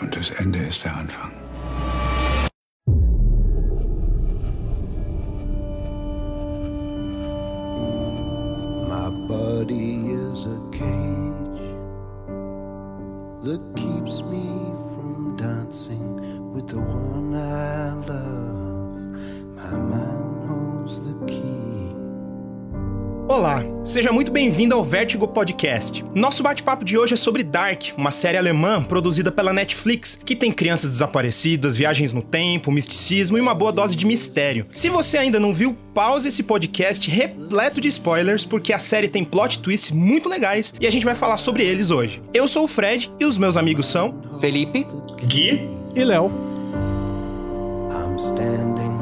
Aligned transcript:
Und 0.00 0.16
das 0.16 0.30
Ende 0.30 0.60
ist 0.60 0.84
der 0.84 0.96
Anfang. 0.96 1.30
Seja 23.90 24.12
muito 24.12 24.30
bem-vindo 24.30 24.72
ao 24.72 24.84
Vertigo 24.84 25.26
Podcast. 25.26 26.04
Nosso 26.14 26.44
bate-papo 26.44 26.84
de 26.84 26.96
hoje 26.96 27.14
é 27.14 27.16
sobre 27.16 27.42
Dark, 27.42 27.88
uma 27.96 28.12
série 28.12 28.38
alemã 28.38 28.80
produzida 28.80 29.32
pela 29.32 29.52
Netflix, 29.52 30.16
que 30.24 30.36
tem 30.36 30.52
crianças 30.52 30.92
desaparecidas, 30.92 31.76
viagens 31.76 32.12
no 32.12 32.22
tempo, 32.22 32.70
misticismo 32.70 33.36
e 33.36 33.40
uma 33.40 33.52
boa 33.52 33.72
dose 33.72 33.96
de 33.96 34.06
mistério. 34.06 34.64
Se 34.72 34.88
você 34.88 35.18
ainda 35.18 35.40
não 35.40 35.52
viu, 35.52 35.76
pause 35.92 36.28
esse 36.28 36.44
podcast 36.44 37.10
repleto 37.10 37.80
de 37.80 37.88
spoilers, 37.88 38.44
porque 38.44 38.72
a 38.72 38.78
série 38.78 39.08
tem 39.08 39.24
plot 39.24 39.58
twists 39.58 39.90
muito 39.90 40.28
legais 40.28 40.72
e 40.80 40.86
a 40.86 40.90
gente 40.90 41.04
vai 41.04 41.16
falar 41.16 41.36
sobre 41.36 41.64
eles 41.64 41.90
hoje. 41.90 42.22
Eu 42.32 42.46
sou 42.46 42.66
o 42.66 42.68
Fred 42.68 43.10
e 43.18 43.24
os 43.24 43.36
meus 43.36 43.56
amigos 43.56 43.88
são 43.88 44.22
Felipe, 44.40 44.86
Gui 45.26 45.68
E 45.96 46.04
Léo. 46.04 46.30
I'm 47.90 48.14
standing 48.16 48.99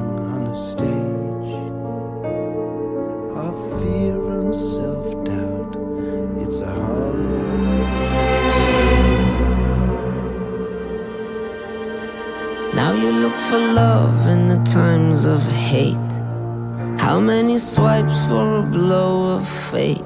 you 13.03 13.13
look 13.13 13.35
for 13.49 13.59
love 13.59 14.29
in 14.31 14.49
the 14.49 14.59
times 14.71 15.25
of 15.25 15.43
hate. 15.49 15.97
How 16.99 17.21
many 17.21 17.59
swipes 17.59 18.19
for 18.29 18.59
a 18.59 18.63
blow 18.63 19.39
of 19.39 19.47
fate? 19.71 20.05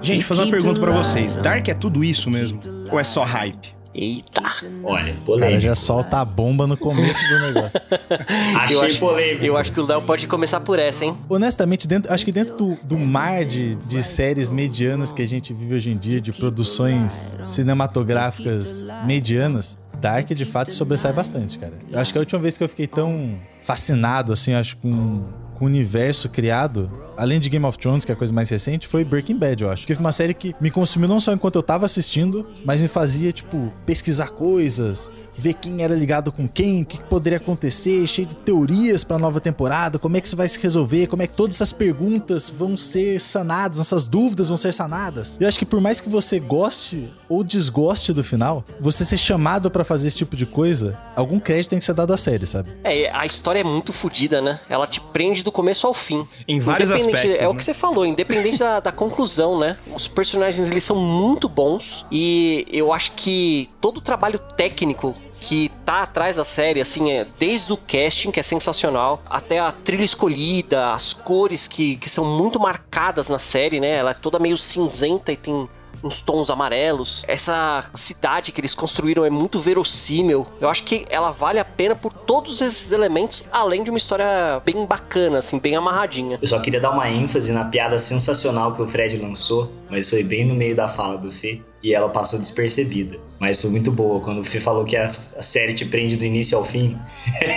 Gente, 0.00 0.24
fazer 0.24 0.42
uma 0.42 0.50
pergunta 0.50 0.80
pra 0.80 0.92
vocês. 0.92 1.36
Dark 1.36 1.66
é 1.68 1.74
tudo 1.74 2.04
isso 2.04 2.30
mesmo? 2.30 2.60
Ou 2.90 2.98
é 3.00 3.04
só 3.04 3.24
hype? 3.24 3.74
eita. 3.96 4.42
Olha, 4.82 5.12
O 5.12 5.14
cara 5.14 5.20
polêmico. 5.24 5.60
já 5.60 5.74
solta 5.76 6.18
a 6.18 6.24
bomba 6.24 6.66
no 6.66 6.76
começo 6.76 7.20
do 7.28 7.38
negócio. 7.46 7.80
Achei 8.58 8.76
eu 8.76 8.80
acho, 8.82 8.98
polêmico. 8.98 9.44
Eu 9.44 9.56
acho 9.56 9.70
que 9.70 9.78
o 9.78 9.86
Léo 9.86 10.02
pode 10.02 10.26
começar 10.26 10.58
por 10.58 10.80
essa, 10.80 11.04
hein? 11.04 11.16
Honestamente, 11.28 11.86
dentro, 11.86 12.12
acho 12.12 12.24
que 12.24 12.32
dentro 12.32 12.56
do, 12.56 12.76
do 12.82 12.98
mar 12.98 13.44
de, 13.44 13.76
de 13.76 14.02
séries 14.02 14.50
medianas 14.50 15.12
que 15.12 15.22
a 15.22 15.26
gente 15.28 15.52
vive 15.54 15.76
hoje 15.76 15.90
em 15.92 15.96
dia, 15.96 16.20
de 16.20 16.32
produções 16.32 17.36
cinematográficas 17.46 18.84
medianas, 19.06 19.78
Dark 20.04 20.28
de 20.28 20.44
fato 20.44 20.70
sobressai 20.70 21.14
bastante, 21.14 21.58
cara. 21.58 21.72
Eu 21.90 21.98
acho 21.98 22.12
que 22.12 22.18
a 22.18 22.20
última 22.20 22.38
vez 22.38 22.58
que 22.58 22.62
eu 22.62 22.68
fiquei 22.68 22.86
tão 22.86 23.38
fascinado, 23.62 24.34
assim, 24.34 24.52
acho, 24.52 24.76
com, 24.76 25.24
com 25.54 25.64
o 25.64 25.66
universo 25.66 26.28
criado, 26.28 26.92
além 27.16 27.38
de 27.38 27.48
Game 27.48 27.64
of 27.64 27.78
Thrones, 27.78 28.04
que 28.04 28.12
é 28.12 28.14
a 28.14 28.16
coisa 28.16 28.32
mais 28.32 28.50
recente, 28.50 28.86
foi 28.86 29.04
Breaking 29.04 29.36
Bad, 29.36 29.62
eu 29.62 29.70
acho. 29.70 29.86
Que 29.86 29.94
foi 29.94 30.04
uma 30.04 30.12
série 30.12 30.34
que 30.34 30.54
me 30.60 30.70
consumiu 30.70 31.08
não 31.08 31.20
só 31.20 31.32
enquanto 31.32 31.56
eu 31.56 31.62
tava 31.62 31.84
assistindo, 31.84 32.46
mas 32.64 32.80
me 32.80 32.88
fazia, 32.88 33.32
tipo, 33.32 33.72
pesquisar 33.86 34.28
coisas, 34.28 35.10
ver 35.36 35.54
quem 35.54 35.82
era 35.82 35.94
ligado 35.94 36.30
com 36.32 36.48
quem, 36.48 36.82
o 36.82 36.86
que 36.86 37.02
poderia 37.02 37.38
acontecer, 37.38 38.06
cheio 38.06 38.26
de 38.26 38.36
teorias 38.36 39.04
pra 39.04 39.18
nova 39.18 39.40
temporada, 39.40 39.98
como 39.98 40.16
é 40.16 40.20
que 40.20 40.26
isso 40.26 40.36
vai 40.36 40.48
se 40.48 40.60
resolver, 40.60 41.06
como 41.06 41.22
é 41.22 41.26
que 41.26 41.34
todas 41.34 41.56
essas 41.56 41.72
perguntas 41.72 42.50
vão 42.50 42.76
ser 42.76 43.20
sanadas, 43.20 43.80
essas 43.80 44.06
dúvidas 44.06 44.48
vão 44.48 44.56
ser 44.56 44.72
sanadas. 44.72 45.38
Eu 45.40 45.48
acho 45.48 45.58
que 45.58 45.66
por 45.66 45.80
mais 45.80 46.00
que 46.00 46.08
você 46.08 46.38
goste 46.38 47.12
ou 47.28 47.42
desgoste 47.42 48.12
do 48.12 48.22
final, 48.22 48.64
você 48.80 49.04
ser 49.04 49.18
chamado 49.18 49.70
pra 49.70 49.84
fazer 49.84 50.08
esse 50.08 50.16
tipo 50.16 50.36
de 50.36 50.46
coisa, 50.46 50.98
algum 51.16 51.40
crédito 51.40 51.70
tem 51.70 51.78
que 51.78 51.84
ser 51.84 51.94
dado 51.94 52.12
à 52.12 52.16
série, 52.16 52.46
sabe? 52.46 52.70
É, 52.84 53.10
a 53.10 53.26
história 53.26 53.60
é 53.60 53.64
muito 53.64 53.92
fodida, 53.92 54.40
né? 54.40 54.60
Ela 54.68 54.86
te 54.86 55.00
prende 55.00 55.42
do 55.42 55.50
começo 55.50 55.86
ao 55.86 55.94
fim. 55.94 56.26
Em 56.46 56.60
vários 56.60 56.90
Independente- 57.04 57.32
aspectos, 57.32 57.44
É 57.46 57.48
o 57.48 57.52
né? 57.52 57.58
que 57.58 57.64
você 57.64 57.74
falou, 57.74 58.06
independente 58.06 58.58
da, 58.58 58.80
da 58.80 58.92
conclusão, 58.92 59.58
né? 59.58 59.76
Os 59.94 60.08
personagens, 60.08 60.70
eles 60.70 60.84
são 60.84 60.96
muito 60.96 61.48
bons 61.48 62.04
e 62.10 62.66
eu 62.70 62.92
acho 62.92 63.12
que 63.12 63.68
todo 63.80 63.98
o 63.98 64.00
trabalho 64.00 64.38
técnico 64.38 65.14
que 65.40 65.70
tá 65.84 66.02
atrás 66.04 66.36
da 66.36 66.44
série, 66.44 66.80
assim, 66.80 67.10
é 67.10 67.26
desde 67.38 67.70
o 67.70 67.76
casting, 67.76 68.30
que 68.30 68.40
é 68.40 68.42
sensacional, 68.42 69.20
até 69.28 69.58
a 69.58 69.70
trilha 69.72 70.02
escolhida, 70.04 70.92
as 70.92 71.12
cores 71.12 71.66
que, 71.68 71.96
que 71.96 72.08
são 72.08 72.24
muito 72.24 72.58
marcadas 72.58 73.28
na 73.28 73.38
série, 73.38 73.78
né? 73.78 73.90
Ela 73.90 74.12
é 74.12 74.14
toda 74.14 74.38
meio 74.38 74.56
cinzenta 74.56 75.32
e 75.32 75.36
tem 75.36 75.68
uns 76.04 76.20
tons 76.20 76.50
amarelos. 76.50 77.24
Essa 77.26 77.84
cidade 77.94 78.52
que 78.52 78.60
eles 78.60 78.74
construíram 78.74 79.24
é 79.24 79.30
muito 79.30 79.58
verossímil. 79.58 80.46
Eu 80.60 80.68
acho 80.68 80.84
que 80.84 81.06
ela 81.08 81.30
vale 81.30 81.58
a 81.58 81.64
pena 81.64 81.96
por 81.96 82.12
todos 82.12 82.60
esses 82.60 82.92
elementos, 82.92 83.44
além 83.50 83.82
de 83.82 83.90
uma 83.90 83.98
história 83.98 84.60
bem 84.64 84.84
bacana, 84.84 85.38
assim, 85.38 85.58
bem 85.58 85.74
amarradinha. 85.74 86.38
Eu 86.40 86.48
só 86.48 86.60
queria 86.60 86.80
dar 86.80 86.90
uma 86.90 87.08
ênfase 87.08 87.52
na 87.52 87.64
piada 87.64 87.98
sensacional 87.98 88.74
que 88.74 88.82
o 88.82 88.86
Fred 88.86 89.16
lançou, 89.16 89.72
mas 89.88 90.10
foi 90.10 90.22
bem 90.22 90.44
no 90.44 90.54
meio 90.54 90.76
da 90.76 90.88
fala 90.88 91.16
do 91.16 91.32
Fê 91.32 91.62
e 91.82 91.94
ela 91.94 92.08
passou 92.08 92.38
despercebida. 92.38 93.18
Mas 93.38 93.60
foi 93.60 93.70
muito 93.70 93.90
boa 93.90 94.20
quando 94.20 94.40
o 94.40 94.44
Fê 94.44 94.60
falou 94.60 94.84
que 94.84 94.96
a, 94.96 95.12
a 95.36 95.42
série 95.42 95.74
te 95.74 95.84
prende 95.84 96.16
do 96.16 96.24
início 96.24 96.58
ao 96.58 96.64
fim. 96.64 96.98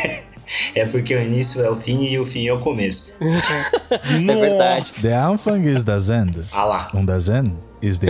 é 0.73 0.85
porque 0.85 1.13
o 1.13 1.21
início 1.21 1.61
é 1.61 1.69
o 1.69 1.75
fim 1.75 2.03
e 2.03 2.17
o 2.17 2.25
fim 2.25 2.47
é 2.47 2.53
o 2.53 2.59
começo. 2.59 3.13
É 3.89 4.35
verdade. 4.35 4.91
The 5.01 5.15
Anfang 5.15 5.65
is 5.71 5.83
das 5.83 6.09
End. 6.09 6.43
Ah 6.51 6.65
lá. 6.65 6.91
Um 6.93 7.05
das 7.05 7.29
End 7.29 7.53
is 7.81 7.99
the. 7.99 8.07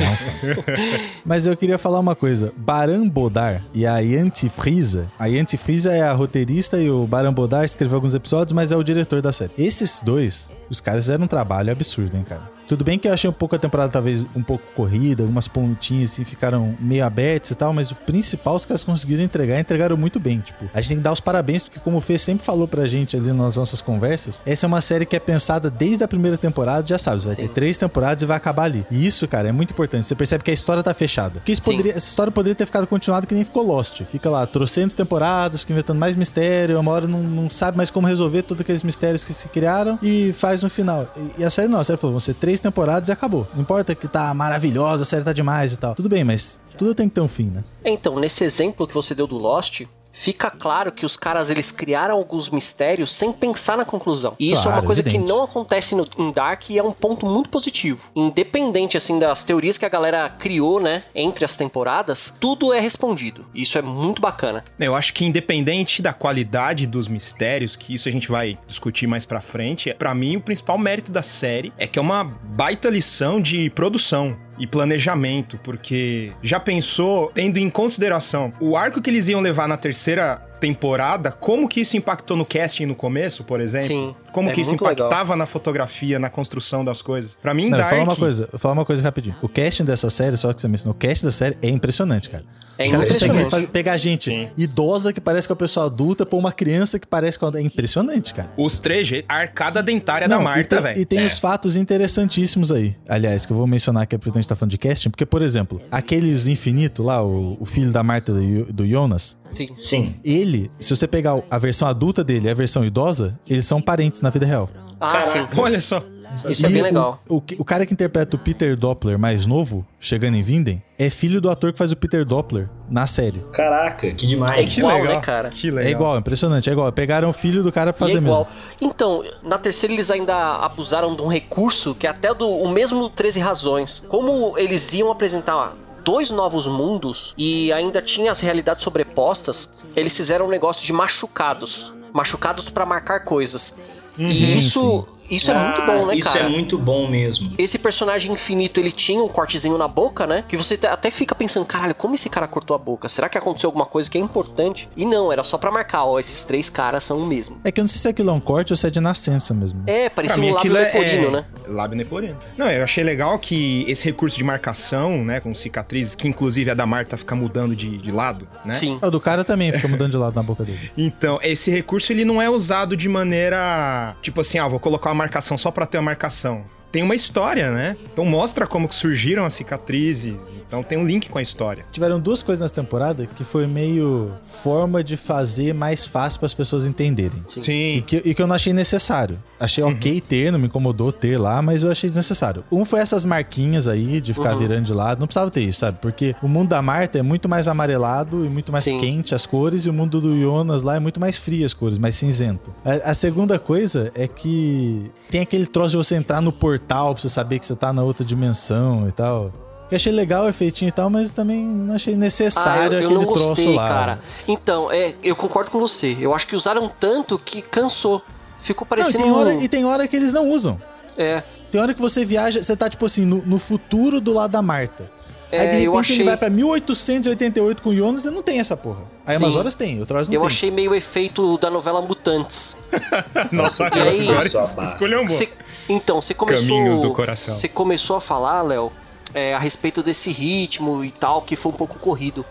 Mas 1.25 1.45
eu 1.45 1.55
queria 1.55 1.77
falar 1.77 1.99
uma 1.99 2.15
coisa. 2.15 2.53
Baran 2.57 3.07
Bodar 3.07 3.63
e 3.73 3.85
a 3.85 3.99
Yanti 3.99 4.49
Frieza. 4.49 5.11
A 5.17 5.27
Yanti 5.27 5.57
Frieza 5.57 5.93
é 5.93 6.01
a 6.01 6.13
roteirista 6.13 6.77
e 6.77 6.89
o 6.89 7.05
Baran 7.05 7.33
Bodar 7.33 7.65
escreveu 7.65 7.97
alguns 7.97 8.15
episódios, 8.15 8.53
mas 8.53 8.71
é 8.71 8.75
o 8.75 8.83
diretor 8.83 9.21
da 9.21 9.31
série. 9.31 9.51
Esses 9.57 10.01
dois, 10.01 10.51
os 10.69 10.79
caras 10.79 11.05
fizeram 11.05 11.25
um 11.25 11.27
trabalho 11.27 11.71
absurdo, 11.71 12.15
hein, 12.15 12.23
cara? 12.23 12.56
Tudo 12.67 12.83
bem 12.83 12.99
que 12.99 13.07
eu 13.07 13.13
achei 13.13 13.29
um 13.29 13.33
pouco 13.33 13.55
a 13.55 13.59
temporada 13.59 13.91
talvez 13.91 14.25
um 14.35 14.43
pouco 14.43 14.63
corrida, 14.75 15.23
algumas 15.23 15.47
pontinhas 15.47 16.11
assim 16.11 16.23
ficaram 16.23 16.75
meio 16.79 17.05
abertas 17.05 17.51
e 17.51 17.55
tal, 17.55 17.73
mas 17.73 17.91
o 17.91 17.95
principal 17.95 18.55
os 18.55 18.65
caras 18.65 18.83
conseguiram 18.83 19.23
entregar 19.23 19.59
entregaram 19.59 19.97
muito 19.97 20.19
bem. 20.19 20.39
Tipo, 20.39 20.69
a 20.73 20.81
gente 20.81 20.89
tem 20.89 20.97
que 20.97 21.03
dar 21.03 21.11
os 21.11 21.19
parabéns, 21.19 21.63
porque 21.63 21.79
como 21.79 21.97
o 21.97 22.01
Fê 22.01 22.17
sempre 22.17 22.45
falou 22.45 22.67
pra 22.67 22.87
gente 22.87 23.15
ali 23.15 23.31
nas 23.31 23.55
nossas 23.55 23.81
conversas, 23.81 24.43
essa 24.45 24.65
é 24.65 24.67
uma 24.67 24.81
série 24.81 25.05
que 25.05 25.15
é 25.15 25.19
pensada 25.19 25.69
desde 25.69 26.03
a 26.03 26.07
primeira 26.07 26.37
temporada, 26.37 26.85
já 26.85 26.97
sabe, 26.97 27.21
vai 27.21 27.35
ter 27.35 27.49
três 27.49 27.77
temporadas 27.77 28.23
e 28.23 28.25
vai 28.25 28.37
acabar 28.37 28.63
ali. 28.63 28.85
E 28.91 29.05
isso, 29.05 29.27
cara, 29.27 29.47
é 29.47 29.51
muito 29.51 29.71
importante. 29.71 30.05
Você 30.05 30.15
percebe 30.15 30.43
que 30.43 30.51
a 30.51 30.53
história 30.53 30.83
tá 30.83 30.93
fechada. 30.93 31.39
Porque 31.39 31.51
isso 31.51 31.63
Sim. 31.63 31.71
poderia, 31.71 31.93
essa 31.93 32.07
história 32.07 32.31
poderia 32.31 32.55
ter 32.55 32.65
ficado 32.65 32.85
continuada 32.87 33.25
que 33.25 33.33
nem 33.33 33.43
ficou 33.43 33.63
Lost. 33.63 34.01
Fica 34.03 34.29
lá, 34.29 34.45
trocentas 34.45 34.95
temporadas, 34.95 35.61
fica 35.61 35.73
inventando 35.73 35.97
mais 35.97 36.15
mistério, 36.15 36.79
uma 36.79 36.91
hora 36.91 37.07
não, 37.07 37.23
não 37.23 37.49
sabe 37.49 37.77
mais 37.77 37.89
como 37.91 38.07
resolver 38.07 38.43
todos 38.43 38.61
aqueles 38.61 38.83
mistérios 38.83 39.25
que 39.25 39.33
se 39.33 39.47
criaram 39.49 39.97
e 40.01 40.33
faz 40.33 40.63
no 40.63 40.69
final. 40.69 41.07
E, 41.15 41.41
e 41.41 41.45
a 41.45 41.49
série 41.49 41.67
não, 41.67 41.79
a 41.79 41.83
série 41.83 41.97
falou, 41.97 42.13
vão 42.13 42.19
ser 42.19 42.33
três 42.33 42.56
temporadas 42.59 43.09
e 43.09 43.11
acabou. 43.11 43.47
Não 43.53 43.61
importa 43.61 43.95
que 43.95 44.07
tá 44.07 44.33
maravilhosa, 44.33 45.03
a 45.03 45.05
série 45.05 45.23
tá 45.23 45.33
demais 45.33 45.73
e 45.73 45.77
tal. 45.77 45.95
Tudo 45.95 46.09
bem, 46.09 46.23
mas 46.23 46.61
tudo 46.77 46.93
tem 46.93 47.09
que 47.09 47.15
ter 47.15 47.21
um 47.21 47.27
fim, 47.27 47.47
né? 47.47 47.63
Então, 47.83 48.19
nesse 48.19 48.43
exemplo 48.43 48.87
que 48.87 48.93
você 48.93 49.15
deu 49.15 49.27
do 49.27 49.37
Lost, 49.37 49.81
fica 50.17 50.49
claro 50.49 50.91
que 50.91 51.05
os 51.05 51.15
caras 51.15 51.49
eles 51.49 51.71
criaram 51.71 52.15
alguns 52.15 52.49
mistérios 52.49 53.13
sem 53.13 53.31
pensar 53.31 53.77
na 53.77 53.85
conclusão. 53.85 54.35
E 54.39 54.51
isso 54.51 54.61
é 54.61 54.63
Claro, 54.63 54.77
uma 54.81 54.85
coisa 54.85 55.01
evidente. 55.01 55.23
que 55.23 55.29
não 55.29 55.43
acontece 55.43 55.95
no, 55.95 56.07
em 56.17 56.31
Dark 56.31 56.69
e 56.69 56.77
é 56.77 56.83
um 56.83 56.91
ponto 56.91 57.25
muito 57.25 57.49
positivo. 57.49 58.09
Independente 58.15 58.97
assim 58.97 59.19
das 59.19 59.43
teorias 59.43 59.77
que 59.77 59.85
a 59.85 59.89
galera 59.89 60.27
criou, 60.29 60.79
né, 60.79 61.03
entre 61.13 61.45
as 61.45 61.55
temporadas, 61.55 62.33
tudo 62.39 62.73
é 62.73 62.79
respondido. 62.79 63.45
Isso 63.53 63.77
é 63.77 63.81
muito 63.81 64.21
bacana. 64.21 64.65
Eu 64.79 64.95
acho 64.95 65.13
que 65.13 65.23
independente 65.25 66.01
da 66.01 66.13
qualidade 66.13 66.87
dos 66.87 67.07
mistérios, 67.07 67.75
que 67.75 67.93
isso 67.93 68.09
a 68.09 68.11
gente 68.11 68.29
vai 68.29 68.57
discutir 68.65 69.07
mais 69.07 69.25
pra 69.25 69.39
frente, 69.39 69.93
pra 69.93 70.13
mim 70.15 70.35
o 70.37 70.41
principal 70.41 70.77
mérito 70.77 71.11
da 71.11 71.21
série 71.21 71.71
é 71.77 71.85
que 71.87 71.99
é 71.99 72.01
uma 72.01 72.23
baita 72.23 72.89
lição 72.89 73.39
de 73.39 73.69
produção 73.69 74.35
e 74.57 74.65
planejamento, 74.65 75.59
porque 75.63 76.31
já 76.41 76.59
pensou, 76.59 77.31
tendo 77.33 77.57
em 77.57 77.69
consideração 77.69 78.53
o 78.59 78.75
arco 78.75 79.01
que 79.01 79.09
eles 79.09 79.27
iam 79.27 79.41
levar 79.41 79.67
na 79.67 79.77
terceira 79.77 80.41
temporada, 80.59 81.31
como 81.31 81.67
que 81.67 81.81
isso 81.81 81.95
impactou 81.97 82.35
no 82.37 82.45
casting 82.45 82.85
no 82.85 82.95
começo, 82.95 83.43
por 83.43 83.59
exemplo? 83.59 83.87
Sim, 83.87 84.15
Como 84.31 84.49
é 84.49 84.53
que 84.53 84.61
isso 84.61 84.71
muito 84.71 84.83
legal. 84.85 85.07
impactava 85.07 85.35
na 85.35 85.45
fotografia, 85.45 86.19
na 86.19 86.29
construção 86.29 86.83
das 86.85 87.01
coisas? 87.01 87.35
Pra 87.41 87.53
mim, 87.53 87.69
Não, 87.69 87.77
Dark... 87.77 87.89
vou 87.89 87.99
falar 87.99 88.03
uma 88.11 88.15
coisa, 88.15 88.49
falar 88.57 88.73
uma 88.73 88.85
coisa 88.85 89.03
rapidinho. 89.03 89.35
O 89.41 89.49
casting 89.49 89.85
dessa 89.85 90.09
série, 90.09 90.37
só 90.37 90.53
que 90.53 90.61
você 90.61 90.67
mencionou, 90.67 90.95
o 90.95 90.99
casting 90.99 91.25
da 91.25 91.31
série 91.31 91.57
é 91.61 91.69
impressionante, 91.69 92.29
cara. 92.29 92.43
É 92.77 92.83
Os 92.83 92.89
caras 92.91 93.07
conseguem 93.11 93.67
pegar 93.67 93.97
gente 93.97 94.29
Sim. 94.29 94.49
idosa 94.55 95.11
que 95.11 95.19
parece 95.19 95.47
com 95.47 95.53
a 95.53 95.57
pessoa 95.57 95.87
adulta, 95.87 96.25
pôr 96.27 96.37
uma 96.37 96.51
criança 96.51 96.99
que 96.99 97.07
parece 97.07 97.39
com 97.39 97.47
a... 97.47 97.57
É 97.57 97.61
impressionante, 97.61 98.33
cara. 98.35 98.49
Os 98.55 98.79
trejeitos, 98.79 99.25
a 99.27 99.35
arcada 99.39 99.81
dentária 99.81 100.27
da 100.27 100.35
Não, 100.35 100.43
Marta, 100.43 100.59
e 100.61 100.63
tem, 100.65 100.81
velho. 100.81 100.99
e 101.01 101.05
tem 101.05 101.19
É. 101.21 101.25
os 101.25 101.39
fatos 101.39 101.75
interessantíssimos 101.75 102.71
aí. 102.71 102.95
Aliás, 103.09 103.45
que 103.47 103.51
eu 103.51 103.57
vou 103.57 103.65
mencionar 103.65 104.05
que 104.05 104.13
é 104.13 104.17
porque 104.19 104.29
a 104.29 104.33
gente 104.41 104.47
tá 104.47 104.55
falando 104.55 104.71
de 104.71 104.77
casting, 104.77 105.09
porque, 105.09 105.25
por 105.25 105.41
exemplo, 105.41 105.81
aqueles 105.89 106.45
infinito 106.45 107.01
lá, 107.01 107.23
o, 107.23 107.57
o 107.59 107.65
filho 107.65 107.91
da 107.91 108.03
Marta 108.03 108.31
do, 108.31 108.65
do 108.71 108.87
Jonas, 108.87 109.35
Sim. 109.51 109.69
Sim. 109.75 110.15
ele, 110.23 110.46
se 110.79 110.95
você 110.95 111.07
pegar 111.07 111.41
a 111.49 111.57
versão 111.57 111.87
adulta 111.87 112.23
dele 112.23 112.47
e 112.47 112.49
a 112.49 112.53
versão 112.53 112.83
idosa, 112.85 113.37
eles 113.47 113.65
são 113.65 113.81
parentes 113.81 114.21
na 114.21 114.29
vida 114.29 114.45
real. 114.45 114.69
Ah, 114.99 115.07
Caraca. 115.11 115.25
sim. 115.25 115.47
Olha 115.57 115.81
só. 115.81 116.01
Isso 116.49 116.65
é 116.65 116.69
E 116.69 116.73
bem 116.73 116.81
o- 116.81 116.85
legal. 116.85 117.21
O, 117.27 117.39
que- 117.41 117.55
o 117.57 117.63
cara 117.63 117.85
que 117.85 117.93
interpreta 117.93 118.35
o 118.35 118.39
Peter 118.39 118.75
Doppler 118.75 119.17
mais 119.17 119.45
novo, 119.45 119.85
chegando 119.99 120.35
em 120.35 120.41
Vinden, 120.41 120.83
é 120.99 121.09
filho 121.09 121.39
do 121.39 121.49
ator 121.49 121.71
que 121.71 121.79
faz 121.79 121.91
o 121.91 121.95
Peter 121.95 122.25
Doppler 122.25 122.69
na 122.89 123.07
série. 123.07 123.39
Caraca, 123.53 124.11
que 124.11 124.27
demais. 124.27 124.77
É 124.77 124.79
igual, 124.79 125.03
né, 125.03 125.19
cara? 125.21 125.49
Que 125.49 125.71
legal. 125.71 125.87
É 125.87 125.91
igual, 125.91 126.17
impressionante, 126.19 126.69
é 126.69 126.73
igual. 126.73 126.91
Pegaram 126.91 127.29
o 127.29 127.33
filho 127.33 127.63
do 127.63 127.71
cara 127.71 127.93
pra 127.93 128.05
E 128.05 128.09
é 128.09 128.13
fazer 128.13 128.19
mesmo. 128.19 128.33
igual. 128.41 128.47
Então, 128.81 129.23
na 129.41 129.57
terceira 129.57 129.93
eles 129.93 130.11
ainda 130.11 130.35
abusaram 130.57 131.15
de 131.15 131.21
um 131.21 131.27
recurso 131.27 131.95
que 131.95 132.05
é 132.05 132.09
até 132.09 132.33
do 132.33 132.47
o 132.47 132.69
mesmo 132.69 133.09
13 133.09 133.39
razões. 133.39 134.03
Como 134.07 134.55
eles 134.57 134.93
iam 134.93 135.09
apresentar 135.09 135.75
dois 136.07 136.31
novos 136.31 136.65
mundos 136.67 137.33
e 137.37 137.69
ainda 137.73 138.01
tinha 138.01 138.31
as 138.31 138.39
realidades 138.39 138.81
sobrepostas, 138.81 139.69
eles 139.93 140.15
fizeram 140.15 140.45
um 140.45 140.49
negócio 140.49 140.85
de 140.85 140.93
machucados. 140.93 141.93
Machucados 142.13 142.69
pra 142.69 142.85
marcar 142.85 143.25
coisas. 143.25 143.75
Sim, 144.15 144.23
e 144.25 144.57
isso, 144.57 145.05
isso 145.29 145.51
é 145.51 145.53
muito 145.53 145.81
bom, 145.85 146.05
né, 146.05 146.13
Ah, 146.13 146.15
Isso 146.15 146.31
cara? 146.33 146.45
é 146.45 146.49
muito 146.49 146.77
bom 146.77 147.07
mesmo. 147.09 147.53
Esse 147.57 147.77
personagem 147.77 148.31
infinito, 148.31 148.79
ele 148.79 148.91
tinha 148.91 149.21
um 149.23 149.27
cortezinho 149.27 149.77
na 149.77 149.87
boca, 149.87 150.25
né? 150.25 150.43
Que 150.47 150.55
você 150.57 150.79
até 150.89 151.11
fica 151.11 151.33
pensando, 151.35 151.65
caralho, 151.65 151.95
como 151.95 152.15
esse 152.15 152.29
cara 152.29 152.47
cortou 152.47 152.75
a 152.75 152.77
boca? 152.77 153.07
Será 153.09 153.27
que 153.29 153.37
aconteceu 153.37 153.67
alguma 153.67 153.85
coisa 153.85 154.09
que 154.09 154.17
é 154.17 154.21
importante? 154.21 154.89
E 154.95 155.05
não, 155.05 155.31
era 155.31 155.43
só 155.43 155.57
pra 155.57 155.71
marcar, 155.71 156.05
ó, 156.05 156.19
esses 156.19 156.43
três 156.43 156.69
caras 156.69 157.03
são 157.03 157.19
o 157.19 157.25
mesmo. 157.25 157.59
É 157.63 157.71
que 157.71 157.79
eu 157.79 157.83
não 157.83 157.87
sei 157.89 157.99
se 157.99 158.07
aquilo 158.07 158.29
é 158.29 158.33
um 158.33 158.39
corte 158.39 158.73
ou 158.73 158.77
se 158.77 158.87
é 158.87 158.89
de 158.89 158.99
nascença 158.99 159.53
mesmo. 159.53 159.83
É, 159.87 160.09
parecia 160.09 160.41
um 160.41 160.45
lábio 160.53 160.57
aquilo 160.59 160.75
leporino, 160.75 161.27
é... 161.27 161.31
né? 161.31 161.45
Lábio 161.67 161.97
leporino. 161.97 162.37
Não, 162.57 162.69
eu 162.69 162.83
achei 162.83 163.03
legal 163.03 163.37
que 163.39 163.85
esse 163.87 164.05
recurso 164.05 164.37
de 164.37 164.43
marcação, 164.43 165.23
né, 165.23 165.39
com 165.39 165.53
cicatrizes, 165.53 166.15
que 166.15 166.27
inclusive 166.27 166.71
a 166.71 166.73
da 166.73 166.85
Marta 166.85 167.17
fica 167.17 167.35
mudando 167.35 167.75
de, 167.75 167.97
de 167.97 168.11
lado, 168.11 168.47
né? 168.63 168.73
Sim. 168.73 168.99
É, 169.01 169.07
O 169.07 169.11
do 169.11 169.19
cara 169.19 169.43
também 169.43 169.71
fica 169.71 169.87
mudando 169.87 170.11
de 170.11 170.17
lado 170.17 170.35
na 170.35 170.43
boca 170.43 170.63
dele. 170.63 170.91
Então, 170.97 171.39
esse 171.41 171.69
recurso 171.71 172.11
ele 172.11 172.23
não 172.25 172.41
é 172.41 172.49
usado 172.49 172.95
de 172.95 173.07
maneira 173.09 174.15
tipo 174.21 174.41
assim, 174.41 174.57
ah, 174.59 174.67
vou 174.67 174.79
colocar 174.79 175.11
uma 175.11 175.16
marcação 175.17 175.57
só 175.57 175.71
pra 175.71 175.85
ter 175.85 175.97
a 175.97 176.01
marcação. 176.01 176.63
Tem 176.91 177.03
uma 177.03 177.15
história, 177.15 177.69
né? 177.71 177.97
Então 178.11 178.23
mostra 178.23 178.65
como 178.65 178.87
que 178.87 178.95
surgiram 178.95 179.45
as 179.45 179.53
cicatrizes. 179.53 180.37
Então 180.67 180.83
tem 180.83 180.97
um 180.97 181.05
link 181.05 181.29
com 181.29 181.37
a 181.37 181.41
história. 181.41 181.85
Tiveram 181.91 182.19
duas 182.19 182.43
coisas 182.43 182.61
nessa 182.61 182.73
temporada 182.73 183.25
que 183.25 183.43
foi 183.43 183.65
meio 183.67 184.31
forma 184.43 185.03
de 185.03 185.15
fazer 185.15 185.73
mais 185.73 186.05
fácil 186.05 186.39
para 186.39 186.45
as 186.47 186.53
pessoas 186.53 186.85
entenderem. 186.85 187.41
E 187.55 187.61
Sim. 187.61 188.03
que, 188.05 188.17
e 188.25 188.33
que 188.33 188.41
eu 188.41 188.47
não 188.47 188.55
achei 188.55 188.73
necessário. 188.73 189.41
Achei 189.59 189.83
ok 189.83 190.19
ter, 190.21 190.51
não 190.51 190.59
me 190.59 190.67
incomodou 190.67 191.11
ter 191.11 191.37
lá, 191.39 191.61
mas 191.61 191.83
eu 191.83 191.91
achei 191.91 192.09
desnecessário. 192.09 192.63
Um 192.71 192.83
foi 192.85 192.99
essas 192.99 193.23
marquinhas 193.25 193.87
aí 193.87 194.19
de 194.21 194.33
ficar 194.33 194.53
Uhum. 194.53 194.59
virando 194.59 194.85
de 194.85 194.93
lado. 194.93 195.19
Não 195.19 195.27
precisava 195.27 195.49
ter 195.49 195.61
isso, 195.61 195.79
sabe? 195.79 195.97
Porque 196.01 196.35
o 196.43 196.47
mundo 196.47 196.69
da 196.69 196.81
Marta 196.81 197.17
é 197.17 197.21
muito 197.21 197.47
mais 197.49 197.67
amarelado 197.67 198.45
e 198.45 198.49
muito 198.49 198.71
mais 198.71 198.83
Sim. 198.83 198.99
quente 198.99 199.33
as 199.33 199.45
cores, 199.45 199.85
e 199.85 199.89
o 199.89 199.93
mundo 199.93 200.19
do 200.21 200.37
Jonas 200.39 200.83
lá 200.83 200.95
é 200.95 200.99
muito 200.99 201.19
mais 201.19 201.37
frio 201.37 201.65
as 201.65 201.73
cores, 201.73 201.97
mais 201.97 202.15
cinzento. 202.15 202.73
A, 202.83 203.11
a 203.11 203.13
segunda 203.13 203.57
coisa 203.57 204.11
é 204.13 204.27
que 204.27 205.09
tem 205.31 205.41
aquele 205.41 205.65
troço 205.65 205.91
de 205.91 205.97
você 205.97 206.15
entrar 206.15 206.41
no 206.41 206.51
portal 206.51 207.13
pra 207.13 207.21
você 207.21 207.29
saber 207.29 207.57
que 207.59 207.65
você 207.65 207.75
tá 207.75 207.91
na 207.93 208.03
outra 208.03 208.23
dimensão 208.25 209.07
e 209.07 209.11
tal. 209.11 209.51
Que 209.89 209.95
achei 209.95 210.11
legal 210.11 210.45
o 210.45 210.49
efeitinho 210.49 210.89
e 210.89 210.91
tal, 210.91 211.09
mas 211.09 211.31
também 211.31 211.63
não 211.63 211.95
achei 211.95 212.15
necessário 212.15 212.81
Ah, 212.81 212.85
eu, 212.85 212.91
eu 213.01 213.07
aquele 213.09 213.13
não 213.13 213.23
troço 213.33 213.47
gostei, 213.49 213.73
lá. 213.75 213.87
cara. 213.87 214.19
Então, 214.47 214.91
é, 214.91 215.15
eu 215.23 215.35
concordo 215.35 215.71
com 215.71 215.79
você. 215.79 216.17
Eu 216.19 216.33
acho 216.35 216.45
que 216.45 216.55
usaram 216.55 216.89
tanto 216.99 217.39
que 217.39 217.61
cansou. 217.61 218.21
Ficou 218.59 218.85
Não, 218.89 218.97
e, 218.97 219.01
parecendo 219.01 219.23
tem 219.23 219.31
hora, 219.33 219.53
e 219.53 219.67
tem 219.69 219.85
hora 219.85 220.07
que 220.07 220.15
eles 220.15 220.33
não 220.33 220.49
usam. 220.49 220.77
É, 221.17 221.41
Tem 221.71 221.79
hora 221.81 221.93
que 221.93 222.01
você 222.01 222.23
viaja, 222.25 222.61
você 222.61 222.75
tá, 222.75 222.89
tipo 222.89 223.05
assim, 223.05 223.23
no, 223.25 223.37
no 223.45 223.57
futuro 223.57 224.19
do 224.21 224.33
lado 224.33 224.51
da 224.51 224.61
Marta. 224.61 225.09
é, 225.51 225.59
Aí, 225.59 225.67
de 225.67 225.83
eu 225.85 225.91
repente, 225.93 225.99
achei... 226.01 226.15
ele 226.17 226.23
vai 226.25 226.37
pra 226.37 226.49
1888 226.49 227.81
com 227.81 227.89
o 227.89 227.95
Jonas 227.95 228.25
e 228.25 228.29
não 228.29 228.43
tem 228.43 228.59
essa 228.59 228.75
porra. 228.75 229.03
Aí, 229.25 229.37
Sim. 229.37 229.43
umas 229.43 229.55
horas 229.55 229.75
tem, 229.75 229.99
outras 229.99 230.27
não 230.27 230.35
Eu 230.35 230.41
tem. 230.41 230.47
achei 230.47 230.71
meio 230.71 230.93
efeito 230.93 231.57
da 231.57 231.69
novela 231.69 232.01
Mutantes. 232.01 232.75
Nossa, 233.51 233.89
E 233.95 233.99
aí- 234.01 234.29
agora 234.29 234.83
escolheu 234.83 235.19
um 235.21 235.25
bom. 235.25 235.29
Cê- 235.29 235.49
então, 235.89 236.21
você 236.21 236.33
começou. 236.33 236.67
Caminhos 236.67 236.99
do 236.99 237.11
coração. 237.13 237.53
Você 237.53 237.67
começou 237.67 238.15
a 238.17 238.21
falar, 238.21 238.61
Léo, 238.61 238.91
é, 239.33 239.53
a 239.53 239.59
respeito 239.59 240.01
desse 240.03 240.31
ritmo 240.31 241.03
e 241.03 241.11
tal, 241.11 241.41
que 241.41 241.55
foi 241.55 241.71
um 241.71 241.75
pouco 241.75 241.99
corrido. 241.99 242.45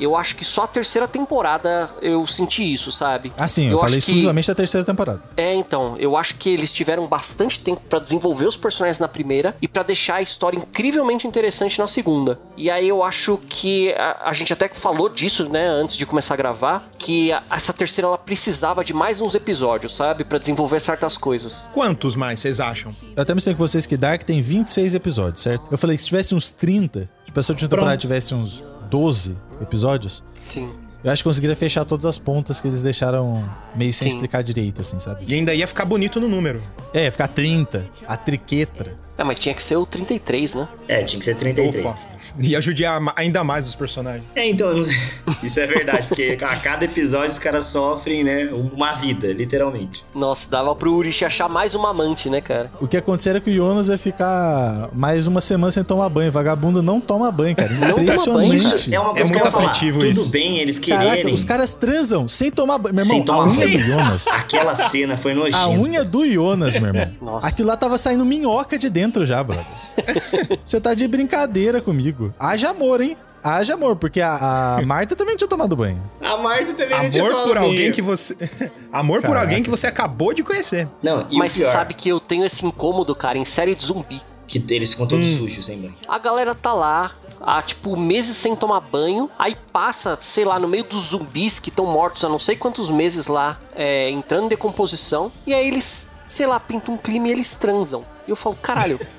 Eu 0.00 0.16
acho 0.16 0.36
que 0.36 0.44
só 0.44 0.62
a 0.62 0.66
terceira 0.66 1.06
temporada 1.08 1.90
eu 2.00 2.26
senti 2.26 2.72
isso, 2.72 2.90
sabe? 2.92 3.32
Ah, 3.36 3.48
sim, 3.48 3.66
eu, 3.66 3.72
Eu 3.72 3.78
falei 3.78 3.96
acho 3.96 4.06
que- 4.06 4.10
exclusivamente 4.12 4.48
da 4.48 4.54
terceira 4.54 4.84
temporada. 4.84 5.22
É, 5.36 5.54
então, 5.54 5.96
eu 5.98 6.16
acho 6.16 6.34
que 6.36 6.48
eles 6.50 6.72
tiveram 6.72 7.06
bastante 7.06 7.60
tempo 7.60 7.80
pra 7.88 7.98
desenvolver 7.98 8.46
os 8.46 8.56
personagens 8.56 8.98
na 8.98 9.08
primeira 9.08 9.56
e 9.60 9.68
pra 9.68 9.82
deixar 9.82 10.16
a 10.16 10.22
história 10.22 10.56
incrivelmente 10.56 11.26
interessante 11.26 11.78
na 11.78 11.86
segunda. 11.88 12.38
E 12.56 12.70
aí 12.70 12.88
eu 12.88 13.02
acho 13.02 13.38
que 13.48 13.92
a, 13.94 14.28
a 14.30 14.32
gente 14.32 14.52
até 14.52 14.68
falou 14.68 15.08
disso, 15.08 15.48
né, 15.48 15.66
antes 15.68 15.96
de 15.96 16.06
começar 16.06 16.34
a 16.34 16.36
gravar, 16.36 16.88
que 16.98 17.32
a- 17.32 17.42
essa 17.50 17.72
terceira 17.72 18.08
ela 18.08 18.18
precisava 18.18 18.84
de 18.84 18.92
mais 18.92 19.20
uns 19.20 19.34
episódios, 19.34 19.96
sabe, 19.96 20.24
Pra 20.24 20.38
desenvolver 20.38 20.80
certas 20.80 21.16
coisas. 21.16 21.68
Quantos 21.72 22.14
mais 22.16 22.40
vocês 22.40 22.60
acham? 22.60 22.94
Eu 23.16 23.22
até 23.22 23.34
mencionei 23.34 23.56
com 23.56 23.66
vocês 23.66 23.86
que 23.86 23.96
Dark 23.96 24.22
tem 24.24 24.40
26 24.42 24.94
episódios, 24.94 25.42
certo? 25.42 25.66
Eu 25.70 25.78
falei 25.78 25.96
que 25.96 26.02
se 26.02 26.08
tivesse 26.08 26.34
uns 26.34 26.50
30, 26.52 27.08
tipo, 27.24 27.42
se 27.42 27.50
a 27.50 27.54
última 27.54 27.68
temporada 27.68 27.96
tivesse 27.96 28.34
uns 28.34 28.62
12 28.90 29.36
episódios, 29.60 30.22
Sim. 30.44 30.72
eu 31.02 31.10
acho 31.10 31.22
que 31.22 31.28
conseguiria 31.28 31.56
fechar 31.56 31.84
todas 31.84 32.06
as 32.06 32.18
pontas 32.18 32.60
que 32.60 32.68
eles 32.68 32.82
deixaram 32.82 33.48
meio 33.74 33.92
sem 33.92 34.08
Sim. 34.08 34.16
explicar 34.16 34.42
direito, 34.42 34.80
assim, 34.80 34.98
sabe? 34.98 35.24
E 35.26 35.34
ainda 35.34 35.54
ia 35.54 35.66
ficar 35.66 35.84
bonito 35.84 36.20
no 36.20 36.28
número. 36.28 36.62
É, 36.92 37.04
ia 37.04 37.12
ficar 37.12 37.28
30, 37.28 37.86
a 38.06 38.16
triquetra. 38.16 38.94
É, 39.16 39.24
mas 39.24 39.38
tinha 39.38 39.54
que 39.54 39.62
ser 39.62 39.76
o 39.76 39.86
33, 39.86 40.54
né? 40.54 40.68
É, 40.86 41.02
tinha 41.02 41.18
que 41.18 41.24
ser 41.24 41.36
33. 41.36 41.84
Opa. 41.84 41.98
Ia 42.40 42.60
judiar 42.60 43.00
ainda 43.16 43.42
mais 43.44 43.66
os 43.66 43.74
personagens. 43.74 44.24
É, 44.34 44.48
então, 44.48 44.72
não 44.74 44.82
isso 45.42 45.60
é 45.60 45.66
verdade, 45.66 46.08
porque 46.08 46.38
a 46.40 46.56
cada 46.56 46.84
episódio 46.84 47.30
os 47.30 47.38
caras 47.38 47.66
sofrem, 47.66 48.22
né, 48.24 48.48
uma 48.52 48.92
vida, 48.92 49.32
literalmente. 49.32 50.02
Nossa, 50.14 50.48
dava 50.50 50.74
pro 50.74 50.92
Urish 50.94 51.24
achar 51.24 51.48
mais 51.48 51.74
uma 51.74 51.90
amante, 51.90 52.28
né, 52.30 52.40
cara? 52.40 52.70
O 52.80 52.86
que 52.86 52.96
aconteceu 52.96 53.30
era 53.30 53.40
que 53.40 53.50
o 53.50 53.54
Jonas 53.54 53.88
ia 53.88 53.98
ficar 53.98 54.88
mais 54.92 55.26
uma 55.26 55.40
semana 55.40 55.70
sem 55.70 55.82
tomar 55.84 56.08
banho. 56.08 56.30
Vagabundo 56.30 56.82
não 56.82 57.00
toma 57.00 57.30
banho, 57.30 57.56
cara. 57.56 57.68
toma 57.68 57.80
banho? 57.80 58.00
Impressionante. 58.02 58.94
É 58.94 59.00
uma 59.00 59.12
coisa 59.14 59.32
É 59.32 59.36
muito 59.36 59.50
falar. 59.50 59.64
aflitivo 59.70 59.98
Tudo 60.00 60.10
isso. 60.10 60.30
bem 60.30 60.58
eles 60.58 60.78
quererem. 60.78 61.08
Caraca, 61.08 61.30
os 61.34 61.44
caras 61.44 61.74
transam 61.74 62.28
sem 62.28 62.50
tomar 62.50 62.78
banho. 62.78 62.94
Meu 62.94 63.04
Sem 63.04 63.18
irmão, 63.20 63.40
a 63.42 63.46
tomar 63.46 63.56
unha 63.56 63.66
banho. 63.66 63.78
do 63.78 63.84
Jonas. 63.84 64.26
Aquela 64.32 64.74
cena 64.74 65.16
foi 65.16 65.34
nojenta. 65.34 65.58
A 65.58 65.68
unha 65.68 66.04
do 66.04 66.26
Jonas, 66.26 66.78
meu 66.78 66.88
irmão. 66.94 67.14
Nossa. 67.20 67.46
Aquilo 67.48 67.68
lá 67.68 67.76
tava 67.76 67.98
saindo 67.98 68.24
minhoca 68.24 68.78
de 68.78 68.88
dentro 68.88 69.24
já, 69.26 69.42
brother. 69.42 69.66
Você 70.64 70.80
tá 70.80 70.94
de 70.94 71.06
brincadeira 71.08 71.80
comigo. 71.80 72.27
Haja 72.38 72.70
amor, 72.70 73.00
hein? 73.00 73.16
Haja 73.42 73.74
amor, 73.74 73.94
porque 73.96 74.20
a, 74.20 74.76
a 74.78 74.82
Marta 74.86 75.14
também 75.14 75.36
tinha 75.36 75.46
tomado 75.48 75.76
banho. 75.76 76.02
A 76.20 76.36
Marta 76.36 76.74
também 76.74 77.02
não 77.02 77.10
tinha 77.10 77.22
Amor 77.22 77.30
tomado 77.32 77.46
por 77.48 77.54
banho. 77.58 77.66
alguém 77.70 77.92
que 77.92 78.02
você. 78.02 78.36
Amor 78.92 79.20
por 79.20 79.28
Caraca. 79.28 79.46
alguém 79.46 79.62
que 79.62 79.70
você 79.70 79.86
acabou 79.86 80.34
de 80.34 80.42
conhecer. 80.42 80.88
Não, 81.02 81.26
e 81.30 81.38
mas 81.38 81.52
o 81.54 81.56
você 81.58 81.64
sabe 81.66 81.94
que 81.94 82.08
eu 82.08 82.18
tenho 82.20 82.44
esse 82.44 82.64
incômodo, 82.66 83.14
cara, 83.14 83.38
em 83.38 83.44
série 83.44 83.74
de 83.74 83.84
zumbi. 83.84 84.20
que 84.46 84.64
eles 84.70 84.90
ficam 84.92 85.06
todos 85.06 85.26
Hum. 85.26 85.36
sujos 85.38 85.66
sem 85.66 85.78
banho. 85.78 85.94
A 86.08 86.18
galera 86.18 86.54
tá 86.54 86.72
lá, 86.72 87.10
há 87.40 87.60
tipo 87.62 87.94
meses 87.96 88.34
sem 88.36 88.56
tomar 88.56 88.80
banho, 88.80 89.30
aí 89.38 89.54
passa, 89.72 90.16
sei 90.20 90.44
lá, 90.44 90.58
no 90.58 90.66
meio 90.66 90.84
dos 90.84 91.10
zumbis 91.10 91.58
que 91.58 91.68
estão 91.68 91.84
mortos 91.86 92.24
há 92.24 92.28
não 92.30 92.38
sei 92.38 92.56
quantos 92.56 92.88
meses 92.90 93.26
lá, 93.28 93.60
é, 93.76 94.08
entrando 94.10 94.46
em 94.46 94.48
decomposição, 94.48 95.30
e 95.46 95.52
aí 95.52 95.68
eles, 95.68 96.07
sei 96.28 96.46
lá, 96.46 96.60
pintam 96.60 96.94
um 96.94 96.98
clima 96.98 97.28
e 97.28 97.32
eles 97.32 97.54
transam. 97.56 98.04
E 98.26 98.30
eu 98.30 98.36
falo, 98.36 98.56
caralho, 98.56 99.00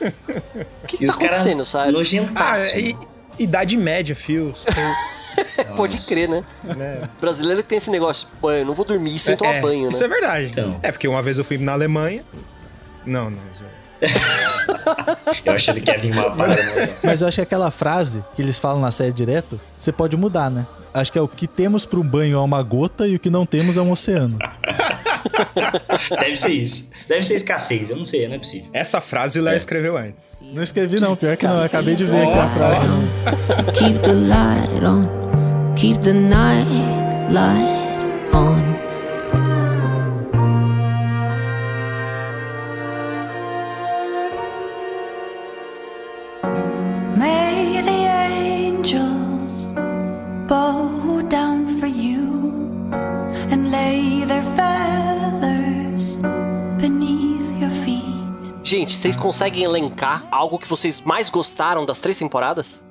o 0.84 0.88
que, 0.88 0.98
que 0.98 1.06
tá 1.08 1.14
acontecendo, 1.14 1.66
sabe? 1.66 1.90
Ah, 1.90 1.92
nojentaço. 1.92 2.78
e, 2.78 2.96
idade 3.38 3.76
média, 3.76 4.16
fios. 4.16 4.64
Pode 5.76 5.98
crer, 6.06 6.28
né? 6.30 6.44
né? 6.64 7.10
O 7.18 7.22
brasileiro 7.22 7.64
tem 7.64 7.78
esse 7.78 7.90
negócio, 7.90 8.28
pô, 8.42 8.52
eu 8.52 8.66
não 8.66 8.74
vou 8.74 8.84
dormir 8.86 9.18
sem 9.20 9.36
tomar 9.38 9.54
É, 9.56 9.62
banho, 9.62 9.84
né? 9.84 9.90
Isso 9.90 10.04
é 10.04 10.08
verdade. 10.08 10.46
Então. 10.48 10.80
É 10.84 10.92
porque 10.92 11.08
uma 11.08 11.22
vez 11.22 11.38
eu 11.38 11.46
fui 11.46 11.58
na 11.58 11.72
Alemanha. 11.74 12.24
Não, 13.06 13.30
não. 13.30 13.40
isso- 13.54 13.64
Eu 15.46 15.54
achei 15.54 15.74
que 15.82 15.90
ia 15.92 15.98
vir 15.98 16.12
uma 16.14 16.30
parada. 16.36 16.62
mas- 16.76 16.90
Mas 17.04 17.22
eu 17.22 17.28
acho 17.28 17.36
que 17.36 17.42
aquela 17.42 17.70
frase 17.72 18.24
que 18.36 18.42
eles 18.42 18.58
falam 18.60 18.82
na 18.82 18.92
série 18.92 19.12
direto, 19.14 19.60
você 19.78 19.92
pode 19.92 20.16
mudar, 20.16 20.50
né? 20.50 20.66
Acho 20.94 21.12
que 21.12 21.18
é 21.18 21.22
o 21.22 21.28
que 21.28 21.48
temos 21.48 21.86
para 21.86 22.00
um 22.00 22.04
banho 22.04 22.38
é 22.38 22.42
uma 22.42 22.62
gota 22.64 23.08
e 23.08 23.16
o 23.16 23.20
que 23.20 23.30
não 23.30 23.46
temos 23.46 23.78
é 23.78 23.82
um 23.82 23.92
oceano. 23.92 24.38
Deve 26.20 26.36
ser 26.36 26.50
isso. 26.50 26.90
Deve 27.08 27.24
ser 27.24 27.36
escassez, 27.36 27.90
eu 27.90 27.98
não 27.98 28.06
sei, 28.06 28.28
não 28.28 28.36
é 28.36 28.40
possível. 28.40 28.70
Essa 28.74 29.02
frase 29.02 29.40
o 29.40 29.44
Léo 29.44 29.56
escreveu 29.56 29.98
antes. 29.98 30.38
Não 30.42 30.64
escrevi 30.64 31.00
não, 31.00 31.16
pior 31.16 31.36
que 31.38 31.48
não. 31.48 31.58
Eu 31.58 31.64
acabei 31.64 31.96
de 31.96 32.06
ver 32.06 32.22
aqui 32.22 32.40
a 32.40 32.50
frase. 32.50 32.86
Keep 33.74 34.00
the 34.00 34.14
light 34.14 34.86
on. 34.86 35.76
Keep 35.76 36.02
the 36.02 36.14
night 36.14 36.68
light 37.32 37.79
Gente, 58.80 58.98
vocês 58.98 59.18
conseguem 59.18 59.64
elencar 59.64 60.26
algo 60.32 60.58
que 60.58 60.66
vocês 60.66 61.02
mais 61.02 61.30
gostaram 61.30 61.86
das 61.86 62.00
três 62.00 62.18
temporadas? 62.18 62.82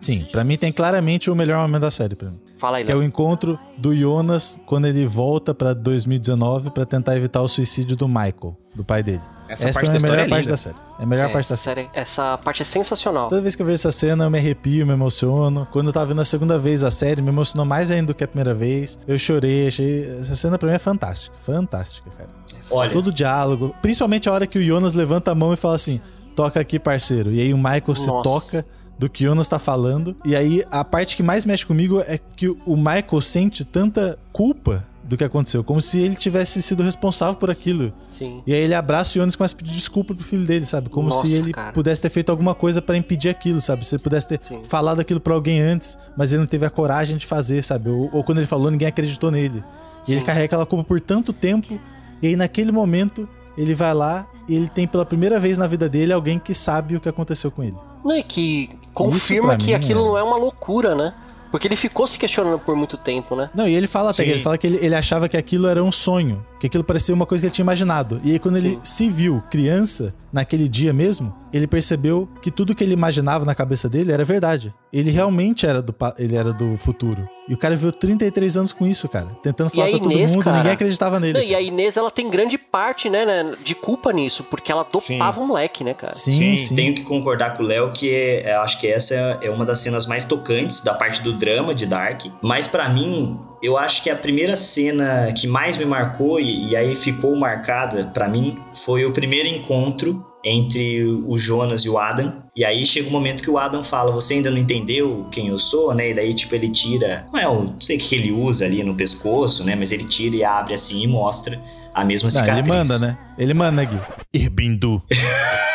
Sim, 0.00 0.26
pra 0.32 0.42
mim 0.42 0.56
tem 0.56 0.72
claramente 0.72 1.30
o 1.30 1.36
melhor 1.36 1.60
momento 1.62 1.82
da 1.82 1.90
série 1.90 2.16
pra 2.16 2.28
mim. 2.28 2.40
Fala 2.58 2.78
aí, 2.78 2.84
Que 2.84 2.90
é 2.90 2.96
o 2.96 3.02
encontro 3.02 3.56
do 3.76 3.94
Jonas 3.94 4.58
quando 4.66 4.86
ele 4.86 5.06
volta 5.06 5.54
pra 5.54 5.72
2019 5.72 6.70
pra 6.70 6.84
tentar 6.84 7.16
evitar 7.16 7.42
o 7.42 7.48
suicídio 7.48 7.96
do 7.96 8.08
Michael, 8.08 8.56
do 8.74 8.84
pai 8.84 9.04
dele. 9.04 9.22
Essa, 9.48 9.68
Essa 9.68 9.78
parte 9.80 9.90
é 9.90 9.92
a 9.92 9.96
história 9.96 10.16
melhor 10.16 10.26
é 10.26 10.28
parte 10.28 10.48
da 10.48 10.56
série. 10.56 10.76
É 10.98 11.02
a 11.02 11.06
melhor 11.06 11.28
É, 11.28 11.32
parte 11.32 11.48
da 11.48 11.54
essa, 11.54 11.56
série. 11.56 11.80
série- 11.82 11.90
essa 12.00 12.38
parte 12.38 12.62
é 12.62 12.64
sensacional. 12.64 13.28
Toda 13.28 13.40
vez 13.40 13.54
que 13.56 13.62
eu 13.62 13.66
vejo 13.66 13.74
essa 13.74 13.92
cena, 13.92 14.24
eu 14.24 14.30
me 14.30 14.38
arrepio, 14.38 14.86
me 14.86 14.92
emociono. 14.92 15.66
Quando 15.72 15.86
eu 15.88 15.92
tava 15.92 16.06
vendo 16.06 16.20
a 16.20 16.24
segunda 16.24 16.58
vez 16.58 16.82
a 16.84 16.90
série, 16.90 17.22
me 17.22 17.28
emocionou 17.28 17.64
mais 17.64 17.90
ainda 17.90 18.08
do 18.08 18.14
que 18.14 18.24
a 18.24 18.28
primeira 18.28 18.52
vez. 18.54 18.98
Eu 19.06 19.18
chorei, 19.18 19.68
achei. 19.68 20.04
Essa 20.20 20.34
cena 20.36 20.58
pra 20.58 20.68
mim 20.68 20.74
é 20.74 20.78
fantástica. 20.78 21.34
Fantástica, 21.44 22.10
cara. 22.10 22.28
Olha, 22.70 22.92
Todo 22.92 23.08
o 23.08 23.12
diálogo. 23.12 23.74
Principalmente 23.80 24.28
a 24.28 24.32
hora 24.32 24.46
que 24.46 24.58
o 24.58 24.62
Jonas 24.62 24.94
levanta 24.94 25.30
a 25.30 25.34
mão 25.34 25.52
e 25.52 25.56
fala 25.56 25.76
assim: 25.76 26.00
toca 26.34 26.58
aqui, 26.60 26.78
parceiro. 26.78 27.32
E 27.32 27.40
aí 27.40 27.54
o 27.54 27.56
Michael 27.56 27.94
se 27.94 28.06
Nossa. 28.08 28.22
toca 28.28 28.66
do 28.98 29.08
que 29.08 29.24
o 29.24 29.28
Jonas 29.28 29.46
tá 29.46 29.58
falando. 29.58 30.16
E 30.24 30.34
aí 30.34 30.64
a 30.70 30.82
parte 30.82 31.16
que 31.16 31.22
mais 31.22 31.44
mexe 31.44 31.64
comigo 31.64 32.00
é 32.00 32.18
que 32.18 32.48
o 32.48 32.76
Michael 32.76 33.20
sente 33.20 33.64
tanta 33.64 34.18
culpa 34.32 34.84
do 35.08 35.16
que 35.16 35.24
aconteceu, 35.24 35.62
como 35.62 35.80
se 35.80 35.98
ele 36.00 36.16
tivesse 36.16 36.60
sido 36.60 36.82
responsável 36.82 37.34
por 37.36 37.50
aquilo. 37.50 37.92
Sim. 38.08 38.42
E 38.46 38.52
aí 38.52 38.60
ele 38.60 38.74
abraça 38.74 39.10
o 39.10 39.14
Jonas 39.14 39.34
e 39.34 39.36
começa 39.38 39.54
a 39.54 39.56
pedir 39.58 39.72
desculpa 39.72 40.14
pro 40.14 40.24
filho 40.24 40.44
dele, 40.44 40.66
sabe? 40.66 40.88
Como 40.88 41.08
Nossa, 41.08 41.26
se 41.26 41.34
ele 41.34 41.52
cara. 41.52 41.72
pudesse 41.72 42.02
ter 42.02 42.10
feito 42.10 42.30
alguma 42.30 42.54
coisa 42.54 42.82
pra 42.82 42.96
impedir 42.96 43.28
aquilo, 43.28 43.60
sabe? 43.60 43.86
Se 43.86 43.94
ele 43.94 44.02
pudesse 44.02 44.26
ter 44.28 44.40
Sim. 44.42 44.62
falado 44.64 45.00
aquilo 45.00 45.20
pra 45.20 45.32
alguém 45.34 45.60
antes, 45.60 45.96
mas 46.16 46.32
ele 46.32 46.40
não 46.40 46.46
teve 46.46 46.66
a 46.66 46.70
coragem 46.70 47.16
de 47.16 47.24
fazer, 47.26 47.62
sabe? 47.62 47.88
Ou, 47.88 48.10
ou 48.12 48.24
quando 48.24 48.38
ele 48.38 48.46
falou, 48.46 48.70
ninguém 48.70 48.88
acreditou 48.88 49.30
nele. 49.30 49.62
E 50.08 50.12
ele 50.12 50.20
Sim. 50.20 50.26
carrega 50.26 50.46
aquela 50.46 50.66
culpa 50.66 50.84
por 50.84 51.00
tanto 51.00 51.32
tempo, 51.32 51.78
e 52.20 52.26
aí 52.28 52.36
naquele 52.36 52.72
momento 52.72 53.28
ele 53.56 53.74
vai 53.74 53.94
lá 53.94 54.26
e 54.48 54.54
ele 54.54 54.68
tem 54.68 54.86
pela 54.86 55.04
primeira 55.06 55.38
vez 55.40 55.56
na 55.56 55.66
vida 55.66 55.88
dele 55.88 56.12
alguém 56.12 56.38
que 56.38 56.52
sabe 56.54 56.96
o 56.96 57.00
que 57.00 57.08
aconteceu 57.08 57.50
com 57.50 57.62
ele. 57.64 57.76
Não, 58.04 58.16
e 58.16 58.22
que 58.22 58.70
confirma 58.92 59.56
que 59.56 59.68
mim 59.68 59.74
aquilo 59.74 60.00
é- 60.00 60.04
não 60.04 60.18
é 60.18 60.22
uma 60.22 60.36
loucura, 60.36 60.94
né? 60.94 61.14
Porque 61.56 61.68
ele 61.68 61.76
ficou 61.76 62.06
se 62.06 62.18
questionando 62.18 62.58
por 62.58 62.76
muito 62.76 62.98
tempo, 62.98 63.34
né? 63.34 63.48
Não, 63.54 63.66
e 63.66 63.74
ele 63.74 63.86
fala 63.86 64.10
até 64.10 64.22
Sim. 64.22 64.24
que 64.24 64.30
ele 64.34 64.42
fala 64.42 64.58
que 64.58 64.66
ele, 64.66 64.76
ele 64.76 64.94
achava 64.94 65.26
que 65.26 65.38
aquilo 65.38 65.66
era 65.66 65.82
um 65.82 65.90
sonho, 65.90 66.44
que 66.66 66.68
aquilo 66.68 66.84
parecia 66.84 67.14
uma 67.14 67.24
coisa 67.26 67.40
que 67.42 67.46
ele 67.46 67.54
tinha 67.54 67.62
imaginado. 67.64 68.20
E 68.24 68.32
aí 68.32 68.38
quando 68.38 68.56
ele 68.56 68.70
Sim. 68.82 69.06
se 69.06 69.08
viu 69.08 69.42
criança, 69.50 70.12
naquele 70.32 70.68
dia 70.68 70.92
mesmo, 70.92 71.32
ele 71.52 71.66
percebeu 71.66 72.28
que 72.42 72.50
tudo 72.50 72.74
que 72.74 72.82
ele 72.84 72.92
imaginava 72.92 73.44
na 73.44 73.54
cabeça 73.54 73.88
dele 73.88 74.12
era 74.12 74.24
verdade. 74.24 74.74
Ele 74.92 75.10
realmente 75.10 75.64
era 75.66 75.80
do 75.80 75.94
ele 76.18 76.36
era 76.36 76.52
do 76.52 76.76
futuro. 76.76 77.26
E 77.48 77.54
o 77.54 77.56
cara 77.56 77.76
viveu 77.76 77.92
33 77.92 78.56
anos 78.56 78.72
com 78.72 78.86
isso, 78.86 79.08
cara, 79.08 79.28
tentando 79.42 79.70
falar 79.70 79.88
pra 79.90 79.98
todo 79.98 80.10
Inês, 80.12 80.32
mundo, 80.34 80.44
cara? 80.44 80.56
ninguém 80.58 80.72
acreditava 80.72 81.20
nele. 81.20 81.34
Não, 81.38 81.44
e 81.44 81.54
a 81.54 81.60
Inês, 81.60 81.96
ela 81.96 82.10
tem 82.10 82.28
grande 82.28 82.58
parte, 82.58 83.08
né, 83.08 83.24
né, 83.24 83.54
de 83.62 83.74
culpa 83.74 84.12
nisso, 84.12 84.42
porque 84.44 84.72
ela 84.72 84.82
dopava 84.82 85.32
Sim. 85.38 85.40
o 85.40 85.46
moleque, 85.46 85.84
né, 85.84 85.94
cara? 85.94 86.12
Sim, 86.12 86.32
Sim, 86.32 86.56
sim. 86.56 86.74
tenho 86.74 86.94
que 86.94 87.02
concordar 87.04 87.56
com 87.56 87.62
o 87.62 87.66
Léo 87.66 87.92
que 87.92 88.10
é- 88.12 88.54
eu 88.56 88.60
acho 88.62 88.80
que 88.80 88.86
essa 88.88 89.14
é 89.14 89.48
uma 89.50 89.64
das 89.64 89.78
cenas 89.78 90.06
mais 90.06 90.24
tocantes 90.24 90.82
da 90.82 90.92
parte 90.94 91.22
do 91.22 91.32
drama 91.32 91.74
de 91.74 91.86
Dark. 91.86 92.22
Mas 92.42 92.66
pra 92.66 92.88
mim, 92.88 93.38
eu 93.62 93.78
acho 93.78 94.02
que 94.02 94.10
a 94.10 94.16
primeira 94.16 94.56
cena 94.56 95.32
que 95.32 95.46
mais 95.46 95.76
me 95.76 95.84
marcou 95.84 96.40
e, 96.40 96.55
e 96.70 96.76
aí 96.76 96.94
ficou 96.96 97.36
marcada 97.36 98.06
pra 98.06 98.28
mim 98.28 98.58
foi 98.72 99.04
o 99.04 99.12
primeiro 99.12 99.48
encontro 99.48 100.24
entre 100.44 101.04
o 101.04 101.36
Jonas 101.36 101.80
e 101.84 101.88
o 101.88 101.98
Adam. 101.98 102.42
E 102.54 102.64
aí 102.64 102.86
chega 102.86 103.08
um 103.08 103.12
momento 103.12 103.42
que 103.42 103.50
o 103.50 103.58
Adam 103.58 103.82
fala: 103.82 104.12
Você 104.12 104.34
ainda 104.34 104.50
não 104.50 104.58
entendeu 104.58 105.26
quem 105.30 105.48
eu 105.48 105.58
sou, 105.58 105.92
né? 105.92 106.10
E 106.10 106.14
daí, 106.14 106.32
tipo, 106.32 106.54
ele 106.54 106.68
tira. 106.68 107.26
Não 107.32 107.40
é 107.40 107.48
o. 107.48 107.64
Não 107.64 107.80
sei 107.80 107.96
o 107.96 108.00
que 108.00 108.14
ele 108.14 108.30
usa 108.30 108.64
ali 108.64 108.82
no 108.84 108.94
pescoço, 108.94 109.64
né? 109.64 109.74
Mas 109.74 109.90
ele 109.90 110.04
tira 110.04 110.36
e 110.36 110.44
abre 110.44 110.72
assim 110.72 111.02
e 111.02 111.06
mostra 111.06 111.60
a 111.92 112.04
mesma 112.04 112.28
Não, 112.28 112.30
cicatriz. 112.30 112.58
ele 112.58 112.68
manda, 112.68 112.98
né? 112.98 113.18
Ele 113.36 113.54
manda, 113.54 113.84
Gui. 113.84 113.98
Irbindu. 114.32 115.02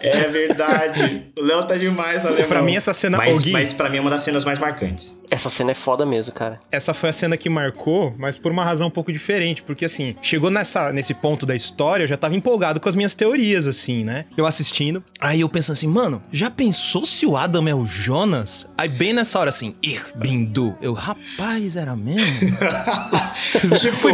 É 0.00 0.28
verdade. 0.28 1.26
O 1.38 1.42
Léo 1.42 1.66
tá 1.66 1.76
demais, 1.76 2.24
alemão. 2.26 2.48
Pra 2.48 2.62
mim, 2.62 2.76
essa 2.76 2.92
cena. 2.92 3.16
Mas, 3.16 3.40
Gui, 3.40 3.52
mas 3.52 3.72
pra 3.72 3.88
mim 3.88 3.98
é 3.98 4.00
uma 4.00 4.10
das 4.10 4.22
cenas 4.22 4.44
mais 4.44 4.58
marcantes. 4.58 5.16
Essa 5.30 5.48
cena 5.50 5.72
é 5.72 5.74
foda 5.74 6.06
mesmo, 6.06 6.32
cara. 6.34 6.58
essa 6.72 6.94
foi 6.94 7.10
a 7.10 7.12
cena 7.12 7.36
que 7.36 7.50
marcou, 7.50 8.14
mas 8.18 8.38
por 8.38 8.50
uma 8.50 8.64
razão 8.64 8.88
um 8.88 8.90
pouco 8.90 9.12
diferente, 9.12 9.62
porque 9.62 9.84
assim, 9.84 10.16
chegou 10.22 10.50
nessa, 10.50 10.90
nesse 10.90 11.12
ponto 11.12 11.44
da 11.44 11.54
história, 11.54 12.04
eu 12.04 12.08
já 12.08 12.16
tava 12.16 12.34
empolgado 12.34 12.80
com 12.80 12.88
as 12.88 12.94
minhas 12.94 13.14
teorias, 13.14 13.66
assim, 13.66 14.04
né? 14.04 14.24
Eu 14.36 14.46
assistindo, 14.46 15.04
aí 15.20 15.42
eu 15.42 15.48
pensando 15.48 15.74
assim, 15.74 15.86
mano, 15.86 16.22
já 16.32 16.50
pensou 16.50 17.04
se 17.04 17.26
o 17.26 17.36
Adam 17.36 17.68
é 17.68 17.74
o 17.74 17.84
Jonas? 17.84 18.68
Aí 18.76 18.88
bem 18.88 19.12
nessa 19.12 19.38
hora 19.38 19.50
assim, 19.50 19.74
Ir 19.82 20.02
Bindu. 20.14 20.76
Eu, 20.80 20.94
rapaz, 20.94 21.76
era 21.76 21.94
mesmo? 21.94 22.56
tipo, 23.78 24.08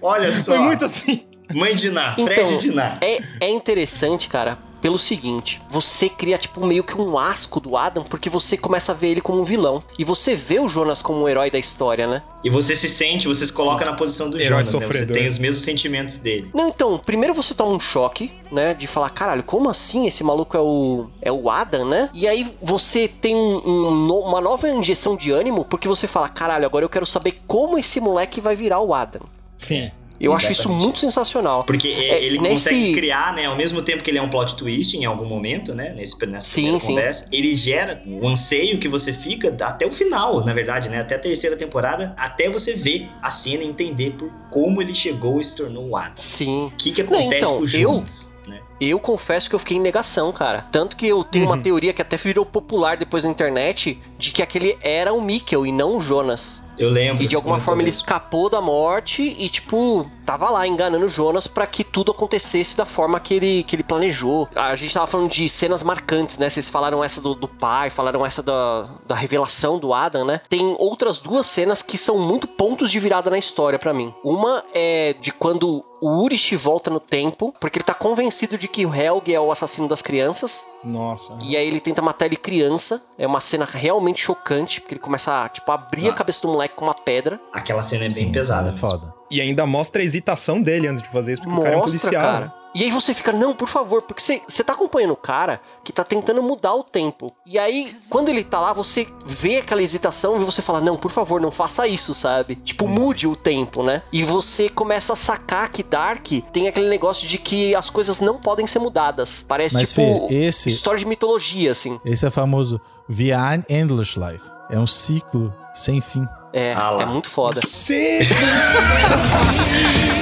olha 0.00 0.32
só. 0.32 0.52
Foi 0.52 0.58
muito 0.60 0.84
assim. 0.84 1.27
Mãe 1.54 1.74
de 1.76 1.90
Ná, 1.90 2.14
Então, 2.18 2.26
Fred 2.48 2.58
de 2.58 2.70
Ná. 2.70 2.98
É, 3.00 3.20
é 3.40 3.48
interessante, 3.50 4.28
cara, 4.28 4.58
pelo 4.80 4.98
seguinte: 4.98 5.60
você 5.70 6.08
cria, 6.08 6.38
tipo, 6.38 6.64
meio 6.64 6.84
que 6.84 6.96
um 7.00 7.18
asco 7.18 7.58
do 7.58 7.76
Adam, 7.76 8.04
porque 8.04 8.28
você 8.30 8.56
começa 8.56 8.92
a 8.92 8.94
ver 8.94 9.08
ele 9.08 9.20
como 9.20 9.40
um 9.40 9.44
vilão. 9.44 9.82
E 9.98 10.04
você 10.04 10.34
vê 10.34 10.60
o 10.60 10.68
Jonas 10.68 11.02
como 11.02 11.20
o 11.22 11.28
herói 11.28 11.50
da 11.50 11.58
história, 11.58 12.06
né? 12.06 12.22
E 12.44 12.50
você 12.50 12.76
se 12.76 12.88
sente, 12.88 13.26
você 13.26 13.44
se 13.46 13.52
coloca 13.52 13.84
na 13.84 13.94
posição 13.94 14.30
do 14.30 14.36
Herói 14.40 14.62
Jonas, 14.62 14.66
né? 14.72 14.80
Você 14.80 14.86
sofredor. 14.86 15.16
tem 15.16 15.26
os 15.26 15.38
mesmos 15.38 15.62
sentimentos 15.64 16.16
dele. 16.18 16.48
Não, 16.54 16.68
então, 16.68 16.96
primeiro 16.98 17.34
você 17.34 17.52
toma 17.54 17.72
um 17.74 17.80
choque, 17.80 18.32
né? 18.52 18.74
De 18.74 18.86
falar, 18.86 19.10
caralho, 19.10 19.42
como 19.42 19.68
assim 19.68 20.06
esse 20.06 20.22
maluco 20.22 20.56
é 20.56 20.60
o, 20.60 21.06
é 21.20 21.32
o 21.32 21.50
Adam, 21.50 21.84
né? 21.84 22.10
E 22.14 22.28
aí 22.28 22.46
você 22.62 23.08
tem 23.08 23.34
um- 23.34 23.62
um 23.66 24.18
uma 24.28 24.40
nova 24.40 24.68
injeção 24.68 25.16
de 25.16 25.30
ânimo, 25.32 25.64
porque 25.64 25.88
você 25.88 26.06
fala, 26.06 26.28
caralho, 26.28 26.64
agora 26.66 26.84
eu 26.84 26.88
quero 26.88 27.06
saber 27.06 27.40
como 27.46 27.78
esse 27.78 27.98
moleque 28.00 28.40
vai 28.40 28.54
virar 28.54 28.80
o 28.80 28.94
Adam. 28.94 29.22
Sim. 29.56 29.90
Eu 30.20 30.32
acho 30.32 30.50
isso 30.50 30.68
muito 30.68 30.98
sensacional. 30.98 31.62
Porque 31.64 31.88
É, 31.88 32.22
ele 32.24 32.38
nesse- 32.38 32.70
consegue 32.70 32.94
criar, 32.94 33.34
né? 33.34 33.46
Ao 33.46 33.56
mesmo 33.56 33.80
tempo 33.82 34.02
que 34.02 34.10
ele 34.10 34.18
é 34.18 34.22
um 34.22 34.28
plot 34.28 34.56
twist 34.56 34.96
em 34.96 35.04
algum 35.04 35.26
momento, 35.26 35.74
né? 35.74 35.92
Nesse, 35.96 36.24
nessa 36.26 36.46
Sim, 36.48 36.78
sim. 36.78 36.88
conversa, 36.88 37.28
ele 37.32 37.54
gera 37.54 38.02
o 38.06 38.26
anseio 38.26 38.78
que 38.78 38.88
você 38.88 39.12
fica 39.12 39.54
até 39.60 39.86
o 39.86 39.92
final, 39.92 40.44
na 40.44 40.52
verdade, 40.52 40.88
né? 40.88 41.00
Até 41.00 41.14
a 41.14 41.18
terceira 41.18 41.56
temporada, 41.56 42.14
até 42.16 42.48
você 42.50 42.74
ver 42.74 43.08
a 43.22 43.30
cena 43.30 43.62
e 43.62 43.66
entender 43.68 44.10
por 44.18 44.30
como 44.50 44.82
ele 44.82 44.92
chegou 44.94 45.40
e 45.40 45.44
se 45.44 45.56
tornou 45.56 45.88
o 45.88 45.96
Adam. 45.96 46.12
Sim. 46.16 46.66
O 46.66 46.70
que, 46.76 46.90
que 46.92 47.02
Não, 47.02 47.12
acontece 47.18 47.36
então, 47.46 47.52
com 47.56 47.62
o 47.62 47.64
eu- 47.64 47.66
Jonas? 47.68 48.24
Né? 48.24 48.37
Eu 48.80 48.98
confesso 49.00 49.48
que 49.48 49.54
eu 49.54 49.58
fiquei 49.58 49.76
em 49.76 49.80
negação, 49.80 50.32
cara. 50.32 50.66
Tanto 50.70 50.96
que 50.96 51.06
eu 51.06 51.24
tenho 51.24 51.46
uma 51.46 51.56
Uhum. 51.56 51.62
teoria 51.62 51.92
que 51.92 52.02
até 52.02 52.16
virou 52.16 52.46
popular 52.46 52.96
depois 52.96 53.24
na 53.24 53.30
internet 53.30 54.00
de 54.16 54.30
que 54.30 54.42
aquele 54.42 54.78
era 54.80 55.12
o 55.12 55.20
Mikkel 55.20 55.66
e 55.66 55.72
não 55.72 55.96
o 55.96 56.00
Jonas. 56.00 56.62
Eu 56.78 56.88
lembro. 56.90 57.18
Que 57.18 57.26
de 57.26 57.34
alguma 57.34 57.58
forma 57.58 57.82
ele 57.82 57.90
escapou 57.90 58.48
da 58.48 58.60
morte 58.60 59.34
e, 59.36 59.48
tipo, 59.48 60.08
tava 60.24 60.48
lá 60.48 60.64
enganando 60.64 61.06
o 61.06 61.08
Jonas 61.08 61.48
pra 61.48 61.66
que 61.66 61.82
tudo 61.82 62.12
acontecesse 62.12 62.76
da 62.76 62.84
forma 62.84 63.18
que 63.18 63.34
ele, 63.34 63.64
que 63.64 63.74
ele 63.74 63.82
planejou. 63.82 64.48
A 64.54 64.76
gente 64.76 64.94
tava 64.94 65.08
falando 65.08 65.28
de 65.28 65.48
cenas 65.48 65.82
marcantes, 65.82 66.38
né? 66.38 66.48
Vocês 66.48 66.68
falaram 66.68 67.02
essa 67.02 67.20
do, 67.20 67.34
do 67.34 67.48
pai, 67.48 67.90
falaram 67.90 68.24
essa 68.24 68.44
da, 68.44 68.88
da 69.08 69.16
revelação 69.16 69.76
do 69.76 69.92
Adam, 69.92 70.24
né? 70.24 70.40
Tem 70.48 70.76
outras 70.78 71.18
duas 71.18 71.46
cenas 71.46 71.82
que 71.82 71.98
são 71.98 72.16
muito 72.16 72.46
pontos 72.46 72.92
de 72.92 73.00
virada 73.00 73.28
na 73.28 73.38
história 73.38 73.76
pra 73.78 73.92
mim. 73.92 74.14
Uma 74.22 74.62
é 74.72 75.16
de 75.20 75.32
quando 75.32 75.84
o 76.00 76.22
Urich 76.22 76.54
volta 76.56 76.90
no 76.90 77.00
tempo, 77.00 77.54
porque 77.60 77.78
ele 77.78 77.84
tá 77.84 77.94
convencido 77.94 78.56
de 78.58 78.68
que 78.68 78.84
o 78.86 78.94
Helg 78.94 79.32
é 79.32 79.40
o 79.40 79.50
assassino 79.50 79.88
das 79.88 80.00
crianças. 80.02 80.66
Nossa. 80.84 81.32
E 81.42 81.56
aí 81.56 81.66
ele 81.66 81.80
tenta 81.80 82.00
matar 82.00 82.26
ele 82.26 82.36
criança. 82.36 83.02
É 83.18 83.26
uma 83.26 83.40
cena 83.40 83.64
realmente 83.64 84.20
chocante, 84.20 84.80
porque 84.80 84.94
ele 84.94 85.00
começa 85.00 85.44
a, 85.44 85.48
tipo, 85.48 85.70
abrir 85.72 86.08
a 86.08 86.12
Ah. 86.12 86.14
cabeça 86.14 86.42
do 86.42 86.48
moleque 86.48 86.74
com 86.76 86.84
uma 86.84 86.94
pedra. 86.94 87.40
Aquela 87.52 87.82
cena 87.82 88.04
é 88.04 88.08
bem 88.08 88.26
Sim, 88.26 88.32
pesada. 88.32 88.68
É 88.70 88.72
foda. 88.72 89.12
E 89.30 89.40
ainda 89.40 89.66
mostra 89.66 90.00
a 90.00 90.04
hesitação 90.04 90.62
dele 90.62 90.86
antes 90.88 91.02
de 91.02 91.08
fazer 91.08 91.32
isso, 91.34 91.42
porque 91.42 91.58
o 91.58 91.62
cara 91.62 91.74
é 91.74 91.76
um 91.76 91.80
Mostra, 91.80 92.00
policial. 92.00 92.22
né? 92.22 92.28
cara. 92.38 92.54
E 92.74 92.84
aí 92.84 92.90
você 92.90 93.14
fica, 93.14 93.32
não, 93.32 93.54
por 93.54 93.68
favor, 93.68 94.02
porque 94.02 94.22
você, 94.22 94.42
você 94.46 94.62
tá 94.62 94.72
acompanhando 94.72 95.12
o 95.12 95.16
cara 95.16 95.60
que 95.82 95.92
tá 95.92 96.04
tentando 96.04 96.42
mudar 96.42 96.74
o 96.74 96.84
tempo. 96.84 97.34
E 97.46 97.58
aí, 97.58 97.94
quando 98.10 98.28
ele 98.28 98.44
tá 98.44 98.60
lá, 98.60 98.72
você 98.72 99.06
vê 99.26 99.56
aquela 99.56 99.82
hesitação 99.82 100.40
e 100.40 100.44
você 100.44 100.62
fala, 100.62 100.80
não, 100.80 100.96
por 100.96 101.10
favor, 101.10 101.40
não 101.40 101.50
faça 101.50 101.88
isso, 101.88 102.14
sabe? 102.14 102.56
Tipo, 102.56 102.86
mude 102.86 103.26
o 103.26 103.34
tempo, 103.34 103.82
né? 103.82 104.02
E 104.12 104.22
você 104.22 104.68
começa 104.68 105.14
a 105.14 105.16
sacar 105.16 105.70
que 105.70 105.82
Dark 105.82 106.26
tem 106.52 106.68
aquele 106.68 106.88
negócio 106.88 107.26
de 107.26 107.38
que 107.38 107.74
as 107.74 107.90
coisas 107.90 108.20
não 108.20 108.38
podem 108.38 108.66
ser 108.66 108.78
mudadas. 108.78 109.44
Parece 109.46 109.74
Mas, 109.74 109.90
tipo 109.90 110.28
Fê, 110.28 110.34
esse, 110.34 110.68
história 110.68 110.98
de 110.98 111.06
mitologia, 111.06 111.70
assim. 111.70 111.98
esse 112.04 112.26
é 112.26 112.30
famoso 112.30 112.80
Vian 113.08 113.62
Endless 113.68 114.18
Life. 114.18 114.44
É 114.70 114.78
um 114.78 114.86
ciclo 114.86 115.52
sem 115.72 116.00
fim. 116.00 116.26
É, 116.52 116.74
Ah 116.74 116.98
é 117.00 117.06
muito 117.06 117.30
foda. 117.30 117.60
Sim. 117.64 118.18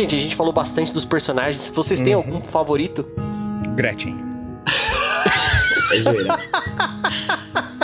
Gente, 0.00 0.16
a 0.16 0.18
gente 0.18 0.34
falou 0.34 0.50
bastante 0.50 0.94
dos 0.94 1.04
personagens. 1.04 1.58
Se 1.58 1.72
vocês 1.72 2.00
têm 2.00 2.14
algum 2.14 2.40
favorito, 2.40 3.06
Gretchen. 3.74 4.16
É 5.92 6.00
zoeira. 6.00 6.40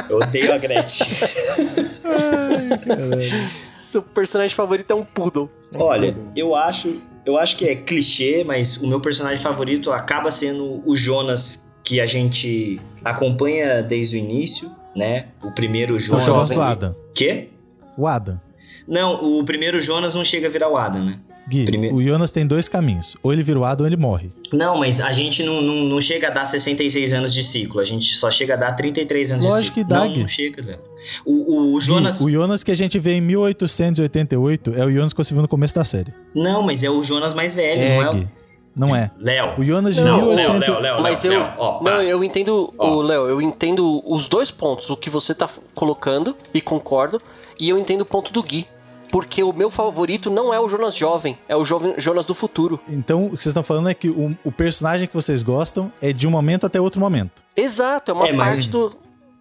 Eu 0.08 0.16
odeio 0.16 0.54
a 0.54 0.56
Gretchen. 0.56 1.08
seu 3.78 4.00
personagem 4.00 4.56
favorito 4.56 4.90
é 4.90 4.94
um 4.94 5.04
poodle. 5.04 5.50
Olha, 5.74 6.16
eu 6.34 6.54
acho, 6.54 7.02
eu 7.26 7.36
acho 7.38 7.54
que 7.54 7.68
é 7.68 7.76
clichê, 7.76 8.42
mas 8.44 8.78
o 8.78 8.86
meu 8.86 8.98
personagem 8.98 9.42
favorito 9.42 9.92
acaba 9.92 10.30
sendo 10.30 10.82
o 10.86 10.96
Jonas, 10.96 11.62
que 11.84 12.00
a 12.00 12.06
gente 12.06 12.80
acompanha 13.04 13.82
desde 13.82 14.16
o 14.16 14.18
início, 14.18 14.70
né? 14.96 15.26
O 15.42 15.50
primeiro 15.50 16.00
Jonas. 16.00 16.22
Você 16.22 16.30
gosta 16.30 16.54
do 16.54 16.62
Adam. 16.62 16.96
Quê? 17.14 17.50
O 17.94 18.06
Adam. 18.06 18.40
Não, 18.88 19.38
o 19.38 19.44
primeiro 19.44 19.82
Jonas 19.82 20.14
não 20.14 20.24
chega 20.24 20.46
a 20.46 20.50
virar 20.50 20.70
o 20.70 20.78
Adam, 20.78 21.04
né? 21.04 21.18
Gui, 21.48 21.64
Primeiro- 21.64 21.94
o 21.96 22.02
Jonas 22.02 22.32
tem 22.32 22.44
dois 22.46 22.68
caminhos. 22.68 23.16
Ou 23.22 23.32
ele 23.32 23.42
vira 23.42 23.58
o 23.60 23.64
Adam 23.64 23.84
ou 23.84 23.88
ele 23.88 23.96
morre. 23.96 24.30
Não, 24.52 24.76
mas 24.78 25.00
a 25.00 25.12
gente 25.12 25.42
não, 25.44 25.62
não, 25.62 25.84
não 25.84 26.00
chega 26.00 26.26
a 26.26 26.30
dar 26.30 26.44
66 26.44 27.12
anos 27.12 27.32
de 27.32 27.42
ciclo. 27.44 27.80
A 27.80 27.84
gente 27.84 28.14
só 28.16 28.30
chega 28.30 28.54
a 28.54 28.56
dar 28.56 28.72
33 28.72 29.30
anos 29.32 29.44
Lógico 29.44 29.62
de 29.62 29.70
que 29.70 29.80
ciclo. 29.80 29.88
dá, 29.94 30.04
não, 30.04 30.12
Gui. 30.12 30.20
não 30.20 30.26
chega. 30.28 30.80
O, 31.24 31.32
o, 31.32 31.74
o 31.74 31.78
Gui, 31.78 31.84
Jonas. 31.86 32.20
o 32.20 32.28
Jonas 32.30 32.64
que 32.64 32.70
a 32.72 32.74
gente 32.76 32.98
vê 32.98 33.12
em 33.14 33.20
1888 33.20 34.74
é 34.76 34.84
o 34.84 34.90
Jonas 34.90 35.12
que 35.12 35.18
você 35.22 35.32
viu 35.34 35.42
no 35.42 35.48
começo 35.48 35.74
da 35.74 35.84
série. 35.84 36.12
Não, 36.34 36.62
mas 36.62 36.82
é 36.82 36.90
o 36.90 37.02
Jonas 37.04 37.32
mais 37.34 37.54
velho, 37.54 37.80
É, 37.80 37.96
não 37.96 38.02
é? 38.02 38.12
Gui. 38.14 38.28
Não 38.78 38.94
é. 38.94 39.10
Léo. 39.18 39.54
O 39.58 39.64
Jonas 39.64 39.94
de 39.94 40.02
Não, 40.02 40.16
Léo, 40.18 40.26
1800... 40.36 40.68
Léo, 40.68 40.80
Léo, 40.82 41.02
Mas 41.02 41.22
Léo, 41.24 41.32
eu. 41.32 41.40
Léo, 41.40 41.52
ó, 41.56 41.72
não, 41.78 41.84
pá. 41.84 42.04
eu 42.04 42.22
entendo, 42.22 42.74
Ó. 42.76 42.96
o 42.96 43.00
Léo, 43.02 43.26
eu 43.28 43.40
entendo 43.40 44.02
os 44.04 44.28
dois 44.28 44.50
pontos, 44.50 44.90
o 44.90 44.96
que 44.96 45.08
você 45.08 45.34
tá 45.34 45.48
colocando, 45.74 46.36
e 46.52 46.60
concordo, 46.60 47.18
e 47.58 47.70
eu 47.70 47.78
entendo 47.78 48.02
o 48.02 48.04
ponto 48.04 48.30
do 48.34 48.42
Gui. 48.42 48.66
Porque 49.10 49.42
o 49.42 49.52
meu 49.52 49.70
favorito 49.70 50.30
não 50.30 50.52
é 50.52 50.60
o 50.60 50.68
Jonas 50.68 50.94
jovem, 50.96 51.38
é 51.48 51.56
o 51.56 51.64
jovem 51.64 51.94
Jonas 51.98 52.26
do 52.26 52.34
futuro. 52.34 52.78
Então, 52.88 53.26
o 53.26 53.30
que 53.30 53.42
vocês 53.42 53.46
estão 53.46 53.62
falando 53.62 53.88
é 53.88 53.94
que 53.94 54.08
o, 54.08 54.36
o 54.44 54.50
personagem 54.52 55.06
que 55.06 55.14
vocês 55.14 55.42
gostam 55.42 55.92
é 56.02 56.12
de 56.12 56.26
um 56.26 56.30
momento 56.30 56.66
até 56.66 56.80
outro 56.80 57.00
momento. 57.00 57.42
Exato, 57.56 58.10
é 58.10 58.14
uma 58.14 58.28
É, 58.28 58.32
mas- 58.32 58.56
parte 58.56 58.70
do. 58.70 58.96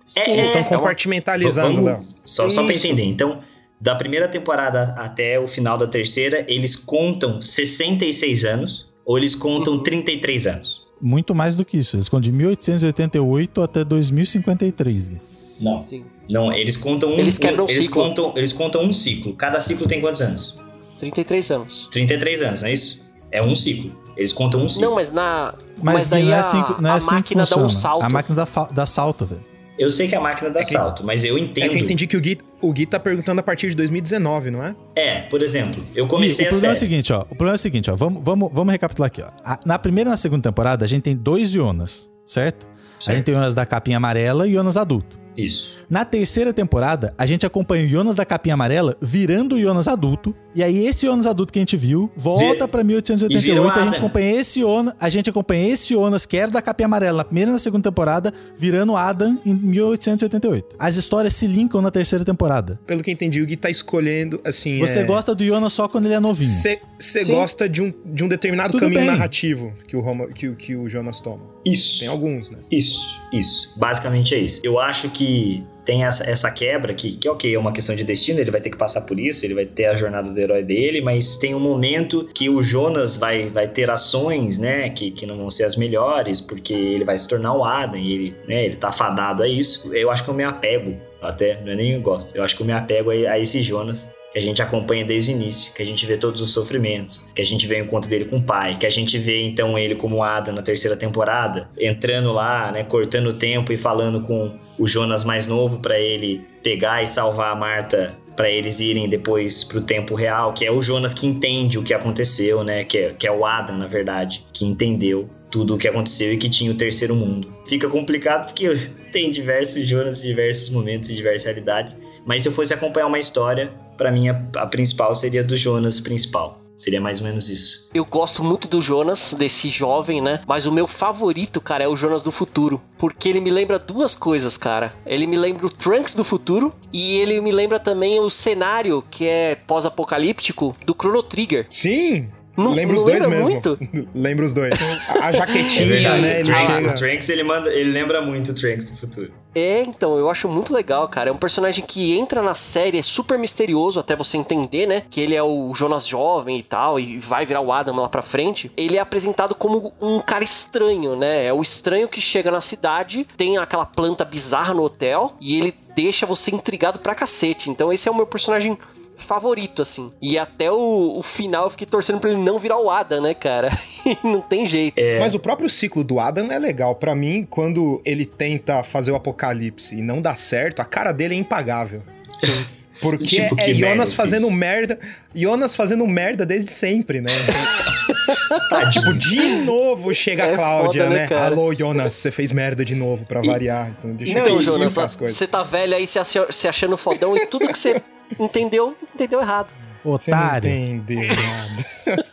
Sim, 0.05 0.31
Eles 0.31 0.48
estão 0.48 0.62
é 0.62 0.65
uma- 0.65 0.77
compartimentalizando, 0.77 1.81
Vamos- 1.81 1.86
Léo. 1.86 2.07
Só, 2.24 2.48
só 2.50 2.62
pra 2.63 2.72
Isso. 2.72 2.86
entender. 2.86 3.05
Então, 3.05 3.39
da 3.81 3.95
primeira 3.95 4.27
temporada 4.27 4.93
até 4.98 5.39
o 5.39 5.48
final 5.48 5.77
da 5.79 5.88
terceira, 5.88 6.45
eles 6.48 6.75
contam 6.75 7.41
66 7.41 8.45
anos 8.45 8.88
ou 9.03 9.17
eles 9.17 9.34
contam 9.34 9.74
Uhum. 9.74 9.84
33 9.84 10.45
anos? 10.48 10.86
Muito 11.01 11.34
mais 11.36 11.55
do 11.55 11.65
que 11.65 11.77
isso. 11.77 11.95
Eles 11.95 12.07
contam 12.07 12.22
de 12.22 12.31
1888 12.31 13.62
até 13.62 13.84
2053. 13.84 15.12
Gui. 15.57 15.63
Não. 15.65 15.83
Sim. 15.83 16.05
Não, 16.29 16.51
eles 16.51 16.75
contam 16.77 17.09
um. 17.13 17.19
Eles 17.19 17.38
quebram 17.38 17.65
um, 17.65 17.67
o 17.67 17.71
eles 17.71 17.85
ciclo. 17.85 18.03
contam, 18.03 18.33
eles 18.35 18.53
contam 18.53 18.83
um 18.83 18.91
ciclo. 18.93 19.33
Cada 19.33 19.59
ciclo 19.59 19.88
tem 19.88 20.01
quantos 20.01 20.21
anos? 20.21 20.57
33 21.00 21.51
anos. 21.51 21.88
33 21.91 22.41
anos, 22.41 22.62
não 22.62 22.67
é 22.69 22.74
isso? 22.74 23.03
É 23.31 23.41
um 23.41 23.53
ciclo. 23.53 23.91
Eles 24.17 24.31
contam 24.31 24.62
um 24.63 24.69
ciclo. 24.69 24.88
Não, 24.89 24.95
mas 24.95 25.12
na. 25.12 25.53
Mas, 25.77 25.93
Mas, 25.95 26.07
daí 26.09 26.21
Gui, 26.21 26.27
não 26.29 26.33
é 26.33 26.38
a, 26.38 26.39
assim, 26.39 26.63
que- 26.63 26.81
não 26.81 26.89
é 26.89 26.93
a 26.93 26.95
assim 26.95 27.07
que 27.09 27.13
máquina 27.15 27.41
dá 27.41 27.45
funciona. 27.47 27.65
um 27.65 27.69
salto. 27.69 28.03
A 28.03 28.09
máquina 28.09 28.35
dá, 28.45 28.67
dá 28.74 28.85
salto, 28.85 29.25
velho. 29.25 29.41
Eu 29.77 29.89
sei 29.89 30.07
que 30.07 30.15
a 30.15 30.21
máquina 30.21 30.50
dá 30.50 30.62
É 30.62 30.63
que- 30.63 30.71
salto, 30.71 31.03
mas 31.05 31.25
eu 31.25 31.38
É 31.38 31.41
entendo. 31.41 31.69
que 31.69 31.75
eu 31.75 31.79
entendi 31.81 32.07
que 32.07 32.15
o 32.15 32.21
Gui, 32.21 32.38
o 32.62 32.71
Gui 32.71 32.85
tá 32.85 32.97
perguntando 32.97 33.41
a 33.41 33.43
partir 33.43 33.67
de 33.69 33.75
2019, 33.75 34.50
não 34.50 34.63
é? 34.63 34.74
É, 34.95 35.19
por 35.24 35.41
exemplo, 35.43 35.83
eu 35.93 36.05
Gui, 36.05 36.09
comecei 36.15 36.45
o 36.45 36.47
a 36.47 36.51
problema 36.51 36.71
é 36.71 36.75
o 36.75 36.79
seguinte, 36.79 37.12
ó. 37.12 37.21
O 37.24 37.25
problema 37.35 37.51
é 37.51 37.55
o 37.55 37.59
seguinte, 37.59 37.91
ó. 37.91 37.95
Vamos, 37.95 38.24
vamos, 38.24 38.50
vamos 38.53 38.71
recapitular 38.71 39.07
aqui, 39.07 39.21
ó. 39.21 39.27
A- 39.43 39.59
na 39.65 39.77
primeira 39.77 40.09
e 40.09 40.12
na 40.12 40.17
segunda 40.17 40.43
temporada, 40.43 40.85
a 40.85 40.88
gente 40.88 41.03
tem 41.03 41.13
dois 41.15 41.50
Jonas, 41.51 42.09
certo? 42.25 42.65
A 42.97 43.01
Certo. 43.03 43.17
gente 43.17 43.25
tem 43.25 43.35
o 43.35 43.38
Jonas 43.38 43.53
da 43.53 43.65
capinha 43.65 43.97
amarela 43.97 44.47
e 44.47 44.51
o 44.51 44.53
Jonas 44.53 44.77
adulto. 44.77 45.19
Isso. 45.38 45.75
Na 45.89 46.04
terceira 46.04 46.54
temporada, 46.54 47.13
a 47.18 47.25
gente 47.25 47.46
acompanha 47.46 47.86
o 47.86 47.88
Jonas 47.88 48.15
da 48.15 48.25
capinha 48.25 48.54
amarela 48.54 48.98
virando 49.01 49.56
o 49.56 49.62
Jonas 49.62 49.88
adulto. 49.88 50.36
E 50.54 50.63
aí, 50.63 50.86
esse 50.86 51.06
Jonas 51.06 51.27
adulto 51.27 51.51
que 51.51 51.60
a 51.60 51.62
gente 51.62 51.77
viu 51.77 52.10
volta 52.15 52.65
vira 52.65 52.84
1888. 52.84 53.62
o 53.62 53.70
A 53.70 53.86
gente 53.86 53.98
acompanha 53.98 54.39
esse 54.39 54.60
Jonas. 54.62 54.94
A 55.00 55.10
gente 55.10 55.30
acompanha 55.30 55.74
esse 55.74 55.94
Jonas, 55.94 56.25
que 56.25 56.38
era 56.38 56.51
da 56.51 56.62
capinha 56.62 56.86
amarela 56.86 57.18
na 57.18 57.24
primeira 57.24 57.51
e 57.51 57.54
na 57.54 57.60
segunda 57.60 57.89
temporada, 57.89 58.34
virando 58.58 58.96
Adam 58.96 59.39
em 59.46 59.54
1888. 59.54 60.75
As 60.80 60.96
histórias 60.96 61.34
se 61.34 61.48
linkam 61.48 61.82
na 61.82 61.92
terceira 61.92 62.24
temporada. 62.24 62.80
Pelo 62.86 63.04
que 63.04 63.12
eu 63.12 63.13
entendi, 63.13 63.42
o 63.42 63.46
Gui 63.46 63.58
tá 63.58 63.70
escolhendo, 63.70 64.39
assim. 64.44 64.80
Você 64.80 65.00
é... 65.00 65.04
gosta 65.04 65.36
do 65.36 65.46
Jonas 65.46 65.74
só 65.74 65.88
quando 65.88 66.06
ele 66.06 66.13
é 66.13 66.20
novinho. 66.20 66.50
Você 66.50 66.80
gosta 67.25 67.68
de 67.68 67.82
um, 67.82 67.94
de 68.06 68.24
um 68.24 68.27
determinado 68.27 68.72
Tudo 68.72 68.82
caminho 68.82 69.01
bem. 69.01 69.10
narrativo 69.10 69.74
que 69.88 69.96
o, 69.96 70.01
Roma, 70.01 70.27
que, 70.27 70.50
que 70.56 70.75
o 70.75 70.88
Jonas 70.89 71.20
toma. 71.20 71.44
Isso. 71.65 72.00
Tem 72.00 72.08
alguns, 72.08 72.50
né? 72.50 72.60
Isso, 72.72 73.20
isso. 73.34 73.74
Basicamente 73.77 74.36
é 74.36 74.39
isso. 74.39 74.62
Eu 74.63 74.80
acho 74.80 75.10
que 75.10 75.63
tem 75.86 76.04
essa, 76.04 76.30
essa 76.30 76.51
quebra 76.51 76.94
que, 76.94 77.15
que, 77.15 77.30
ok, 77.30 77.54
é 77.54 77.60
uma 77.60 77.72
questão 77.72 77.96
de 77.96 78.04
destino, 78.04 78.39
ele 78.39 78.51
vai 78.51 78.60
ter 78.60 78.70
que 78.70 78.77
passar 78.77 79.01
por 79.01 79.20
isso, 79.20 79.46
ele 79.46 79.54
vai 79.54 79.65
ter 79.65 79.86
a 79.86 79.96
jornada 79.96 80.30
do 80.30 80.39
herói 80.39 80.63
dele, 80.63 81.01
mas 81.01 81.38
tem 81.38 81.54
um 81.54 81.60
momento 81.60 82.27
que 82.34 82.50
o 82.50 82.63
Jonas 82.63 83.15
vai, 83.15 83.50
vai 83.50 83.68
ter 83.68 83.89
ações, 83.89 84.58
né, 84.58 84.89
que, 84.89 85.12
que 85.12 85.25
não 85.25 85.38
vão 85.38 85.50
ser 85.50 85.63
as 85.63 85.75
melhores, 85.75 86.42
porque 86.42 86.74
ele 86.74 87.06
vai 87.06 87.18
se 87.18 87.27
tornar 87.27 87.54
o 87.54 87.63
Adam 87.63 87.98
e 87.98 88.13
ele, 88.13 88.36
né, 88.48 88.65
ele 88.65 88.75
tá 88.75 88.92
fadado 88.92 89.44
a 89.44 89.48
isso. 89.48 89.94
Eu 89.94 90.10
acho 90.10 90.24
que 90.24 90.30
eu 90.30 90.34
me 90.34 90.44
apego, 90.44 90.98
até, 91.22 91.62
não 91.62 91.72
é 91.72 91.75
nem 91.75 91.92
eu 91.94 92.01
gosto, 92.01 92.36
eu 92.36 92.44
acho 92.44 92.56
que 92.56 92.62
eu 92.62 92.68
me 92.68 92.74
apego 92.74 93.12
a, 93.12 93.32
a 93.32 93.39
esse 93.39 93.62
Jonas 93.62 94.10
que 94.36 94.39
a 94.39 94.42
gente 94.42 94.62
acompanha 94.62 95.06
desde 95.06 95.32
o 95.32 95.34
início, 95.34 95.74
que 95.74 95.82
a 95.82 95.86
gente 95.86 96.06
vê 96.06 96.18
todos 96.18 96.42
os 96.42 96.51
sofrimentos, 96.51 97.25
que 97.34 97.42
a 97.42 97.46
gente 97.46 97.65
vê 97.65 97.80
o 97.80 97.86
encontro 97.86 98.10
dele 98.10 98.25
com 98.25 98.36
o 98.36 98.44
pai, 98.44 98.75
que 98.77 98.86
a 98.86 98.89
gente 98.89 99.18
vê 99.18 99.44
então 99.44 99.80
ele 99.80 99.96
como 99.96 100.22
Adam 100.22 100.53
na 100.53 100.62
terceira 100.62 100.98
temporada, 100.98 101.70
entrando 101.79 102.33
lá, 102.33 102.70
né, 102.70 102.83
cortando 102.83 103.27
o 103.27 103.33
tempo 103.33 103.72
e 103.72 103.77
falando 103.77 104.20
com 104.20 104.59
o 104.77 104.86
Jonas 104.86 105.24
mais 105.24 105.48
novo 105.48 105.79
para 105.79 105.98
ele 105.98 106.46
pegar 106.62 107.01
e 107.01 107.07
salvar 107.07 107.53
a 107.53 107.55
Marta 107.55 108.14
para 108.36 108.50
eles 108.50 108.81
irem 108.81 109.07
depois 109.07 109.64
pro 109.64 109.79
tempo 109.79 110.16
real, 110.16 110.53
que 110.53 110.66
é 110.66 110.72
o 110.72 110.81
Jonas 110.81 111.14
que 111.14 111.25
entende 111.25 111.79
o 111.79 111.83
que 111.83 111.94
aconteceu, 111.94 112.62
né, 112.62 112.83
que 112.83 112.98
é, 112.98 113.14
que 113.14 113.25
é 113.25 113.31
o 113.31 113.46
Adam, 113.46 113.77
na 113.77 113.88
verdade, 113.88 114.46
que 114.51 114.66
entendeu 114.66 115.29
tudo 115.50 115.75
o 115.75 115.77
que 115.77 115.88
aconteceu 115.88 116.33
e 116.33 116.38
que 116.38 116.50
tinha 116.50 116.70
o 116.70 116.75
terceiro 116.75 117.16
mundo. 117.16 117.48
Fica 117.66 117.88
complicado 117.88 118.48
porque 118.48 118.68
tem 119.14 119.31
diversos 119.31 119.88
Jonas, 119.88 120.22
diversos 120.22 120.70
momentos 120.72 121.09
e 121.09 121.16
diversas 121.16 121.46
realidades, 121.46 121.98
mas 122.25 122.42
se 122.42 122.50
eu 122.50 122.51
fosse 122.51 122.74
acompanhar 122.74 123.07
uma 123.07 123.20
história, 123.20 123.72
para 123.98 124.11
mim 124.11 124.27
a, 124.29 124.42
a 124.57 124.66
principal 124.66 125.14
seria 125.16 125.44
do 125.44 125.55
Jonas 125.55 126.00
principal. 126.00 126.61
Seria 126.77 127.00
mais 127.00 127.20
ou 127.20 127.25
menos 127.25 127.50
isso. 127.50 127.88
Eu 127.94 128.03
gosto 128.03 128.44
muito 128.44 128.68
do 128.68 128.81
Jonas, 128.81 129.33
desse 129.38 129.70
jovem, 129.70 130.22
né? 130.22 130.42
Mas 130.46 130.66
o 130.66 130.72
meu 130.72 130.88
favorito, 130.88 131.61
cara, 131.61 131.85
é 131.85 131.88
o 131.88 131.96
Jonas 131.96 132.22
do 132.22 132.31
futuro. 132.31 132.81
Porque 132.98 133.29
ele 133.29 133.40
me 133.40 133.50
lembra 133.50 133.79
duas 133.79 134.14
coisas, 134.14 134.57
cara. 134.57 134.94
Ele 135.05 135.25
me 135.25 135.38
lembra 135.38 135.66
o 135.66 135.70
Trunks 135.70 136.14
do 136.14 136.24
futuro 136.24 136.74
e 136.92 137.16
ele 137.18 137.40
me 137.40 137.51
lembra 137.51 137.79
também 137.79 138.20
o 138.20 138.29
cenário 138.29 139.03
que 139.09 139.25
é 139.25 139.55
pós-apocalíptico 139.55 140.75
do 140.85 140.94
Chrono 140.94 141.24
Trigger. 141.24 141.66
Sim! 141.70 142.29
Não- 142.57 142.74
Lembra 142.74 142.96
os 142.96 143.01
não 143.03 143.09
dois 143.09 143.24
lembra 143.24 143.37
mesmo. 143.39 143.51
muito? 143.51 143.79
Lembra 144.15 144.46
os 144.46 144.53
dois. 144.53 144.74
A, 145.09 145.25
a 145.25 145.29
É 145.29 145.33
jaquetinha, 145.33 145.87
verdade. 145.87 146.22
né? 146.22 146.39
Ele 146.39 146.51
Ah, 146.51 146.55
chega. 146.55 146.89
O 146.89 146.96
Trunks, 146.96 147.29
ele, 147.29 147.44
manda, 147.44 147.74
ele 147.74 147.91
lembra 147.91 148.22
muito 148.22 148.51
o 148.51 148.55
Trunks 148.55 148.89
do 148.91 148.98
futuro. 148.98 149.31
É, 149.53 149.81
então, 149.83 150.18
eu 150.18 150.29
acho 150.29 150.50
muito 150.50 150.74
legal, 150.74 151.07
cara. 151.07 151.29
É 151.29 151.33
um 151.33 151.37
personagem 151.37 151.83
que 151.85 152.18
entra 152.18 152.41
na 152.41 152.53
série, 152.55 152.98
é 152.98 153.01
super 153.01 153.39
misterioso 153.39 154.00
até 154.00 154.13
você 154.15 154.37
entender, 154.37 154.85
né? 154.85 155.03
Que 155.09 155.22
ele 155.22 155.33
é 155.33 155.41
o 155.44 155.74
Jonas 155.74 156.05
jovem 156.05 156.57
e 156.59 156.63
tal, 156.63 157.00
e 157.00 157.20
vai 157.20 157.46
virar 157.46 157.61
o 157.61 157.72
Adam 157.72 157.96
lá 157.96 158.09
pra 158.09 158.22
frente. 158.22 158.70
Ele 158.75 158.98
é 158.98 159.00
apresentado 159.00 159.55
como 159.55 159.94
um 160.01 160.20
cara 160.20 160.44
estranho, 160.44 161.15
né? 161.15 161.46
É 161.46 161.53
o 161.53 161.61
estranho 161.61 162.07
que 162.09 162.20
chega 162.20 162.51
na 162.51 162.59
cidade, 162.61 163.25
tem 163.37 163.57
aquela 163.57 163.85
planta 163.85 164.25
bizarra 164.25 164.74
no 164.74 164.83
hotel, 164.83 165.33
e 165.39 165.57
ele 165.57 165.74
deixa 165.96 166.25
você 166.25 166.53
intrigado 166.53 167.00
pra 167.00 167.15
cacete. 167.15 167.70
Então, 167.70 167.94
esse 167.94 168.09
é 168.09 168.11
o 168.11 168.15
meu 168.15 168.27
personagem 168.27 168.77
favorito, 169.18 169.82
assim. 169.82 170.12
E 170.22 170.38
até 170.38 170.72
o, 170.72 171.14
o 171.18 171.24
final 171.24 171.66
eu 171.66 171.70
fiquei 171.70 171.88
torcendo 171.88 172.20
pra 172.20 172.30
ele 172.32 172.42
não 172.42 172.60
virar 172.60 172.80
o 172.80 172.90
Adam, 172.90 173.22
né, 173.22 173.34
cara? 173.34 173.70
não 174.24 174.42
tem 174.42 174.66
jeito. 174.66 174.96
Mas 175.20 175.34
o 175.34 175.40
próprio 175.40 175.70
ciclo 175.70 176.04
do 176.04 176.20
Adam 176.20 176.51
é 176.51 176.60
legal. 176.60 176.96
Pra 176.96 177.16
mim, 177.16 177.46
quando 177.50 178.01
ele 178.06 178.25
tenta 178.25 178.84
fazer 178.84 179.12
o 179.12 179.16
apocalipse 179.16 179.96
e 179.96 180.01
não 180.01 180.22
dá 180.22 180.36
certo, 180.36 180.80
a 180.82 180.86
cara 180.86 181.12
dele 181.12 181.36
é 181.36 181.38
impagável. 181.38 182.01
Sim. 182.38 182.66
Porque 183.01 183.25
Tipo, 183.25 183.60
é 183.60 183.74
Jonas 183.74 184.14
fazendo 184.14 184.48
fiz. 184.48 184.56
merda. 184.56 184.98
Jonas 185.34 185.75
fazendo 185.75 186.08
merda 186.08 186.46
desde 186.46 186.72
sempre, 186.72 187.20
né? 187.20 187.32
tipo, 188.92 189.14
de 189.14 189.50
novo 189.66 190.14
chega 190.14 190.44
É 190.46 190.54
a 190.54 190.56
Cláudia, 190.56 191.04
foda, 191.04 191.14
né, 191.14 191.22
né? 191.24 191.28
cara? 191.28 191.46
Alô, 191.48 191.74
Jonas, 191.74 192.14
você 192.14 192.32
fez 192.32 192.54
merda 192.54 192.86
de 192.86 192.96
novo 192.96 193.25
pra 193.25 193.42
variar. 193.42 193.92
Então 194.00 194.12
deixa 194.14 194.32
Então, 194.40 194.56
eu 194.56 194.62
Jonas, 194.62 194.88
explicar 194.88 195.06
as 195.08 195.16
coisas. 195.18 195.38
você 195.38 195.46
tá 195.46 195.62
velho 195.62 195.94
aí 195.94 196.06
se 196.08 196.68
achando 196.70 196.96
fodão 196.96 197.36
e 197.36 197.46
tudo 197.46 197.68
que 197.68 197.78
você 197.78 198.01
entendeu, 198.40 198.96
entendeu 199.14 199.40
errado. 199.42 199.68
Você 200.03 200.29
não 200.29 200.38
Otário. 200.38 200.70
entendeu 200.70 201.27
nada. 201.27 202.25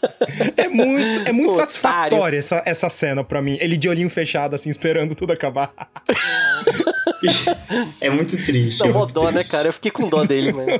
é 0.59 0.68
muito, 0.68 1.28
é 1.28 1.33
muito 1.33 1.55
Otário. 1.55 1.70
satisfatória 1.70 2.37
essa, 2.38 2.62
essa 2.66 2.90
cena 2.90 3.24
pra 3.24 3.40
mim. 3.40 3.57
Ele 3.61 3.78
de 3.78 3.88
olhinho 3.88 4.11
fechado, 4.11 4.55
assim, 4.55 4.68
esperando 4.68 5.14
tudo 5.14 5.33
acabar. 5.33 5.72
É 8.00 8.11
muito 8.11 8.37
triste. 8.44 8.81
Dá 8.81 8.88
é 8.88 8.92
mó 8.92 9.07
dó, 9.07 9.31
né, 9.31 9.42
cara? 9.44 9.68
Eu 9.68 9.72
fiquei 9.72 9.90
com 9.90 10.07
dó 10.09 10.22
dele, 10.22 10.52
mano. 10.52 10.70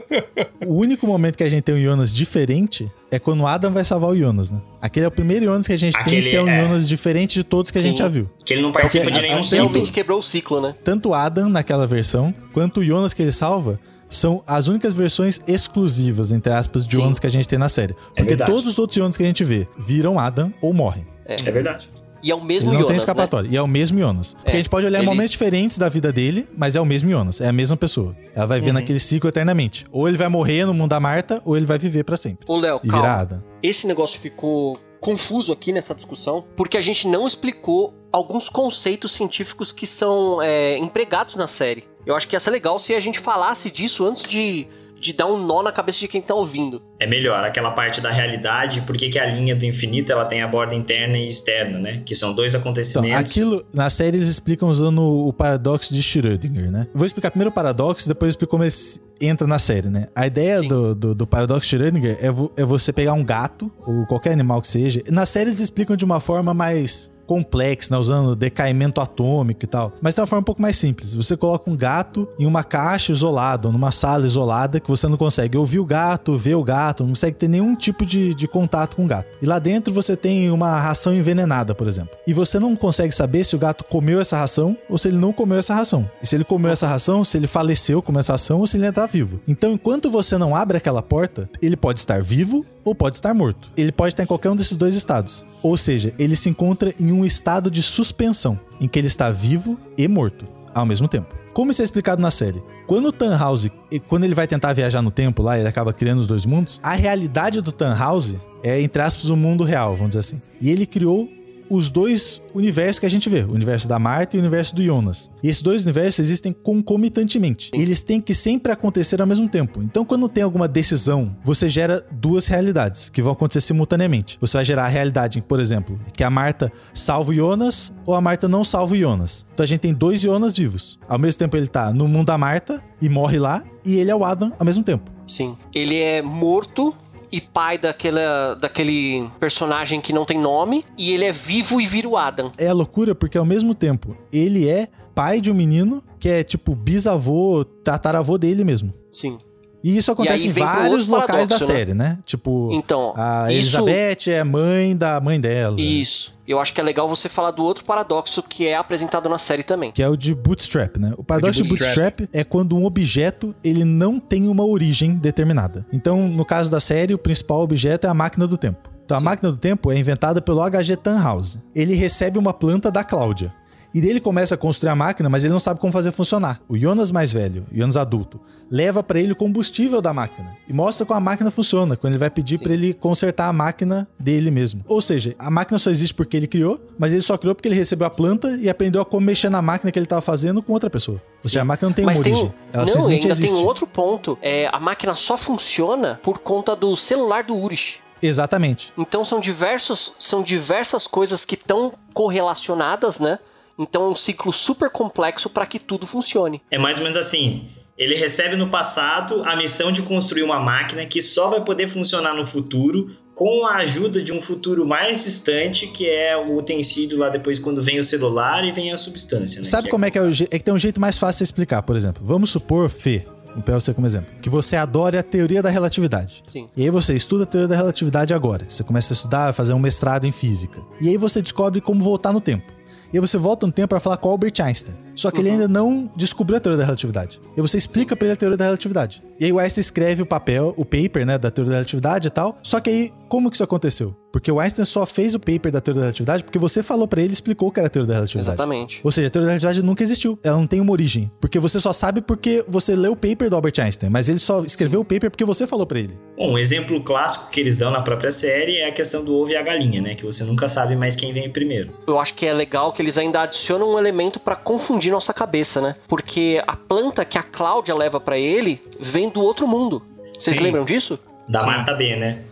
O 0.67 0.75
único 0.75 1.07
momento 1.07 1.37
que 1.39 1.45
a 1.45 1.49
gente 1.49 1.63
tem 1.63 1.75
um 1.75 1.83
Jonas 1.83 2.15
diferente 2.15 2.91
é 3.11 3.19
quando 3.19 3.41
o 3.41 3.47
Adam 3.47 3.73
vai 3.73 3.85
salvar 3.85 4.11
o 4.11 4.17
Jonas, 4.17 4.51
né? 4.51 4.61
Aquele 4.81 5.07
é 5.07 5.09
o 5.09 5.13
primeiro 5.13 5.47
Jonas 5.47 5.67
que 5.67 5.73
a 5.73 5.79
gente 5.79 5.95
tem, 5.95 6.03
Aquele 6.03 6.31
que 6.31 6.37
é 6.37 6.43
um 6.43 6.49
é- 6.49 6.63
Jonas 6.63 6.87
diferente 6.89 7.35
de 7.35 7.45
todos 7.45 7.71
que 7.71 7.79
a 7.79 7.81
Sim. 7.81 7.89
gente 7.91 7.99
já 7.99 8.09
viu. 8.09 8.29
Que 8.45 8.53
ele 8.55 8.61
não 8.63 8.71
participa 8.73 9.05
Porque 9.05 9.17
de 9.17 9.23
nenhum 9.23 9.37
a- 9.37 9.41
a- 9.41 9.43
ciclo. 9.45 9.57
Realmente 9.69 9.93
quebrou 9.93 10.19
o 10.19 10.23
ciclo, 10.23 10.61
né? 10.61 10.75
Tanto 10.85 11.11
o 11.11 11.15
Adam 11.15 11.49
naquela 11.49 11.87
versão, 11.87 12.35
quanto 12.53 12.81
o 12.81 12.85
Jonas 12.85 13.15
que 13.15 13.23
ele 13.23 13.33
salva, 13.33 13.79
são 14.15 14.43
as 14.47 14.69
únicas 14.69 14.93
versões 14.95 15.41
exclusivas, 15.47 16.33
entre 16.33 16.53
aspas, 16.53 16.85
de 16.87 16.95
Sim. 16.97 17.03
Jonas 17.03 17.19
que 17.19 17.27
a 17.27 17.31
gente 17.31 17.49
tem 17.49 17.59
na 17.59 17.69
série. 17.69 17.95
Porque 17.95 18.23
verdade. 18.25 18.51
todos 18.51 18.71
os 18.73 18.79
outros 18.79 18.97
Jonas 18.97 19.17
que 19.17 19.23
a 19.23 19.27
gente 19.27 19.43
vê 19.45 19.67
viram 19.79 20.19
Adam 20.19 20.53
ou 20.61 20.73
morrem. 20.73 21.07
É 21.27 21.51
verdade. 21.51 21.91
E 22.25 22.31
é 22.31 22.35
o 22.37 22.41
mesmo 22.45 22.69
Ele 22.69 22.75
não 22.75 22.83
Jonas, 22.83 22.87
tem 22.87 22.93
né? 22.95 22.99
escapatória. 22.99 23.49
E 23.51 23.57
é 23.57 23.63
o 23.63 23.67
mesmo 23.67 23.99
Jonas. 23.99 24.35
Porque 24.35 24.51
É, 24.51 24.55
a 24.55 24.57
gente 24.59 24.69
pode 24.71 24.87
olhar 24.87 24.99
ele- 25.01 25.07
momentos 25.09 25.33
diferentes 25.33 25.77
da 25.77 25.89
vida 25.89 26.13
dele, 26.13 26.47
mas 26.57 26.77
é 26.77 26.81
o 26.81 26.85
mesmo 26.87 27.11
Jonas. 27.11 27.41
É 27.41 27.49
a 27.49 27.53
mesma 27.53 27.77
pessoa. 27.77 28.15
Ela 28.33 28.47
vai 28.47 28.61
Uhum. 28.61 28.65
ver 28.67 28.73
naquele 28.75 29.01
ciclo 29.01 29.29
eternamente. 29.29 29.87
Ou 29.91 30.07
ele 30.09 30.17
vai 30.17 30.29
morrer 30.29 30.65
no 30.65 30.73
mundo 30.73 30.91
da 30.91 31.01
Marta, 31.01 31.43
ou 31.45 31.57
ele 31.57 31.67
vai 31.67 31.79
viver 31.79 32.05
pra 32.05 32.17
sempre. 32.17 32.45
Ô, 32.49 32.57
Léo, 32.57 32.79
E 32.85 32.87
virar 32.87 33.03
calma. 33.03 33.15
Adam. 33.23 33.43
Esse 33.61 33.89
negócio 33.89 34.21
ficou 34.21 34.79
confuso 35.01 35.53
aqui 35.53 35.73
nessa 35.73 35.97
discussão, 35.97 36.45
porque 36.55 36.77
a 36.77 36.81
gente 36.81 37.09
não 37.09 37.27
explicou 37.27 37.93
alguns 38.13 38.49
conceitos 38.49 39.11
científicos 39.11 39.73
que 39.73 39.85
são 39.85 40.41
é, 40.41 40.79
empregados 40.79 41.35
na 41.35 41.49
série. 41.49 41.85
Eu 42.07 42.15
acho 42.17 42.27
que 42.29 42.35
ia 42.37 42.41
ser 42.41 42.51
legal 42.51 42.79
se 42.79 42.95
a 42.95 43.01
gente 43.01 43.19
falasse 43.19 43.71
disso 43.71 44.05
antes 44.07 44.23
de, 44.25 44.67
de 45.01 45.13
dar 45.13 45.27
um 45.27 45.39
nó 45.45 45.63
na 45.63 45.71
cabeça 45.73 46.01
de 46.01 46.09
quem 46.09 46.21
tá 46.21 46.35
ouvindo. 46.35 46.83
É 46.99 47.07
melhor 47.07 47.45
aquela 47.45 47.71
parte 47.71 48.01
da 48.01 48.11
realidade, 48.11 48.83
porque 48.83 49.09
que 49.11 49.19
a 49.19 49.27
linha 49.27 49.55
do 49.55 49.65
infinito 49.65 50.11
ela 50.11 50.25
tem 50.25 50.43
a 50.43 50.49
borda 50.49 50.75
interna 50.75 51.17
e 51.19 51.27
externa, 51.29 51.79
né? 51.79 52.03
Que 52.05 52.15
são 52.15 52.33
dois 52.35 52.53
Então, 52.55 52.61
acontecimentos. 52.63 53.19
aquilo, 53.31 53.65
na 53.73 53.89
série 53.91 54.17
eles 54.17 54.29
explicam 54.29 54.69
usando 54.69 55.01
o 55.03 55.33
paradoxo 55.33 55.93
de 55.95 56.03
Schrödinger, 56.03 56.71
né? 56.71 56.87
Vou 56.95 57.07
explicar 57.07 57.31
primeiro 57.31 57.51
o 57.51 57.55
paradoxo, 57.55 58.09
depois 58.09 58.29
eu 58.29 58.31
explico 58.31 58.51
como 58.51 58.65
ele 58.65 58.73
entra 59.21 59.47
na 59.47 59.59
série, 59.61 59.89
né? 59.89 60.09
A 60.17 60.27
ideia 60.27 60.59
Sim. 60.59 60.67
do, 60.69 60.95
do, 60.97 61.15
do 61.15 61.27
paradoxo 61.27 61.69
de 61.71 61.77
Schrödinger 61.77 62.17
é, 62.21 62.31
vo- 62.33 62.51
é 62.57 62.65
você 62.65 62.93
pegar 62.93 63.13
um 63.13 63.23
gato, 63.25 63.71
ou 63.87 64.05
qualquer 64.07 64.33
animal 64.33 64.61
que 64.61 64.67
seja. 64.67 65.01
Na 65.11 65.25
série 65.25 65.51
eles 65.51 65.61
explicam 65.61 65.95
de 65.95 66.05
uma 66.05 66.19
forma 66.19 66.53
mais 66.53 67.12
complexa, 67.33 67.95
né? 67.95 67.99
Usando 67.99 68.37
decaimento 68.37 69.01
atômico 69.01 69.65
e 69.65 69.67
tal. 69.67 69.93
Mas 70.03 70.15
tem 70.15 70.23
uma 70.23 70.27
forma 70.27 70.43
um 70.43 70.45
pouco 70.45 70.61
mais 70.61 70.77
simples. 70.77 71.15
Você 71.15 71.35
coloca 71.35 71.71
um 71.71 71.77
gato 71.77 72.29
em 72.39 72.45
uma 72.45 72.63
caixa 72.63 73.11
isolada, 73.11 73.71
numa 73.71 73.91
sala 73.91 74.27
isolada, 74.27 74.79
que 74.79 74.89
você 74.89 75.09
não 75.09 75.17
consegue 75.17 75.57
ouvir 75.57 75.79
o 75.79 75.85
gato, 75.85 76.37
ver 76.37 76.57
o 76.57 76.63
gato, 76.63 77.05
não 77.05 77.11
consegue 77.11 77.39
ter 77.39 77.49
nenhum 77.49 77.75
tipo 77.75 78.05
de, 78.05 78.35
de 78.35 78.47
contato 78.47 78.97
com 78.97 79.05
o 79.05 79.09
gato. 79.09 79.29
E 79.41 79.47
lá 79.47 79.59
dentro 79.59 79.95
você 79.95 80.15
tem 80.15 80.51
uma 80.51 80.79
ração 80.79 81.15
envenenada, 81.15 81.75
por 81.75 81.89
exemplo. 81.89 82.17
E 82.27 82.35
você 82.35 82.59
não 82.59 82.77
consegue 82.77 83.15
saber 83.15 83.45
se 83.45 83.57
o 83.57 83.59
gato 83.59 83.85
comeu 83.85 84.21
essa 84.21 84.37
ração 84.37 84.77
ou 84.91 84.99
se 84.99 85.09
ele 85.09 85.17
não 85.17 85.33
comeu 85.33 85.59
essa 85.59 85.75
ração. 85.75 86.09
E 86.23 86.27
se 86.27 86.37
ele 86.37 86.45
comeu 86.45 86.71
essa 86.71 86.87
ração, 86.87 87.25
se 87.25 87.39
ele 87.39 87.47
faleceu 87.47 88.03
com 88.03 88.19
essa 88.19 88.35
ração 88.35 88.61
ou 88.61 88.67
se 88.67 88.77
ele 88.77 88.85
ainda 88.85 89.01
tá 89.01 89.07
vivo. 89.07 89.41
Então, 89.49 89.73
enquanto 89.73 90.11
você 90.11 90.37
não 90.37 90.55
abre 90.55 90.77
aquela 90.77 91.03
porta, 91.03 91.49
ele 91.63 91.77
pode 91.77 92.01
estar 92.01 92.23
vivo 92.23 92.67
ou 92.85 92.95
pode 92.95 93.17
estar 93.17 93.33
morto. 93.35 93.71
Ele 93.77 93.93
pode 93.93 94.13
estar 94.13 94.23
em 94.23 94.27
qualquer 94.27 94.51
um 94.51 94.57
desses 94.57 94.77
dois 94.77 94.95
estados. 94.95 95.45
Ou 95.63 95.77
seja, 95.77 96.13
ele 96.19 96.37
se 96.37 96.49
encontra 96.49 96.95
em 96.99 97.13
um 97.13 97.25
estado 97.25 97.71
de 97.71 97.83
suspensão, 97.83 98.59
em 98.81 98.89
que 98.89 98.99
ele 98.99 99.07
está 99.07 99.31
vivo 99.31 99.79
e 99.97 100.07
morto 100.09 100.47
ao 100.75 100.87
mesmo 100.87 101.09
tempo. 101.09 101.35
Como 101.53 101.71
isso 101.71 101.83
é 101.83 101.85
explicado 101.85 102.23
na 102.23 102.31
série? 102.31 102.63
Quando 102.87 103.09
o 103.09 103.13
Tannhaus, 103.13 103.69
quando 104.09 104.25
ele 104.25 104.35
vai 104.35 104.47
tentar 104.47 104.73
viajar 104.73 105.03
no 105.03 105.11
tempo 105.11 105.43
lá, 105.43 105.59
ele 105.59 105.69
acaba 105.69 105.93
criando 105.93 106.21
os 106.21 106.27
dois 106.27 106.47
mundos, 106.47 106.81
a 106.83 106.95
realidade 106.95 107.61
do 107.61 107.71
Tannhaus 107.71 108.35
é, 108.63 108.81
entre 108.81 109.03
aspas, 109.03 109.29
o 109.29 109.37
mundo 109.37 109.65
real, 109.65 109.91
vamos 109.97 110.11
dizer 110.11 110.21
assim. 110.21 110.41
E 110.61 110.71
ele 110.71 110.87
criou 110.87 111.29
os 111.73 111.91
dois 111.91 112.43
universos 112.55 112.99
que 112.99 113.07
a 113.07 113.09
gente 113.09 113.31
vê, 113.31 113.43
o 113.43 113.53
universo 113.53 113.89
da 113.89 113.99
Marta 113.99 114.37
e 114.37 114.39
o 114.39 114.43
universo 114.43 114.75
do 114.75 114.85
Jonas. 114.85 115.31
E 115.43 115.49
esses 115.49 115.63
dois 115.63 115.85
universos 115.85 116.21
existem 116.21 116.53
concomitantemente. 116.53 117.71
Eles 117.73 118.03
têm 118.03 118.21
que 118.21 118.35
sempre 118.35 118.71
acontecer 118.71 119.23
ao 119.23 119.27
mesmo 119.27 119.49
tempo. 119.49 119.83
Então, 119.83 120.05
quando 120.05 120.29
tem 120.29 120.45
alguma 120.45 120.69
decisão, 120.69 121.35
você 121.43 121.71
gera 121.71 122.05
duas 122.13 122.47
realidades 122.47 123.09
que 123.09 123.23
vão 123.23 123.33
acontecer 123.33 123.63
simultaneamente. 123.63 124.37
Você 124.39 124.59
vai 124.59 124.65
gerar 124.67 124.85
a 124.85 124.89
realidade, 124.89 125.41
por 125.41 125.59
exemplo, 125.59 125.99
que 126.13 126.23
a 126.23 126.29
Marta 126.29 126.71
salva 126.93 127.31
o 127.31 127.35
Jonas 127.35 127.91
ou 128.05 128.15
a 128.15 128.21
Marta 128.21 128.47
não 128.47 128.63
salva 128.63 128.95
o 128.95 128.99
Jonas. 128.99 129.47
Então 129.55 129.65
a 129.65 129.67
gente 129.67 129.81
tem 129.81 129.95
dois 129.95 130.21
Jonas 130.21 130.55
vivos. 130.57 130.99
Ao 131.09 131.19
mesmo 131.19 131.39
tempo 131.39 131.57
ele 131.57 131.67
tá 131.67 131.91
no 131.91 132.07
mundo 132.07 132.27
da 132.27 132.37
Marta 132.37 132.83
e 133.01 133.09
morre 133.09 133.39
lá, 133.39 133.65
e 133.85 133.97
ele 133.97 134.11
é 134.11 134.15
o 134.15 134.25
Adam 134.25 134.53
ao 134.59 134.67
mesmo 134.67 134.85
tempo. 134.85 135.11
Sim. 135.27 135.57
Ele 135.75 135.99
é 135.99 136.21
morto 136.21 136.95
e 137.33 137.41
pai 137.41 137.79
daquela, 137.79 138.55
daquele 138.55 139.29
personagem 139.41 140.01
que 140.01 140.13
não 140.13 140.25
tem 140.25 140.39
nome. 140.39 140.85
E 140.99 141.11
ele 141.11 141.25
é 141.25 141.33
vivo 141.33 141.81
e 141.81 141.87
vira 141.87 142.07
o 142.09 142.17
Adam. 142.17 142.53
É 142.59 142.69
a 142.69 142.75
loucura 142.75 143.15
porque 143.15 143.39
ao 143.39 143.45
mesmo 143.45 143.75
tempo 143.75 144.17
ele 144.31 144.69
é 144.69 144.89
pai 145.15 145.41
de 145.41 145.51
um 145.51 145.55
menino 145.55 146.03
que 146.21 146.29
é 146.29 146.45
tipo 146.45 146.75
bisavô, 146.75 147.65
tataravô 147.65 148.37
dele 148.37 148.63
mesmo. 148.63 148.93
Sim. 149.11 149.39
E 149.83 149.97
isso 149.97 150.13
acontece 150.13 150.45
aí 150.45 150.51
em 150.51 150.53
vários 150.53 151.07
locais 151.09 151.49
da 151.49 151.57
paradoxo, 151.57 151.67
né? 151.73 151.79
série, 151.79 151.95
né? 151.95 152.19
Tipo, 152.25 152.71
Então, 152.73 153.13
a 153.17 153.53
isso- 153.53 153.79
Elizabeth 153.79 154.31
é 154.31 154.45
mãe 154.45 154.97
da 154.97 155.21
mãe 155.21 155.41
dela. 155.41 155.81
Isso. 155.81 156.33
Eu 156.47 156.61
acho 156.61 156.73
que 156.73 156.81
é 156.81 156.85
legal 156.85 157.09
você 157.09 157.29
falar 157.29 157.51
do 157.53 157.63
outro 157.65 157.85
paradoxo 157.85 158.43
que 158.43 158.67
é 158.67 158.75
apresentado 158.77 159.29
na 159.29 159.39
série 159.39 159.63
também. 159.63 159.91
Que 159.93 160.03
é 160.03 160.09
o 160.09 160.17
de 160.17 160.35
bootstrap, 160.35 160.97
né? 160.99 161.13
O 161.17 161.25
paradoxo 161.25 161.61
O 161.61 161.63
de 161.63 161.69
de 161.71 161.75
bootstrap. 161.77 162.19
bootstrap 162.19 162.29
é 162.33 162.45
quando 162.45 162.77
um 162.77 162.85
objeto 162.85 163.55
ele 163.65 163.85
não 163.85 164.19
tem 164.21 164.49
uma 164.49 164.65
origem 164.65 165.15
determinada. 165.15 165.87
Então, 165.93 166.29
no 166.29 166.45
caso 166.45 166.71
da 166.71 166.81
série, 166.81 167.15
o 167.15 167.19
principal 167.19 167.61
objeto 167.63 168.07
é 168.07 168.11
a 168.11 168.15
máquina 168.15 168.47
do 168.47 168.57
tempo. 168.59 168.91
Então, 169.05 169.17
a 169.17 169.21
máquina 169.21 169.51
do 169.51 169.57
tempo 169.59 169.91
é 169.91 169.99
inventada 169.99 170.41
pelo 170.41 170.63
H.G. 170.63 170.97
Tannhaus. 170.97 171.59
Ele 171.75 171.95
recebe 171.95 172.39
uma 172.39 172.53
planta 172.53 172.91
da 172.91 173.03
Cláudia. 173.05 173.53
E 173.95 174.01
dele 174.01 174.21
começa 174.21 174.55
a 174.55 174.59
construir 174.59 174.91
a 174.91 174.97
máquina, 174.97 175.29
mas 175.29 175.45
ele 175.45 175.53
não 175.53 175.61
sabe 175.61 175.79
como 175.79 175.93
fazer 175.93 176.13
funcionar. 176.13 176.61
O 176.69 176.79
Jonas 176.79 177.13
mais 177.13 177.33
velho, 177.33 177.67
o 177.71 177.77
Jonas 177.77 177.97
adulto, 177.97 178.41
leva 178.71 179.03
pra 179.03 179.21
ele 179.21 179.33
o 179.33 179.37
combustível 179.37 180.01
da 180.01 180.15
máquina 180.15 180.57
e 180.67 180.73
mostra 180.73 181.05
como 181.05 181.19
a 181.19 181.21
máquina 181.21 181.51
funciona, 181.51 181.95
quando 181.95 182.15
ele 182.15 182.19
vai 182.19 182.31
pedir 182.31 182.59
pra 182.59 182.73
ele 182.73 182.95
consertar 182.95 183.49
a 183.49 183.53
máquina 183.53 184.09
dele 184.19 184.51
mesmo. 184.51 184.83
Ou 184.89 185.03
seja, 185.03 185.35
a 185.39 185.51
máquina 185.51 185.79
só 185.79 185.91
existe 185.91 186.15
porque 186.15 186.39
ele 186.39 186.47
criou, 186.47 186.81
mas 186.99 187.13
ele 187.13 187.21
só 187.21 187.37
criou 187.37 187.55
porque 187.55 187.69
ele 187.69 187.75
recebeu 187.75 188.07
a 188.07 188.11
planta 188.11 188.57
e 188.61 188.71
aprendeu 188.71 189.03
a 189.03 189.05
como 189.05 189.27
mexer 189.27 189.51
na 189.51 189.61
máquina 189.61 189.93
que 189.93 189.99
ele 189.99 190.07
tava 190.07 190.23
fazendo 190.23 190.63
com 190.63 190.73
outra 190.73 190.89
pessoa. 190.89 191.21
Ou 191.37 191.43
seja, 191.43 191.61
a 191.61 191.65
máquina 191.65 191.91
não 191.91 191.95
tem 191.95 192.07
Mas 192.07 192.17
uma 192.17 192.25
tem, 192.25 192.33
origem. 192.33 192.55
Ela 192.73 192.85
não, 192.85 192.87
simplesmente 192.87 193.23
ainda 193.25 193.35
existe. 193.35 193.55
tem 193.55 193.63
um 193.63 193.67
outro 193.67 193.87
ponto. 193.87 194.39
É, 194.41 194.71
a 194.73 194.81
máquina 194.81 195.15
só 195.15 195.37
funciona 195.37 196.19
por 196.23 196.39
conta 196.39 196.75
do 196.75 196.97
celular 196.97 197.45
do 197.45 197.55
Urich. 197.55 198.01
Exatamente. 198.23 198.93
Então 198.97 199.25
são 199.25 199.41
diversos, 199.41 200.15
são 200.19 200.43
diversas 200.43 201.07
coisas 201.07 201.45
que 201.45 201.57
estão 201.57 201.93
correlacionadas, 202.15 203.19
né? 203.19 203.39
Então 203.79 204.05
é 204.05 204.09
um 204.09 204.15
ciclo 204.15 204.53
super 204.53 204.91
complexo 204.91 205.49
para 205.49 205.67
que 205.67 205.79
tudo 205.79 206.07
funcione. 206.07 206.63
É 206.71 206.79
mais 206.79 206.99
ou 206.99 207.03
menos 207.03 207.17
assim. 207.17 207.69
Ele 207.97 208.15
recebe 208.15 208.57
no 208.57 208.69
passado 208.69 209.43
a 209.45 209.55
missão 209.55 209.93
de 209.93 210.03
construir 210.03 210.43
uma 210.43 210.59
máquina 210.59 211.05
que 211.07 211.21
só 211.21 211.51
vai 211.51 211.63
poder 211.63 211.87
funcionar 211.87 212.35
no 212.35 212.45
futuro 212.45 213.11
com 213.35 213.67
a 213.67 213.77
ajuda 213.77 214.23
de 214.23 214.33
um 214.33 214.41
futuro 214.41 214.87
mais 214.87 215.25
distante, 215.25 215.87
que 215.87 216.09
é 216.09 216.37
o 216.37 216.57
utensílio 216.57 217.19
lá 217.19 217.29
depois 217.29 217.59
quando 217.59 217.83
vem 217.83 217.99
o 217.99 218.05
celular 218.05 218.65
e 218.65 218.73
vem 218.73 218.93
a 218.93 218.97
substância. 218.97 219.59
Né? 219.59 219.65
Sabe 219.65 219.89
como 219.89 220.05
é 220.05 220.11
que 220.11 220.19
é 220.19 220.23
o 220.23 220.31
É 220.31 220.59
que 220.59 220.61
tem 220.61 220.73
um 220.73 220.79
jeito 220.79 221.01
mais 221.01 221.19
fácil 221.19 221.39
de 221.39 221.45
explicar, 221.45 221.83
por 221.83 221.97
exemplo. 221.97 222.23
Vamos 222.25 222.51
supor, 222.51 222.89
Fê, 222.89 223.25
vou 223.55 223.63
pegar 223.63 223.81
você 223.81 223.95
como 223.95 224.07
exemplo, 224.07 224.29
que 224.41 224.51
você 224.51 224.77
adora 224.77 225.21
a 225.21 225.23
teoria 225.23 225.63
da 225.63 225.71
relatividade. 225.71 226.41
Sim. 226.45 226.69
E 226.77 226.83
aí 226.83 226.91
você 226.91 227.15
estuda 227.15 227.45
a 227.45 227.47
teoria 227.47 227.69
da 227.69 227.77
relatividade 227.77 228.35
agora. 228.35 228.67
Você 228.69 228.83
começa 228.83 229.13
a 229.13 229.15
estudar, 229.15 229.53
fazer 229.53 229.73
um 229.73 229.79
mestrado 229.79 230.27
em 230.27 230.33
física. 230.33 230.81
E 231.01 231.09
aí 231.09 231.17
você 231.17 231.41
descobre 231.41 231.81
como 231.81 232.03
voltar 232.03 232.33
no 232.33 232.41
tempo. 232.41 232.82
E 233.13 233.17
aí 233.17 233.21
você 233.21 233.37
volta 233.37 233.67
no 233.67 233.73
tempo 233.73 233.89
para 233.89 234.01
falar 234.01 234.17
com 234.17 234.31
Albert 234.31 234.55
Einstein. 234.61 234.97
Só 235.15 235.31
que 235.31 235.41
ele 235.41 235.51
ainda 235.51 235.69
não 235.69 236.11
descobriu 236.17 236.57
a 236.57 236.61
teoria 236.61 236.79
da 236.79 236.85
relatividade. 236.85 237.41
E 237.57 237.61
você 237.61 237.77
explica 237.77 238.17
pra 238.17 238.27
ele 238.27 238.35
a 238.35 238.37
teoria 238.37 238.57
da 238.57 238.65
relatividade. 238.65 239.23
E 239.39 239.45
aí 239.47 239.53
o 239.53 239.59
Einstein 239.59 239.81
escreve 239.81 240.23
o 240.23 240.27
papel, 240.27 240.73
o 240.77 240.85
paper, 240.85 241.27
né, 241.27 241.39
da 241.39 241.51
teoria 241.51 241.71
da 241.71 241.77
relatividade 241.77 242.29
e 242.29 242.31
tal. 242.31 242.59
Só 242.63 242.81
que 242.81 242.91
aí, 242.91 243.13
como 243.29 243.51
que 243.51 243.57
isso 243.57 243.65
aconteceu? 243.65 244.15
Porque 244.33 244.51
o 244.51 244.59
Einstein 244.59 244.85
só 244.85 245.05
fez 245.05 245.35
o 245.35 245.41
paper 245.41 245.71
da 245.71 245.81
teoria 245.81 246.01
da 246.01 246.07
relatividade 246.07 246.43
porque 246.43 246.59
você 246.59 246.83
falou 246.83 247.07
pra 247.07 247.21
ele 247.21 247.31
e 247.31 247.35
explicou 247.35 247.69
o 247.69 247.73
que 247.73 247.79
era 247.79 247.87
a 247.87 247.91
teoria 247.91 248.09
da 248.09 248.15
relatividade. 248.15 248.49
Exatamente. 248.49 249.01
Ou 249.05 249.13
seja, 249.13 249.29
a 249.29 249.31
teoria 249.31 249.47
da 249.47 249.53
relatividade 249.53 249.83
nunca 249.83 250.03
existiu. 250.03 250.39
Ela 250.43 250.57
não 250.57 250.67
tem 250.67 250.81
uma 250.81 250.93
origem. 250.93 251.31
Porque 251.41 251.59
você 251.59 251.79
só 251.79 251.93
sabe 251.93 252.23
porque 252.23 252.65
você 252.67 252.97
leu 252.97 253.13
o 253.13 253.17
paper 253.17 253.51
do 253.51 253.57
Albert 253.57 253.75
Einstein. 253.79 254.09
Mas 254.09 254.29
ele 254.29 254.39
só 254.39 254.63
escreveu 254.65 255.01
o 255.01 255.05
paper 255.05 255.31
porque 255.31 255.45
você 255.45 255.67
falou 255.67 255.87
pra 255.87 255.99
ele. 255.99 256.19
Bom, 256.37 256.53
um 256.53 256.59
exemplo 256.59 257.03
clássico 257.03 257.51
que 257.51 257.61
eles 257.61 257.77
dão 257.77 257.91
na 257.91 258.01
própria 258.01 258.31
série 258.31 258.79
é 258.79 258.89
a 258.89 258.93
questão 258.93 259.23
do 259.23 259.35
ovo 259.35 259.51
e 259.51 259.57
a 259.57 259.63
galinha, 259.63 260.01
né? 260.01 260.15
Que 260.15 260.25
você 260.25 260.45
nunca 260.45 260.69
sabe 260.69 260.97
mais 260.97 261.15
quem 261.15 261.35
vem 261.35 261.51
primeiro. 261.51 261.93
Eu 262.07 262.19
acho 262.19 262.35
que 262.35 262.47
é 262.47 262.55
legal 262.55 262.93
que 262.93 263.03
eles 263.03 263.19
ainda 263.19 263.43
adicionam 263.43 263.95
um 263.95 263.99
elemento 263.99 264.41
pra 264.41 264.57
confundir 264.57 265.02
nossa 265.11 265.33
cabeça, 265.35 265.81
né? 265.81 265.97
Porque 266.09 266.63
a 266.67 266.77
planta 266.77 267.25
que 267.25 267.39
a 267.39 267.43
Cláudia 267.43 267.95
leva 267.95 268.21
pra 268.21 268.39
ele 268.39 268.81
vem 269.01 269.29
do 269.29 269.43
outro 269.43 269.67
mundo. 269.67 270.03
Vocês 270.39 270.57
Sim. 270.57 270.63
lembram 270.65 270.85
disso? 270.85 271.19
Da 271.49 271.61
Sim. 271.61 271.67
Marta 271.67 271.95
B, 271.95 272.17
né? 272.17 272.43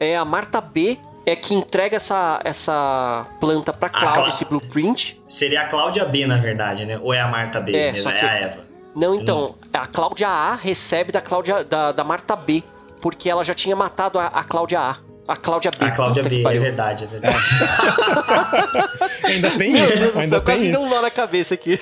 É 0.00 0.16
a 0.16 0.24
Marta 0.24 0.60
B 0.60 0.98
é 1.26 1.34
que 1.34 1.54
entrega 1.54 1.96
essa, 1.96 2.40
essa 2.44 3.26
planta 3.40 3.72
pra 3.72 3.88
Cláudia, 3.88 4.12
Clá- 4.22 4.28
esse 4.28 4.44
blueprint. 4.44 5.20
Seria 5.28 5.62
a 5.62 5.68
Cláudia 5.68 6.04
B, 6.04 6.26
na 6.26 6.36
verdade, 6.38 6.84
né? 6.84 6.98
Ou 7.02 7.12
é 7.14 7.20
a 7.20 7.28
Marta 7.28 7.60
B 7.60 7.72
É, 7.74 7.92
mesmo? 7.92 8.02
só 8.02 8.10
É 8.10 8.18
que- 8.18 8.24
a 8.26 8.32
Eva. 8.34 8.64
Não, 8.94 9.14
então, 9.14 9.54
a 9.72 9.86
Cláudia 9.86 10.28
A 10.28 10.54
recebe 10.54 11.10
da 11.10 11.20
Cláudia 11.20 11.64
da, 11.64 11.90
da 11.92 12.04
Marta 12.04 12.36
B, 12.36 12.62
porque 13.00 13.28
ela 13.28 13.42
já 13.44 13.52
tinha 13.54 13.74
matado 13.74 14.18
a, 14.18 14.26
a 14.26 14.44
Cláudia 14.44 14.78
A. 14.80 14.96
A 15.26 15.36
Cláudia 15.36 15.70
B. 15.70 15.84
A 15.86 15.90
Cláudia 15.90 16.22
B, 16.22 16.42
é 16.42 16.58
verdade, 16.58 17.04
é 17.04 17.06
verdade. 17.06 17.38
Ainda 19.24 19.50
tem 19.50 19.72
Meu 19.72 19.84
isso. 19.84 19.98
Deus 19.98 20.16
ainda 20.16 20.36
céu, 20.36 20.42
quase 20.42 20.58
tem 20.60 20.68
me 20.68 20.72
deu 20.72 20.80
isso. 20.82 20.90
um 20.92 20.94
nó 20.94 21.02
na 21.02 21.10
cabeça 21.10 21.54
aqui. 21.54 21.80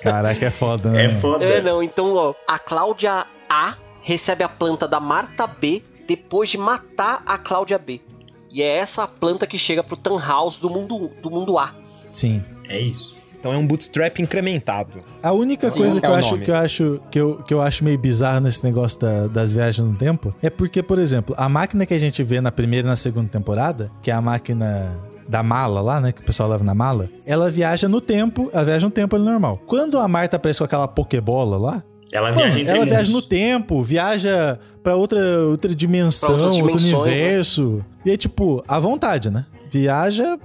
Caraca, 0.00 0.46
é 0.46 0.50
foda, 0.50 0.90
né? 0.90 1.04
É 1.04 1.08
foda. 1.20 1.44
É, 1.44 1.60
não, 1.60 1.82
então, 1.82 2.14
ó, 2.14 2.34
a 2.48 2.58
Cláudia 2.58 3.26
A 3.48 3.74
recebe 4.00 4.42
a 4.42 4.48
planta 4.48 4.88
da 4.88 4.98
Marta 5.00 5.46
B 5.46 5.82
depois 6.06 6.48
de 6.48 6.56
matar 6.56 7.22
a 7.26 7.36
Cláudia 7.36 7.78
B. 7.78 8.00
E 8.50 8.62
é 8.62 8.76
essa 8.78 9.02
a 9.02 9.08
planta 9.08 9.46
que 9.46 9.58
chega 9.58 9.84
pro 9.84 9.96
Tannhaus 9.96 10.56
do 10.56 10.70
mundo, 10.70 11.10
do 11.20 11.30
mundo 11.30 11.58
A. 11.58 11.74
Sim. 12.10 12.42
É 12.68 12.78
isso. 12.80 13.16
Então 13.46 13.54
é 13.54 13.58
um 13.58 13.66
bootstrap 13.66 14.18
incrementado. 14.20 15.04
A 15.22 15.30
única 15.32 15.70
Sim, 15.70 15.78
coisa 15.78 16.00
que 16.00 16.06
é 16.06 16.08
eu 16.08 16.14
acho 16.14 16.38
que 16.38 16.50
eu 16.50 16.56
acho 16.56 17.00
que 17.12 17.20
eu, 17.20 17.36
que 17.46 17.54
eu 17.54 17.62
acho 17.62 17.84
meio 17.84 17.96
bizarro 17.96 18.40
nesse 18.40 18.64
negócio 18.64 18.98
da- 19.00 19.28
das 19.28 19.52
viagens 19.52 19.88
no 19.88 19.96
tempo 19.96 20.34
é 20.42 20.50
porque, 20.50 20.82
por 20.82 20.98
exemplo, 20.98 21.32
a 21.38 21.48
máquina 21.48 21.86
que 21.86 21.94
a 21.94 21.98
gente 21.98 22.22
vê 22.24 22.40
na 22.40 22.50
primeira 22.50 22.88
e 22.88 22.90
na 22.90 22.96
segunda 22.96 23.28
temporada, 23.28 23.88
que 24.02 24.10
é 24.10 24.14
a 24.14 24.20
máquina 24.20 24.98
da 25.28 25.42
mala 25.44 25.80
lá, 25.80 26.00
né, 26.00 26.10
que 26.12 26.20
o 26.22 26.24
pessoal 26.24 26.48
leva 26.48 26.64
na 26.64 26.74
mala, 26.74 27.08
ela 27.24 27.48
viaja 27.50 27.88
no 27.88 28.00
tempo, 28.00 28.50
ela 28.52 28.64
viaja 28.64 28.84
no 28.86 28.90
tempo 28.90 29.14
ali 29.14 29.24
normal. 29.24 29.60
Quando 29.66 29.98
a 30.00 30.08
Marta 30.08 30.36
aparece 30.36 30.58
com 30.58 30.64
aquela 30.64 30.88
pokebola 30.88 31.56
lá, 31.56 31.82
Ela 32.12 32.32
mano, 32.32 32.52
viaja 32.52 32.72
ela 32.76 32.84
viaja 32.84 33.12
no 33.12 33.22
tempo, 33.22 33.82
viaja 33.82 34.58
pra 34.82 34.96
outra 34.96 35.38
outra 35.40 35.72
dimensão, 35.74 36.32
outro 36.32 36.80
né? 36.80 36.96
universo. 36.96 37.84
E 38.04 38.10
é 38.10 38.16
tipo, 38.16 38.62
à 38.66 38.78
vontade, 38.80 39.30
né? 39.30 39.46
Viaja 39.70 40.36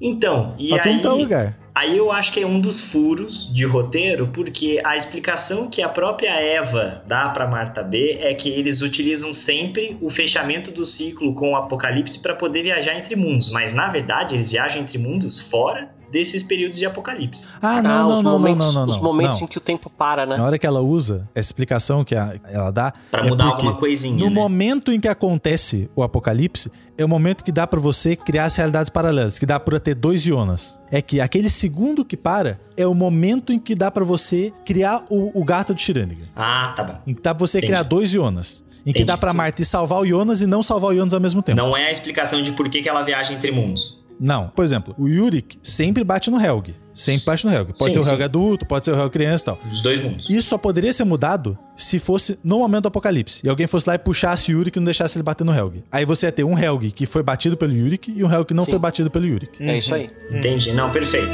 Então, 0.00 0.54
e 0.58 0.68
pra 0.68 0.84
aí... 0.84 1.02
é 1.04 1.08
lugar. 1.08 1.58
Aí 1.78 1.96
eu 1.96 2.10
acho 2.10 2.32
que 2.32 2.40
é 2.40 2.46
um 2.46 2.60
dos 2.60 2.80
furos 2.80 3.48
de 3.54 3.64
roteiro, 3.64 4.26
porque 4.34 4.80
a 4.82 4.96
explicação 4.96 5.70
que 5.70 5.80
a 5.80 5.88
própria 5.88 6.32
Eva 6.32 7.04
dá 7.06 7.28
pra 7.28 7.46
Marta 7.46 7.84
B 7.84 8.18
é 8.20 8.34
que 8.34 8.48
eles 8.48 8.82
utilizam 8.82 9.32
sempre 9.32 9.96
o 10.00 10.10
fechamento 10.10 10.72
do 10.72 10.84
ciclo 10.84 11.32
com 11.34 11.52
o 11.52 11.56
apocalipse 11.56 12.20
para 12.20 12.34
poder 12.34 12.64
viajar 12.64 12.96
entre 12.96 13.14
mundos, 13.14 13.52
mas 13.52 13.72
na 13.72 13.86
verdade 13.86 14.34
eles 14.34 14.50
viajam 14.50 14.82
entre 14.82 14.98
mundos 14.98 15.40
fora 15.40 15.88
desses 16.10 16.42
períodos 16.42 16.78
de 16.78 16.86
apocalipse. 16.86 17.44
Ah, 17.60 17.78
Ah, 17.78 17.82
não, 17.82 18.08
os 18.08 18.14
não, 18.14 18.22
não, 18.22 18.32
momentos, 18.38 18.58
não, 18.66 18.72
não, 18.72 18.86
não. 18.86 18.94
Os 18.94 19.00
momentos 19.00 19.40
não. 19.40 19.46
em 19.46 19.50
que 19.50 19.58
o 19.58 19.60
tempo 19.60 19.90
para, 19.90 20.24
né? 20.26 20.36
Na 20.36 20.44
hora 20.44 20.58
que 20.58 20.66
ela 20.66 20.80
usa, 20.80 21.28
essa 21.34 21.48
explicação 21.48 22.04
que 22.04 22.14
a- 22.14 22.34
ela 22.50 22.70
dá. 22.70 22.92
Pra 23.10 23.24
é 23.26 23.28
mudar 23.28 23.44
alguma 23.44 23.74
coisinha, 23.74 24.16
No 24.16 24.26
né? 24.28 24.34
momento 24.34 24.90
em 24.92 24.98
que 25.00 25.08
acontece 25.08 25.88
o 25.94 26.02
apocalipse, 26.02 26.70
é 26.96 27.04
o 27.04 27.08
momento 27.08 27.44
que 27.44 27.52
dá 27.52 27.66
pra 27.66 27.78
você 27.78 28.16
criar 28.16 28.46
as 28.46 28.56
realidades 28.56 28.88
paralelas, 28.90 29.38
que 29.38 29.46
dá 29.46 29.60
pra 29.60 29.78
ter 29.78 29.94
dois 29.94 30.22
Jonas. 30.22 30.80
É 30.90 31.00
que 31.02 31.20
aquele 31.20 31.48
segundo 31.50 32.04
que 32.04 32.16
para 32.16 32.58
é 32.76 32.86
o 32.86 32.94
momento 32.94 33.52
em 33.52 33.58
que 33.58 33.74
dá 33.74 33.90
pra 33.90 34.04
você 34.04 34.52
criar 34.64 35.04
o, 35.10 35.38
o 35.40 35.44
gato 35.44 35.74
de 35.74 35.82
Schrödinger. 35.82 36.28
Ah, 36.34 36.72
tá 36.74 36.82
bom. 36.82 36.94
Em 37.06 37.14
que 37.14 37.22
dá 37.22 37.34
pra 37.34 37.46
você 37.46 37.58
Entendi. 37.58 37.72
criar 37.72 37.82
dois 37.82 38.10
Jonas. 38.10 38.64
Em 38.80 38.92
que 38.92 39.00
Entendi, 39.00 39.04
dá 39.04 39.18
pra 39.18 39.32
sim. 39.32 39.36
Marta 39.36 39.60
ir 39.60 39.64
salvar 39.66 39.98
o 40.00 40.06
Jonas 40.06 40.40
e 40.40 40.46
não 40.46 40.62
salvar 40.62 40.92
o 40.92 40.94
Jonas 40.96 41.12
ao 41.12 41.20
mesmo 41.20 41.42
tempo. 41.42 41.56
Não 41.60 41.76
é 41.76 41.88
a 41.88 41.92
explicação 41.92 42.42
de 42.42 42.52
por 42.52 42.68
que, 42.70 42.80
que 42.80 42.88
ela 42.88 43.02
viaja 43.02 43.34
entre 43.34 43.50
mundos. 43.52 43.98
Não. 44.20 44.48
Por 44.48 44.64
exemplo, 44.64 44.94
o 44.98 45.08
Yurik 45.08 45.58
sempre 45.62 46.02
bate 46.04 46.30
no 46.30 46.40
Helg. 46.40 46.74
Sempre 46.94 47.26
bate 47.26 47.46
no 47.46 47.52
Helg. 47.52 47.72
Pode 47.78 47.94
Sim, 47.94 48.02
ser 48.02 48.08
o 48.08 48.10
Helg 48.10 48.18
sim. 48.18 48.24
adulto, 48.24 48.66
pode 48.66 48.84
ser 48.84 48.90
o 48.92 48.96
Helg 48.96 49.10
criança 49.10 49.42
e 49.42 49.46
tal. 49.46 49.58
Dos 49.70 49.82
dois 49.82 50.00
mundos. 50.00 50.28
Isso 50.28 50.48
só 50.48 50.58
poderia 50.58 50.92
ser 50.92 51.04
mudado 51.04 51.56
se 51.76 51.98
fosse 51.98 52.38
no 52.42 52.58
momento 52.58 52.82
do 52.82 52.88
apocalipse. 52.88 53.40
E 53.44 53.48
alguém 53.48 53.66
fosse 53.66 53.88
lá 53.88 53.94
e 53.94 53.98
puxasse 53.98 54.52
o 54.52 54.58
Yurik 54.58 54.76
e 54.76 54.80
não 54.80 54.84
deixasse 54.84 55.16
ele 55.16 55.22
bater 55.22 55.44
no 55.44 55.54
Helg. 55.54 55.84
Aí 55.92 56.04
você 56.04 56.26
ia 56.26 56.32
ter 56.32 56.44
um 56.44 56.58
Helg 56.58 56.90
que 56.90 57.06
foi 57.06 57.22
batido 57.22 57.56
pelo 57.56 57.72
Yurik 57.72 58.10
e 58.10 58.24
um 58.24 58.32
Helg 58.32 58.46
que 58.46 58.54
não 58.54 58.64
Sim. 58.64 58.72
foi 58.72 58.78
batido 58.80 59.10
pelo 59.10 59.26
Yurik. 59.26 59.62
É 59.62 59.78
isso 59.78 59.94
aí. 59.94 60.10
Entendi. 60.32 60.72
Não, 60.72 60.90
perfeito. 60.90 61.30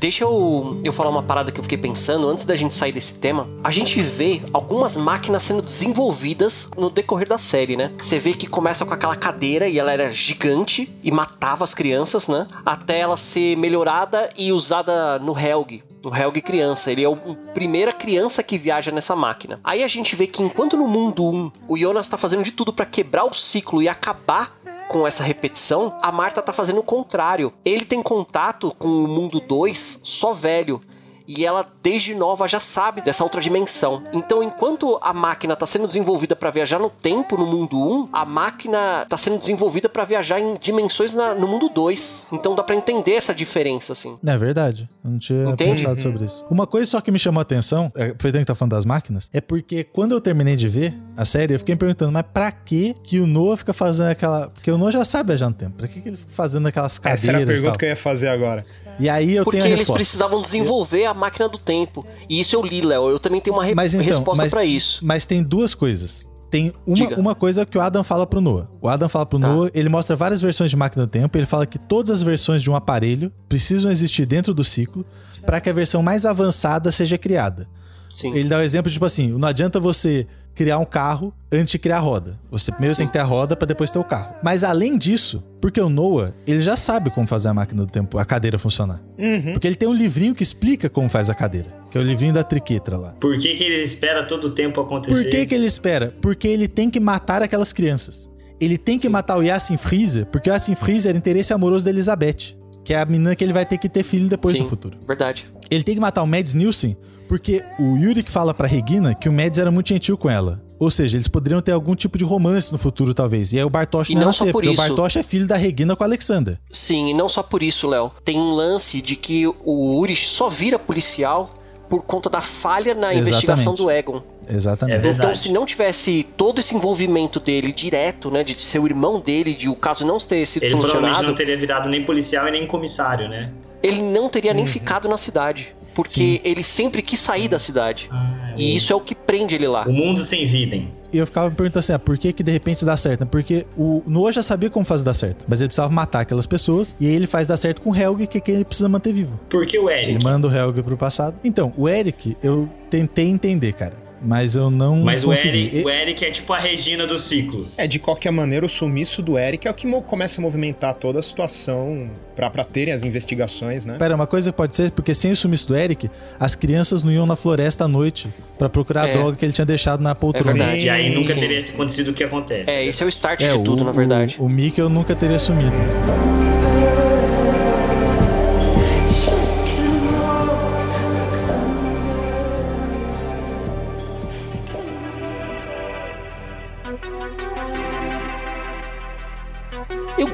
Deixa 0.00 0.22
eu, 0.22 0.80
eu 0.84 0.92
falar 0.92 1.10
uma 1.10 1.24
parada 1.24 1.50
que 1.50 1.58
eu 1.58 1.64
fiquei 1.64 1.76
pensando 1.76 2.28
antes 2.28 2.44
da 2.44 2.54
gente 2.54 2.72
sair 2.72 2.92
desse 2.92 3.14
tema. 3.14 3.48
A 3.64 3.70
gente 3.70 4.00
vê 4.00 4.40
algumas 4.52 4.96
máquinas 4.96 5.42
sendo 5.42 5.60
desenvolvidas 5.60 6.68
no 6.76 6.88
decorrer 6.88 7.26
da 7.26 7.36
série, 7.36 7.76
né? 7.76 7.90
Você 7.98 8.16
vê 8.16 8.32
que 8.32 8.46
começa 8.46 8.86
com 8.86 8.94
aquela 8.94 9.16
cadeira 9.16 9.66
e 9.68 9.76
ela 9.76 9.92
era 9.92 10.08
gigante 10.10 10.88
e 11.02 11.10
matava 11.10 11.64
as 11.64 11.74
crianças, 11.74 12.28
né? 12.28 12.46
Até 12.64 13.00
ela 13.00 13.16
ser 13.16 13.56
melhorada 13.56 14.30
e 14.36 14.52
usada 14.52 15.18
no 15.18 15.36
Helg. 15.36 15.82
No 16.00 16.14
Helg 16.14 16.40
criança, 16.42 16.92
ele 16.92 17.04
é 17.04 17.06
a 17.08 17.52
primeira 17.52 17.92
criança 17.92 18.40
que 18.40 18.56
viaja 18.56 18.92
nessa 18.92 19.16
máquina. 19.16 19.58
Aí 19.64 19.82
a 19.82 19.88
gente 19.88 20.14
vê 20.14 20.28
que 20.28 20.44
enquanto 20.44 20.76
no 20.76 20.86
mundo 20.86 21.24
1 21.24 21.52
o 21.68 21.76
Jonas 21.76 22.06
tá 22.06 22.16
fazendo 22.16 22.44
de 22.44 22.52
tudo 22.52 22.72
pra 22.72 22.86
quebrar 22.86 23.24
o 23.24 23.34
ciclo 23.34 23.82
e 23.82 23.88
acabar 23.88 24.56
com 24.88 25.06
essa 25.06 25.22
repetição, 25.22 25.96
a 26.02 26.10
Marta 26.10 26.42
tá 26.42 26.52
fazendo 26.52 26.80
o 26.80 26.82
contrário. 26.82 27.52
Ele 27.64 27.84
tem 27.84 28.02
contato 28.02 28.74
com 28.78 28.88
o 28.88 29.06
mundo 29.06 29.40
2 29.40 30.00
só 30.02 30.32
velho. 30.32 30.80
E 31.28 31.44
ela, 31.44 31.64
desde 31.82 32.14
nova, 32.14 32.48
já 32.48 32.58
sabe 32.58 33.02
dessa 33.02 33.22
outra 33.22 33.38
dimensão. 33.40 34.02
Então, 34.14 34.42
enquanto 34.42 34.98
a 35.02 35.12
máquina 35.12 35.54
tá 35.54 35.66
sendo 35.66 35.86
desenvolvida 35.86 36.34
para 36.34 36.50
viajar 36.50 36.78
no 36.78 36.88
tempo 36.88 37.36
no 37.36 37.46
mundo 37.46 37.76
1, 37.78 38.08
a 38.10 38.24
máquina 38.24 39.04
tá 39.08 39.16
sendo 39.18 39.36
desenvolvida 39.38 39.90
para 39.90 40.04
viajar 40.04 40.40
em 40.40 40.54
dimensões 40.58 41.12
na- 41.12 41.34
no 41.34 41.46
mundo 41.46 41.68
2. 41.68 42.26
Então 42.32 42.54
dá 42.54 42.62
pra 42.62 42.74
entender 42.74 43.12
essa 43.12 43.34
diferença, 43.34 43.92
assim. 43.92 44.16
É 44.26 44.38
verdade. 44.38 44.88
Eu 45.04 45.10
não 45.10 45.18
tinha 45.18 45.44
Entende? 45.50 45.78
pensado 45.80 46.00
sobre 46.00 46.24
isso. 46.24 46.44
Uma 46.50 46.66
coisa 46.66 46.90
só 46.90 47.00
que 47.00 47.10
me 47.10 47.18
chamou 47.18 47.40
a 47.40 47.42
atenção, 47.42 47.92
é, 47.94 48.06
aproveitando 48.06 48.40
que 48.40 48.46
tá 48.46 48.54
falando 48.54 48.72
das 48.72 48.86
máquinas, 48.86 49.28
é 49.32 49.40
porque 49.40 49.84
quando 49.84 50.12
eu 50.12 50.20
terminei 50.22 50.56
de 50.56 50.66
ver 50.68 50.94
a 51.14 51.26
série, 51.26 51.52
eu 51.54 51.58
fiquei 51.58 51.74
me 51.74 51.78
perguntando, 51.78 52.10
mas 52.10 52.24
pra 52.32 52.50
que 52.50 52.94
que 53.04 53.20
o 53.20 53.26
Noah 53.26 53.56
fica 53.58 53.74
fazendo 53.74 54.08
aquela... 54.10 54.48
Porque 54.48 54.70
o 54.70 54.78
Noah 54.78 54.92
já 54.92 55.04
sabe 55.04 55.28
viajar 55.28 55.48
no 55.50 55.54
tempo. 55.54 55.76
Pra 55.76 55.86
que 55.88 56.00
que 56.00 56.08
ele 56.08 56.16
fica 56.16 56.32
fazendo 56.32 56.66
aquelas 56.68 56.98
cadeiras 56.98 57.20
Essa 57.24 57.30
era 57.32 57.42
a 57.42 57.46
pergunta 57.46 57.78
que 57.78 57.84
eu 57.84 57.88
ia 57.90 57.96
fazer 57.96 58.28
agora. 58.28 58.64
E 58.98 59.08
aí 59.10 59.36
eu 59.36 59.44
Porque 59.44 59.58
tenho 59.58 59.64
a 59.64 59.68
eles 59.68 59.80
resposta. 59.80 59.98
precisavam 59.98 60.40
desenvolver 60.42 61.04
a 61.04 61.14
máquina 61.18 61.48
do 61.48 61.58
tempo. 61.58 62.06
E 62.28 62.40
isso 62.40 62.56
eu 62.56 62.62
li, 62.62 62.80
Léo. 62.80 63.08
Eu 63.10 63.18
também 63.18 63.40
tenho 63.40 63.56
uma 63.56 63.64
re- 63.64 63.74
Mas 63.74 63.92
então, 63.94 64.06
resposta 64.06 64.48
pra 64.48 64.64
isso. 64.64 65.04
Mas 65.04 65.26
tem 65.26 65.42
duas 65.42 65.74
coisas. 65.74 66.26
Tem 66.50 66.72
uma, 66.86 66.96
Diga. 66.96 67.20
uma 67.20 67.34
coisa 67.34 67.66
que 67.66 67.76
o 67.76 67.80
Adam 67.80 68.02
fala 68.02 68.26
pro 68.26 68.40
Noah. 68.40 68.66
O 68.80 68.88
Adam 68.88 69.06
fala 69.08 69.26
pro 69.26 69.38
Tá. 69.38 69.48
Noah, 69.48 69.70
ele 69.74 69.90
mostra 69.90 70.16
várias 70.16 70.40
versões 70.40 70.70
de 70.70 70.76
máquina 70.78 71.04
do 71.04 71.10
tempo, 71.10 71.36
ele 71.36 71.44
fala 71.44 71.66
que 71.66 71.78
todas 71.78 72.10
as 72.10 72.22
versões 72.22 72.62
de 72.62 72.70
um 72.70 72.74
aparelho 72.74 73.30
precisam 73.50 73.90
existir 73.90 74.24
dentro 74.24 74.54
do 74.54 74.64
ciclo 74.64 75.04
para 75.44 75.60
que 75.60 75.68
a 75.68 75.72
versão 75.74 76.02
mais 76.02 76.24
avançada 76.24 76.90
seja 76.90 77.18
criada. 77.18 77.68
Sim. 78.12 78.34
Ele 78.34 78.48
dá 78.48 78.58
o 78.58 78.62
exemplo, 78.62 78.90
tipo 78.90 79.04
assim, 79.04 79.28
não 79.28 79.48
adianta 79.48 79.78
você 79.78 80.26
criar 80.58 80.78
um 80.78 80.84
carro 80.84 81.32
antes 81.52 81.70
de 81.70 81.78
criar 81.78 81.98
a 81.98 82.00
roda. 82.00 82.36
Você 82.50 82.72
primeiro 82.72 82.92
Sim. 82.92 83.02
tem 83.02 83.06
que 83.06 83.12
ter 83.12 83.20
a 83.20 83.24
roda 83.24 83.54
para 83.54 83.64
depois 83.64 83.92
ter 83.92 83.98
o 84.00 84.04
carro. 84.04 84.34
Mas 84.42 84.64
além 84.64 84.98
disso, 84.98 85.40
porque 85.60 85.80
o 85.80 85.88
Noah, 85.88 86.34
ele 86.44 86.62
já 86.62 86.76
sabe 86.76 87.10
como 87.10 87.28
fazer 87.28 87.48
a 87.48 87.54
máquina 87.54 87.86
do 87.86 87.92
tempo, 87.92 88.18
a 88.18 88.24
cadeira 88.24 88.58
funcionar. 88.58 89.00
Uhum. 89.16 89.52
Porque 89.52 89.68
ele 89.68 89.76
tem 89.76 89.88
um 89.88 89.92
livrinho 89.94 90.34
que 90.34 90.42
explica 90.42 90.90
como 90.90 91.08
faz 91.08 91.30
a 91.30 91.34
cadeira, 91.34 91.68
que 91.92 91.96
é 91.96 92.00
o 92.00 92.04
livrinho 92.04 92.34
da 92.34 92.42
triquetra 92.42 92.96
lá. 92.96 93.10
Por 93.20 93.38
que, 93.38 93.54
que 93.54 93.62
ele 93.62 93.84
espera 93.84 94.24
todo 94.24 94.48
o 94.48 94.50
tempo 94.50 94.80
acontecer? 94.80 95.22
Por 95.22 95.30
que, 95.30 95.46
que 95.46 95.54
ele 95.54 95.66
espera? 95.66 96.12
Porque 96.20 96.48
ele 96.48 96.66
tem 96.66 96.90
que 96.90 96.98
matar 96.98 97.40
aquelas 97.40 97.72
crianças. 97.72 98.28
Ele 98.60 98.76
tem 98.76 98.98
que 98.98 99.08
matar 99.08 99.38
o 99.38 99.42
Yassin 99.42 99.76
Freezer, 99.76 100.26
porque 100.26 100.50
o 100.50 100.52
Yassin 100.52 100.74
Freezer 100.74 101.10
era 101.10 101.18
interesse 101.18 101.52
amoroso 101.52 101.84
da 101.84 101.92
Elizabeth, 101.92 102.56
que 102.84 102.92
é 102.92 103.00
a 103.00 103.04
menina 103.04 103.36
que 103.36 103.44
ele 103.44 103.52
vai 103.52 103.64
ter 103.64 103.78
que 103.78 103.88
ter 103.88 104.02
filho 104.02 104.28
depois 104.28 104.56
Sim. 104.56 104.64
no 104.64 104.68
futuro. 104.68 104.98
Verdade. 105.06 105.46
Ele 105.70 105.84
tem 105.84 105.94
que 105.94 106.00
matar 106.00 106.24
o 106.24 106.26
Mads 106.26 106.54
Nielsen, 106.54 106.96
porque 107.28 107.62
o 107.78 107.96
Yuri 107.96 108.22
que 108.22 108.30
fala 108.30 108.54
pra 108.54 108.66
Regina 108.66 109.14
que 109.14 109.28
o 109.28 109.32
Mads 109.32 109.58
era 109.58 109.70
muito 109.70 109.88
gentil 109.88 110.16
com 110.16 110.30
ela. 110.30 110.60
Ou 110.78 110.90
seja, 110.90 111.16
eles 111.16 111.26
poderiam 111.26 111.60
ter 111.60 111.72
algum 111.72 111.94
tipo 111.96 112.16
de 112.16 112.24
romance 112.24 112.70
no 112.70 112.78
futuro, 112.78 113.12
talvez. 113.12 113.52
E 113.52 113.58
aí 113.58 113.64
o 113.64 113.70
Bartosz 113.70 114.10
E 114.10 114.14
não, 114.14 114.22
não 114.22 114.28
ia 114.28 114.32
só 114.32 114.44
ser, 114.44 114.52
por 114.52 114.62
porque 114.62 114.72
isso. 114.74 114.82
o 114.82 114.86
Bartosz 114.88 115.16
é 115.16 115.22
filho 115.24 115.46
da 115.46 115.56
Regina 115.56 115.96
com 115.96 116.04
o 116.04 116.06
Alexander. 116.06 116.58
Sim, 116.70 117.08
e 117.08 117.14
não 117.14 117.28
só 117.28 117.42
por 117.42 117.62
isso, 117.62 117.88
Léo. 117.88 118.12
Tem 118.24 118.38
um 118.38 118.52
lance 118.52 119.02
de 119.02 119.16
que 119.16 119.46
o 119.46 119.98
Urich 119.98 120.28
só 120.28 120.48
vira 120.48 120.78
policial 120.78 121.50
por 121.88 122.02
conta 122.02 122.30
da 122.30 122.40
falha 122.40 122.94
na 122.94 123.12
Exatamente. 123.12 123.20
investigação 123.20 123.74
do 123.74 123.90
Egon. 123.90 124.22
Exatamente. 124.48 125.06
É. 125.06 125.10
Então, 125.10 125.34
se 125.34 125.50
não 125.50 125.66
tivesse 125.66 126.26
todo 126.36 126.60
esse 126.60 126.74
envolvimento 126.76 127.40
dele 127.40 127.72
direto, 127.72 128.30
né, 128.30 128.44
de 128.44 128.58
ser 128.60 128.78
o 128.78 128.86
irmão 128.86 129.18
dele, 129.20 129.54
de 129.54 129.68
o 129.68 129.74
caso 129.74 130.06
não 130.06 130.16
ter 130.18 130.46
sido 130.46 130.62
Ele 130.62 130.70
provavelmente 130.70 131.02
solucionado, 131.14 131.26
não 131.28 131.34
teria 131.34 131.56
virado 131.56 131.88
nem 131.88 132.04
policial 132.04 132.46
e 132.46 132.50
nem 132.52 132.66
comissário, 132.66 133.28
né? 133.28 133.50
ele 133.82 134.02
não 134.02 134.28
teria 134.28 134.52
nem 134.52 134.66
ficado 134.66 135.08
na 135.08 135.16
cidade. 135.16 135.74
Porque 135.98 136.40
ele 136.44 136.62
sempre 136.62 137.02
quis 137.02 137.18
sair 137.18 137.48
da 137.48 137.58
cidade. 137.58 138.08
e 138.56 138.76
isso 138.76 138.92
é 138.92 138.96
o 138.96 139.00
que 139.00 139.16
prende 139.16 139.56
ele 139.56 139.66
lá. 139.66 139.84
O 139.84 139.92
mundo 139.92 140.22
sem 140.22 140.46
Viden. 140.46 140.88
E 141.12 141.18
eu 141.18 141.26
ficava 141.26 141.50
me 141.50 141.56
perguntando 141.56 141.80
assim, 141.80 141.92
ah, 141.92 141.98
por 141.98 142.16
que 142.16 142.32
que 142.32 142.42
de 142.42 142.52
repente 142.52 142.84
dá 142.84 142.96
certo? 142.96 143.26
Porque 143.26 143.66
o 143.76 144.00
Noah 144.06 144.30
já 144.30 144.42
sabia 144.42 144.70
como 144.70 144.84
fazer 144.84 145.04
dar 145.04 145.14
certo, 145.14 145.44
mas 145.48 145.60
ele 145.60 145.68
precisava 145.68 145.92
matar 145.92 146.20
aquelas 146.20 146.46
pessoas, 146.46 146.94
e 147.00 147.08
aí 147.08 147.14
ele 147.14 147.26
faz 147.26 147.48
dar 147.48 147.56
certo 147.56 147.82
com 147.82 147.90
o 147.90 147.96
Helg, 147.96 148.28
que 148.28 148.38
é 148.38 148.40
quem 148.40 148.54
ele 148.54 148.64
precisa 148.64 148.88
manter 148.88 149.12
vivo. 149.12 149.40
Por 149.48 149.66
que 149.66 149.76
o 149.76 149.90
Eric? 149.90 150.08
Ele 150.08 150.22
manda 150.22 150.46
o 150.46 150.54
Helg 150.54 150.80
pro 150.82 150.96
passado. 150.96 151.34
Então, 151.42 151.72
o 151.76 151.88
Eric, 151.88 152.36
eu 152.42 152.68
tentei 152.90 153.26
entender, 153.28 153.72
cara, 153.72 153.94
mas 154.20 154.56
eu 154.56 154.70
não 154.70 155.00
Mas 155.02 155.22
o 155.24 155.28
consegui. 155.28 155.58
Eric, 155.58 155.84
o 155.84 155.88
Eric 155.90 156.24
é 156.24 156.30
tipo 156.30 156.52
a 156.52 156.58
Regina 156.58 157.06
do 157.06 157.18
ciclo. 157.18 157.66
É, 157.76 157.86
de 157.86 157.98
qualquer 157.98 158.30
maneira, 158.30 158.66
o 158.66 158.68
sumiço 158.68 159.22
do 159.22 159.38
Eric 159.38 159.66
é 159.66 159.70
o 159.70 159.74
que 159.74 159.86
começa 160.02 160.40
a 160.40 160.42
movimentar 160.42 160.94
toda 160.94 161.18
a 161.18 161.22
situação 161.22 162.10
pra, 162.34 162.50
pra 162.50 162.64
terem 162.64 162.92
as 162.94 163.04
investigações, 163.04 163.84
né? 163.84 163.96
Pera, 163.98 164.14
uma 164.14 164.26
coisa 164.26 164.50
que 164.50 164.56
pode 164.56 164.74
ser, 164.76 164.90
porque 164.92 165.14
sem 165.14 165.32
o 165.32 165.36
sumiço 165.36 165.68
do 165.68 165.76
Eric, 165.76 166.10
as 166.38 166.54
crianças 166.54 167.02
não 167.02 167.12
iam 167.12 167.26
na 167.26 167.36
floresta 167.36 167.84
à 167.84 167.88
noite 167.88 168.28
pra 168.58 168.68
procurar 168.68 169.04
a 169.04 169.08
É. 169.08 169.12
droga 169.12 169.36
que 169.36 169.44
ele 169.44 169.52
tinha 169.52 169.64
deixado 169.66 170.00
na 170.02 170.14
poltrona. 170.14 170.50
É 170.50 170.54
verdade. 170.54 170.86
E 170.86 170.90
aí 170.90 171.14
nunca 171.14 171.32
Sim. 171.32 171.40
teria 171.40 171.60
acontecido 171.60 172.08
o 172.08 172.14
que 172.14 172.24
acontece. 172.24 172.70
É, 172.70 172.84
esse 172.84 173.02
é 173.02 173.06
o 173.06 173.08
start 173.08 173.40
É, 173.42 173.48
de 173.48 173.62
tudo, 173.64 173.82
o, 173.82 173.84
na 173.84 173.92
verdade. 173.92 174.36
O, 174.38 174.44
o 174.44 174.48
Mikkel 174.48 174.88
nunca 174.88 175.14
teria 175.14 175.38
sumido. 175.38 175.72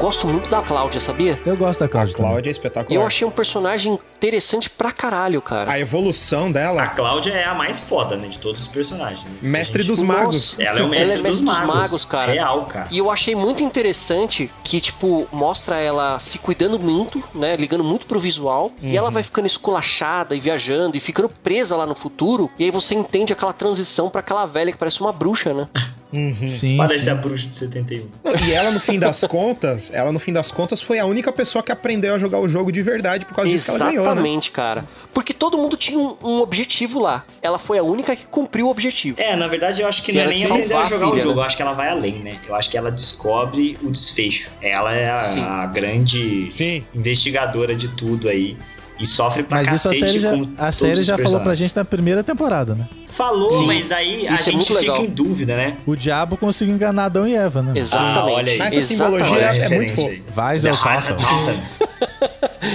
Gosto 0.04 0.26
muito 0.26 0.50
da 0.50 0.60
Cláudia, 0.60 1.00
sabia? 1.00 1.40
Eu 1.46 1.56
gosto 1.56 1.80
da 1.80 1.86
A 1.86 1.88
Cláudia 1.88 2.14
também. 2.14 2.30
Cláudia 2.30 2.50
é 2.50 2.50
E 2.50 2.52
espetacular. 2.52 3.00
eu 3.00 3.06
achei 3.06 3.26
um 3.26 3.30
personagem 3.30 3.98
interessante 4.16 4.68
pra 4.68 4.92
caralho, 4.92 5.40
cara. 5.40 5.70
A 5.72 5.80
evolução 5.80 6.48
A 6.48 6.52
dela, 6.52 6.86
Cláudia 6.88 7.32
é 7.32 7.44
a 7.46 7.54
mais 7.54 7.80
foda, 7.80 8.14
né, 8.14 8.28
de 8.28 8.36
todos 8.36 8.60
os 8.62 8.68
personagens. 8.68 9.24
né? 9.24 9.30
mestre 9.40 9.82
a 9.82 9.86
dos 9.86 10.00
gente- 10.00 10.06
magos. 10.08 10.56
Ela 10.58 10.80
é 10.80 10.82
o 10.82 10.88
mestre, 10.88 11.10
Ela 11.12 11.20
é 11.20 11.22
mestre 11.22 11.44
dos, 11.46 11.56
dos 11.56 11.58
magos. 11.66 11.74
magos, 11.74 12.04
cara. 12.04 12.32
Real, 12.32 12.66
cara. 12.66 12.88
E 12.90 12.98
eu 12.98 13.10
achei 13.10 13.34
muito 13.34 13.62
interessante 13.62 14.50
que, 14.62 14.78
tipo, 14.78 15.26
mostra 15.32 15.76
ela 15.78 16.18
se 16.20 16.38
cuidando 16.38 16.78
muito, 16.78 17.22
né? 17.34 17.56
Ligando 17.56 17.82
muito 17.82 18.06
pro 18.06 18.20
visual. 18.20 18.72
E 18.82 18.94
ela 18.96 19.10
vai 19.10 19.22
ficando 19.22 19.46
esculachada 19.46 20.34
e 20.34 20.40
viajando 20.40 20.98
e 20.98 21.00
ficando 21.00 21.30
presa 21.30 21.76
lá 21.76 21.86
no 21.86 21.94
futuro. 21.94 22.50
E 22.58 22.64
aí 22.64 22.70
você 22.70 22.94
entende 22.94 23.32
aquela 23.32 23.54
transição 23.54 24.10
pra 24.10 24.20
aquela 24.20 24.44
velha 24.44 24.70
que 24.70 24.76
parece 24.76 25.00
uma 25.00 25.12
bruxa, 25.12 25.54
né? 25.54 25.66
Uhum. 26.14 26.50
Sim, 26.50 26.76
Parece 26.76 27.04
sim. 27.04 27.10
a 27.10 27.14
bruxa 27.14 27.48
de 27.48 27.56
71. 27.56 28.06
Não, 28.22 28.36
e 28.46 28.52
ela, 28.52 28.70
no 28.70 28.80
fim 28.80 28.98
das 28.98 29.20
contas, 29.22 29.90
ela, 29.92 30.12
no 30.12 30.18
fim 30.20 30.32
das 30.32 30.50
contas, 30.50 30.80
foi 30.80 30.98
a 30.98 31.06
única 31.06 31.32
pessoa 31.32 31.62
que 31.62 31.72
aprendeu 31.72 32.14
a 32.14 32.18
jogar 32.18 32.38
o 32.38 32.48
jogo 32.48 32.70
de 32.70 32.82
verdade 32.82 33.24
por 33.24 33.34
causa 33.34 33.50
disso 33.50 33.64
que 33.64 33.70
ela 33.70 33.90
ganhou, 33.90 34.04
né? 34.04 34.10
Exatamente, 34.12 34.50
cara. 34.50 34.84
Porque 35.12 35.34
todo 35.34 35.58
mundo 35.58 35.76
tinha 35.76 35.98
um, 35.98 36.16
um 36.22 36.40
objetivo 36.40 37.00
lá. 37.00 37.24
Ela 37.42 37.58
foi 37.58 37.78
a 37.78 37.82
única 37.82 38.14
que 38.14 38.26
cumpriu 38.26 38.66
o 38.66 38.70
objetivo. 38.70 39.20
É, 39.20 39.34
na 39.34 39.48
verdade 39.48 39.82
eu 39.82 39.88
acho 39.88 40.02
que 40.02 40.12
não 40.12 40.20
é 40.20 40.26
nem 40.26 40.44
aprender 40.44 40.74
a 40.74 40.80
a 40.80 40.84
jogar 40.84 41.06
o 41.06 41.10
filha, 41.10 41.22
jogo, 41.22 41.34
né? 41.34 41.40
eu 41.40 41.46
acho 41.46 41.56
que 41.56 41.62
ela 41.62 41.72
vai 41.72 41.88
além, 41.88 42.18
né? 42.20 42.36
Eu 42.48 42.54
acho 42.54 42.70
que 42.70 42.76
ela 42.76 42.90
descobre 42.90 43.76
o 43.82 43.90
desfecho. 43.90 44.50
Ela 44.62 44.94
é 44.94 45.10
a, 45.10 45.24
Sim. 45.24 45.42
a 45.42 45.66
grande 45.66 46.48
Sim. 46.52 46.84
investigadora 46.94 47.74
de 47.74 47.88
tudo 47.88 48.28
aí. 48.28 48.56
E 48.98 49.04
sofre 49.04 49.42
pra 49.42 49.58
Mas 49.58 49.72
isso 49.72 49.88
a 49.88 49.90
cacete 49.90 50.12
série 50.12 50.20
já, 50.20 50.32
a 50.58 50.70
série 50.70 51.02
já 51.02 51.18
falou 51.18 51.40
pra 51.40 51.54
gente 51.56 51.74
na 51.74 51.84
primeira 51.84 52.22
temporada, 52.22 52.76
né? 52.76 52.88
Falou, 53.16 53.50
Sim. 53.50 53.66
mas 53.66 53.92
aí 53.92 54.26
a 54.26 54.34
Isso 54.34 54.48
é 54.48 54.52
gente 54.52 54.66
fica 54.66 54.80
legal. 54.80 55.02
em 55.04 55.06
dúvida, 55.06 55.56
né? 55.56 55.76
O 55.86 55.94
diabo 55.94 56.36
conseguiu 56.36 56.74
enganar 56.74 57.04
Adão 57.04 57.26
e 57.26 57.34
Eva, 57.34 57.62
né? 57.62 57.74
Exatamente. 57.76 58.18
Ah, 58.18 58.24
olha 58.24 58.52
aí. 58.52 58.60
Essa 58.60 58.78
Exatamente. 58.78 58.84
simbologia 58.86 59.50
a 59.50 59.56
é 59.56 59.68
muito. 59.68 60.24
Vais 60.32 60.66
ao 60.66 60.76
Tafel. 60.76 61.16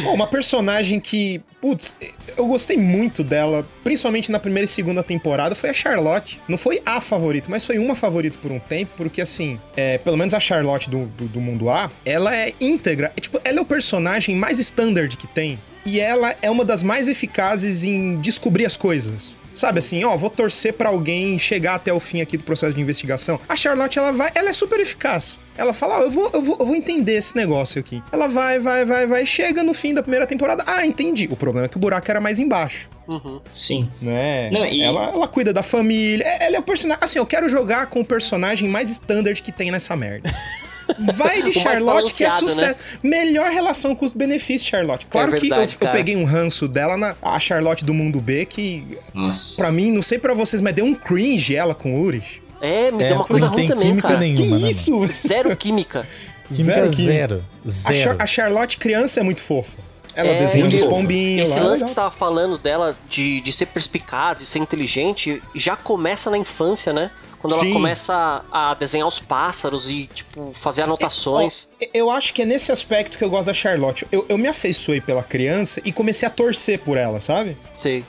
Pô, 0.04 0.12
uma 0.14 0.28
personagem 0.28 1.00
que, 1.00 1.42
putz, 1.60 1.96
eu 2.38 2.46
gostei 2.48 2.78
muito 2.78 3.24
dela, 3.24 3.66
principalmente 3.84 4.32
na 4.32 4.40
primeira 4.40 4.66
e 4.66 4.68
segunda 4.68 5.04
temporada, 5.04 5.56
foi 5.56 5.72
a 5.72 5.74
Charlotte. 5.74 6.40
Não 6.48 6.58
foi 6.58 6.82
a 6.86 7.02
favorita, 7.02 7.48
mas 7.50 7.66
foi 7.66 7.78
uma 7.78 7.96
favorita 7.96 8.38
por 8.42 8.52
um 8.52 8.60
tempo, 8.60 8.92
porque 8.96 9.22
assim, 9.22 9.60
é, 9.76 9.98
pelo 9.98 10.16
menos 10.16 10.34
a 10.34 10.40
Charlotte 10.40 10.90
do, 10.90 11.06
do, 11.08 11.26
do 11.26 11.42
mundo 11.42 11.70
A, 11.70 11.92
ela 12.06 12.36
é 12.36 12.54
íntegra. 12.62 13.12
É, 13.18 13.20
tipo, 13.22 13.42
ela 13.44 13.58
é 13.60 13.62
o 13.62 13.66
personagem 13.66 14.36
mais 14.36 14.60
standard 14.60 15.18
que 15.18 15.28
tem. 15.28 15.60
E 15.86 16.00
ela 16.00 16.36
é 16.42 16.52
uma 16.52 16.64
das 16.64 16.84
mais 16.84 17.08
eficazes 17.08 17.84
em 17.84 18.20
descobrir 18.22 18.66
as 18.66 18.78
coisas. 18.78 19.34
Sabe 19.60 19.80
assim, 19.80 20.02
ó, 20.06 20.16
vou 20.16 20.30
torcer 20.30 20.72
pra 20.72 20.88
alguém 20.88 21.38
chegar 21.38 21.76
até 21.76 21.92
o 21.92 22.00
fim 22.00 22.22
aqui 22.22 22.38
do 22.38 22.44
processo 22.44 22.74
de 22.74 22.80
investigação. 22.82 23.38
A 23.50 23.58
Charlotte, 23.58 24.00
ela 24.00 24.14
vai, 24.14 24.32
ela 24.34 24.48
é 24.50 24.54
super 24.54 24.80
eficaz. 24.80 25.38
Ela 25.58 25.74
fala, 25.74 26.00
ó, 26.00 26.02
eu 26.04 26.10
vou, 26.12 26.30
eu 26.34 26.42
vou, 26.42 26.56
eu 26.62 26.66
vou 26.66 26.76
entender 26.78 27.16
esse 27.16 27.36
negócio 27.36 27.78
aqui. 27.78 28.02
Ela 28.10 28.28
vai, 28.28 28.58
vai, 28.58 28.86
vai, 28.86 29.06
vai, 29.06 29.26
chega 29.26 29.62
no 29.62 29.74
fim 29.74 29.94
da 29.94 30.02
primeira 30.02 30.26
temporada. 30.26 30.64
Ah, 30.66 30.86
entendi. 30.86 31.28
O 31.30 31.36
problema 31.36 31.66
é 31.66 31.68
que 31.70 31.76
o 31.76 31.80
buraco 31.80 32.10
era 32.10 32.22
mais 32.22 32.40
embaixo, 32.40 32.88
Uhum. 33.06 33.42
Sim. 33.52 33.90
né? 34.02 34.50
Não, 34.50 34.66
e- 34.66 34.82
ela, 34.82 35.10
ela 35.10 35.28
cuida 35.28 35.52
da 35.52 35.62
família. 35.64 36.24
É- 36.26 36.46
Ela 36.46 36.56
é 36.56 36.60
o 36.60 36.64
personagem. 36.64 37.04
Assim, 37.04 37.20
eu 37.20 37.26
quero 37.26 37.50
jogar 37.50 37.88
com 37.88 38.00
o 38.00 38.06
personagem 38.06 38.70
mais 38.70 38.90
standard 38.90 39.42
que 39.42 39.52
tem 39.52 39.72
nessa 39.72 39.94
merda. 39.96 40.32
Vai 41.16 41.42
de 41.42 41.54
Charlotte, 41.60 42.14
que 42.14 42.24
é 42.24 42.28
balanceado, 42.28 42.50
sucesso. 42.50 42.76
Melhor 43.04 43.52
relação 43.52 43.96
custo-benefício, 43.96 44.68
Charlotte. 44.70 45.06
Claro 45.10 45.34
que 45.34 45.42
verdade, 45.42 45.64
eu, 45.74 45.76
eu 45.76 45.80
cara. 45.80 45.92
peguei 45.98 46.16
um 46.16 46.26
ranço 46.26 46.68
dela 46.68 46.98
na 46.98 47.16
a 47.22 47.40
Charlotte 47.40 47.84
do 47.86 47.94
mundo 47.94 48.20
B, 48.20 48.46
que 48.46 48.98
Nossa. 49.14 49.56
Pra 49.56 49.72
mim, 49.72 49.92
não 49.92 50.02
sei 50.02 50.18
pra 50.20 50.34
vocês, 50.34 50.62
mas 50.62 50.74
deu 50.74 50.86
um 50.86 50.96
cringe 50.96 51.56
ela 51.56 51.74
com 51.76 51.96
o 51.96 52.02
Urich. 52.02 52.42
É, 52.62 52.92
me 52.92 53.04
É, 53.04 53.08
deu 53.10 53.16
uma 53.18 53.26
coisa 53.26 53.46
não 53.46 53.54
ruim 53.54 53.62
tem 53.68 53.70
também, 53.70 53.88
química 53.90 54.08
cara. 54.08 54.20
nenhuma, 54.20 54.58
né, 54.58 54.64
que 54.66 54.70
isso? 54.72 55.08
Zero 55.28 55.56
química. 55.56 56.08
Química 56.48 56.90
Zero 56.90 56.92
zero. 56.92 57.44
A, 57.66 57.70
Zero. 57.70 57.98
Char- 58.04 58.16
a 58.20 58.26
Charlotte 58.26 58.78
criança 58.78 59.20
é 59.20 59.24
muito 59.24 59.42
fofa. 59.42 59.78
Ela 60.16 60.30
É, 60.30 60.40
desenha 60.40 60.68
os 60.68 60.86
pombinhos 60.86 61.48
Esse 61.48 61.58
lá. 61.60 61.66
lance 61.68 61.74
legal. 61.76 61.86
que 61.86 61.90
você 61.92 61.96
tava 61.96 62.12
falando 62.12 62.58
dela 62.58 62.98
de, 63.08 63.40
de 63.40 63.52
ser 63.54 63.68
perspicaz, 63.68 64.40
de 64.40 64.46
ser 64.46 64.60
inteligente, 64.60 65.42
já 65.56 65.76
começa 65.78 66.30
na 66.30 66.38
infância, 66.38 66.92
né? 66.92 67.12
Quando 67.40 67.54
ela 67.54 67.64
Sim. 67.64 67.74
começa 67.74 68.44
a 68.52 68.74
desenhar 68.74 69.08
os 69.08 69.18
pássaros 69.20 69.90
e, 69.90 70.08
tipo, 70.14 70.52
fazer 70.54 70.82
anotações. 70.82 71.70
Ó, 71.82 71.86
Eu 71.94 72.12
acho 72.12 72.34
que 72.34 72.42
é 72.42 72.46
nesse 72.46 72.72
aspecto 72.72 73.18
que 73.18 73.24
eu 73.24 73.30
gosto 73.30 73.46
da 73.48 73.54
Charlotte. 73.54 74.06
Eu, 74.12 74.26
eu 74.28 74.38
me 74.38 74.48
afeiçoei 74.48 75.00
pela 75.00 75.24
criança 75.24 75.82
e 75.86 75.92
comecei 75.92 76.28
a 76.28 76.32
torcer 76.32 76.80
por 76.80 76.98
ela, 76.98 77.22
sabe? 77.22 77.58
Sei. 77.74 78.04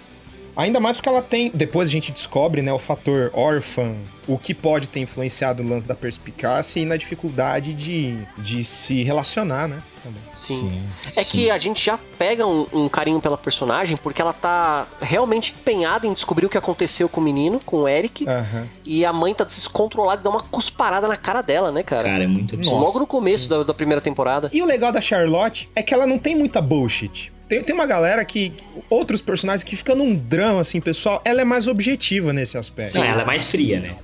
Ainda 0.56 0.80
mais 0.80 0.96
porque 0.96 1.08
ela 1.08 1.22
tem. 1.22 1.50
Depois 1.54 1.88
a 1.88 1.92
gente 1.92 2.12
descobre, 2.12 2.62
né, 2.62 2.72
o 2.72 2.78
fator 2.78 3.30
órfã, 3.32 3.94
o 4.26 4.38
que 4.38 4.54
pode 4.54 4.88
ter 4.88 5.00
influenciado 5.00 5.62
no 5.62 5.70
lance 5.70 5.86
da 5.86 5.94
perspicácia 5.94 6.80
e 6.80 6.84
na 6.84 6.96
dificuldade 6.96 7.74
de, 7.74 8.18
de 8.38 8.64
se 8.64 9.02
relacionar, 9.02 9.68
né? 9.68 9.82
Também. 10.02 10.22
Sim. 10.34 10.54
Sim. 10.54 10.82
É 11.14 11.24
que 11.24 11.50
a 11.50 11.58
gente 11.58 11.84
já 11.84 11.98
pega 12.18 12.46
um, 12.46 12.66
um 12.72 12.88
carinho 12.88 13.20
pela 13.20 13.36
personagem 13.36 13.96
porque 13.96 14.20
ela 14.22 14.32
tá 14.32 14.86
realmente 15.00 15.54
empenhada 15.58 16.06
em 16.06 16.12
descobrir 16.12 16.46
o 16.46 16.48
que 16.48 16.56
aconteceu 16.56 17.08
com 17.08 17.20
o 17.20 17.24
menino, 17.24 17.60
com 17.64 17.78
o 17.78 17.88
Eric. 17.88 18.26
Aham. 18.26 18.68
E 18.84 19.04
a 19.04 19.12
mãe 19.12 19.34
tá 19.34 19.44
descontrolada 19.44 20.20
e 20.20 20.24
dá 20.24 20.30
uma 20.30 20.42
cusparada 20.42 21.06
na 21.06 21.16
cara 21.16 21.42
dela, 21.42 21.70
né, 21.70 21.82
cara? 21.82 22.04
Cara, 22.04 22.24
é 22.24 22.26
muito. 22.26 22.56
Nossa, 22.56 22.70
Logo 22.70 22.98
no 22.98 23.06
começo 23.06 23.48
da, 23.48 23.62
da 23.62 23.74
primeira 23.74 24.00
temporada. 24.00 24.48
E 24.52 24.62
o 24.62 24.64
legal 24.64 24.92
da 24.92 25.00
Charlotte 25.00 25.68
é 25.74 25.82
que 25.82 25.92
ela 25.92 26.06
não 26.06 26.18
tem 26.18 26.34
muita 26.34 26.62
bullshit. 26.62 27.32
Tem, 27.50 27.62
tem 27.64 27.74
uma 27.74 27.84
galera 27.84 28.24
que. 28.24 28.52
Outros 28.88 29.20
personagens 29.20 29.64
que 29.64 29.74
fica 29.74 29.92
num 29.94 30.14
drama, 30.14 30.60
assim, 30.60 30.80
pessoal. 30.80 31.20
Ela 31.24 31.40
é 31.40 31.44
mais 31.44 31.66
objetiva 31.66 32.32
nesse 32.32 32.56
aspecto. 32.56 32.96
Não, 32.96 33.04
ela 33.04 33.22
é 33.22 33.24
mais 33.24 33.44
fria, 33.44 33.80
né? 33.80 33.96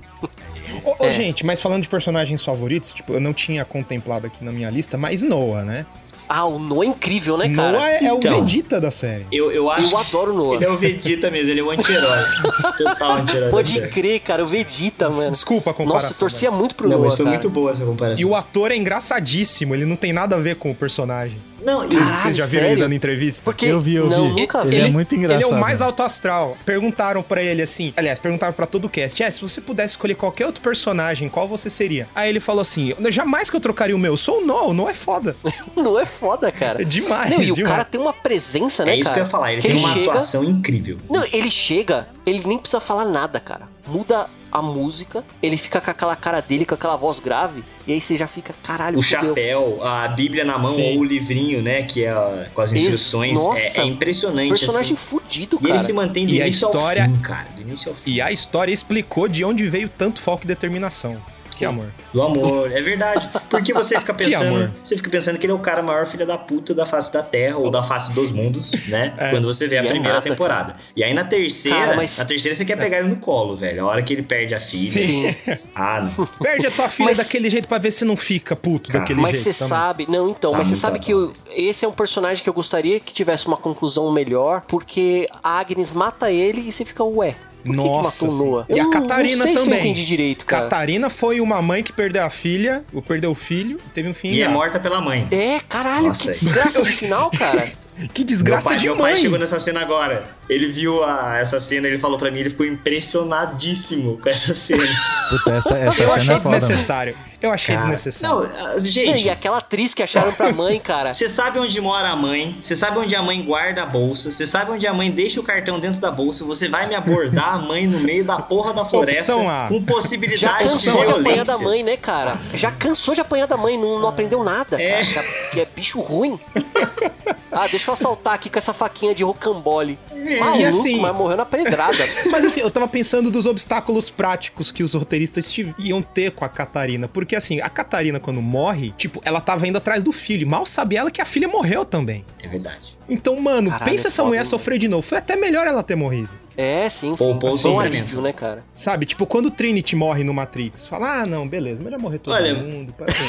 Ô, 0.83 1.05
É. 1.05 1.13
gente, 1.13 1.45
mas 1.45 1.61
falando 1.61 1.83
de 1.83 1.87
personagens 1.87 2.43
favoritos, 2.43 2.91
tipo, 2.91 3.13
eu 3.13 3.21
não 3.21 3.33
tinha 3.33 3.63
contemplado 3.63 4.27
aqui 4.27 4.43
na 4.43 4.51
minha 4.51 4.69
lista, 4.69 4.97
mas 4.97 5.23
Noah, 5.23 5.63
né? 5.63 5.85
Ah, 6.29 6.43
o 6.43 6.59
Noah 6.59 6.83
é 6.85 6.89
incrível, 6.89 7.37
né, 7.37 7.47
cara? 7.47 7.71
Noah 7.71 7.89
é, 7.89 8.03
é 8.03 8.13
o 8.13 8.17
Então. 8.17 8.41
Vegeta 8.45 8.81
da 8.81 8.91
série. 8.91 9.25
Eu, 9.31 9.49
eu 9.49 9.71
acho 9.71 9.93
Eu 9.93 9.97
adoro 9.97 10.33
o 10.33 10.35
Noah. 10.37 10.55
Ele 10.57 10.65
é 10.65 10.69
o 10.69 10.75
Vegeta 10.77 11.31
mesmo, 11.31 11.51
ele 11.51 11.61
é 11.61 11.63
o 11.63 11.71
anti-herói. 11.71 12.19
Total 12.77 13.11
anti-herói. 13.13 13.49
Pode 13.49 13.87
crer, 13.87 14.19
cara, 14.19 14.43
o 14.43 14.47
Vegeta, 14.47 15.09
mano. 15.09 15.31
Desculpa 15.31 15.71
a 15.71 15.73
comparação. 15.73 16.09
Nossa, 16.09 16.13
eu 16.15 16.19
torcia 16.19 16.51
mas- 16.51 16.59
muito 16.59 16.75
pro 16.75 16.89
Não, 16.89 16.97
Noah, 16.97 17.05
mas 17.09 17.15
foi 17.15 17.23
cara. 17.25 17.37
muito 17.37 17.49
boa 17.49 17.71
essa 17.71 17.85
comparação. 17.85 18.21
E 18.21 18.25
o 18.25 18.35
ator 18.35 18.71
é 18.71 18.75
engraçadíssimo, 18.75 19.73
ele 19.73 19.85
não 19.85 19.95
tem 19.95 20.11
nada 20.11 20.35
a 20.35 20.39
ver 20.39 20.57
com 20.57 20.69
o 20.69 20.75
personagem. 20.75 21.37
Não, 21.61 21.81
Vocês, 21.87 21.99
vocês 22.01 22.35
já 22.35 22.45
viram 22.45 22.61
ele 22.63 22.69
sério? 22.69 22.83
dando 22.83 22.93
entrevista? 22.93 23.41
Porque 23.43 23.65
Eu 23.65 23.79
vi, 23.79 23.95
eu 23.95 24.07
não, 24.09 24.33
vi. 24.35 24.41
nunca 24.41 24.61
Ele 24.61 24.69
vi. 24.69 24.81
é 24.81 24.89
muito 24.89 25.15
engraçado. 25.15 25.41
Ele 25.43 25.53
é 25.53 25.55
o 25.55 25.59
mais 25.59 25.81
alto 25.81 26.03
astral. 26.03 26.57
Perguntaram 26.65 27.23
pra 27.23 27.41
ele 27.41 27.61
assim, 27.61 27.93
aliás, 27.97 28.19
perguntaram 28.19 28.53
pra 28.53 28.65
todo 28.65 28.85
o 28.85 28.89
cast, 28.89 29.21
é, 29.23 29.29
se 29.31 29.41
você 29.41 29.59
pudesse 29.59 29.93
escolher 29.93 30.15
qualquer 30.15 30.45
outro 30.45 30.61
personagem, 30.61 31.27
qual 31.29 31.47
você 31.47 31.69
seria? 31.69 32.07
Aí 32.15 32.29
ele 32.29 32.39
falou 32.39 32.61
assim, 32.61 32.93
jamais 33.09 33.49
que 33.49 33.55
eu 33.55 33.59
trocaria 33.59 33.95
o 33.95 33.99
meu, 33.99 34.13
eu 34.13 34.17
sou 34.17 34.41
o 34.41 34.45
Noah, 34.45 34.67
o 34.67 34.73
Noah 34.73 34.91
é 34.91 34.93
foda. 34.93 35.35
Não 35.75 35.99
é 35.99 36.05
foda, 36.05 36.51
cara. 36.51 36.81
É 36.81 36.85
demais, 36.85 37.29
Não, 37.29 37.41
e 37.41 37.51
o 37.51 37.55
demais. 37.55 37.71
cara 37.71 37.83
tem 37.83 37.99
uma 37.99 38.13
presença, 38.13 38.85
né, 38.85 38.91
é 38.91 38.95
isso 38.95 39.03
cara? 39.05 39.13
que 39.15 39.19
eu 39.21 39.23
ia 39.25 39.29
falar, 39.29 39.53
ele 39.53 39.61
Que 39.61 39.67
tem 39.69 39.77
uma 39.77 39.93
chega... 39.93 40.05
atuação 40.11 40.43
incrível. 40.43 40.97
Não, 41.09 41.23
ele 41.33 41.49
chega, 41.51 42.07
ele 42.25 42.43
nem 42.45 42.57
precisa 42.57 42.79
falar 42.79 43.05
nada, 43.05 43.39
cara. 43.39 43.67
Muda 43.87 44.27
a 44.51 44.61
música, 44.61 45.23
ele 45.43 45.57
fica 45.57 45.79
com 45.81 45.91
aquela 45.91 46.15
cara 46.15 46.41
dele, 46.41 46.65
com 46.65 46.73
aquela 46.73 46.95
voz 46.95 47.19
grave, 47.19 47.63
e 47.85 47.91
aí 47.93 47.99
você 48.01 48.15
já 48.15 48.27
fica, 48.27 48.53
caralho, 48.63 48.97
O 48.97 49.01
fudeu. 49.03 49.21
chapéu, 49.29 49.79
a 49.83 50.07
Bíblia 50.07 50.45
na 50.45 50.57
mão 50.57 50.73
Sim. 50.73 50.95
ou 50.95 51.01
o 51.01 51.03
livrinho, 51.03 51.61
né? 51.61 51.83
Que 51.83 52.05
é 52.05 52.09
a- 52.09 52.47
com 52.53 52.61
as 52.61 52.71
Esse- 52.71 52.87
instruções. 52.87 53.33
nossa, 53.33 53.81
é, 53.81 53.83
é 53.83 53.87
impressionante. 53.87 54.49
Personagem 54.49 54.93
assim. 54.93 54.95
fudido, 54.95 55.57
E 55.61 55.65
ele 55.65 55.73
cara. 55.73 55.83
se 55.83 55.93
mantém 55.93 56.25
do 56.25 56.31
E 56.33 56.41
a 56.41 56.45
início 56.45 56.65
história- 56.65 57.03
ao 57.05 57.09
fim, 57.11 57.17
cara. 57.19 57.47
Do 57.55 57.61
início 57.61 57.89
ao 57.91 57.95
fim. 57.97 58.11
E 58.11 58.21
a 58.21 58.31
história 58.31 58.71
explicou 58.71 59.27
de 59.27 59.43
onde 59.43 59.67
veio 59.67 59.89
tanto 59.89 60.19
foco 60.21 60.43
e 60.45 60.47
determinação. 60.47 61.17
Que 61.55 61.65
amor. 61.65 61.87
Do 62.13 62.21
amor, 62.21 62.71
é 62.71 62.81
verdade. 62.81 63.29
Porque 63.49 63.73
você 63.73 63.97
fica 63.99 64.13
pensando. 64.15 64.73
Você 64.83 64.95
fica 64.97 65.09
pensando 65.09 65.37
que 65.37 65.45
ele 65.45 65.51
é 65.53 65.55
o 65.55 65.59
cara 65.59 65.81
maior 65.81 66.05
filho 66.05 66.25
da 66.25 66.37
puta 66.37 66.73
da 66.73 66.85
face 66.85 67.11
da 67.11 67.21
terra 67.23 67.57
ou 67.57 67.69
da 67.71 67.83
face 67.83 68.11
dos 68.13 68.31
mundos, 68.31 68.71
né? 68.87 69.13
É. 69.17 69.31
Quando 69.31 69.45
você 69.45 69.67
vê 69.67 69.77
a 69.77 69.83
E 69.83 69.87
é 69.87 69.89
primeira 69.89 70.15
nada, 70.15 70.29
temporada. 70.29 70.75
E 70.95 71.03
aí 71.03 71.13
na 71.13 71.23
terceira, 71.23 71.77
Cara, 71.77 71.95
mas- 71.95 72.17
na 72.17 72.25
terceira 72.25 72.55
você 72.55 72.65
quer 72.65 72.77
pegar 72.77 72.99
ele 72.99 73.07
no 73.09 73.17
colo, 73.17 73.55
velho. 73.55 73.83
A 73.83 73.87
hora 73.87 74.01
que 74.03 74.13
ele 74.13 74.21
perde 74.23 74.53
a 74.55 74.59
filha. 74.59 74.83
Sim. 74.83 75.35
Ah, 75.75 76.01
não. 76.17 76.25
Perde 76.25 76.65
a 76.67 76.71
tua 76.71 76.89
filha 76.89 77.09
Mas- 77.09 77.17
daquele 77.17 77.49
jeito 77.49 77.67
pra 77.67 77.77
ver 77.77 77.91
se 77.91 78.03
não 78.03 78.17
fica 78.17 78.55
puto 78.55 78.89
Cara, 78.91 78.99
daquele 79.01 79.21
Mas 79.21 79.35
jeito. 79.43 79.53
você 79.53 79.59
também. 79.63 79.69
sabe, 79.69 80.05
não, 80.09 80.29
então, 80.29 80.51
Tá 80.51 80.57
mas 80.57 80.67
você 80.69 80.75
sabe 80.75 80.97
que 80.99 81.13
o- 81.13 81.33
esse 81.55 81.85
é 81.85 81.87
um 81.87 81.91
personagem 81.91 82.43
que 82.43 82.49
eu 82.49 82.53
gostaria 82.53 82.99
que 82.99 83.13
tivesse 83.13 83.45
uma 83.47 83.57
conclusão 83.57 84.11
melhor, 84.11 84.61
porque 84.67 85.27
a 85.43 85.59
Agnes 85.59 85.91
mata 85.91 86.31
ele 86.31 86.61
e 86.67 86.71
você 86.71 86.83
fica, 86.83 87.03
ué, 87.03 87.35
por 87.67 87.75
que, 87.75 87.81
que 87.81 87.87
Nossa, 87.87 88.25
matou? 88.27 88.65
E 88.69 88.79
a 88.79 88.89
Catarina 88.89 89.43
sei 89.43 89.53
se 89.53 89.59
eu 89.59 89.63
também. 89.65 89.79
entendi 89.79 90.03
direito, 90.05 90.45
cara. 90.45 90.63
Catarina 90.63 91.09
foi 91.09 91.39
uma 91.39 91.61
mãe 91.61 91.83
que 91.83 91.93
perdeu 91.93 92.23
a 92.23 92.29
filha, 92.29 92.83
ou 92.93 93.01
perdeu 93.01 93.31
o 93.31 93.35
filho, 93.35 93.79
teve 93.93 94.09
um 94.09 94.13
fim 94.13 94.31
E 94.31 94.41
é 94.41 94.47
morta 94.47 94.79
pela 94.79 94.99
mãe. 95.01 95.27
É, 95.31 95.59
caralho, 95.67 96.07
Nossa, 96.07 96.23
que 96.23 96.29
aí. 96.29 96.33
desgraça 96.35 96.81
de 96.81 96.91
final, 96.91 97.29
cara. 97.31 97.71
Que 98.13 98.23
desgraça 98.23 98.69
meu 98.69 98.69
pai, 98.69 98.77
de 98.77 98.85
meu 98.85 98.95
mãe. 98.95 99.13
pai 99.13 99.21
chegou 99.23 99.39
nessa 99.39 99.59
cena 99.59 99.81
agora. 99.81 100.23
Ele 100.49 100.71
viu 100.71 101.03
a- 101.03 101.37
essa 101.37 101.59
cena, 101.59 101.87
ele 101.87 101.99
falou 101.99 102.17
pra 102.17 102.31
mim, 102.31 102.39
ele 102.39 102.49
ficou 102.49 102.65
impressionadíssimo 102.65 104.17
com 104.17 104.29
essa 104.29 104.53
cena. 104.55 104.83
Puta, 105.29 105.51
essa, 105.55 105.75
essa 105.77 106.03
Eu 106.03 106.09
cena 106.09 106.21
achei 106.21 106.33
é 106.33 106.37
foda. 106.37 106.49
mano. 106.49 106.59
desnecessário. 106.59 107.17
Eu 107.39 107.51
achei 107.51 107.75
Cara, 107.75 107.85
desnecessário. 107.87 108.35
Não, 108.35 108.43
ah, 108.45 108.73
Não, 108.73 108.79
gente, 108.79 109.23
e 109.25 109.29
aquela 109.29 109.57
atriz 109.59 109.93
que 109.93 110.01
acharam 110.01 110.31
pra 110.33 110.51
mãe, 110.51 110.79
cara. 110.79 111.13
Você 111.13 111.29
sabe 111.29 111.59
onde 111.59 111.79
mora 111.79 112.07
a 112.09 112.15
mãe, 112.15 112.57
você 112.59 112.75
sabe 112.75 112.97
onde 112.97 113.15
a 113.15 113.21
mãe 113.21 113.43
guarda 113.43 113.83
a 113.83 113.85
bolsa, 113.85 114.31
você 114.31 114.45
sabe 114.47 114.71
onde 114.71 114.87
a 114.87 114.93
mãe 114.93 115.11
deixa 115.11 115.39
o 115.39 115.43
cartão 115.43 115.79
dentro 115.79 115.99
da 116.01 116.09
bolsa, 116.09 116.43
você 116.45 116.67
vai 116.67 116.87
me 116.87 116.95
abordar 116.95 117.53
a 117.55 117.57
mãe 117.59 117.85
no 117.85 117.99
meio 117.99 118.23
da 118.25 118.39
porra 118.39 118.73
da 118.73 118.83
floresta 118.85 119.35
Opção 119.35 119.49
A. 119.49 119.67
com 119.67 119.79
Já 119.79 119.85
possibilidade 119.85 120.63
de 120.63 120.69
cansou 120.69 120.93
de 121.05 121.11
apanhar 121.11 121.21
violência. 121.21 121.45
da 121.45 121.57
mãe, 121.59 121.83
né, 121.83 121.97
cara? 121.97 122.39
Já 122.55 122.71
cansou 122.71 123.13
de 123.13 123.21
apanhar 123.21 123.45
da 123.45 123.57
mãe, 123.57 123.77
não, 123.77 123.99
não 123.99 124.07
aprendeu 124.07 124.43
nada, 124.43 124.81
É. 124.81 125.05
cara. 125.05 125.27
Que 125.51 125.59
é 125.61 125.65
bicho 125.75 125.99
ruim. 126.01 126.39
ah, 127.51 127.67
deixa 127.67 127.91
eu 127.91 127.93
assaltar 127.93 128.33
aqui 128.33 128.49
com 128.49 128.57
essa 128.57 128.73
faquinha 128.73 129.13
de 129.13 129.23
rocambole. 129.23 129.99
Maluco, 130.39 130.59
E 130.61 130.65
assim- 130.65 130.99
mas 130.99 131.15
morreu 131.15 131.37
na 131.37 131.45
pedrada. 131.45 131.97
Mas 132.29 132.43
assim, 132.45 132.59
eu 132.61 132.69
tava 132.69 132.87
pensando 132.87 133.31
dos 133.31 133.45
obstáculos 133.45 134.09
práticos 134.09 134.71
que 134.71 134.83
os 134.83 134.93
roteiristas 134.93 135.53
iam 135.79 136.01
ter 136.01 136.31
com 136.31 136.43
a 136.43 136.49
Catarina. 136.49 137.07
Porque 137.07 137.35
assim, 137.35 137.61
a 137.61 137.69
Catarina, 137.69 138.19
quando 138.19 138.41
morre, 138.41 138.91
tipo, 138.97 139.21
ela 139.23 139.39
tava 139.39 139.67
indo 139.67 139.77
atrás 139.77 140.03
do 140.03 140.11
filho. 140.11 140.47
Mal 140.47 140.65
sabia 140.65 140.99
ela 140.99 141.11
que 141.11 141.21
a 141.21 141.25
filha 141.25 141.47
morreu 141.47 141.85
também. 141.85 142.25
É 142.41 142.47
verdade. 142.47 142.97
Então, 143.09 143.39
mano, 143.39 143.69
Caralho, 143.69 143.89
pensa 143.91 144.07
essa 144.09 144.23
mulher 144.23 144.45
sofrer 144.45 144.77
de 144.77 144.87
novo. 144.87 145.01
Foi 145.01 145.17
até 145.17 145.35
melhor 145.35 145.65
ela 145.65 145.81
ter 145.81 145.95
morrido. 145.95 146.29
É, 146.57 146.89
sim, 146.89 147.15
sim. 147.15 147.23
Poupou 147.23 147.51
o 147.51 147.57
Foi 147.57 147.71
um 147.71 147.79
alívio, 147.79 148.19
né, 148.19 148.33
cara? 148.33 148.65
Sabe, 148.73 149.05
tipo, 149.05 149.25
quando 149.27 149.45
o 149.45 149.51
Trinity 149.51 149.95
morre 149.95 150.23
no 150.23 150.33
Matrix, 150.33 150.87
fala, 150.87 151.21
ah, 151.21 151.25
não, 151.25 151.47
beleza, 151.47 151.83
melhor 151.83 151.99
morrer 151.99 152.17
todo 152.17 152.33
Olha, 152.33 152.53
mundo. 152.55 152.93
assim. 153.07 153.27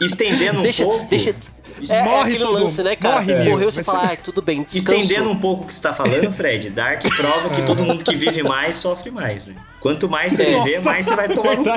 Estendendo 0.00 0.60
um 0.60 0.62
deixa, 0.62 0.84
pouco. 0.84 1.06
deixa. 1.06 1.34
Isso 1.80 1.92
É, 1.94 1.98
é 1.98 2.02
morre 2.02 2.30
aquele 2.30 2.44
todo 2.44 2.52
lance, 2.62 2.82
né, 2.82 2.96
cara? 2.96 3.14
Morre, 3.16 3.34
Neo. 3.34 3.50
Morreu, 3.50 3.70
você 3.70 3.82
fala, 3.82 4.06
ser- 4.08 4.12
ah, 4.12 4.16
tudo 4.16 4.42
bem, 4.42 4.62
descansou. 4.62 4.98
Estendendo 5.00 5.30
um 5.30 5.38
pouco 5.38 5.64
o 5.64 5.66
que 5.66 5.74
você 5.74 5.82
tá 5.82 5.92
falando, 5.94 6.30
Fred, 6.34 6.70
Dark 6.70 7.02
prova 7.16 7.50
que 7.50 7.62
todo 7.62 7.82
mundo 7.82 8.04
que 8.04 8.14
vive 8.16 8.42
mais 8.42 8.76
sofre 8.76 9.10
mais, 9.10 9.46
né? 9.46 9.54
Quanto 9.80 10.08
mais 10.08 10.34
você 10.34 10.42
É. 10.42 10.58
viver, 10.62 10.76
Nossa, 10.76 10.90
mais 10.90 11.06
você 11.06 11.16
vai 11.16 11.28
tomar 11.28 11.56
no 11.56 11.64
cu. 11.64 11.70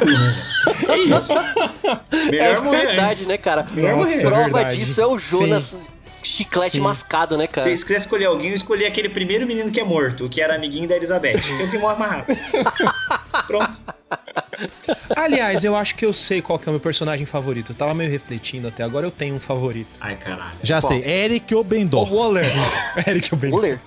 É 0.91 0.97
isso. 0.97 1.34
Melhor 2.30 2.58
É 2.58 2.86
verdade, 2.86 3.12
antes. 3.12 3.28
né, 3.28 3.38
cara? 3.38 3.66
Melhor 3.72 3.95
Nossa. 3.97 4.22
Prova 4.28 4.43
verdade. 4.43 4.78
disso 4.78 4.99
é 5.01 5.06
o 5.08 5.18
Jonas 5.18 5.80
chiclete 6.22 6.78
Sim. 6.78 6.82
mascado, 6.82 7.38
né, 7.38 7.45
Se 7.45 7.49
cara? 7.51 7.64
vocês 7.68 7.84
quiserem 7.84 8.01
escolher 8.01 8.26
alguém, 8.26 8.47
eu 8.49 8.54
escolhi 8.56 8.86
aquele 8.86 9.10
primeiro 9.10 9.45
menino 9.45 9.70
que 9.70 9.80
é 9.80 9.84
morto, 9.84 10.26
o 10.26 10.30
que 10.30 10.41
era 10.41 10.56
amiguinho 10.56 10.88
da 10.88 10.95
Elizabeth. 10.95 11.39
Que 11.41 11.62
é 11.62 11.66
o 11.66 11.72
que 11.72 11.78
morre 11.78 11.99
mais 11.99 12.12
rápido. 12.14 12.39
Pronto. 13.47 13.72
Aliás, 15.16 15.64
eu 15.64 15.76
acho 15.76 15.95
que 15.95 16.05
eu 16.05 16.14
sei 16.14 16.41
qual 16.41 16.57
que 16.59 16.68
é 16.68 16.72
o 16.72 16.74
meu 16.74 16.80
personagem 16.80 17.26
favorito. 17.26 17.72
Eu 17.72 17.76
tava 17.76 17.93
meio 17.93 18.09
refletindo 18.09 18.68
até 18.68 18.84
agora, 18.84 19.05
eu 19.07 19.11
tenho 19.11 19.36
um 19.36 19.39
favorito. 19.39 19.89
Ai, 19.99 20.16
caralho. 20.16 20.51
Já 20.61 20.80
Qual? 20.82 20.89
sei, 20.89 21.03
Eric 21.03 21.53
O 21.53 21.59
Obendor. 21.59 22.11
Waller. 22.14 22.45
Eric 23.07 23.34
O'Brien. 23.34 23.53
Waller. 23.53 23.80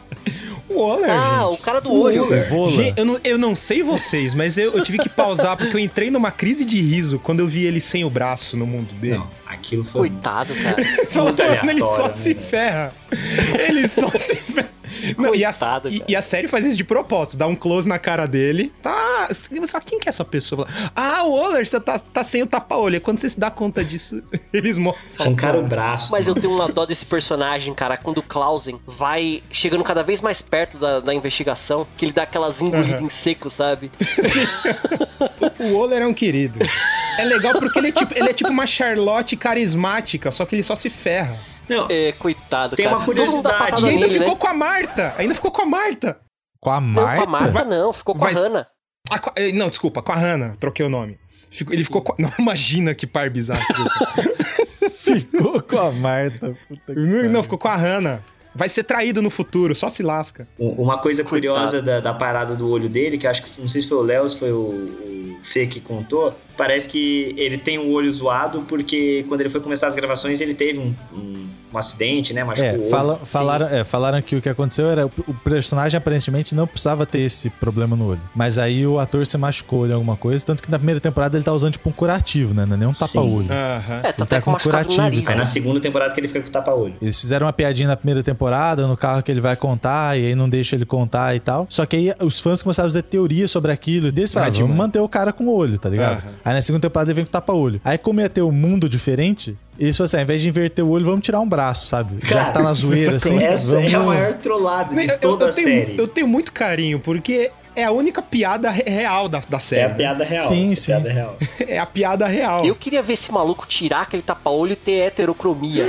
O 0.69 0.81
Waller, 0.81 1.11
Ah, 1.11 1.43
gente. 1.45 1.55
o 1.55 1.57
cara 1.59 1.81
do 1.81 1.93
olho. 1.93 2.29
O 2.29 2.81
eu 2.97 3.05
não, 3.05 3.21
eu 3.23 3.39
não 3.39 3.55
sei 3.55 3.83
vocês, 3.83 4.35
mas 4.35 4.59
eu, 4.59 4.73
eu 4.73 4.83
tive 4.83 4.99
que 4.99 5.09
pausar 5.09 5.57
porque 5.57 5.77
eu 5.77 5.81
entrei 5.81 6.11
numa 6.11 6.31
crise 6.31 6.65
de 6.65 6.81
riso 6.81 7.19
quando 7.21 7.41
eu 7.41 7.47
vi 7.47 7.65
ele 7.65 7.81
sem 7.81 8.05
o 8.05 8.11
braço 8.11 8.57
no 8.57 8.67
mundo 8.67 8.93
dele. 8.95 9.19
Não, 9.19 9.31
aquilo 9.47 9.85
foi. 9.85 10.09
Coitado, 10.11 10.55
cara. 10.57 10.77
Só 11.07 11.29
ele 11.29 11.81
só 11.87 12.09
né, 12.09 12.13
se 12.15 12.35
velho? 12.35 12.47
ferra. 12.47 12.93
Ele 13.69 13.89
só 13.89 14.09
se 14.11 14.35
ferra. 14.37 14.71
Não, 15.17 15.35
e, 15.35 15.45
a, 15.45 15.51
Coitado, 15.53 15.89
e- 15.89 15.99
cara. 16.01 16.11
e 16.11 16.17
a 16.17 16.23
série 16.23 16.49
faz 16.49 16.67
isso 16.67 16.77
de 16.77 16.85
propósito, 16.85 17.37
dá 17.37 17.47
um 17.47 17.57
close 17.57 17.89
na 17.89 17.99
cara 17.99 18.27
dele. 18.27 18.73
Tá, 18.83 19.29
só 19.65 19.81
quem 19.81 19.99
que 19.99 20.09
é 20.09 20.11
essa 20.11 20.25
pessoa? 20.25 20.67
Ah, 20.95 21.25
o 21.25 21.33
Waller, 21.35 21.67
você 21.67 21.81
tá, 21.81 21.99
tá 21.99 22.23
sem 22.23 22.43
o 22.43 22.47
tapa-olho. 22.47 23.01
Quando 23.01 23.19
você 23.19 23.29
se 23.29 23.39
dá 23.39 23.51
conta 23.51 23.85
disso, 23.85 24.23
eles 24.53 24.79
mostram. 24.79 25.27
Arrancaram 25.27 25.61
o 25.61 25.67
braço. 25.67 26.13
Mas 26.13 26.29
eu 26.29 26.35
tenho 26.35 26.55
uma 26.55 26.69
dó 26.69 26.85
desse 26.87 27.07
personagem, 27.07 27.75
cara, 27.75 27.97
quando 27.97 28.19
o 28.19 28.23
Clausen 28.23 28.81
vai 28.87 29.43
chegando 29.51 29.83
cada 29.85 30.03
vez 30.03 30.21
mais 30.21 30.41
perto 30.43 30.79
da, 30.79 31.01
da 31.01 31.15
investigação, 31.15 31.87
que 31.97 32.05
ele 32.05 32.13
dá 32.13 32.23
aquelas 32.23 32.63
engolidas 32.63 33.03
em 33.03 33.09
seco, 33.09 33.51
sabe? 33.51 33.91
O 35.59 35.79
Waller 35.79 36.03
é 36.03 36.07
um 36.07 36.15
querido. 36.15 36.59
É 37.19 37.25
legal 37.25 37.55
porque 37.59 37.79
ele 37.79 37.89
é 37.89 37.93
tipo, 37.93 38.15
ele 38.15 38.29
é 38.29 38.33
tipo 38.33 38.51
uma 38.51 38.67
Charlotte 38.67 39.37
carismática, 39.37 40.31
só 40.31 40.45
que 40.45 40.55
ele 40.55 40.63
só 40.63 40.77
se 40.77 40.91
ferra. 40.91 41.39
Não, 41.69 41.87
É, 41.91 42.13
coitado, 42.13 42.77
Tem 42.77 42.85
cara. 42.85 42.97
uma 42.97 43.01
dá 43.01 43.05
curiosidade. 43.07 43.83
E 43.83 43.89
ainda 43.89 44.07
nele, 44.07 44.19
ficou 44.19 44.35
né? 44.35 44.37
com 44.41 44.47
a 44.49 44.55
Marta. 44.55 45.15
Ainda 45.19 45.35
ficou 45.35 45.51
com 45.51 45.63
a 45.63 45.67
Marta. 45.67 46.19
Com 46.61 46.71
a 46.71 46.81
Não, 46.81 46.95
com 46.95 47.01
Marta? 47.01 47.23
a 47.23 47.27
Marta 47.27 47.49
Vai- 47.51 47.65
não, 47.65 47.93
ficou 47.93 48.15
com 48.15 48.21
vai- 48.21 48.35
a 48.35 48.39
Hannah. 48.39 48.67
Ah, 49.11 49.17
a- 49.17 49.33
eh, 49.37 49.53
não, 49.53 49.69
desculpa, 49.69 50.03
com 50.03 50.13
a 50.13 50.17
Hannah. 50.17 50.57
Troquei 50.59 50.85
o 50.85 50.89
nome. 50.89 51.19
Ficou- 51.51 51.73
ele 51.75 51.85
ficou 51.85 52.03
com 52.03 52.13
a... 52.13 52.17
Não, 52.19 52.31
imagina 52.39 52.95
que 52.95 53.07
par 53.07 53.31
bizarro. 53.31 53.61
Ficou 54.97 55.63
com 55.63 55.79
a 55.79 55.93
Marta. 55.93 56.57
Puta 56.69 56.95
que 56.95 57.01
não, 57.01 57.31
não, 57.31 57.43
ficou 57.43 57.59
com 57.59 57.69
a 57.69 57.77
Hannah. 57.77 58.21
Vai 58.55 58.69
ser 58.71 58.85
traído 58.85 59.21
no 59.21 59.29
futuro, 59.31 59.75
só 59.75 59.89
se 59.89 60.03
lasca. 60.03 60.49
Um- 60.59 60.71
Uma 60.83 60.99
coisa 60.99 61.23
curiosa 61.23 61.81
da, 61.83 62.01
da 62.01 62.15
parada 62.15 62.57
do 62.57 62.69
olho 62.71 62.89
dele, 62.89 63.19
que 63.19 63.27
eu 63.27 63.31
acho 63.31 63.43
que 63.43 63.61
não 63.61 63.69
sei 63.69 63.83
se 63.83 63.89
foi 63.89 63.99
o 63.99 64.03
Léo, 64.03 64.23
ou 64.23 64.29
se 64.29 64.39
foi 64.39 64.51
o, 64.51 64.57
o 64.57 65.39
Fê 65.43 65.67
que 65.67 65.79
contou, 65.81 66.35
parece 66.57 66.89
que 66.89 67.35
ele 67.37 67.59
tem 67.59 67.79
o 67.79 67.91
olho 67.93 68.11
zoado 68.11 68.63
porque 68.63 69.25
quando 69.29 69.43
ele 69.43 69.51
foi 69.51 69.61
começar 69.61 69.87
as 69.89 69.95
gravações 69.95 70.41
ele 70.41 70.55
teve 70.55 70.79
um, 70.79 70.95
um, 71.13 71.46
um 71.73 71.79
acidente, 71.79 72.33
né? 72.33 72.45
Machucou 72.45 72.87
É, 72.87 72.89
fala- 72.89 73.17
falaram, 73.25 73.67
é, 73.69 73.85
falaram 73.85 74.23
que 74.23 74.37
o 74.37 74.43
que 74.43 74.49
aconteceu 74.49 74.89
era 74.91 75.07
o, 75.07 75.13
personagem 75.45 75.99
aparentemente 75.99 76.55
não 76.55 76.67
precisava 76.67 77.05
ter 77.07 77.21
esse 77.21 77.51
problema 77.51 77.97
no 77.97 78.07
olho. 78.09 78.21
Mas 78.35 78.59
aí 78.59 78.87
o 78.87 78.99
ator 78.99 79.27
se 79.27 79.37
machucou 79.37 79.87
em 79.87 79.93
alguma 79.93 80.17
coisa, 80.17 80.45
tanto 80.45 80.63
que 80.63 80.71
na 80.71 80.79
primeira 80.79 81.01
temporada 81.01 81.37
ele 81.37 81.45
tá 81.45 81.53
usando 81.53 81.73
tipo 81.73 81.89
um 81.89 81.93
curativo, 81.93 82.55
né? 82.55 82.65
Não 82.67 82.75
é 82.75 82.79
nem 82.79 82.89
um 82.89 82.93
tapa-olho. 82.93 83.47
Aham. 83.51 84.01
É, 84.03 84.13
tá 84.13 84.25
até 84.25 84.37
tá 84.37 84.43
com 84.43 84.53
no 84.53 84.59
curativo, 84.59 85.03
nariz. 85.03 85.27
É 85.29 85.31
né? 85.33 85.37
na 85.39 85.45
segunda 85.45 85.81
temporada 85.81 86.15
que 86.15 86.21
ele 86.21 86.29
fica 86.29 86.41
com 86.43 86.49
o 86.49 86.53
tapa-olho. 86.53 86.95
Eles 87.03 87.21
fizeram 87.21 87.47
uma 87.47 87.53
piadinha 87.53 87.89
na 87.89 87.97
primeira 87.97 88.23
temporada, 88.23 88.87
no 88.87 88.97
carro 88.97 89.23
que 89.23 89.31
ele 89.31 89.41
vai 89.41 89.57
contar, 89.57 90.19
e 90.19 90.27
aí 90.27 90.35
não 90.35 90.49
deixa 90.49 90.77
ele 90.77 90.85
contar 90.87 91.35
e 91.35 91.41
tal. 91.41 91.67
Só 91.69 91.85
que 91.85 91.97
aí 91.97 92.13
os 92.21 92.41
fãs 92.41 92.63
começaram 92.63 92.87
a 92.87 92.91
fazer 92.91 93.03
teoria 93.03 93.47
sobre 93.49 93.73
aquilo. 93.73 94.07
E 94.07 94.11
eles 94.11 94.33
falaram, 94.33 94.53
Ah, 94.53 94.55
vamos 94.55 94.71
demais. 94.71 94.87
manter 94.89 95.01
o 95.01 95.09
cara 95.09 95.33
com 95.33 95.45
o 95.45 95.55
olho, 95.55 95.79
tá 95.79 95.89
ligado? 95.89 96.19
Aham. 96.21 96.31
Aí 96.45 96.55
na 96.55 96.63
segunda 96.63 96.83
temporada 96.89 97.11
ele 97.11 97.17
vem 97.17 97.25
com 97.25 97.31
tapa-olho. 97.31 97.81
Aí 97.85 97.99
como 97.99 98.21
ia 98.21 98.29
ter 98.31 98.43
um 98.43 98.53
mundo 98.53 98.89
diferente, 98.89 99.57
falaram 99.79 100.05
assim, 100.05 100.17
ao 100.17 100.23
invés 100.23 100.43
de 100.43 100.49
inverter 100.49 100.85
o 100.85 100.89
olho, 100.91 101.05
vamos 101.05 101.21
tirar 101.23 101.41
um 101.41 101.49
braço, 101.49 101.87
sabe? 101.87 102.19
Já 102.23 102.29
Cara, 102.35 102.45
que 102.47 102.53
tá 102.55 102.63
na 102.63 102.73
zoeira, 102.73 103.17
assim, 103.17 103.43
Essa 103.43 103.77
vamos... 103.77 103.93
é 103.93 103.97
a 103.97 104.01
maior 104.01 104.33
trollada 104.35 104.95
de 104.95 105.01
Eu- 105.07 105.15
eu, 105.15 105.19
toda 105.19 105.45
eu 105.47 105.51
a 105.51 105.53
tenho, 105.53 105.69
série. 105.69 105.99
eu 105.99 106.09
tenho 106.09 106.27
muito 106.29 106.53
carinho, 106.53 106.99
porque 107.01 107.51
é 107.75 107.85
a 107.85 107.91
única 107.91 108.23
piada 108.23 108.71
re- 108.71 108.85
real 108.89 109.29
da, 109.29 109.43
da 109.49 109.59
série. 109.61 109.83
É 109.83 109.85
a 109.85 109.89
né? 109.89 109.95
piada 109.95 110.25
real. 110.25 110.49
Sim, 110.49 110.73
essa 110.73 110.77
sim. 110.81 110.87
piada 110.93 111.13
real. 111.13 111.37
É 111.69 111.79
a 111.79 111.87
piada 111.87 112.27
real. 112.27 112.65
Eu 112.65 112.75
queria 112.75 113.03
ver 113.03 113.13
esse 113.15 113.31
maluco 113.31 113.67
tirar 113.67 114.03
aquele 114.03 114.23
tapa-olho 114.23 114.73
e 114.73 114.77
ter 114.77 114.93
heterocromia. 115.07 115.85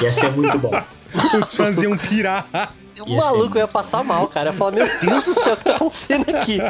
Ia 0.00 0.12
ser 0.12 0.30
muito 0.32 0.58
bom. 0.58 0.70
Os 1.38 1.54
fãs 1.54 1.82
iam 1.82 1.96
pirar. 1.96 2.46
O 3.00 3.08
Ia 3.10 3.16
maluco 3.16 3.54
ser. 3.54 3.58
ia 3.60 3.68
passar 3.68 4.04
mal, 4.04 4.26
cara. 4.28 4.50
Eu 4.50 4.52
ia 4.52 4.58
falar, 4.58 4.70
meu 4.72 4.86
Deus 5.00 5.24
do 5.26 5.34
céu, 5.34 5.54
o 5.54 5.56
que 5.56 5.64
tá 5.64 5.76
acontecendo 5.76 6.24
aqui? 6.34 6.60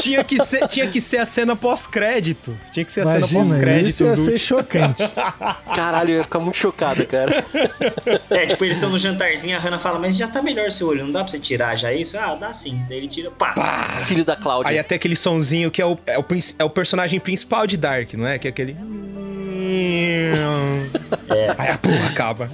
Tinha, 0.00 0.24
que 0.24 0.42
ser, 0.44 0.66
tinha 0.68 0.86
que 0.88 1.00
ser 1.00 1.18
a 1.18 1.26
cena 1.26 1.54
pós-crédito. 1.54 2.56
Tinha 2.72 2.84
que 2.84 2.92
ser 2.92 3.02
a 3.02 3.06
cena 3.06 3.18
Imagina, 3.18 3.40
pós-crédito. 3.44 3.86
isso 3.88 4.04
ia 4.04 4.10
do- 4.14 4.16
ser 4.16 4.38
chocante. 4.38 5.02
Caralho, 5.74 6.10
eu 6.10 6.16
ia 6.18 6.22
ficar 6.24 6.38
muito 6.38 6.56
chocado, 6.56 7.06
cara. 7.06 7.44
É, 8.30 8.46
tipo, 8.46 8.64
eles 8.64 8.76
estão 8.76 8.90
no 8.90 8.98
jantarzinho, 8.98 9.56
a 9.56 9.60
Hannah 9.60 9.78
fala, 9.78 9.98
mas 9.98 10.16
já 10.16 10.26
tá 10.28 10.42
melhor 10.42 10.70
seu 10.70 10.88
olho, 10.88 11.04
não 11.04 11.12
dá 11.12 11.20
pra 11.20 11.28
você 11.30 11.38
tirar 11.38 11.76
já 11.76 11.92
isso? 11.92 12.16
Ah, 12.18 12.34
dá 12.34 12.52
sim. 12.54 12.82
Daí 12.88 12.98
ele 12.98 13.08
tira, 13.08 13.30
pá. 13.30 13.98
Filho 14.06 14.24
da 14.24 14.34
Cláudia. 14.36 14.70
Aí 14.70 14.78
até 14.78 14.94
aquele 14.96 15.16
sonzinho 15.16 15.70
que 15.70 15.80
é 15.82 15.86
o, 15.86 15.98
é, 16.06 16.18
o, 16.18 16.24
é 16.58 16.64
o 16.64 16.70
personagem 16.70 17.20
principal 17.20 17.66
de 17.66 17.76
Dark, 17.76 18.14
não 18.14 18.26
é? 18.26 18.38
Que 18.38 18.48
é 18.48 18.50
aquele. 18.50 18.76
É. 19.74 20.32
Aí 21.56 21.68
a 21.70 21.78
porra 21.78 22.06
acaba. 22.08 22.50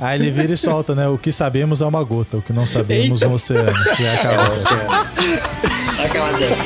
Aí 0.00 0.18
ele 0.20 0.30
vira 0.30 0.52
e 0.52 0.56
solta, 0.56 0.94
né? 0.94 1.06
O 1.08 1.18
que 1.18 1.30
sabemos 1.30 1.80
é 1.82 1.86
uma 1.86 2.02
gota, 2.02 2.38
o 2.38 2.42
que 2.42 2.52
não 2.52 2.66
sabemos 2.66 3.20
Eita. 3.22 3.28
um 3.30 3.34
oceano. 3.34 3.72
Que 3.96 4.04
é 4.04 4.14
aquela 4.14 4.44
É, 4.44 4.48
você- 4.48 4.74
Aquela 6.04 6.32
dela. 6.32 6.56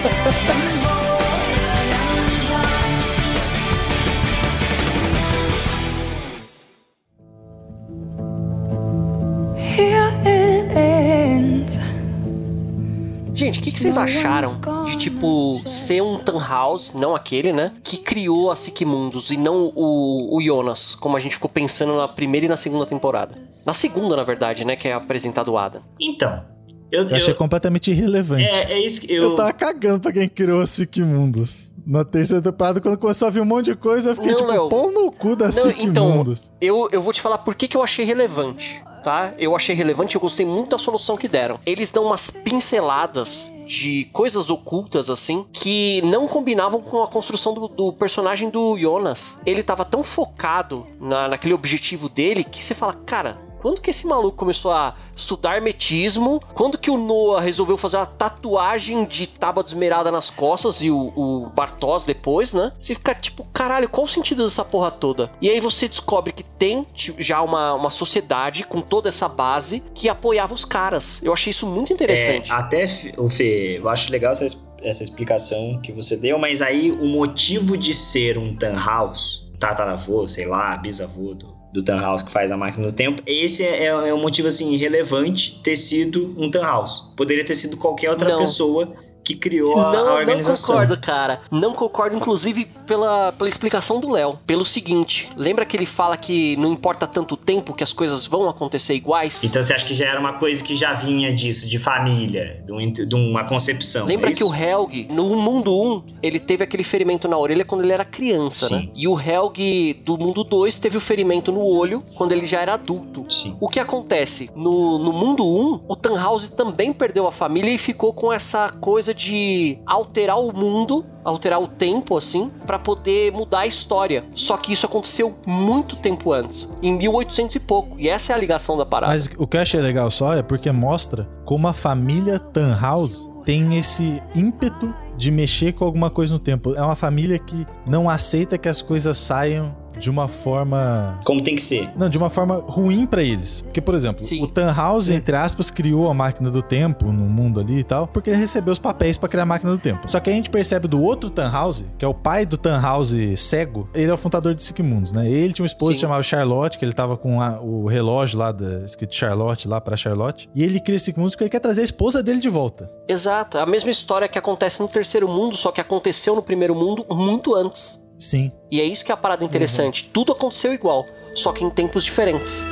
Gente, 13.35 13.59
o 13.59 13.63
que, 13.63 13.73
que 13.73 13.81
vocês 13.81 13.99
acharam 13.99 14.61
de, 14.85 14.97
tipo, 14.97 15.61
ser 15.67 16.01
um 16.01 16.19
Tannhaus, 16.19 16.93
não 16.93 17.13
aquele, 17.13 17.53
né? 17.53 17.73
Que 17.83 17.97
criou 17.97 18.53
a 18.53 18.57
Siquimundus 18.57 19.33
e 19.33 19.37
não 19.37 19.73
o, 19.75 20.37
o 20.37 20.41
Jonas, 20.41 20.95
como 20.95 21.17
a 21.17 21.21
gente 21.21 21.35
ficou 21.35 21.51
pensando 21.51 21.97
na 21.97 22.07
primeira 22.07 22.47
e 22.47 22.49
na 22.49 22.57
segunda 22.57 22.87
temporada. 22.87 23.35
Na 23.67 23.75
segunda, 23.75 24.17
na 24.17 24.23
verdade, 24.23 24.65
né? 24.65 24.77
Que 24.77 24.87
é 24.89 24.93
apresentado 24.93 25.51
o 25.51 25.59
Adam. 25.59 25.83
Então, 26.01 26.52
eu, 26.93 27.09
Eu 27.09 27.17
achei 27.17 27.33
eu- 27.33 27.37
completamente 27.37 27.91
irrelevante. 27.91 28.45
é, 28.45 28.73
é 28.75 28.81
isso 28.87 29.01
que 29.01 29.13
Eu 29.13 29.31
eu... 29.31 29.37
tava 29.37 29.53
cagando 29.53 30.01
pra 30.01 30.13
quem 30.13 30.29
criou 30.29 30.61
a 30.61 30.67
Siquimundus. 30.67 31.73
Na 31.85 32.05
terceira 32.05 32.41
temporada, 32.41 32.81
quando 32.81 32.97
começou 32.97 33.27
a 33.27 33.31
vir 33.33 33.41
um 33.41 33.45
monte 33.45 33.65
de 33.67 33.75
coisa, 33.75 34.11
eu 34.11 34.15
fiquei 34.15 34.31
Não, 34.33 34.39
tipo, 34.39 34.69
pau 34.69 34.93
no 34.93 35.11
cu 35.11 35.35
da 35.35 35.47
Não, 35.47 35.51
então, 35.51 35.71
Siquimundus. 35.73 36.53
eu, 36.61 36.89
eu 36.93 37.03
vou 37.03 37.13
te 37.13 37.21
falar 37.21 37.39
por 37.39 37.57
que, 37.57 37.67
que 37.67 37.77
eu 37.77 37.83
achei 37.83 38.05
relevante, 38.05 38.81
tá? 39.03 39.35
Eu 39.37 39.57
achei 39.57 39.75
relevante, 39.75 40.15
eu 40.15 40.21
gostei 40.21 40.47
muito 40.47 40.71
da 40.71 40.79
solução 40.79 41.17
que 41.17 41.27
deram. 41.27 41.59
Eles 41.67 41.91
dão 41.91 42.05
umas 42.05 42.31
pinceladas 42.31 43.51
de 43.67 44.05
coisas 44.13 44.49
ocultas, 44.51 45.09
assim, 45.11 45.45
que 45.53 46.01
não 46.03 46.29
combinavam 46.29 46.81
com 46.81 47.03
a 47.03 47.09
construção 47.09 47.53
do, 47.55 47.67
do 47.69 47.93
personagem 47.93 48.49
do 48.51 48.79
Jonas. 48.79 49.39
Ele 49.45 49.63
tava 49.63 49.85
tão 49.85 50.03
focado 50.05 50.87
na, 51.01 51.29
naquele 51.29 51.55
objetivo 51.55 52.09
dele 52.09 52.45
que 52.45 52.63
você 52.63 52.75
fala, 52.75 52.95
cara. 52.95 53.39
Quando 53.63 53.81
que 53.81 53.91
esse 53.91 54.07
maluco 54.07 54.37
começou 54.37 54.73
a 54.73 54.95
estudar 55.17 55.55
hermetismo? 55.57 56.41
Quando 56.53 56.77
que 56.77 56.91
o 56.91 56.99
Noah 56.99 57.41
resolveu 57.41 57.77
fazer 57.77 57.97
uma 57.97 58.07
tatuagem 58.07 59.05
de 59.05 59.27
tábua 59.27 59.63
desmerada 59.63 60.11
nas 60.11 60.29
costas 60.31 60.83
e 60.83 60.91
o, 60.91 61.13
o 61.17 61.49
Bartos 61.55 62.05
depois, 62.05 62.53
né? 62.53 62.73
Você 62.79 62.95
fica 62.95 63.15
tipo, 63.15 63.45
caralho, 63.53 63.89
qual 63.89 64.05
o 64.05 64.09
sentido 64.09 64.43
dessa 64.43 64.65
porra 64.65 64.91
toda? 64.91 65.31
E 65.41 65.49
aí 65.49 65.61
você 65.61 65.87
descobre 65.89 66.33
que 66.33 66.43
tem 66.43 66.87
já 67.19 67.41
uma, 67.41 67.75
uma 67.75 67.91
sociedade 67.91 68.65
com 68.65 68.81
toda 68.81 69.09
essa 69.09 69.29
base 69.29 69.83
que 69.95 70.09
apoiava 70.09 70.53
os 70.53 70.65
caras. 70.65 71.23
Eu 71.23 71.33
achei 71.33 71.51
isso 71.51 71.67
muito 71.67 71.93
interessante. 71.93 72.51
É, 72.51 72.55
até, 72.55 72.87
Fê, 73.31 73.79
eu 73.79 73.89
acho 73.89 74.11
legal 74.11 74.33
essa, 74.33 74.45
es- 74.45 74.59
essa 74.83 75.05
explicação 75.05 75.79
que 75.83 75.93
você 75.93 76.17
deu, 76.17 76.39
mas 76.39 76.61
aí 76.61 76.91
o 76.91 77.07
motivo 77.07 77.77
de 77.77 77.95
ser 77.95 78.37
um 78.39 78.57
Tannhaus, 78.57 79.47
tataravô, 79.59 80.27
sei 80.27 80.47
lá, 80.47 80.77
bisavô 80.77 81.35
do, 81.35 81.52
do 81.73 81.83
Tannhaus 81.83 82.23
que 82.23 82.31
faz 82.31 82.53
a 82.53 82.57
máquina 82.57 82.87
do 82.87 82.93
tempo, 82.93 83.23
esse 83.27 83.65
é, 83.65 83.85
é, 83.85 83.87
é 83.87 84.15
um 84.15 84.21
motivo, 84.21 84.49
assim, 84.49 84.77
relevante 84.77 85.61
ter 85.63 85.77
sido 85.77 86.35
um 86.37 86.51
Tannhaus. 86.51 87.13
Poderia 87.17 87.45
ter 87.45 87.55
sido 87.55 87.77
qualquer 87.77 88.11
outra 88.11 88.29
Não. 88.29 88.39
pessoa 88.39 88.93
que 89.25 89.35
criou 89.35 89.79
a, 89.81 89.89
a 89.89 89.93
Não, 89.93 90.05
não 90.07 90.15
organização. 90.15 90.75
concordo, 90.75 90.99
cara. 91.01 91.41
Não 91.51 91.73
concordo, 91.75 92.17
inclusive, 92.17 92.65
pela, 92.87 93.33
pela 93.33 93.49
explicação 93.49 94.01
do 94.01 94.11
Léo. 94.11 94.39
Pelo 94.47 94.65
seguinte, 94.65 95.31
lembra 95.37 95.65
que 95.65 95.77
ele 95.77 95.87
fala 95.87 96.17
que 96.17 96.57
não 96.57 96.73
importa 96.73 97.07
tanto 97.07 97.37
tempo 97.37 97.73
que 97.75 97.83
as 97.85 97.93
coisas 97.93 98.27
vão 98.27 98.49
acontecer 98.49 98.95
iguais? 98.95 99.43
Então 99.45 99.63
você 99.63 99.73
acha 99.73 99.85
que 99.87 99.95
já 99.95 100.07
era 100.07 100.19
uma 100.21 100.35
coisa 100.35 100.63
que 100.63 100.75
já 100.77 100.95
vinha 100.95 101.33
disso, 101.33 101.69
de 101.69 101.79
família, 101.79 102.63
de, 102.65 102.73
um 103.15 103.31
uma 103.31 103.45
concepção? 103.45 104.07
Lembra 104.07 104.31
é 104.31 104.33
que 104.33 104.45
o? 104.45 104.53
Helg, 104.53 105.07
no 105.11 105.25
mundo 105.37 105.73
1, 105.81 106.17
ele 106.23 106.39
teve 106.39 106.63
aquele 106.65 106.85
ferimento 106.85 107.27
na 107.29 107.39
orelha 107.39 107.65
quando 107.65 107.83
ele 107.83 107.93
era 107.93 108.05
criança, 108.05 108.67
Sim. 108.69 108.75
né? 108.75 108.89
E 108.95 109.09
o 109.09 109.19
Helg 109.19 109.95
do 110.05 110.19
mundo 110.19 110.45
2 110.45 110.79
teve 110.79 110.97
o 110.97 111.01
ferimento 111.01 111.51
no 111.51 111.65
olho 111.65 112.03
quando 112.15 112.33
ele 112.33 112.47
já 112.47 112.61
era 112.61 112.75
adulto. 112.75 113.25
Sim. 113.31 113.57
O 113.61 113.69
que 113.69 113.81
acontece? 113.81 114.51
No, 114.55 114.99
no 114.99 115.13
mundo 115.13 115.45
1, 115.45 115.81
o 115.89 115.97
Tannhauser 115.97 116.51
também 116.51 116.93
perdeu 116.93 117.27
a 117.27 117.33
família 117.33 117.71
e 117.71 117.79
ficou 117.79 118.13
com 118.13 118.33
essa 118.33 118.71
coisa 118.71 119.12
de 119.15 119.79
alterar 119.87 120.39
o 120.39 120.53
mundo, 120.53 121.05
alterar 121.25 121.61
o 121.61 121.67
tempo, 121.67 122.17
assim, 122.17 122.51
pra 122.67 122.79
poder 122.79 123.33
mudar 123.33 123.61
a 123.61 123.67
história. 123.67 124.25
Só 124.35 124.57
que 124.57 124.73
isso 124.73 124.87
aconteceu 124.87 125.35
muito 125.47 125.97
tempo 125.97 126.33
antes, 126.33 126.69
em 126.83 126.97
1800 126.97 127.57
e 127.57 127.61
pouco. 127.61 127.99
E 127.99 128.09
essa 128.09 128.33
é 128.33 128.35
a 128.35 128.39
ligação 128.39 128.77
da 128.77 128.87
parada. 128.87 129.13
Mas 129.13 129.29
o 129.37 129.47
que 129.47 129.57
eu 129.57 129.61
achei 129.61 129.81
legal 129.81 130.11
só 130.11 130.35
é 130.35 130.43
porque 130.43 130.71
mostra 130.71 131.29
como 131.45 131.69
a 131.69 131.73
família 131.73 132.39
Tannhaus 132.39 133.29
tem 133.45 133.77
esse 133.77 134.23
ímpeto 134.35 134.95
de 135.17 135.31
mexer 135.31 135.73
com 135.73 135.85
alguma 135.85 136.11
coisa 136.11 136.33
no 136.33 136.39
tempo. 136.39 136.75
É 136.75 136.83
uma 136.83 136.97
família 136.97 137.39
que 137.39 137.67
não 137.87 138.09
aceita 138.09 138.59
que 138.59 138.69
as 138.69 138.83
coisas 138.83 139.19
saiam 139.19 139.82
de 139.99 140.11
uma 140.11 140.29
forma 140.29 141.19
Como 141.25 141.43
tem 141.43 141.55
que 141.57 141.63
ser. 141.63 141.91
Não, 141.97 142.09
de 142.09 142.19
uma 142.19 142.31
forma 142.31 142.57
ruim 142.67 143.07
pra 143.07 143.23
eles. 143.23 143.61
Porque, 143.63 143.81
por 143.81 143.95
exemplo, 143.95 144.23
Sim. 144.23 144.43
o 144.43 144.47
Tannhaus, 144.47 145.11
entre 145.11 145.37
aspas, 145.37 145.71
criou 145.71 146.11
a 146.11 146.15
máquina 146.15 146.51
do 146.51 146.63
tempo 146.63 147.07
no 147.07 147.25
mundo 147.29 147.61
ali 147.61 147.79
e 147.79 147.85
tal, 147.85 148.07
porque 148.07 148.31
ele 148.31 148.39
recebeu 148.39 148.73
os 148.73 148.79
papéis 148.79 149.17
pra 149.19 149.29
criar 149.29 149.43
a 149.43 149.47
máquina 149.47 149.73
do 149.73 149.79
tempo. 149.79 150.11
Só 150.11 150.21
que 150.21 150.31
a 150.31 150.33
gente 150.33 150.51
percebe 150.51 150.89
do 150.89 151.01
outro 151.03 151.31
Tannhaus, 151.31 151.85
que 151.99 152.05
é 152.05 152.09
o 152.09 152.15
pai 152.15 152.45
do 152.47 152.57
Tannhaus 152.57 153.15
cego, 153.37 153.89
ele 153.95 154.11
é 154.11 154.15
o 154.15 154.17
fundador 154.17 154.55
de 154.55 154.63
Sigmunds, 154.63 155.13
né? 155.13 155.29
Ele 155.31 155.53
tinha 155.53 155.63
uma 155.65 155.67
esposa 155.67 155.93
Sim. 155.93 155.97
que 155.97 156.01
chamava 156.01 156.23
Charlotte, 156.23 156.79
que 156.79 156.85
ele 156.85 156.93
tava 156.93 157.17
com 157.17 157.41
a- 157.41 157.61
o 157.61 157.87
relógio 157.87 158.39
lá, 158.39 158.53
da, 158.53 158.85
escrito 158.85 159.15
Charlotte 159.15 159.67
lá 159.69 159.81
pra 159.81 159.97
Charlotte. 159.97 160.49
E 160.55 160.63
ele 160.63 160.81
cria 160.81 160.99
Sigmunds 160.99 161.35
porque 161.35 161.45
ele 161.45 161.51
quer 161.51 161.61
trazer 161.61 161.83
a 161.83 161.85
esposa 161.85 162.23
dele 162.23 162.41
de 162.41 162.49
volta. 162.49 162.91
Exato, 163.09 163.59
é 163.59 163.61
a 163.61 163.67
mesma 163.67 163.91
história 163.91 164.29
que 164.29 164.39
acontece 164.39 164.81
no 164.81 164.89
terceiro 164.89 165.29
mundo, 165.29 165.57
só 165.57 165.71
que 165.73 165.81
aconteceu 165.81 166.35
no 166.35 166.43
primeiro 166.43 166.75
mundo 166.75 167.05
muito 167.11 167.55
antes. 167.55 168.02
Sim. 168.23 168.53
E 168.71 168.81
é 168.81 168.85
isso 168.85 169.05
que 169.05 169.11
é 169.11 169.15
a 169.15 169.17
parada 169.17 169.45
interessante. 169.45 170.09
Tudo 170.13 170.31
aconteceu 170.31 170.73
igual, 170.73 171.07
só 171.35 171.51
que 171.51 171.65
em 171.65 171.71
tempos 171.71 172.05
diferentes. 172.05 172.65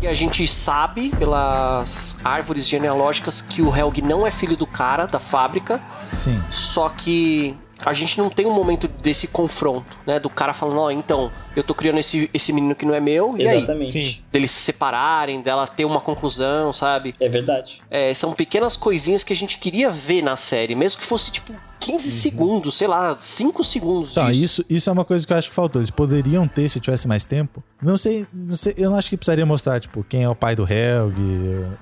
E 0.00 0.08
a 0.08 0.12
gente 0.12 0.44
sabe, 0.48 1.10
pelas 1.10 2.16
árvores 2.24 2.68
genealógicas, 2.68 3.40
que 3.40 3.62
o 3.62 3.74
Helg 3.74 4.02
não 4.02 4.26
é 4.26 4.32
filho 4.32 4.56
do 4.56 4.66
cara 4.66 5.06
da 5.06 5.20
fábrica, 5.20 5.80
Sim. 6.10 6.42
só 6.50 6.88
que 6.88 7.56
a 7.84 7.92
gente 7.92 8.18
não 8.18 8.28
tem 8.30 8.46
um 8.46 8.52
momento 8.52 8.88
desse 8.88 9.26
confronto, 9.26 9.96
né? 10.06 10.18
Do 10.18 10.30
cara 10.30 10.52
falando, 10.52 10.80
ó, 10.80 10.90
então, 10.90 11.30
eu 11.56 11.62
tô 11.62 11.74
criando 11.74 11.98
esse, 11.98 12.30
esse 12.32 12.52
menino 12.52 12.74
que 12.74 12.84
não 12.84 12.94
é 12.94 13.00
meu, 13.00 13.34
e 13.36 13.42
aí? 13.42 13.56
Exatamente. 13.58 13.90
Sim. 13.90 14.18
Deles 14.30 14.50
se 14.50 14.60
separarem, 14.60 15.40
dela 15.40 15.66
ter 15.66 15.84
uma 15.84 16.00
conclusão, 16.00 16.72
sabe? 16.72 17.14
É 17.20 17.28
verdade. 17.28 17.82
É, 17.90 18.12
são 18.14 18.32
pequenas 18.32 18.76
coisinhas 18.76 19.24
que 19.24 19.32
a 19.32 19.36
gente 19.36 19.58
queria 19.58 19.90
ver 19.90 20.22
na 20.22 20.36
série, 20.36 20.74
mesmo 20.74 21.00
que 21.00 21.06
fosse 21.06 21.30
tipo 21.30 21.52
15 21.84 22.10
segundos, 22.10 22.74
sei 22.78 22.86
lá, 22.86 23.16
5 23.18 23.64
segundos 23.64 24.12
Então, 24.12 24.30
disso. 24.30 24.42
isso, 24.62 24.64
isso 24.70 24.88
é 24.90 24.92
uma 24.92 25.04
coisa 25.04 25.26
que 25.26 25.32
eu 25.32 25.36
acho 25.36 25.48
que 25.48 25.54
faltou. 25.54 25.80
Eles 25.80 25.90
poderiam 25.90 26.46
ter 26.46 26.68
se 26.68 26.78
tivesse 26.80 27.08
mais 27.08 27.24
tempo. 27.26 27.62
Não 27.82 27.96
sei, 27.96 28.26
não 28.32 28.56
sei, 28.56 28.74
eu 28.76 28.90
não 28.90 28.96
acho 28.96 29.10
que 29.10 29.16
precisaria 29.16 29.44
mostrar, 29.44 29.80
tipo, 29.80 30.04
quem 30.08 30.22
é 30.22 30.28
o 30.28 30.34
pai 30.34 30.54
do 30.54 30.62
Helg, 30.70 31.16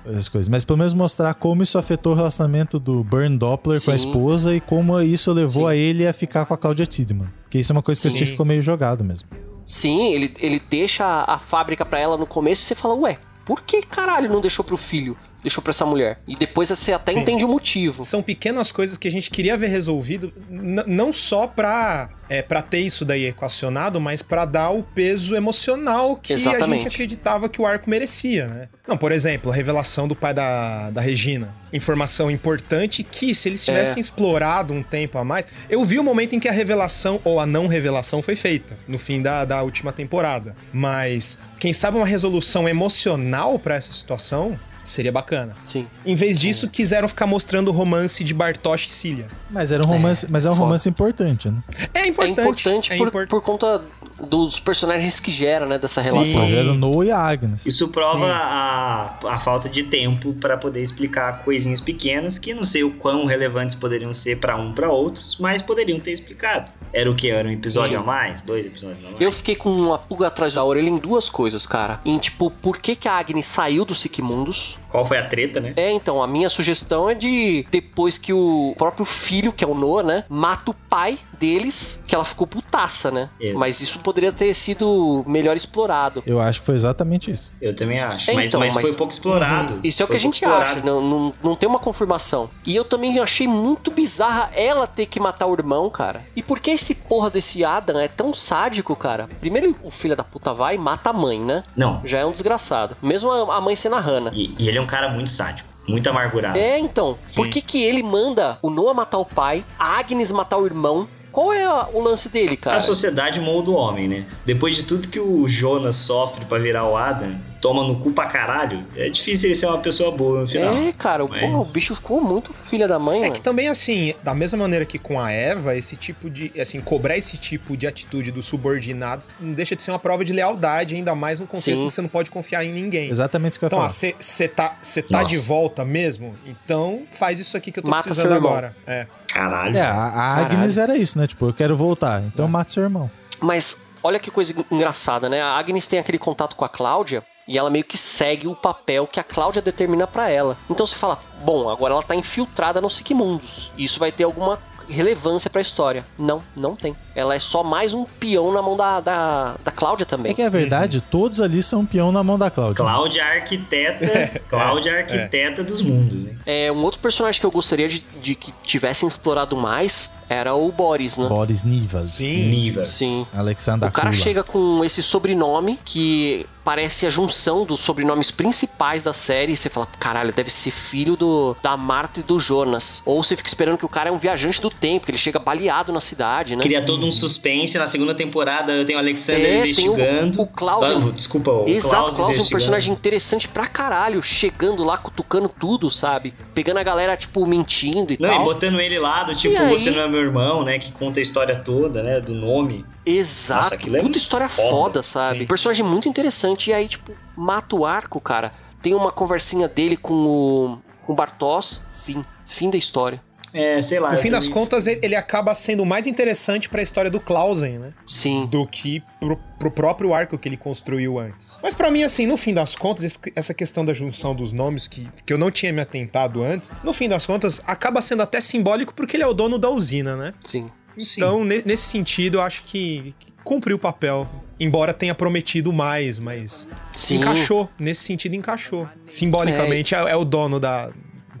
essas 0.05 0.27
coisas. 0.29 0.47
Mas 0.49 0.63
pelo 0.65 0.77
menos 0.77 0.93
mostrar 0.93 1.33
como 1.35 1.61
isso 1.61 1.77
afetou 1.77 2.13
o 2.13 2.15
relacionamento 2.15 2.79
do 2.79 3.03
Burn 3.03 3.37
Doppler 3.37 3.83
com 3.83 3.91
a 3.91 3.97
Sim. 3.97 4.07
esposa 4.07 4.55
e 4.55 4.59
como 4.59 4.99
isso 5.01 5.31
levou 5.31 5.63
Sim. 5.65 5.69
a 5.69 5.75
ele 5.75 6.07
a 6.07 6.13
ficar 6.13 6.45
com 6.45 6.53
a 6.53 6.57
Claudia 6.57 6.85
Tidman. 6.85 7.27
Porque 7.43 7.59
isso 7.59 7.71
é 7.71 7.75
uma 7.75 7.83
coisa 7.83 8.01
que 8.01 8.09
Sim. 8.09 8.17
que 8.17 8.25
ficou 8.25 8.45
meio 8.45 8.61
jogado 8.61 9.03
mesmo. 9.03 9.27
Sim, 9.65 10.13
ele, 10.13 10.33
ele 10.39 10.61
deixa 10.69 11.05
a, 11.05 11.35
a 11.35 11.39
fábrica 11.39 11.85
pra 11.85 11.99
ela 11.99 12.17
no 12.17 12.25
começo 12.25 12.61
e 12.63 12.65
você 12.65 12.75
fala, 12.75 12.95
ué, 12.95 13.17
por 13.45 13.61
que 13.61 13.81
caralho 13.83 14.29
não 14.31 14.41
deixou 14.41 14.65
pro 14.65 14.75
filho? 14.77 15.15
Deixou 15.41 15.63
pra 15.63 15.71
essa 15.71 15.85
mulher? 15.85 16.19
E 16.27 16.35
depois 16.35 16.69
você 16.69 16.93
até 16.93 17.13
Sim. 17.13 17.19
entende 17.19 17.43
o 17.43 17.47
motivo. 17.47 18.03
São 18.03 18.21
pequenas 18.21 18.71
coisas 18.71 18.97
que 18.97 19.07
a 19.07 19.11
gente 19.11 19.29
queria 19.29 19.57
ver 19.57 19.67
resolvido, 19.67 20.31
não 20.49 21.11
só 21.11 21.47
pra, 21.47 22.09
é, 22.29 22.41
pra 22.41 22.61
ter 22.61 22.79
isso 22.79 23.03
daí 23.03 23.25
equacionado, 23.25 23.99
mas 23.99 24.21
pra 24.21 24.45
dar 24.45 24.69
o 24.69 24.83
peso 24.83 25.35
emocional 25.35 26.15
que 26.15 26.33
a 26.33 26.35
Exatamente. 26.35 26.83
gente 26.83 26.93
acreditava 26.93 27.49
que 27.49 27.61
o 27.61 27.65
arco 27.65 27.89
merecia, 27.89 28.47
né? 28.47 28.69
Não, 28.87 28.97
por 28.97 29.11
exemplo, 29.11 29.51
a 29.51 29.55
revelação 29.55 30.07
do 30.07 30.15
pai 30.15 30.33
da, 30.33 30.91
da 30.91 31.01
Regina. 31.01 31.55
Informação 31.73 32.29
importante 32.29 33.01
que, 33.03 33.33
se 33.33 33.47
eles 33.47 33.63
tivessem 33.63 33.99
explorado 33.99 34.73
um 34.73 34.83
tempo 34.83 35.17
a 35.17 35.23
mais. 35.23 35.47
Eu 35.69 35.83
vi 35.85 35.97
o 35.97 36.03
momento 36.03 36.35
em 36.35 36.39
que 36.39 36.49
a 36.49 36.51
revelação 36.51 37.19
ou 37.23 37.39
a 37.39 37.45
não 37.45 37.67
revelação 37.67 38.21
foi 38.21 38.35
feita, 38.35 38.77
no 38.87 38.99
fim 38.99 39.21
da, 39.21 39.45
da 39.45 39.61
última 39.63 39.91
temporada. 39.93 40.55
Mas, 40.73 41.41
quem 41.59 41.71
sabe 41.71 41.97
uma 41.97 42.05
resolução 42.05 42.67
emocional 42.67 43.57
pra 43.57 43.75
essa 43.75 43.93
situação 43.93 44.59
seria 44.91 45.11
bacana. 45.11 45.53
Sim. 45.61 45.87
Em 46.05 46.15
vez 46.15 46.37
disso, 46.39 46.69
quiseram 46.69 47.07
ficar 47.07 47.25
mostrando 47.27 47.69
o 47.69 47.71
romance 47.71 48.23
de 48.23 48.33
Bartosz 48.33 48.85
e 48.87 48.91
Cilia. 48.91 49.27
Mas 49.49 49.71
era 49.71 49.85
um 49.85 49.89
romance, 49.89 50.25
mas 50.29 50.45
é 50.45 50.49
um 50.49 50.53
foda. 50.53 50.65
romance 50.65 50.87
importante, 50.89 51.49
né? 51.49 51.61
É 51.93 52.07
importante. 52.07 52.39
é 52.39 52.41
importante 52.43 52.93
é 52.93 52.97
por, 52.97 53.07
impor- 53.07 53.27
por 53.27 53.41
conta 53.41 53.81
dos 54.21 54.59
personagens 54.59 55.19
que 55.19 55.31
gera, 55.31 55.65
né, 55.65 55.79
dessa 55.79 56.01
Sim. 56.01 56.11
relação. 56.11 56.45
Só 56.47 56.53
era 56.53 56.71
o 56.71 56.75
Noah 56.75 57.05
e 57.07 57.11
a 57.11 57.17
Agnes. 57.17 57.65
Isso 57.65 57.87
prova 57.87 58.25
Sim. 58.25 58.31
a, 58.31 59.15
a 59.29 59.39
falta 59.39 59.67
de 59.67 59.83
tempo 59.83 60.33
para 60.33 60.57
poder 60.57 60.81
explicar 60.81 61.43
coisinhas 61.43 61.81
pequenas 61.81 62.37
que 62.37 62.53
não 62.53 62.63
sei 62.63 62.83
o 62.83 62.91
quão 62.91 63.25
relevantes 63.25 63.75
poderiam 63.75 64.13
ser 64.13 64.39
para 64.39 64.55
um 64.55 64.73
para 64.73 64.91
outros, 64.91 65.37
mas 65.39 65.61
poderiam 65.61 65.99
ter 65.99 66.11
explicado. 66.11 66.69
Era 66.93 67.09
o 67.09 67.15
que? 67.15 67.29
Era 67.31 67.47
um 67.47 67.51
episódio 67.51 67.91
Sim. 67.91 67.95
a 67.95 68.01
mais? 68.03 68.41
Dois 68.41 68.65
episódios 68.65 68.99
a 68.99 69.07
mais? 69.09 69.21
Eu 69.21 69.31
fiquei 69.31 69.55
com 69.55 69.71
uma 69.71 69.97
pulga 69.97 70.27
atrás 70.27 70.53
da 70.53 70.63
orelha 70.63 70.89
em 70.89 70.97
duas 70.97 71.29
coisas, 71.29 71.65
cara. 71.65 71.99
Em 72.05 72.17
tipo, 72.19 72.51
por 72.51 72.77
que, 72.77 72.95
que 72.95 73.07
a 73.07 73.13
Agnes 73.13 73.45
saiu 73.45 73.85
do 73.85 73.95
Siquemundos? 73.95 74.77
Qual 74.91 75.05
foi 75.05 75.17
a 75.17 75.27
treta, 75.27 75.59
né? 75.59 75.73
É, 75.75 75.91
então, 75.91 76.21
a 76.21 76.27
minha 76.27 76.49
sugestão 76.49 77.09
é 77.09 77.15
de 77.15 77.65
depois 77.71 78.17
que 78.17 78.33
o 78.33 78.75
próprio 78.77 79.05
filho, 79.05 79.51
que 79.53 79.63
é 79.63 79.67
o 79.67 79.73
Noah, 79.73 80.03
né, 80.03 80.23
mata 80.29 80.71
o 80.71 80.73
pai 80.73 81.17
deles, 81.39 81.99
que 82.05 82.13
ela 82.13 82.25
ficou 82.25 82.45
putaça, 82.45 83.09
né? 83.09 83.29
É. 83.41 83.53
Mas 83.53 83.81
isso 83.81 83.99
poderia 83.99 84.31
ter 84.31 84.53
sido 84.53 85.23
melhor 85.25 85.55
explorado. 85.55 86.21
Eu 86.25 86.39
acho 86.39 86.59
que 86.59 86.65
foi 86.65 86.75
exatamente 86.75 87.31
isso. 87.31 87.51
Eu 87.61 87.75
também 87.75 87.99
acho. 87.99 88.29
É, 88.29 88.33
mas, 88.33 88.51
então, 88.51 88.59
mas 88.59 88.75
mas- 88.75 88.87
foi 88.87 88.95
pouco 88.95 89.13
explorado. 89.13 89.79
Isso 89.83 90.01
é 90.01 90.05
o 90.05 90.07
que 90.07 90.15
a 90.15 90.19
gente 90.19 90.41
pouco 90.41 90.55
acha, 90.55 90.75
explorado. 90.75 91.01
não, 91.01 91.19
não, 91.19 91.33
não 91.43 91.55
tem 91.55 91.67
uma 91.69 91.79
confirmação. 91.79 92.49
E 92.65 92.75
eu 92.75 92.83
também 92.83 93.17
achei 93.19 93.47
muito 93.47 93.89
bizarra 93.91 94.51
ela 94.53 94.85
ter 94.85 95.05
que 95.05 95.19
matar 95.19 95.47
o 95.47 95.53
irmão, 95.53 95.89
cara. 95.89 96.21
E 96.35 96.43
por 96.43 96.59
que 96.59 96.71
esse 96.71 96.93
porra 96.95 97.29
desse 97.29 97.63
Adam 97.63 97.99
é 97.99 98.07
tão 98.07 98.33
sádico, 98.33 98.95
cara? 98.95 99.29
Primeiro 99.39 99.75
o 99.83 99.91
filho 99.91 100.15
da 100.15 100.23
puta 100.23 100.53
vai 100.53 100.75
e 100.75 100.77
mata 100.77 101.09
a 101.09 101.13
mãe, 101.13 101.39
né? 101.39 101.63
Não. 101.75 102.01
Já 102.03 102.19
é 102.19 102.25
um 102.25 102.31
desgraçado. 102.31 102.97
Mesmo 103.01 103.31
a, 103.31 103.57
a 103.57 103.61
mãe 103.61 103.75
sendo 103.75 103.95
a 103.95 103.99
Hannah. 103.99 104.31
E, 104.33 104.53
e 104.59 104.67
ele 104.67 104.77
é 104.77 104.80
um 104.81 104.87
cara 104.87 105.09
muito 105.09 105.29
sádico, 105.29 105.69
muito 105.87 106.09
amargurado. 106.09 106.57
É, 106.57 106.77
então. 106.77 107.17
Sim. 107.25 107.35
Por 107.35 107.47
que, 107.47 107.61
que 107.61 107.83
ele 107.83 108.03
manda 108.03 108.57
o 108.61 108.69
Noah 108.69 108.93
matar 108.93 109.19
o 109.19 109.25
pai, 109.25 109.63
a 109.79 109.99
Agnes 109.99 110.31
matar 110.31 110.57
o 110.57 110.65
irmão? 110.65 111.07
Qual 111.31 111.53
é 111.53 111.65
o 111.93 112.01
lance 112.01 112.27
dele, 112.27 112.57
cara? 112.57 112.75
A 112.75 112.81
sociedade 112.81 113.39
molda 113.39 113.71
o 113.71 113.73
homem, 113.73 114.07
né? 114.07 114.25
Depois 114.45 114.75
de 114.75 114.83
tudo 114.83 115.07
que 115.07 115.19
o 115.19 115.47
Jonas 115.47 115.95
sofre 115.95 116.43
pra 116.43 116.57
virar 116.57 116.85
o 116.85 116.97
Adam, 116.97 117.35
toma 117.61 117.87
no 117.87 117.99
cu 117.99 118.11
pra 118.11 118.25
caralho, 118.25 118.85
é 118.95 119.07
difícil 119.09 119.47
ele 119.49 119.55
ser 119.55 119.67
uma 119.67 119.77
pessoa 119.77 120.11
boa 120.11 120.41
no 120.41 120.47
final. 120.47 120.75
É, 120.75 120.91
cara, 120.93 121.23
o- 121.23 121.29
Mas- 121.29 121.41
porra, 121.41 121.59
o 121.59 121.65
bicho 121.65 121.93
ficou 121.95 122.19
muito 122.19 122.51
filha 122.53 122.87
da 122.87 122.97
mãe, 122.97 123.19
É 123.19 123.21
mano. 123.21 123.33
que 123.33 123.41
também, 123.41 123.67
assim, 123.67 124.13
da 124.23 124.33
mesma 124.33 124.57
maneira 124.57 124.83
que 124.85 124.97
com 124.97 125.19
a 125.19 125.31
Eva, 125.31 125.75
esse 125.75 125.95
tipo 125.95 126.29
de. 126.29 126.51
Assim, 126.59 126.81
cobrar 126.81 127.17
esse 127.17 127.37
tipo 127.37 127.77
de 127.77 127.85
atitude 127.87 128.31
dos 128.31 128.45
subordinados 128.47 129.29
não 129.39 129.53
deixa 129.53 129.75
de 129.75 129.83
ser 129.83 129.91
uma 129.91 129.99
prova 129.99 130.25
de 130.25 130.33
lealdade, 130.33 130.95
ainda 130.95 131.13
mais 131.15 131.39
no 131.39 131.45
contexto 131.45 131.65
Sim. 131.65 131.77
que 131.77 131.83
você 131.83 132.01
não 132.01 132.09
pode 132.09 132.31
confiar 132.31 132.65
em 132.65 132.71
ninguém. 132.73 133.09
Exatamente 133.09 133.51
isso 133.51 133.59
que 133.59 133.65
eu 133.65 133.67
ia 133.67 133.69
Então, 133.69 133.79
falar. 133.79 133.89
você 133.89 134.47
tá, 134.47 134.77
cê 134.81 135.01
tá 135.03 135.19
Nossa. 135.21 135.29
de 135.29 135.37
volta 135.37 135.85
mesmo? 135.85 136.35
Então 136.45 137.03
faz 137.11 137.39
isso 137.39 137.55
aqui 137.55 137.71
que 137.71 137.79
eu 137.79 137.83
tô 137.83 137.89
Mata 137.89 138.03
precisando 138.03 138.33
agora. 138.33 138.75
É. 138.87 139.05
Caralho. 139.27 139.77
É, 139.77 139.81
a, 139.81 139.93
a 139.93 140.35
Agnes 140.37 140.77
era 140.77 140.97
isso, 140.97 141.17
né? 141.19 141.27
Tipo, 141.27 141.45
eu 141.47 141.53
quero 141.53 141.75
voltar, 141.77 142.21
então 142.23 142.47
mata 142.47 142.69
seu 142.71 142.83
irmão. 142.83 143.09
Mas 143.39 143.77
olha 144.03 144.19
que 144.19 144.29
coisa 144.31 144.53
engraçada, 144.71 145.29
né? 145.29 145.41
A 145.41 145.57
Agnes 145.57 145.85
tem 145.85 145.99
aquele 145.99 146.17
contato 146.17 146.55
com 146.55 146.65
a 146.65 146.69
Cláudia 146.69 147.23
e 147.51 147.57
ela 147.57 147.69
meio 147.69 147.83
que 147.83 147.97
segue 147.97 148.47
o 148.47 148.55
papel 148.55 149.05
que 149.05 149.19
a 149.19 149.23
Cláudia 149.23 149.61
determina 149.61 150.07
pra 150.07 150.29
ela. 150.29 150.57
Então 150.69 150.85
você 150.85 150.95
fala, 150.95 151.19
bom, 151.43 151.69
agora 151.69 151.93
ela 151.93 152.01
tá 152.01 152.15
infiltrada 152.15 152.79
no 152.79 152.89
Siquemundos. 152.89 153.69
Isso 153.77 153.99
vai 153.99 154.09
ter 154.09 154.23
alguma 154.23 154.57
relevância 154.87 155.49
pra 155.49 155.59
história. 155.61 156.05
Não, 156.17 156.41
não 156.55 156.77
tem. 156.77 156.95
Ela 157.13 157.35
é 157.35 157.39
só 157.39 157.61
mais 157.61 157.93
um 157.93 158.05
peão 158.05 158.53
na 158.53 158.61
mão 158.61 158.77
da, 158.77 159.01
da, 159.01 159.55
da 159.65 159.71
Cláudia 159.71 160.05
também. 160.05 160.31
É 160.31 160.35
que 160.35 160.41
é 160.41 160.49
verdade, 160.49 161.01
todos 161.01 161.41
ali 161.41 161.61
são 161.61 161.85
peão 161.85 162.09
na 162.09 162.23
mão 162.23 162.39
da 162.39 162.49
Cláudia. 162.49 162.75
Cláudia 162.75 163.19
é 163.23 163.39
arquiteta, 163.39 164.41
Cláudia 164.47 164.91
é 164.91 164.99
arquiteta 164.99 165.61
dos 165.61 165.81
mundos, 165.81 166.23
né? 166.23 166.35
É, 166.45 166.71
um 166.71 166.81
outro 166.81 167.01
personagem 167.01 167.39
que 167.39 167.45
eu 167.45 167.51
gostaria 167.51 167.89
de, 167.89 168.05
de 168.21 168.33
que 168.33 168.53
tivessem 168.63 169.07
explorado 169.07 169.57
mais 169.57 170.09
Era 170.33 170.55
o 170.55 170.71
Boris, 170.71 171.17
né? 171.17 171.27
Boris 171.27 171.63
Nivas. 171.63 172.07
Sim. 172.07 172.47
Niva. 172.49 172.85
Sim. 172.85 173.27
Alexander 173.35 173.89
O 173.89 173.91
cara 173.91 174.11
Kula. 174.11 174.21
chega 174.23 174.43
com 174.43 174.81
esse 174.85 175.03
sobrenome 175.03 175.77
que 175.83 176.45
parece 176.63 177.07
a 177.07 177.09
junção 177.09 177.65
dos 177.65 177.79
sobrenomes 177.81 178.31
principais 178.31 179.03
da 179.03 179.11
série. 179.11 179.51
E 179.53 179.57
você 179.57 179.69
fala, 179.69 179.87
caralho, 179.99 180.31
deve 180.31 180.49
ser 180.49 180.71
filho 180.71 181.17
do, 181.17 181.55
da 181.61 181.75
Marta 181.75 182.21
e 182.21 182.23
do 182.23 182.39
Jonas. 182.39 183.01
Ou 183.05 183.21
você 183.21 183.35
fica 183.35 183.49
esperando 183.49 183.77
que 183.77 183.83
o 183.85 183.89
cara 183.89 184.09
é 184.09 184.11
um 184.11 184.17
viajante 184.19 184.61
do 184.61 184.69
tempo, 184.69 185.05
que 185.05 185.11
ele 185.11 185.17
chega 185.17 185.37
baleado 185.37 185.91
na 185.91 185.99
cidade, 185.99 186.55
né? 186.55 186.63
Cria 186.63 186.81
todo 186.85 187.05
um 187.05 187.11
suspense. 187.11 187.77
Na 187.77 187.87
segunda 187.87 188.15
temporada 188.15 188.85
tem 188.85 188.95
o 188.95 188.99
Alexander 188.99 189.41
É, 189.43 189.49
tem 189.49 189.59
o- 189.59 189.63
investigando. 189.95 190.41
o 190.41 190.47
Clausen. 190.47 190.97
Ah, 191.09 191.11
desculpa, 191.11 191.51
o 191.51 191.67
Exato, 191.67 191.89
Klaus 191.89 192.15
Klaus 192.15 192.19
é 192.19 192.21
um 192.21 192.25
investigando. 192.29 192.49
personagem 192.51 192.93
interessante 192.93 193.47
pra 193.49 193.67
caralho, 193.67 194.23
chegando 194.23 194.81
lá, 194.83 194.97
cutucando 194.97 195.49
tudo, 195.49 195.89
sabe? 195.89 196.33
Pegando 196.53 196.77
a 196.77 196.83
galera, 196.83 197.17
tipo, 197.17 197.45
mentindo 197.45 198.13
e 198.13 198.17
Não, 198.19 198.29
tal. 198.29 198.41
e 198.41 198.43
botando 198.45 198.79
ele 198.79 198.97
lá 198.99 199.23
do 199.23 199.35
tipo, 199.35 199.55
E 199.55 199.57
aí? 199.57 199.69
você 199.77 199.91
não 199.91 200.03
é 200.03 200.07
meu 200.07 200.20
irmão, 200.21 200.63
né? 200.63 200.79
Que 200.79 200.91
conta 200.91 201.19
a 201.19 201.21
história 201.21 201.55
toda, 201.55 202.01
né? 202.03 202.19
Do 202.19 202.33
nome. 202.33 202.85
Exato. 203.05 203.63
Nossa, 203.63 203.75
aquilo 203.75 203.97
é 203.97 204.01
Puta 204.01 204.17
história 204.17 204.49
foda, 204.49 204.69
foda, 204.69 205.03
sabe? 205.03 205.39
sim. 205.39 205.45
Personagem 205.47 205.85
muito 205.85 206.07
interessante. 206.07 206.69
E 206.69 206.73
aí, 206.73 206.87
tipo, 206.87 207.11
mata 207.35 207.75
o 207.75 207.85
arco, 207.85 208.19
cara. 208.19 208.53
Tem 208.81 208.93
uma 208.93 209.11
conversinha 209.11 209.67
dele 209.67 209.97
com 209.97 210.13
o, 210.13 210.77
com 211.05 211.13
o 211.13 211.15
Bartos. 211.15 211.81
Fim. 212.03 212.25
Fim 212.45 212.69
da 212.69 212.77
história. 212.77 213.21
É, 213.53 213.81
sei 213.81 213.99
lá. 213.99 214.11
No 214.13 214.17
fim 214.17 214.31
das 214.31 214.47
contas, 214.47 214.87
ele 214.87 215.15
acaba 215.15 215.53
sendo 215.53 215.85
mais 215.85 216.07
interessante 216.07 216.69
pra 216.69 216.81
história 216.81 217.11
do 217.11 217.19
Clausen, 217.19 217.79
né? 217.79 217.89
Sim. 218.07 218.45
Do 218.45 218.65
que 218.65 219.03
pro, 219.19 219.37
pro 219.59 219.71
próprio 219.71 220.13
arco 220.13 220.37
que 220.37 220.47
ele 220.47 220.57
construiu 220.57 221.19
antes. 221.19 221.59
Mas 221.61 221.73
pra 221.73 221.91
mim, 221.91 222.03
assim, 222.03 222.25
no 222.25 222.37
fim 222.37 222.53
das 222.53 222.75
contas, 222.75 223.03
esse- 223.03 223.19
essa 223.35 223.53
questão 223.53 223.83
da 223.83 223.93
junção 223.93 224.33
dos 224.33 224.51
nomes, 224.51 224.87
que, 224.87 225.07
que 225.25 225.33
eu 225.33 225.37
não 225.37 225.51
tinha 225.51 225.73
me 225.73 225.81
atentado 225.81 226.41
antes, 226.43 226.71
no 226.83 226.93
fim 226.93 227.09
das 227.09 227.25
contas, 227.25 227.61
acaba 227.67 228.01
sendo 228.01 228.23
até 228.23 228.39
simbólico 228.39 228.93
porque 228.93 229.17
ele 229.17 229.23
é 229.23 229.27
o 229.27 229.33
dono 229.33 229.59
da 229.59 229.69
usina, 229.69 230.15
né? 230.15 230.33
Sim. 230.43 230.69
Então, 230.97 231.43
ne- 231.43 231.61
nesse 231.65 231.83
sentido, 231.83 232.37
eu 232.37 232.41
acho 232.41 232.63
que, 232.63 233.13
que 233.19 233.31
cumpriu 233.43 233.75
o 233.77 233.79
papel. 233.79 234.29
Embora 234.59 234.93
tenha 234.93 235.15
prometido 235.15 235.73
mais, 235.73 236.19
mas 236.19 236.67
Sim. 236.93 237.15
encaixou. 237.17 237.67
Nesse 237.79 238.03
sentido, 238.03 238.35
encaixou. 238.35 238.87
Simbolicamente, 239.07 239.95
é, 239.95 239.97
é 239.99 240.15
o 240.15 240.23
dono 240.23 240.59
da, 240.59 240.89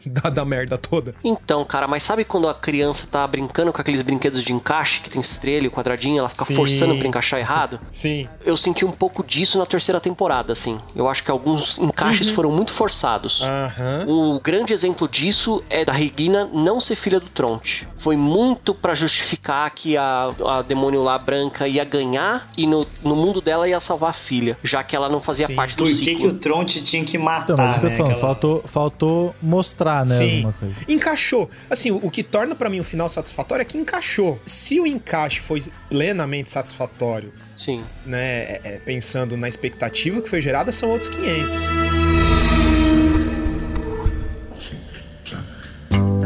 da, 0.05 0.29
da 0.29 0.45
merda 0.45 0.77
toda. 0.77 1.13
Então, 1.23 1.63
cara, 1.65 1.87
mas 1.87 2.03
sabe 2.03 2.23
quando 2.23 2.47
a 2.47 2.53
criança 2.53 3.07
tá 3.09 3.25
brincando 3.27 3.71
com 3.73 3.81
aqueles 3.81 4.01
brinquedos 4.01 4.43
de 4.43 4.53
encaixe, 4.53 5.01
que 5.01 5.09
tem 5.09 5.21
estrela 5.21 5.65
e 5.67 5.69
quadradinho, 5.69 6.19
ela 6.19 6.29
fica 6.29 6.45
Sim. 6.45 6.55
forçando 6.55 6.95
pra 6.97 7.07
encaixar 7.07 7.39
errado? 7.39 7.79
Sim. 7.89 8.27
Eu 8.45 8.55
senti 8.57 8.85
um 8.85 8.91
pouco 8.91 9.23
disso 9.23 9.57
na 9.57 9.65
terceira 9.65 9.99
temporada, 9.99 10.51
assim. 10.53 10.79
Eu 10.95 11.07
acho 11.09 11.23
que 11.23 11.31
alguns 11.31 11.77
encaixes 11.79 12.29
Uhum. 12.29 12.35
foram 12.35 12.51
muito 12.51 12.71
forçados. 12.71 13.41
Aham. 13.43 14.05
O 14.07 14.39
grande 14.39 14.73
exemplo 14.73 15.07
disso 15.07 15.63
é 15.69 15.83
da 15.85 15.93
Regina 15.93 16.49
não 16.53 16.79
ser 16.79 16.95
filha 16.95 17.19
do 17.19 17.27
Tronte. 17.27 17.87
Foi 17.97 18.15
muito 18.17 18.73
pra 18.73 18.93
justificar 18.93 19.69
que 19.71 19.97
a, 19.97 20.31
a 20.47 20.61
demônio 20.61 21.03
lá 21.03 21.17
branca 21.17 21.67
ia 21.67 21.83
ganhar 21.83 22.49
e 22.57 22.65
no, 22.65 22.85
no 23.03 23.15
mundo 23.15 23.41
dela 23.41 23.67
ia 23.67 23.79
salvar 23.79 24.09
a 24.11 24.13
filha, 24.13 24.57
já 24.63 24.81
que 24.83 24.95
ela 24.95 25.09
não 25.09 25.21
fazia 25.21 25.47
Sim. 25.47 25.55
parte 25.55 25.75
do 25.75 25.83
Por 25.83 25.89
que, 25.89 25.95
ciclo. 25.95 26.17
que 26.19 26.27
o 26.27 26.33
Tronte 26.33 26.81
tinha 26.81 27.03
que 27.03 27.17
matar, 27.17 27.53
Então, 27.53 27.55
mas 27.57 27.71
isso 27.71 27.79
que 27.79 27.85
eu 27.85 27.89
né? 27.89 27.95
tô 27.95 28.03
falando, 28.03 28.13
aquela- 28.15 28.27
faltou, 28.33 28.61
faltou 28.65 29.35
mostrar, 29.41 29.90
né? 29.99 30.15
Sim. 30.17 30.53
Encaixou. 30.87 31.49
Assim, 31.69 31.91
o, 31.91 31.97
o 31.97 32.09
que 32.11 32.23
torna 32.23 32.55
pra 32.55 32.69
mim 32.69 32.79
o 32.79 32.83
final 32.83 33.07
satisfatório 33.09 33.61
é 33.61 33.65
que 33.65 33.77
encaixou. 33.77 34.39
Se 34.45 34.79
o 34.79 34.87
encaixe 34.87 35.39
foi 35.39 35.63
plenamente 35.89 36.49
satisfatório, 36.49 37.31
Sim. 37.55 37.83
né, 38.05 38.19
é- 38.43 38.61
é, 38.63 38.81
pensando 38.83 39.35
na 39.37 39.47
expectativa 39.47 40.21
que 40.21 40.29
foi 40.29 40.41
gerada, 40.41 40.71
são 40.71 40.89
outros 40.89 41.09
500. 41.09 41.51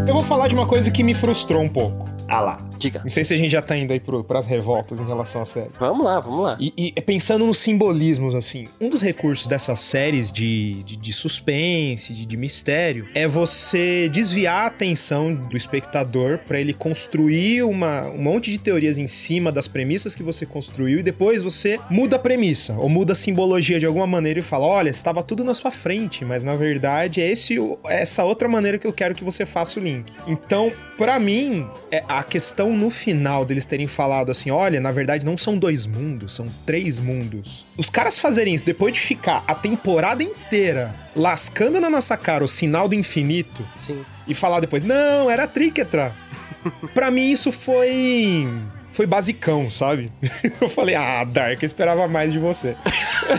Eu 0.07 0.13
vou 0.13 0.23
falar 0.23 0.47
de 0.47 0.53
uma 0.53 0.65
coisa 0.67 0.89
que 0.91 1.03
me 1.03 1.13
frustrou 1.13 1.61
um 1.61 1.69
pouco. 1.69 2.07
Ah 2.29 2.39
lá. 2.39 2.57
Diga. 2.77 3.01
Não 3.03 3.09
sei 3.09 3.23
se 3.23 3.33
a 3.33 3.37
gente 3.37 3.51
já 3.51 3.61
tá 3.61 3.77
indo 3.77 3.91
aí 3.93 3.99
pro, 3.99 4.23
pras 4.23 4.45
revoltas 4.45 4.99
em 4.99 5.05
relação 5.05 5.41
à 5.41 5.45
série. 5.45 5.69
Vamos 5.79 6.05
lá, 6.05 6.19
vamos 6.19 6.43
lá. 6.43 6.57
E, 6.59 6.93
e 6.95 7.01
pensando 7.01 7.45
nos 7.45 7.57
simbolismos, 7.57 8.35
assim, 8.35 8.65
um 8.79 8.89
dos 8.89 9.01
recursos 9.01 9.47
dessas 9.47 9.79
séries 9.79 10.31
de, 10.31 10.83
de, 10.83 10.97
de 10.97 11.13
suspense, 11.13 12.13
de, 12.13 12.25
de 12.25 12.37
mistério, 12.37 13.07
é 13.13 13.27
você 13.27 14.09
desviar 14.09 14.63
a 14.63 14.67
atenção 14.67 15.33
do 15.33 15.57
espectador 15.57 16.39
pra 16.39 16.59
ele 16.59 16.73
construir 16.73 17.63
uma, 17.63 18.07
um 18.09 18.21
monte 18.21 18.51
de 18.51 18.57
teorias 18.57 18.97
em 18.97 19.07
cima 19.07 19.51
das 19.51 19.67
premissas 19.67 20.15
que 20.15 20.23
você 20.23 20.45
construiu 20.45 20.99
e 20.99 21.03
depois 21.03 21.41
você 21.41 21.79
muda 21.89 22.15
a 22.15 22.19
premissa 22.19 22.73
ou 22.77 22.89
muda 22.89 23.13
a 23.13 23.15
simbologia 23.15 23.79
de 23.79 23.85
alguma 23.85 24.07
maneira 24.07 24.39
e 24.39 24.43
fala: 24.43 24.65
olha, 24.65 24.89
estava 24.89 25.23
tudo 25.23 25.43
na 25.43 25.53
sua 25.53 25.71
frente, 25.71 26.23
mas 26.25 26.43
na 26.43 26.55
verdade 26.55 27.21
é 27.21 27.31
esse, 27.31 27.57
essa 27.85 28.23
outra 28.23 28.47
maneira 28.47 28.77
que 28.77 28.87
eu 28.87 28.93
quero 28.93 29.15
que 29.15 29.23
você 29.23 29.45
faça 29.45 29.79
o 29.79 29.83
link. 29.83 30.11
Então, 30.27 30.71
pra 30.97 31.19
mim, 31.19 31.67
é 31.91 32.03
a 32.07 32.23
questão 32.23 32.64
no 32.73 32.89
final 32.89 33.45
deles 33.45 33.65
terem 33.65 33.87
falado 33.87 34.31
assim: 34.31 34.51
olha, 34.51 34.79
na 34.79 34.91
verdade 34.91 35.25
não 35.25 35.37
são 35.37 35.57
dois 35.57 35.85
mundos, 35.85 36.33
são 36.33 36.47
três 36.65 36.99
mundos. 36.99 37.65
Os 37.77 37.89
caras 37.89 38.17
fazerem 38.17 38.53
isso 38.53 38.65
depois 38.65 38.93
de 38.93 38.99
ficar 38.99 39.43
a 39.47 39.55
temporada 39.55 40.23
inteira 40.23 40.95
lascando 41.15 41.79
na 41.79 41.89
nossa 41.89 42.17
cara 42.17 42.43
o 42.43 42.47
sinal 42.47 42.89
do 42.89 42.95
infinito 42.95 43.65
Sim. 43.77 44.03
e 44.27 44.35
falar 44.35 44.59
depois, 44.59 44.83
não, 44.83 45.29
era 45.29 45.47
Tríquetra. 45.47 46.13
pra 46.93 47.09
mim 47.09 47.31
isso 47.31 47.51
foi. 47.51 48.47
Foi 48.95 49.05
basicão, 49.05 49.69
sabe? 49.69 50.09
Eu 50.61 50.69
falei, 50.69 50.95
ah, 50.95 51.23
Dark, 51.25 51.61
eu 51.61 51.65
esperava 51.67 52.07
mais 52.07 52.31
de 52.31 52.39
você. 52.39 52.75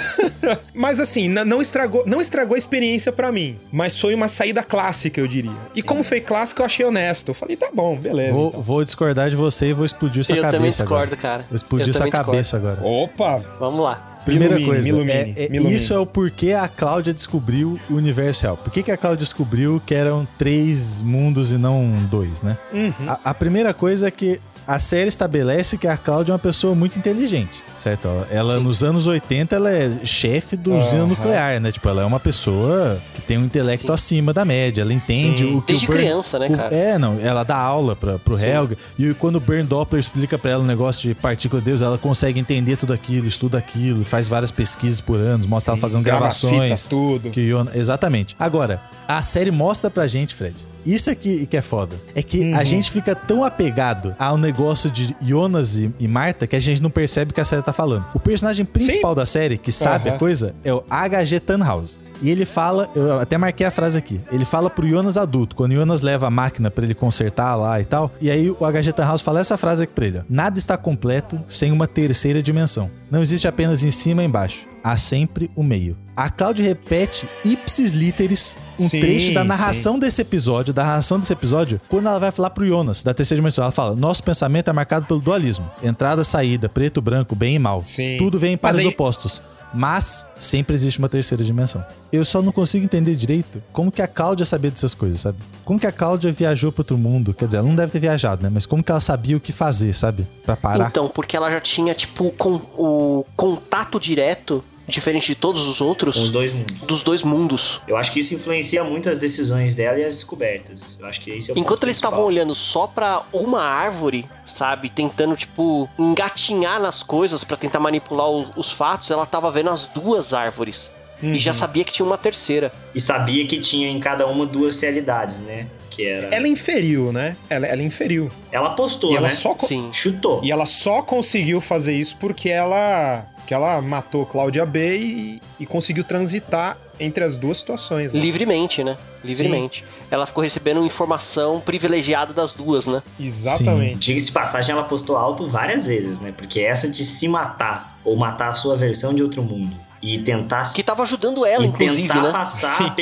mas 0.75 1.01
assim, 1.01 1.29
não 1.29 1.61
estragou, 1.63 2.05
não 2.07 2.21
estragou 2.21 2.55
a 2.55 2.59
experiência 2.59 3.11
pra 3.11 3.33
mim. 3.33 3.57
Mas 3.73 3.99
foi 3.99 4.15
uma 4.15 4.29
saída 4.29 4.63
clássica, 4.63 5.19
eu 5.21 5.27
diria. 5.27 5.51
E 5.75 5.83
como 5.83 6.05
foi 6.05 6.21
clássica, 6.21 6.61
eu 6.63 6.67
achei 6.67 6.85
honesto. 6.85 7.29
Eu 7.31 7.35
falei, 7.35 7.57
tá 7.57 7.71
bom, 7.73 7.97
beleza. 7.97 8.35
Vou, 8.35 8.49
então. 8.49 8.63
vou 8.63 8.85
discordar 8.85 9.31
de 9.31 9.37
você 9.37 9.69
e 9.69 9.73
vou 9.73 9.87
explodir 9.87 10.25
sua 10.25 10.37
Eu 10.37 10.43
cabeça. 10.43 10.57
também 10.59 10.71
discordo, 10.71 10.95
agora. 11.15 11.17
cara. 11.17 11.45
Vou 11.49 11.57
explodir 11.57 11.87
Eu 11.89 11.93
sua 11.95 11.99
também 12.01 12.13
discordo. 12.13 12.31
cabeça 12.33 12.57
agora. 12.59 12.81
Opa! 12.83 13.39
Vamos 13.59 13.81
lá. 13.81 14.13
Primeira 14.27 14.57
Me 14.57 14.61
ilumine, 14.63 14.77
coisa, 14.77 14.89
ilumine, 14.91 15.35
é- 15.37 15.43
é- 15.45 15.47
ilumine. 15.55 15.75
isso 15.77 15.95
é 15.95 15.99
o 15.99 16.05
porquê 16.05 16.53
a 16.53 16.67
Cláudia 16.69 17.15
descobriu 17.15 17.79
o 17.89 17.95
universo 17.95 18.43
real. 18.43 18.57
Por 18.57 18.73
que, 18.73 18.83
que 18.83 18.91
a 18.91 18.97
Cláudia 18.97 19.21
descobriu 19.25 19.81
que 19.87 19.95
eram 19.95 20.27
três 20.37 21.01
mundos 21.01 21.53
e 21.53 21.57
não 21.57 21.93
dois, 22.11 22.43
né? 22.43 22.59
Uhum. 22.73 22.93
A, 23.07 23.21
a 23.25 23.33
primeira 23.35 23.73
coisa 23.73 24.09
é 24.09 24.11
que 24.11 24.41
a 24.67 24.79
série 24.79 25.09
estabelece 25.09 25.79
que 25.79 25.87
a 25.87 25.97
Cláudia 25.97 26.33
é 26.33 26.35
uma 26.35 26.39
pessoa 26.39 26.75
muito 26.75 26.99
inteligente, 26.99 27.63
certo? 27.77 28.09
Ela, 28.31 28.55
Sim. 28.55 28.63
nos 28.65 28.83
anos 28.83 29.07
80, 29.07 29.55
ela 29.55 29.71
é 29.71 30.01
chefe 30.05 30.57
do 30.57 30.75
usina 30.75 31.01
Aham. 31.03 31.07
nuclear, 31.09 31.61
né? 31.61 31.71
Tipo, 31.71 31.89
ela 31.89 32.03
é 32.03 32.05
uma 32.05 32.19
pessoa 32.19 32.99
que 33.15 33.21
tem 33.23 33.39
um 33.39 33.45
intelecto 33.45 33.87
Sim. 33.87 33.93
acima 33.93 34.33
da 34.33 34.45
média. 34.45 34.83
Ela 34.83 34.93
entende 34.93 35.45
Sim. 35.45 35.57
o 35.57 35.63
que 35.63 35.73
Desde 35.75 35.87
o 35.87 35.93
criança, 35.93 36.39
né, 36.39 36.49
o- 36.49 36.57
cara? 36.57 36.75
É, 36.75 36.99
não. 36.99 37.19
Ela 37.21 37.45
dá 37.45 37.57
aula 37.57 37.95
pra, 37.95 38.19
pro 38.19 38.35
Sim. 38.37 38.49
Helga. 38.49 38.77
E 38.99 39.15
quando 39.15 39.37
o 39.37 39.41
Bernd 39.41 39.69
Doppler 39.69 40.01
explica 40.01 40.37
pra 40.39 40.51
ela 40.51 40.63
o 40.65 40.67
negócio 40.67 41.03
de 41.09 41.15
partícula 41.15 41.61
de 41.63 41.67
Deus, 41.67 41.83
ela 41.83 41.97
consegue 41.99 42.41
entender 42.41 42.77
tudo 42.77 42.93
aquilo, 42.93 43.27
estuda 43.27 43.59
aquilo, 43.59 44.05
faz 44.05 44.29
várias 44.29 44.51
pesquisas 44.51 45.01
por 45.01 45.19
anos, 45.19 45.47
mostra 45.47 45.73
ela 45.75 45.81
fazendo 45.81 46.03
gravações. 46.03 46.63
fitas, 46.63 46.89
tudo. 46.89 47.31
Que 47.31 47.51
Exatamente. 47.75 48.35
Agora, 48.39 48.81
a 49.07 49.23
série 49.23 49.51
mostra 49.51 49.89
pra 49.91 50.07
gente, 50.07 50.35
Fred. 50.35 50.57
Isso 50.87 51.11
aqui 51.11 51.47
que 51.47 51.57
é 51.57 51.63
foda. 51.63 51.97
É 52.15 52.23
que 52.23 52.41
Uhum. 52.41 52.57
a 52.57 52.65
gente 52.65 52.91
fica 52.91 53.15
tão 53.15 53.45
apegado 53.45 54.15
ao 54.19 54.39
negócio 54.39 54.91
de 54.91 55.15
Jonas 55.21 55.77
e, 55.77 55.93
e 55.99 56.07
Marta 56.07 56.47
que 56.47 56.55
a 56.57 56.61
gente 56.61 56.81
não 56.83 56.91
percebe 56.91 57.31
o 57.31 57.35
que 57.35 57.41
a 57.41 57.45
série 57.45 57.63
tá 57.63 57.73
falando. 57.73 58.05
O 58.15 58.21
personagem 58.21 58.65
principal 58.65 59.15
da 59.15 59.27
série, 59.27 59.59
que 59.59 59.73
sabe 59.73 60.09
a 60.09 60.13
Aham. 60.13 60.19
coisa, 60.19 60.55
é 60.65 60.73
o 60.73 60.85
H.G. 60.89 61.41
Tannhaus. 61.41 62.01
E 62.23 62.31
ele 62.31 62.47
fala, 62.47 62.89
eu 62.95 63.19
até 63.21 63.37
marquei 63.37 63.67
a 63.67 63.71
frase 63.71 63.99
aqui. 63.99 64.19
Ele 64.33 64.45
fala 64.47 64.71
pro 64.71 64.89
Jonas 64.89 65.19
adulto, 65.19 65.55
quando 65.55 65.73
o 65.73 65.75
Jonas 65.75 66.01
leva 66.01 66.27
a 66.27 66.31
máquina 66.31 66.71
pra 66.71 66.83
ele 66.85 66.95
consertar 66.95 67.55
lá 67.57 67.79
e 67.79 67.85
tal. 67.85 68.11
E 68.21 68.31
aí 68.31 68.51
o 68.51 68.65
H.G. 68.65 68.93
Tannhaus 68.93 69.21
fala 69.21 69.41
essa 69.41 69.59
frase 69.59 69.83
aqui 69.85 69.93
pra 69.93 70.07
ele: 70.07 70.19
ó, 70.21 70.23
Nada 70.29 70.59
está 70.59 70.79
completo 70.79 71.39
sem 71.49 71.71
uma 71.73 71.87
terceira 71.87 72.43
dimensão. 72.43 72.91
Não 73.11 73.21
existe 73.21 73.47
apenas 73.47 73.83
em 73.85 73.91
cima 73.91 74.23
e 74.23 74.27
embaixo. 74.27 74.67
Há 74.87 74.97
sempre 74.97 75.51
o 75.57 75.65
meio. 75.65 75.97
A 76.17 76.31
Cláudia 76.31 76.65
repete 76.65 77.29
ipsis 77.45 77.91
literis 77.91 78.57
um 78.79 78.89
Sim, 78.89 79.01
trecho 79.01 79.35
da 79.35 79.43
narração 79.43 79.99
desse 79.99 80.23
episódio, 80.23 80.73
da 80.73 80.85
narração 80.85 81.19
desse 81.19 81.33
episódio, 81.33 81.81
quando 81.89 82.07
ela 82.07 82.21
vai 82.21 82.31
falar 82.31 82.51
pro 82.51 82.65
Jonas, 82.65 83.03
da 83.03 83.13
terceira 83.13 83.41
dimensão. 83.41 83.65
Ela 83.65 83.73
fala: 83.73 83.97
Nosso 83.97 84.23
pensamento 84.23 84.71
é 84.71 84.73
marcado 84.73 85.05
pelo 85.05 85.19
dualismo. 85.19 85.69
Entrada, 85.83 86.23
saída, 86.23 86.69
preto, 86.69 87.03
branco, 87.03 87.35
bem 87.35 87.57
e 87.57 87.59
mal. 87.59 87.81
Sim. 87.81 88.17
Tudo 88.17 88.39
vem 88.39 88.53
em 88.53 88.57
pares 88.57 88.79
aí- 88.79 88.87
opostos. 88.87 89.43
Mas 89.75 90.25
sempre 90.39 90.77
existe 90.77 91.01
uma 91.01 91.09
terceira 91.09 91.43
dimensão. 91.43 91.85
Eu 92.13 92.25
só 92.25 92.41
não 92.41 92.53
consigo 92.53 92.85
entender 92.85 93.17
direito 93.17 93.61
como 93.73 93.91
que 93.91 94.01
a 94.01 94.07
Cláudia 94.07 94.47
sabia 94.47 94.71
dessas 94.71 94.95
coisas, 94.95 95.21
sabe? 95.21 95.39
Como 95.65 95.81
que 95.81 95.87
a 95.87 95.93
Cláudia 95.93 96.31
viajou 96.31 96.71
para 96.71 96.83
outro 96.83 96.97
mundo? 96.97 97.35
Quer 97.35 97.47
dizer, 97.47 97.59
ela 97.59 97.67
não 97.69 97.75
deve 97.75 97.91
ter 97.91 97.99
viajado, 97.99 98.45
né? 98.45 98.49
Mas 98.51 98.65
como 98.65 98.83
que 98.85 98.91
ela 98.91 99.01
sabia 99.01 99.37
o 99.37 99.41
que 99.41 99.53
fazer, 99.53 99.93
sabe? 99.93 100.27
Pra 100.47 100.57
parar. 100.57 100.87
Então, 100.87 101.09
porque 101.09 101.37
ela 101.37 101.51
já 101.51 101.61
tinha, 101.61 101.93
tipo, 101.93 102.31
com, 102.31 102.55
o 102.79 103.27
contato 103.37 103.99
direto, 103.99 104.65
diferente 104.87 105.27
de 105.27 105.35
todos 105.35 105.67
os 105.67 105.81
outros, 105.81 106.17
Com 106.17 106.23
os 106.23 106.31
dois 106.31 106.53
mundos. 106.53 106.81
dos 106.87 107.03
dois 107.03 107.23
mundos. 107.23 107.81
Eu 107.89 107.97
acho 107.97 108.13
que 108.13 108.21
isso 108.21 108.35
influencia 108.35 108.85
muito 108.85 109.11
as 109.11 109.19
decisões 109.19 109.75
dela 109.75 109.99
e 109.99 110.05
as 110.05 110.15
descobertas. 110.15 110.97
Eu 111.01 111.07
acho 111.07 111.21
que 111.21 111.31
esse 111.31 111.51
é 111.51 111.55
o 111.55 111.59
Enquanto 111.59 111.79
ponto 111.81 111.87
eles 111.87 111.97
principal. 111.97 112.11
estavam 112.13 112.27
olhando 112.27 112.55
só 112.55 112.87
pra 112.87 113.23
uma 113.33 113.63
árvore, 113.63 114.27
sabe, 114.45 114.89
tentando, 114.89 115.35
tipo, 115.37 115.89
engatinhar 115.99 116.81
nas 116.81 117.03
coisas 117.03 117.45
pra 117.45 117.57
tentar 117.57 117.81
manipular 117.81 118.29
o- 118.31 118.47
os 118.57 118.71
fatos, 118.71 119.11
ela 119.11 119.27
tava 119.27 119.51
vendo 119.51 119.71
as 119.71 119.87
duas 119.87 120.33
árvores. 120.33 120.93
E 121.23 121.37
já 121.39 121.53
sabia 121.55 121.83
que 121.83 121.93
tinha 121.93 122.05
uma 122.05 122.19
terceira. 122.19 122.71
E 122.95 123.01
sabia 123.01 123.47
que 123.47 123.59
tinha 123.59 123.89
em 123.89 123.99
cada 123.99 124.27
uma 124.27 124.45
duas 124.45 124.79
realidades, 124.81 125.39
né? 125.39 125.67
Que 125.91 126.07
era. 126.07 126.27
Ela 126.35 126.47
inferiu, 126.47 127.11
né? 127.11 127.35
Ela, 127.49 127.67
ela 127.67 127.83
inferiu. 127.83 128.31
Ela 128.53 128.71
postou, 128.75 129.11
E 129.11 129.13
né? 129.15 129.19
ela 129.21 129.31
só 129.31 129.55
co- 129.55 129.65
Sim. 129.67 129.89
Chutou. 129.91 130.45
E 130.45 130.53
ela 130.53 130.67
só 130.67 131.01
conseguiu 131.01 131.59
fazer 131.59 131.95
isso 131.95 132.17
porque 132.21 132.51
ela 132.51 133.25
que 133.47 133.55
ela 133.55 133.81
matou 133.81 134.27
Cláudia 134.27 134.67
B 134.67 134.99
e, 134.99 135.43
e 135.61 135.67
conseguiu 135.67 136.05
transitar 136.05 136.77
entre 136.99 137.23
as 137.23 137.37
duas 137.37 137.59
situações. 137.59 138.13
Né? 138.13 138.21
Livremente, 138.21 138.83
né? 138.83 138.97
Livremente. 139.23 139.85
Ela 140.11 140.27
ficou 140.27 140.43
recebendo 140.43 140.85
informação 140.85 141.61
privilegiada 141.61 142.33
das 142.33 142.55
duas, 142.55 142.87
né? 142.87 143.03
Exatamente. 143.19 143.99
Diga-se 143.99 144.27
de 144.27 144.33
passagem, 144.33 144.73
ela 144.73 144.85
postou 144.85 145.17
alto 145.17 145.49
várias 145.49 145.87
vezes, 145.87 146.19
né? 146.19 146.33
Porque 146.37 146.61
essa 146.61 146.89
de 146.89 147.05
se 147.05 147.29
matar 147.29 147.99
ou 148.05 148.17
matar 148.17 148.49
a 148.49 148.55
sua 148.55 148.77
versão 148.77 149.15
de 149.15 149.23
outro 149.23 149.43
mundo 149.43 149.87
e 150.03 150.19
tentar 150.19 150.65
se 150.65 150.75
Que 150.75 150.83
tava 150.83 151.03
ajudando 151.03 151.45
ela, 151.45 151.65
e 151.65 151.69
inclusive, 151.69 152.09
tentar 152.09 152.23
né? 152.23 152.33
passar 152.33 152.77
Sim. 152.77 152.93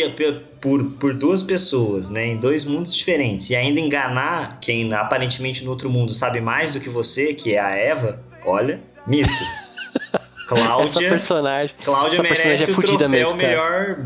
por, 0.61 0.85
por 0.93 1.15
duas 1.15 1.43
pessoas, 1.43 2.09
né? 2.09 2.27
Em 2.27 2.37
dois 2.37 2.65
mundos 2.65 2.95
diferentes. 2.95 3.51
E 3.51 3.57
ainda 3.57 3.81
enganar 3.81 4.59
quem 4.61 4.93
aparentemente 4.93 5.65
no 5.65 5.71
outro 5.71 5.91
mundo 5.91 6.15
sabe 6.15 6.41
mais 6.41 6.73
do 6.73 6.81
que 6.81 6.89
você, 6.89 7.35
que 7.35 7.55
é 7.55 7.61
a 7.61 7.71
Eva, 7.71 8.21
olha, 8.45 8.81
mito. 9.07 9.31
Essa 10.45 10.55
Cláudia, 10.65 11.09
personagem. 11.09 11.77
Cláudia 11.85 12.13
essa 12.15 12.23
personagem 12.23 12.63
é 12.63 12.73
troféu 12.73 13.09
mesmo, 13.09 13.37
cara. 13.39 13.49
melhor, 13.49 13.99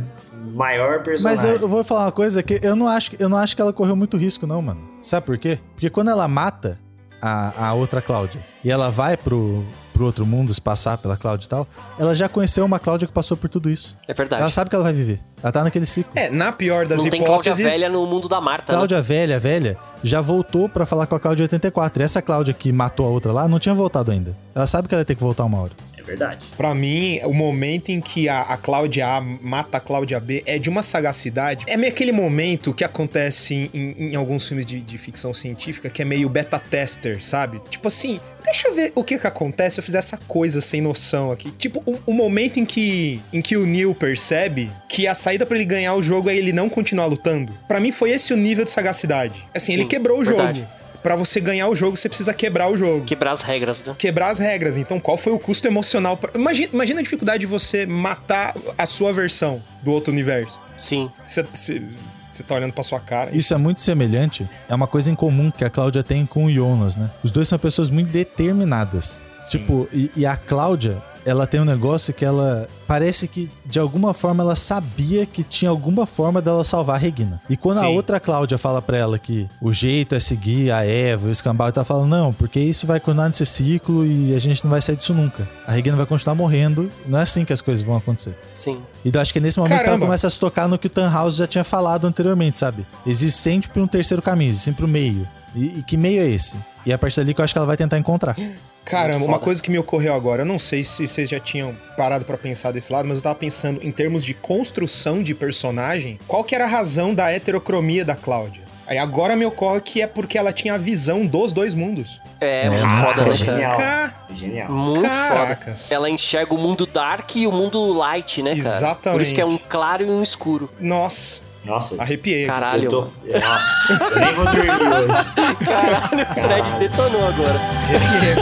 maior 0.55 0.95
Mas 0.97 1.03
personagem. 1.05 1.51
eu, 1.51 1.57
eu 1.61 1.68
vou 1.68 1.84
falar 1.84 2.05
uma 2.07 2.12
coisa 2.12 2.43
que 2.43 2.61
eu 2.62 2.76
não 2.76 2.89
acho, 2.89 3.11
eu 3.18 3.28
não 3.28 3.36
acho 3.39 3.55
que 3.57 3.62
ela 3.62 3.72
correu 3.72 3.97
muito 3.97 4.16
risco, 4.16 4.47
não, 4.47 4.62
mano. 4.62 4.80
Sabe 5.03 5.26
por 5.26 5.39
quê? 5.39 5.59
Porque 5.74 5.91
quando 5.91 6.11
ela 6.11 6.26
mata 6.28 6.78
a, 7.20 7.68
a 7.68 7.74
outra 7.74 8.01
Cláudia 8.01 8.41
e 8.64 8.70
ela 8.70 8.91
vai 8.91 9.16
pro, 9.16 9.64
pro 9.93 10.05
outro 10.07 10.24
mundo 10.24 10.53
se 10.55 10.61
passar 10.61 10.97
pela 10.99 11.16
Cláudia 11.16 11.47
e 11.47 11.49
tal, 11.49 11.66
ela 11.99 12.14
já 12.14 12.28
conheceu 12.28 12.64
uma 12.64 12.78
Cláudia 12.78 13.09
que 13.09 13.12
passou 13.14 13.36
por 13.36 13.49
tudo 13.51 13.68
isso. 13.68 13.97
É 14.07 14.14
verdade. 14.14 14.41
Ela 14.43 14.51
sabe 14.51 14.70
que 14.70 14.76
ela 14.76 14.84
vai 14.84 14.93
viver. 14.93 15.20
Ela 15.43 15.53
tá 15.53 15.64
naquele 15.64 15.86
ciclo. 15.86 16.12
É, 16.14 16.30
na 16.30 16.53
pior 16.53 16.86
das 16.86 17.03
Não 17.03 17.11
tem 17.11 17.22
Cláudia 17.24 17.51
hipóteses. 17.51 17.72
velha 17.72 17.89
no 17.89 18.07
mundo 18.07 18.28
da 18.28 18.41
Marta, 18.41 18.72
né? 18.72 18.76
Cláudia 18.76 19.03
velha, 19.03 19.39
velha, 19.41 19.76
já 20.05 20.20
voltou 20.20 20.68
pra 20.68 20.86
falar 20.86 21.07
com 21.07 21.14
a 21.16 21.20
Cláudia 21.20 21.45
84. 21.45 22.03
E 22.03 22.05
essa 22.05 22.22
Cláudia 22.22 22.55
que 22.55 22.72
matou 22.72 23.07
a 23.07 23.09
outra 23.11 23.32
lá 23.32 23.49
não 23.49 23.59
tinha 23.59 23.74
voltado 23.74 24.11
ainda. 24.12 24.36
Ela 24.55 24.66
sabe 24.66 24.86
que 24.89 24.95
ela 24.95 25.01
ia 25.03 25.05
ter 25.05 25.14
que 25.16 25.22
voltar 25.22 25.45
uma 25.45 25.61
hora. 25.61 25.72
Verdade. 26.09 26.45
Pra 26.57 26.75
mim, 26.75 27.21
o 27.25 27.33
momento 27.35 27.91
em 27.91 28.01
que 28.01 28.29
a, 28.29 28.41
a 28.41 28.57
Cláudia 28.57 29.07
A 29.07 29.21
mata 29.21 29.77
a 29.77 29.81
Cláudia 29.81 30.19
B 30.19 30.43
é 30.47 30.59
de 30.59 30.69
uma 30.71 30.83
sagacidade. 30.83 31.65
É 31.69 31.77
meio 31.77 31.93
aquele 31.93 32.13
momento 32.13 32.73
que 32.73 32.83
acontece 32.83 33.71
em, 33.75 33.95
em- 33.99 34.17
alguns 34.17 34.47
filmes 34.49 34.65
de, 34.67 34.81
de 34.81 34.99
ficção 34.99 35.33
científica 35.35 35.89
que 35.91 36.01
é 36.03 36.05
meio 36.05 36.29
beta 36.29 36.59
tester, 36.59 37.23
sabe? 37.23 37.61
Tipo 37.71 37.89
assim, 37.89 38.19
deixa 38.43 38.69
eu 38.69 38.75
ver 38.75 38.93
o 38.95 39.05
que 39.05 39.19
que 39.19 39.27
acontece 39.27 39.75
se 39.75 39.81
eu 39.81 39.85
fizer 39.85 39.99
essa 39.99 40.17
coisa 40.17 40.61
sem 40.61 40.81
noção 40.81 41.31
aqui. 41.31 41.51
Tipo, 41.53 41.83
o, 41.87 41.99
o 42.07 42.13
momento 42.15 42.59
em 42.59 42.65
que, 42.65 43.21
em 43.33 43.43
que 43.43 43.57
o 43.57 43.67
Neil 43.67 43.95
percebe 43.95 44.71
que 44.89 45.07
a 45.07 45.15
saída 45.15 45.45
pra 45.45 45.57
ele 45.57 45.65
ganhar 45.67 45.95
o 45.95 46.03
jogo 46.03 46.31
é 46.31 46.37
ele 46.37 46.53
não 46.53 46.69
continuar 46.69 47.07
lutando. 47.07 47.53
Pra 47.69 47.79
mim 47.79 47.93
foi 47.93 48.11
esse 48.11 48.33
o 48.33 48.37
nível 48.37 48.65
de 48.65 48.71
sagacidade. 48.71 49.45
Assim, 49.55 49.73
Sim, 49.73 49.81
ele 49.81 49.85
quebrou 49.85 50.21
o 50.21 50.25
verdade. 50.25 50.61
jogo. 50.61 50.73
Pra 51.03 51.14
você 51.16 51.40
ganhar 51.40 51.68
o 51.68 51.76
jogo, 51.76 51.96
você 51.96 52.09
precisa 52.09 52.34
quebrar 52.34 52.68
o 52.68 52.76
jogo 52.76 53.05
Quebrar 53.05 53.32
as 53.32 53.42
regras, 53.42 53.84
né? 53.84 53.94
quebrar 53.96 54.30
as 54.30 54.38
regras. 54.38 54.76
Então, 54.76 54.99
qual 54.99 55.16
foi 55.16 55.32
o 55.32 55.38
custo 55.38 55.66
emocional? 55.66 56.16
Pra... 56.16 56.30
Imagina, 56.34 56.68
imagina 56.72 57.01
a 57.01 57.03
dificuldade 57.03 57.40
de 57.40 57.46
você 57.46 57.86
matar 57.86 58.55
a 58.76 58.86
sua 58.86 59.12
versão 59.12 59.62
do 59.82 59.92
outro 59.92 60.12
universo. 60.12 60.59
Sim. 60.76 61.11
Você, 61.24 61.42
você, 61.42 61.82
você 62.30 62.42
tá 62.42 62.55
olhando 62.55 62.72
pra 62.72 62.84
sua 62.84 63.01
cara. 63.01 63.36
Isso 63.36 63.55
é 63.55 63.57
muito 63.57 63.80
semelhante. 63.80 64.49
É 64.68 64.74
uma 64.74 64.86
coisa 64.86 65.11
em 65.11 65.14
comum 65.14 65.51
que 65.51 65.64
a 65.64 65.70
Cláudia 65.70 66.03
tem 66.03 66.26
com 66.26 66.44
o 66.46 66.53
Jonas, 66.53 66.96
né? 66.96 67.11
Os 67.22 67.30
dois 67.30 67.49
são 67.49 67.59
pessoas 67.59 67.90
muito 67.90 68.11
determinadas. 68.11 69.20
Tipo, 69.51 69.88
e, 69.92 70.11
e 70.16 70.26
a 70.26 70.36
Cláudia, 70.36 70.99
ela 71.29 71.47
tem 71.47 71.61
um 71.61 71.64
negócio 71.64 72.14
que 72.14 72.24
ela. 72.24 72.66
Parece 72.87 73.29
que 73.29 73.51
de 73.66 73.79
alguma 73.79 74.14
forma 74.14 74.43
ela 74.43 74.57
sabia 74.57 75.26
que 75.26 75.43
tinha 75.43 75.70
alguma 75.70 76.07
forma 76.07 76.41
dela 76.41 76.64
salvar 76.64 76.97
a 76.97 76.99
Regina. 76.99 77.39
E 77.51 77.57
quando 77.57 77.79
a 77.79 77.83
Sim. 77.83 77.95
outra 77.95 78.18
Cláudia 78.18 78.57
fala 78.57 78.81
pra 78.81 78.97
ela 78.97 79.18
que 79.18 79.47
o 79.61 79.70
jeito 79.70 80.14
é 80.14 80.20
seguir 80.20 80.70
a 80.70 80.87
Eva, 80.87 81.29
o 81.29 81.31
escambau, 81.31 81.70
tá 81.70 81.85
falando, 81.85 82.09
não, 82.09 82.33
porque 82.33 82.59
isso 82.59 82.87
vai 82.87 82.99
continuar 82.99 83.26
nesse 83.26 83.45
ciclo 83.45 84.07
e 84.07 84.35
a 84.35 84.39
gente 84.39 84.64
não 84.64 84.70
vai 84.70 84.81
sair 84.81 84.97
disso 84.97 85.12
nunca. 85.12 85.47
A 85.66 85.72
Regina 85.72 85.97
vai 85.97 86.07
continuar 86.07 86.35
morrendo. 86.35 86.91
Não 87.07 87.18
é 87.18 87.22
assim 87.22 87.45
que 87.45 87.53
as 87.53 87.61
coisas 87.61 87.85
vão 87.85 87.97
acontecer. 87.97 88.35
Sim. 88.55 88.81
E 89.05 89.11
eu 89.12 89.20
acho 89.20 89.33
que 89.33 89.41
nesse 89.41 89.59
momento 89.59 89.70
que 89.70 89.74
ela 89.76 89.85
Caramba. 89.85 90.07
começa 90.07 90.26
a 90.26 90.31
se 90.31 90.41
tocar 90.41 90.66
no 90.66 90.79
que 90.79 90.87
o 90.87 90.91
Tannhaus 90.91 91.37
já 91.37 91.47
tinha 91.47 91.64
falado 91.64 92.07
anteriormente, 92.07 92.59
sabe? 92.59 92.87
Existe 93.07 93.39
sempre 93.39 93.81
um 93.81 93.87
terceiro 93.87 94.22
caminho, 94.22 94.51
existe 94.51 94.64
sempre 94.64 94.87
um 94.87 94.89
meio. 94.89 95.29
E, 95.55 95.79
e 95.79 95.85
que 95.87 95.97
meio 95.97 96.22
é 96.22 96.29
esse? 96.29 96.57
E 96.87 96.91
é 96.91 96.95
a 96.95 96.99
partir 96.99 97.20
dali 97.20 97.35
que 97.35 97.41
eu 97.41 97.45
acho 97.45 97.53
que 97.53 97.59
ela 97.59 97.66
vai 97.66 97.76
tentar 97.76 97.99
encontrar. 97.99 98.35
Caramba, 98.91 99.24
uma 99.24 99.39
coisa 99.39 99.62
que 99.62 99.70
me 99.70 99.78
ocorreu 99.78 100.14
agora, 100.14 100.43
eu 100.43 100.47
não 100.47 100.59
sei 100.59 100.82
se 100.84 101.07
vocês 101.07 101.28
já 101.28 101.39
tinham 101.39 101.74
parado 101.97 102.24
pra 102.24 102.36
pensar 102.39 102.72
desse 102.72 102.93
lado, 102.93 103.07
mas 103.07 103.18
eu 103.18 103.22
tava 103.22 103.34
pensando 103.34 103.80
em 103.82 103.93
termos 103.93 104.24
de 104.24 104.34
construção 104.34 105.22
de 105.22 105.34
personagem, 105.34 106.18
qual 106.26 106.43
que 106.45 106.55
era 106.55 106.64
a 106.64 106.68
razão 106.68 107.14
da 107.14 107.30
heterocromia 107.32 108.05
da 108.05 108.14
Cláudia? 108.16 108.62
Aí 108.86 108.97
agora 108.97 109.36
me 109.36 109.45
ocorre 109.45 109.82
que 109.82 110.01
é 110.01 110.07
porque 110.07 110.39
ela 110.39 110.51
tinha 110.51 110.74
a 110.74 110.78
visão 110.78 111.26
dos 111.26 111.53
dois 111.53 111.74
mundos. 111.74 112.20
É, 112.41 112.66
É, 112.66 112.70
muito 112.70 112.86
muito 112.86 113.05
foda, 113.05 113.14
foda. 113.14 113.24
né, 113.24 113.36
cara? 113.36 113.36
Genial. 113.36 113.76
Ca- 113.76 114.14
Genial. 114.34 114.72
Muito 114.72 115.11
Caracas. 115.11 115.82
foda. 115.84 115.95
Ela 115.95 116.09
enxerga 116.09 116.55
o 116.55 116.59
mundo 116.59 116.86
dark 116.86 117.36
e 117.36 117.47
o 117.47 117.53
mundo 117.53 117.93
light, 117.93 118.43
né, 118.43 118.51
cara? 118.57 118.61
Exatamente. 118.76 119.12
Por 119.18 119.20
isso 119.20 119.34
que 119.34 119.41
é 119.43 119.45
um 119.45 119.59
claro 119.59 120.05
e 120.05 120.07
um 120.09 120.22
escuro. 120.22 120.70
Nossa, 120.80 121.43
Nossa, 121.69 122.01
arrepiei. 122.01 122.47
Caralho. 122.47 122.85
eu 122.85 122.91
tô... 122.91 123.01
Nossa, 123.01 123.93
eu 124.14 124.21
nem 124.21 124.35
vou 124.35 124.45
dormir 124.47 124.71
hoje. 124.71 125.64
Caralho, 125.64 126.23
o 126.23 126.35
Fred 126.35 126.71
detonou 126.79 127.29
agora. 127.29 127.61
Arrepiei 127.89 128.35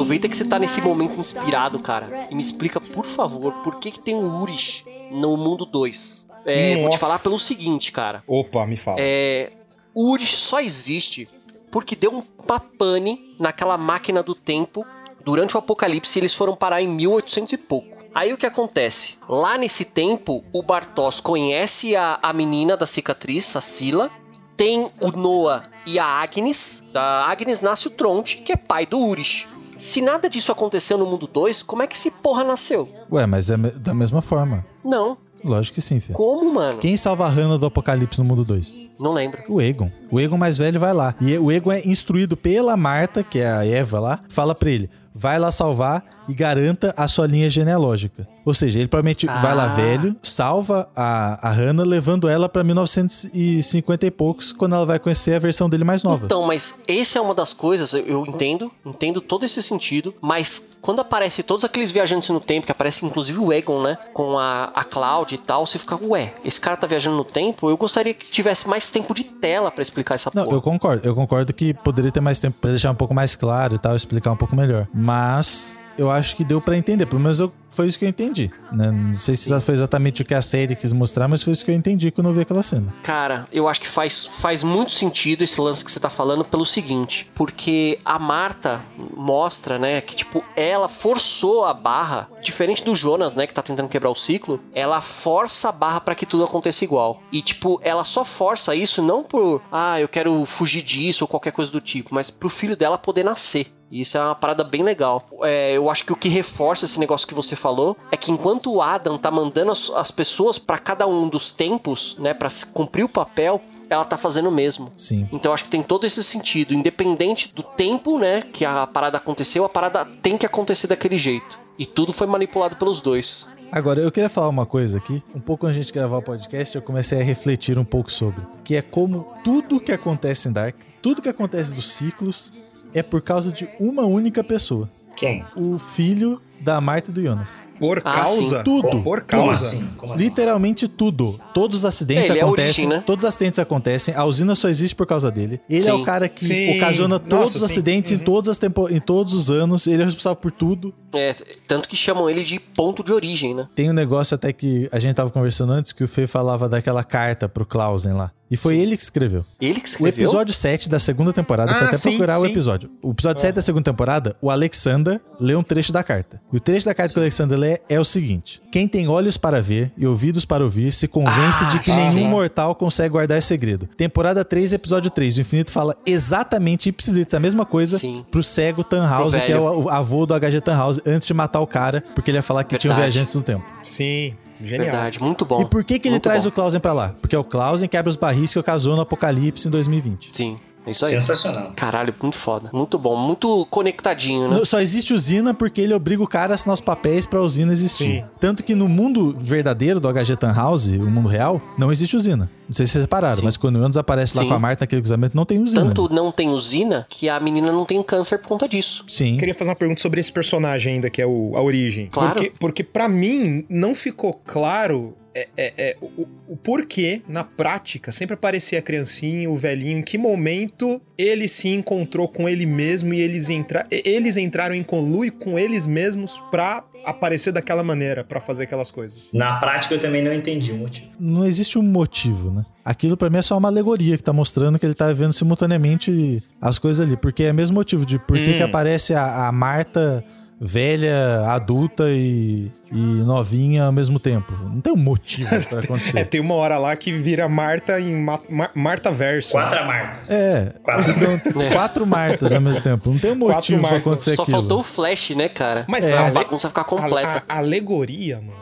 Aproveita 0.09 0.27
que 0.27 0.35
você 0.35 0.45
tá 0.45 0.57
nesse 0.57 0.81
momento 0.81 1.19
inspirado, 1.19 1.77
cara. 1.77 2.27
E 2.31 2.35
me 2.35 2.41
explica, 2.41 2.81
por 2.81 3.05
favor, 3.05 3.53
por 3.63 3.79
que, 3.79 3.91
que 3.91 4.03
tem 4.03 4.15
um 4.15 4.41
Urish 4.41 4.83
no 5.11 5.37
mundo 5.37 5.67
2? 5.67 6.27
É, 6.47 6.81
vou 6.81 6.89
te 6.89 6.97
falar 6.97 7.19
pelo 7.19 7.37
seguinte, 7.37 7.91
cara. 7.91 8.23
Opa, 8.25 8.65
me 8.65 8.75
fala. 8.75 8.97
É, 8.99 9.51
o 9.93 10.09
Urish 10.09 10.35
só 10.35 10.59
existe 10.61 11.29
porque 11.69 11.95
deu 11.95 12.09
uma 12.09 12.59
pane 12.59 13.35
naquela 13.39 13.77
máquina 13.77 14.23
do 14.23 14.33
tempo 14.33 14.83
durante 15.23 15.55
o 15.55 15.59
apocalipse 15.59 16.17
e 16.17 16.21
eles 16.21 16.33
foram 16.33 16.55
parar 16.55 16.81
em 16.81 16.87
1800 16.87 17.53
e 17.53 17.57
pouco. 17.57 17.95
Aí 18.15 18.33
o 18.33 18.37
que 18.37 18.47
acontece? 18.47 19.15
Lá 19.27 19.59
nesse 19.59 19.85
tempo, 19.85 20.43
o 20.51 20.63
Bartos 20.63 21.19
conhece 21.19 21.95
a, 21.95 22.17
a 22.19 22.33
menina 22.33 22.75
da 22.75 22.87
cicatriz, 22.87 23.55
a 23.55 23.61
Sila. 23.61 24.09
Tem 24.57 24.89
o 24.99 25.11
Noah 25.11 25.69
e 25.85 25.99
a 25.99 26.03
Agnes. 26.03 26.81
Da 26.91 27.27
Agnes 27.29 27.61
nasce 27.61 27.85
o 27.85 27.91
Tronte, 27.91 28.37
que 28.37 28.51
é 28.51 28.57
pai 28.57 28.87
do 28.87 28.97
Urish. 28.97 29.47
Se 29.79 30.01
nada 30.01 30.29
disso 30.29 30.51
aconteceu 30.51 30.97
no 30.97 31.05
mundo 31.05 31.25
2, 31.25 31.63
como 31.63 31.81
é 31.81 31.87
que 31.87 31.95
esse 31.95 32.11
porra 32.11 32.43
nasceu? 32.43 32.89
Ué, 33.09 33.25
mas 33.25 33.49
é 33.49 33.55
da 33.55 33.93
mesma 33.93 34.21
forma. 34.21 34.65
Não. 34.83 35.17
Lógico 35.41 35.75
que 35.75 35.81
sim, 35.81 36.01
filho. 36.01 36.15
Como, 36.15 36.53
mano? 36.53 36.79
Quem 36.79 36.97
salva 36.97 37.25
a 37.25 37.29
Hannah 37.29 37.57
do 37.57 37.65
Apocalipse 37.65 38.19
no 38.19 38.25
mundo 38.25 38.43
2? 38.43 38.81
Não 38.99 39.13
lembro. 39.13 39.41
O 39.47 39.61
Egon. 39.61 39.89
O 40.11 40.19
Egon 40.19 40.37
mais 40.37 40.57
velho 40.57 40.81
vai 40.81 40.93
lá. 40.93 41.15
E 41.21 41.37
o 41.37 41.49
Egon 41.49 41.71
é 41.71 41.87
instruído 41.87 42.35
pela 42.35 42.75
Marta, 42.75 43.23
que 43.23 43.39
é 43.39 43.49
a 43.49 43.65
Eva 43.65 44.01
lá, 44.01 44.19
fala 44.27 44.53
pra 44.53 44.69
ele: 44.69 44.89
vai 45.13 45.39
lá 45.39 45.49
salvar 45.49 46.03
e 46.29 46.33
garanta 46.33 46.93
a 46.95 47.07
sua 47.07 47.25
linha 47.27 47.49
genealógica. 47.49 48.27
Ou 48.45 48.53
seja, 48.53 48.79
ele 48.79 48.87
provavelmente 48.87 49.27
Ah. 49.27 49.41
vai 49.41 49.53
lá 49.55 49.67
velho, 49.67 50.15
salva 50.23 50.89
a, 50.95 51.49
a 51.49 51.51
Hannah, 51.51 51.83
levando 51.83 52.27
ela 52.29 52.47
pra 52.47 52.63
1950 52.63 54.05
e 54.05 54.11
poucos, 54.11 54.51
quando 54.53 54.75
ela 54.75 54.85
vai 54.85 54.99
conhecer 54.99 55.35
a 55.35 55.39
versão 55.39 55.69
dele 55.69 55.83
mais 55.83 56.03
nova. 56.03 56.25
Então, 56.25 56.43
mas 56.45 56.73
essa 56.87 57.19
é 57.19 57.21
uma 57.21 57.33
das 57.35 57.53
coisas, 57.53 57.93
eu- 57.93 58.25
entendo, 58.25 58.71
entendo 58.85 59.21
todo 59.21 59.43
esse 59.45 59.61
sentido, 59.61 60.13
mas 60.21 60.63
quando 60.81 61.01
aparece 61.01 61.43
todos 61.43 61.65
aqueles 61.65 61.91
viajantes 61.91 62.29
no 62.29 62.39
tempo, 62.39 62.65
que 62.65 62.71
aparece 62.71 63.05
inclusive 63.05 63.37
o 63.39 63.51
Egon, 63.51 63.81
né, 63.83 63.97
com 64.13 64.37
a, 64.39 64.71
a 64.73 64.83
Cloud 64.83 65.35
e 65.35 65.37
tal, 65.37 65.65
você 65.65 65.77
fica, 65.77 65.99
ué, 66.01 66.33
esse 66.43 66.59
cara 66.59 66.77
tá 66.77 66.87
viajando 66.87 67.17
no 67.17 67.25
tempo, 67.25 67.69
eu 67.69 67.75
gostaria 67.77 68.13
que 68.13 68.31
tivesse 68.31 68.67
mais 68.67 68.89
tempo 68.89 69.13
de 69.13 69.23
tela 69.25 69.69
pra 69.71 69.81
explicar 69.81 70.15
essa 70.15 70.31
Não, 70.33 70.45
porra. 70.45 70.55
eu 70.57 70.61
concordo. 70.61 71.07
Eu 71.07 71.13
concordo 71.15 71.53
que 71.53 71.73
poderia 71.73 72.11
ter 72.11 72.21
mais 72.21 72.39
tempo 72.39 72.57
pra 72.59 72.69
deixar 72.71 72.91
um 72.91 72.95
pouco 72.95 73.13
mais 73.13 73.35
claro 73.35 73.75
e 73.75 73.79
tal, 73.79 73.95
explicar 73.95 74.31
um 74.31 74.37
pouco 74.37 74.55
melhor. 74.55 74.87
Mas 74.93 75.77
eu 75.99 76.09
acho 76.09 76.35
que 76.35 76.43
deu 76.43 76.59
pra 76.61 76.77
entender. 76.77 77.05
Pelo 77.05 77.21
menos 77.21 77.39
eu- 77.39 77.51
foi 77.71 77.87
isso 77.87 77.99
que 77.99 78.05
eu 78.05 78.09
entendi. 78.09 78.49
né? 78.71 78.89
Não 78.91 79.13
sei 79.15 79.35
se 79.35 79.59
foi 79.61 79.73
exatamente 79.75 80.21
o 80.21 80.25
que 80.25 80.33
a 80.33 80.41
série 80.41 80.75
quis 80.75 80.91
mostrar, 80.93 81.27
mas 81.27 81.41
foi 81.43 81.53
isso 81.53 81.63
que 81.65 81.71
eu 81.71 81.75
entendi 81.75 82.11
quando 82.11 82.27
eu 82.27 82.33
vi 82.33 82.41
aquela 82.41 82.61
cena. 82.63 82.93
Cara, 83.03 83.47
eu 83.51 83.67
acho 83.67 83.81
que 83.81 83.87
faz, 83.87 84.25
faz 84.25 84.63
muito 84.63 84.91
sentido 84.91 85.43
esse 85.43 85.59
lance 85.59 85.83
que 85.85 85.91
você 85.91 85.99
tá 85.99 86.09
falando 86.09 86.43
pelo 86.45 86.65
seguinte, 86.65 87.29
porque 87.35 87.99
a 88.05 88.17
Marta 88.19 88.81
mostra, 89.15 89.77
né, 89.77 90.01
que 90.01 90.15
tipo, 90.15 90.43
ela 90.55 90.87
forçou 90.87 91.65
a 91.65 91.73
barra, 91.73 92.27
diferente 92.41 92.83
do 92.83 92.95
Jonas, 92.95 93.35
né, 93.35 93.45
que 93.47 93.53
tá 93.53 93.61
tentando 93.61 93.89
quebrar 93.89 94.09
o 94.09 94.15
ciclo, 94.15 94.59
ela 94.73 95.01
força 95.01 95.69
a 95.69 95.71
barra 95.71 95.99
pra 96.01 96.15
que 96.15 96.25
tudo 96.25 96.43
aconteça 96.43 96.83
igual. 96.83 97.21
E 97.31 97.41
tipo, 97.41 97.79
ela 97.83 98.03
só 98.03 98.23
força 98.23 98.75
isso 98.75 99.01
não 99.01 99.23
por, 99.23 99.61
ah, 99.71 99.99
eu 99.99 100.07
quero 100.07 100.45
fugir 100.45 100.81
disso 100.81 101.23
ou 101.23 101.27
qualquer 101.27 101.51
coisa 101.51 101.71
do 101.71 101.81
tipo, 101.81 102.13
mas 102.13 102.29
pro 102.29 102.49
filho 102.49 102.75
dela 102.77 102.97
poder 102.97 103.23
nascer. 103.23 103.67
E 103.91 104.01
Isso 104.01 104.17
é 104.17 104.21
uma 104.21 104.35
parada 104.35 104.63
bem 104.63 104.83
legal. 104.83 105.25
É, 105.41 105.73
eu 105.73 105.89
acho 105.89 106.05
que 106.05 106.13
o 106.13 106.15
que 106.15 106.29
reforça 106.29 106.85
esse 106.85 106.99
negócio 106.99 107.27
que 107.27 107.33
você 107.33 107.55
falou 107.55 107.97
é 108.11 108.17
que 108.17 108.31
enquanto 108.31 108.71
o 108.71 108.81
Adam 108.81 109.17
tá 109.17 109.31
mandando 109.31 109.71
as, 109.71 109.89
as 109.91 110.11
pessoas 110.11 110.59
pra 110.59 110.77
cada 110.77 111.07
um 111.07 111.27
dos 111.27 111.51
tempos, 111.51 112.15
né, 112.19 112.33
para 112.33 112.49
cumprir 112.73 113.03
o 113.03 113.09
papel, 113.09 113.61
ela 113.89 114.05
tá 114.05 114.17
fazendo 114.17 114.49
o 114.49 114.51
mesmo. 114.51 114.91
Sim. 114.95 115.27
Então 115.31 115.49
eu 115.49 115.53
acho 115.53 115.63
que 115.63 115.69
tem 115.71 115.81
todo 115.81 116.05
esse 116.05 116.23
sentido, 116.23 116.73
independente 116.73 117.53
do 117.55 117.63
tempo, 117.63 118.19
né, 118.19 118.41
que 118.41 118.63
a 118.63 118.85
parada 118.85 119.17
aconteceu, 119.17 119.65
a 119.65 119.69
parada 119.69 120.05
tem 120.21 120.37
que 120.37 120.45
acontecer 120.45 120.87
daquele 120.87 121.17
jeito. 121.17 121.59
E 121.77 121.85
tudo 121.85 122.13
foi 122.13 122.27
manipulado 122.27 122.75
pelos 122.75 123.01
dois. 123.01 123.47
Agora, 123.71 124.01
eu 124.01 124.11
queria 124.11 124.29
falar 124.29 124.49
uma 124.49 124.65
coisa 124.65 124.97
aqui. 124.97 125.23
Um 125.33 125.39
pouco 125.39 125.67
antes 125.67 125.85
de 125.85 125.93
gravar 125.93 126.17
o 126.17 126.21
podcast, 126.21 126.75
eu 126.75 126.81
comecei 126.81 127.21
a 127.21 127.23
refletir 127.23 127.77
um 127.77 127.85
pouco 127.85 128.11
sobre. 128.11 128.41
Que 128.63 128.75
é 128.75 128.81
como 128.81 129.27
tudo 129.43 129.79
que 129.79 129.91
acontece 129.91 130.49
em 130.49 130.51
Dark, 130.51 130.75
tudo 131.01 131.21
que 131.21 131.29
acontece 131.29 131.73
dos 131.73 131.91
ciclos, 131.91 132.51
é 132.93 133.03
por 133.03 133.21
causa 133.21 133.51
de 133.51 133.67
uma 133.79 134.03
única 134.03 134.43
pessoa. 134.43 134.89
Quem? 135.15 135.43
O 135.55 135.77
filho 135.77 136.41
da 136.61 136.79
Marta 136.81 137.11
e 137.11 137.13
do 137.13 137.21
Jonas. 137.21 137.61
Por 137.79 137.99
Ah, 138.03 138.11
causa. 138.11 138.57
sim, 138.57 138.63
tudo. 138.65 139.01
Por 139.01 139.21
Como 139.21 139.45
causa. 139.45 139.67
assim? 139.67 139.87
Como 139.97 140.13
assim? 140.13 140.23
Literalmente 140.23 140.87
tudo. 140.89 141.39
Todos 141.53 141.77
os 141.77 141.85
acidentes 141.85 142.29
É, 142.29 142.33
ele 142.33 142.39
é 142.39 142.41
a 142.41 142.45
acontecem. 142.45 142.85
origem, 142.85 142.99
né? 142.99 143.03
Todos 143.05 143.23
os 143.23 143.29
acidentes 143.29 143.57
acontecem. 143.59 144.13
A 144.13 144.25
usina 144.25 144.53
só 144.55 144.67
existe 144.67 144.93
por 144.93 145.07
causa 145.07 145.31
dele. 145.31 145.61
Ele 145.69 145.79
é 145.79 145.83
Sim. 145.83 145.91
o 145.91 146.03
cara 146.03 146.27
que 146.27 146.43
Sim. 146.43 146.75
ocasiona 146.77 147.17
todos 147.17 147.39
Nossa, 147.39 147.55
os 147.55 147.59
sim. 147.61 147.65
acidentes 147.65 148.11
em, 148.11 148.15
Uhum. 148.15 148.23
todas 148.25 148.49
as 148.49 148.57
tempo... 148.57 148.89
em 148.89 148.99
todos 148.99 149.33
os 149.33 149.49
anos. 149.49 149.87
Ele 149.87 150.01
é 150.01 150.05
responsável 150.05 150.35
por 150.35 150.51
tudo. 150.51 150.93
É, 151.15 151.33
tanto 151.67 151.87
que 151.87 151.95
chamam 151.95 152.29
ele 152.29 152.43
de 152.43 152.59
ponto 152.59 153.01
de 153.03 153.13
origem, 153.13 153.55
né? 153.55 153.65
Tem 153.73 153.89
um 153.89 153.93
negócio 153.93 154.35
até 154.35 154.51
que 154.51 154.89
a 154.91 154.99
gente 154.99 155.15
tava 155.15 155.29
conversando 155.31 155.71
antes 155.71 155.93
que 155.93 156.03
o 156.03 156.07
Fê 156.07 156.27
falava 156.27 156.67
daquela 156.67 157.03
carta 157.05 157.47
pro 157.47 157.65
Clausen 157.65 158.11
lá. 158.13 158.31
E 158.51 158.57
foi 158.57 158.77
ele 158.77 158.97
que 158.97 159.03
escreveu. 159.03 159.45
Ele 159.61 159.75
que 159.79 159.85
O 159.85 159.87
escreveu. 159.87 160.23
episódio 160.25 160.53
7 160.53 160.89
da 160.89 160.97
segunda 160.97 161.31
temporada, 161.31 161.71
Ah, 161.71 161.75
foi 161.75 161.87
até 161.87 161.97
sim, 161.97 162.09
procurar 162.11 162.37
o 162.37 162.41
sim. 162.41 162.47
episódio. 162.47 162.89
O 163.01 163.11
episódio 163.11 163.41
7 163.41 163.55
da 163.55 163.61
segunda 163.61 163.83
temporada, 163.83 164.35
o 164.41 164.49
Alexander 164.49 165.21
lê 165.39 165.55
um 165.55 165.61
trecho 165.63 165.91
da 165.93 166.03
carta. 166.03 166.41
E 166.51 166.57
o 166.57 166.59
trecho 166.59 166.85
da 166.85 166.93
carta 166.95 167.13
que 167.13 167.19
o 167.19 167.21
Alexander 167.21 167.57
lê 167.57 167.79
é 167.87 167.99
o 167.99 168.03
seguinte: 168.05 168.61
Quem 168.71 168.87
tem 168.87 169.07
olhos 169.07 169.37
para 169.37 169.61
ver 169.61 169.91
e 169.97 170.07
ouvidos 170.07 170.45
para 170.45 170.63
ouvir 170.63 170.91
se 170.91 171.07
convence 171.07 171.63
Ah, 171.63 171.67
de 171.69 171.79
que 171.79 171.91
sim. 171.91 171.95
nenhum 172.15 172.25
mortal 172.29 172.73
consegue 172.75 173.09
guardar 173.11 173.41
segredo. 173.43 173.87
Temporada 173.97 174.43
3, 174.43 174.73
episódio 174.73 175.11
3. 175.11 175.37
O 175.37 175.41
Infinito 175.41 175.69
fala 175.71 175.95
exatamente 176.05 176.89
ipsilitz 176.89 177.33
a 177.33 177.39
mesma 177.39 177.65
coisa 177.65 177.97
Sim. 177.97 178.25
pro 178.31 178.43
cego 178.43 178.83
Tannhauser, 178.83 179.45
que 179.45 179.51
é 179.51 179.59
o 179.59 179.89
avô 179.89 180.25
do 180.25 180.33
HG 180.33 180.61
Tannhauser, 180.61 181.03
antes 181.05 181.27
de 181.27 181.33
matar 181.33 181.59
o 181.59 181.67
cara, 181.67 182.03
porque 182.15 182.31
ele 182.31 182.37
ia 182.37 182.41
falar 182.43 182.63
que 182.63 182.77
tinham 182.77 182.95
Verdade. 182.95 183.13
viajantes 183.13 183.33
do 183.33 183.43
tempo. 183.43 183.63
Sim, 183.83 184.33
genial. 184.61 184.91
Verdade, 184.91 185.21
muito 185.21 185.45
bom. 185.45 185.61
E 185.61 185.65
por 185.65 185.83
que, 185.83 185.99
que 185.99 186.07
ele 186.07 186.13
Muito 186.15 186.23
traz 186.23 186.43
bom. 186.43 186.49
o 186.49 186.51
Clausen 186.51 186.79
pra 186.79 186.93
lá? 186.93 187.15
Porque 187.21 187.35
é 187.35 187.39
o 187.39 187.43
Clausen 187.43 187.87
que 187.87 187.97
abre 187.97 188.09
os 188.09 188.15
barris 188.15 188.51
que 188.53 188.59
ocasionou 188.59 188.99
o 188.99 189.01
apocalipse 189.01 189.67
em 189.67 189.71
2020. 189.71 190.29
Sim, 190.31 190.59
é 190.85 190.91
isso 190.91 191.05
aí. 191.05 191.11
Sensacional. 191.11 191.71
Caralho, 191.75 192.13
muito 192.21 192.37
foda. 192.37 192.69
Muito 192.73 192.97
bom, 192.97 193.15
muito 193.15 193.65
conectadinho, 193.69 194.49
né? 194.49 194.65
Só 194.65 194.79
existe 194.79 195.13
usina 195.13 195.53
porque 195.53 195.81
ele 195.81 195.93
obriga 195.93 196.23
o 196.23 196.27
cara 196.27 196.53
a 196.53 196.55
assinar 196.55 196.73
os 196.73 196.81
papéis 196.81 197.25
pra 197.25 197.41
usina 197.41 197.71
existir. 197.71 198.21
Sim. 198.21 198.23
Tanto 198.39 198.63
que 198.63 198.75
no 198.75 198.87
mundo 198.87 199.35
verdadeiro 199.39 199.99
do 199.99 200.07
HG 200.07 200.35
Tannhauser, 200.37 201.01
o 201.01 201.09
mundo 201.09 201.29
real, 201.29 201.61
não 201.77 201.91
existe 201.91 202.15
usina. 202.15 202.49
Não 202.67 202.73
sei 202.73 202.85
se 202.85 202.93
vocês 202.93 203.03
repararam, 203.03 203.35
Sim. 203.35 203.45
mas 203.45 203.57
quando 203.57 203.77
o 203.77 203.79
Jonas 203.79 203.97
aparece 203.97 204.37
lá 204.37 204.43
Sim. 204.43 204.49
com 204.49 204.55
a 204.55 204.59
Marta 204.59 204.83
naquele 204.83 205.01
cruzamento, 205.01 205.35
não 205.35 205.45
tem 205.45 205.59
usina. 205.59 205.81
Tanto 205.85 206.13
não 206.13 206.31
tem 206.31 206.49
usina 206.49 207.05
que 207.09 207.27
a 207.27 207.39
menina 207.39 207.71
não 207.71 207.85
tem 207.85 208.01
câncer 208.03 208.37
por 208.39 208.47
conta 208.47 208.67
disso. 208.67 209.03
Sim. 209.07 209.37
Queria 209.37 209.53
fazer 209.53 209.69
uma 209.69 209.75
pergunta 209.75 210.01
sobre 210.01 210.19
esse 210.19 210.31
personagem 210.31 210.95
ainda, 210.95 211.09
que 211.09 211.21
é 211.21 211.25
o, 211.25 211.53
a 211.55 211.61
origem. 211.61 212.07
Claro. 212.11 212.35
Porque, 212.35 212.53
porque 212.59 212.83
para 212.83 213.09
mim, 213.09 213.65
não 213.69 213.95
ficou 213.95 214.33
claro 214.45 215.15
é, 215.39 215.47
é, 215.57 215.73
é, 215.91 215.97
o, 216.01 216.27
o 216.49 216.57
porquê, 216.57 217.21
na 217.27 217.43
prática, 217.43 218.11
sempre 218.11 218.33
aparecia 218.33 218.79
a 218.79 218.81
criancinha, 218.81 219.49
o 219.49 219.55
velhinho, 219.57 219.99
em 219.99 220.01
que 220.01 220.17
momento 220.17 221.01
ele 221.17 221.47
se 221.47 221.69
encontrou 221.69 222.27
com 222.27 222.47
ele 222.49 222.65
mesmo 222.65 223.13
e 223.13 223.19
eles, 223.21 223.49
entra, 223.49 223.85
e- 223.91 224.01
eles 224.05 224.37
entraram 224.37 224.73
em 224.75 224.83
conluio 224.83 225.31
com 225.33 225.57
eles 225.59 225.85
mesmos 225.85 226.39
pra 226.51 226.83
aparecer 227.05 227.51
daquela 227.53 227.81
maneira, 227.83 228.23
pra 228.23 228.39
fazer 228.41 228.63
aquelas 228.63 228.91
coisas. 228.91 229.21
Na 229.33 229.57
prática 229.59 229.93
eu 229.95 229.99
também 229.99 230.21
não 230.23 230.33
entendi 230.33 230.71
o 230.71 230.77
motivo. 230.77 231.07
Não 231.19 231.45
existe 231.45 231.79
um 231.79 231.81
motivo, 231.83 232.51
né? 232.51 232.65
Aquilo 232.83 233.15
pra 233.15 233.29
mim 233.29 233.37
é 233.37 233.41
só 233.41 233.57
uma 233.57 233.69
alegoria 233.69 234.17
que 234.17 234.23
tá 234.23 234.33
mostrando 234.33 234.77
que 234.77 234.85
ele 234.85 234.93
tá 234.93 235.07
vivendo 235.07 235.31
simultaneamente 235.31 236.43
as 236.59 236.77
coisas 236.77 237.05
ali. 237.07 237.15
Porque 237.15 237.43
é 237.43 237.51
o 237.51 237.55
mesmo 237.55 237.75
motivo 237.75 238.05
de 238.05 238.19
por 238.19 238.37
que 238.41 238.49
Hum. 238.51 238.57
que 238.57 238.63
aparece 238.63 239.13
a, 239.13 239.47
a 239.47 239.51
Marta 239.51 240.23
velha, 240.59 241.45
adulta 241.47 242.05
e, 242.09 242.69
e 242.91 242.95
novinha 242.97 243.85
ao 243.85 243.91
mesmo 243.91 244.19
tempo. 244.19 244.53
Não 244.63 244.81
tem 244.81 244.93
um 244.93 244.97
motivo 244.97 245.49
pra 245.67 245.79
É, 245.79 245.83
acontecer. 245.83 246.27
tem 246.27 246.41
uma 246.41 246.55
hora 246.55 246.77
lá 246.77 246.95
que 246.95 247.11
vira 247.13 247.47
Marta 247.47 247.99
em 247.99 248.15
Ma 248.15 248.39
Ma 248.49 248.69
Marta 248.75 249.11
Verso. 249.11 249.51
Quatro 249.51 249.85
Martas. 249.85 250.31
É, 250.31 250.73
Quatro. 250.83 251.11
então, 251.11 251.39
quatro 251.71 252.05
Martas 252.05 252.53
ao 252.53 252.61
mesmo 252.61 252.83
tempo. 252.83 253.09
Não 253.11 253.19
tem 253.19 253.31
um 253.31 253.35
motivo 253.35 253.81
pra 253.87 253.97
acontecer 253.97 254.35
Só 254.35 254.43
aquilo. 254.43 254.57
faltou 254.59 254.79
o 254.79 254.83
flash, 254.83 255.31
né, 255.31 255.47
cara? 255.49 255.85
Mas 255.87 256.07
É. 256.07 256.17
a, 256.17 256.29
bagunça 256.31 256.67
ficar 256.67 256.83
completa. 256.83 257.43
a- 257.47 257.55
a 257.55 257.57
alegoria, 257.59 258.37
mano. 258.37 258.59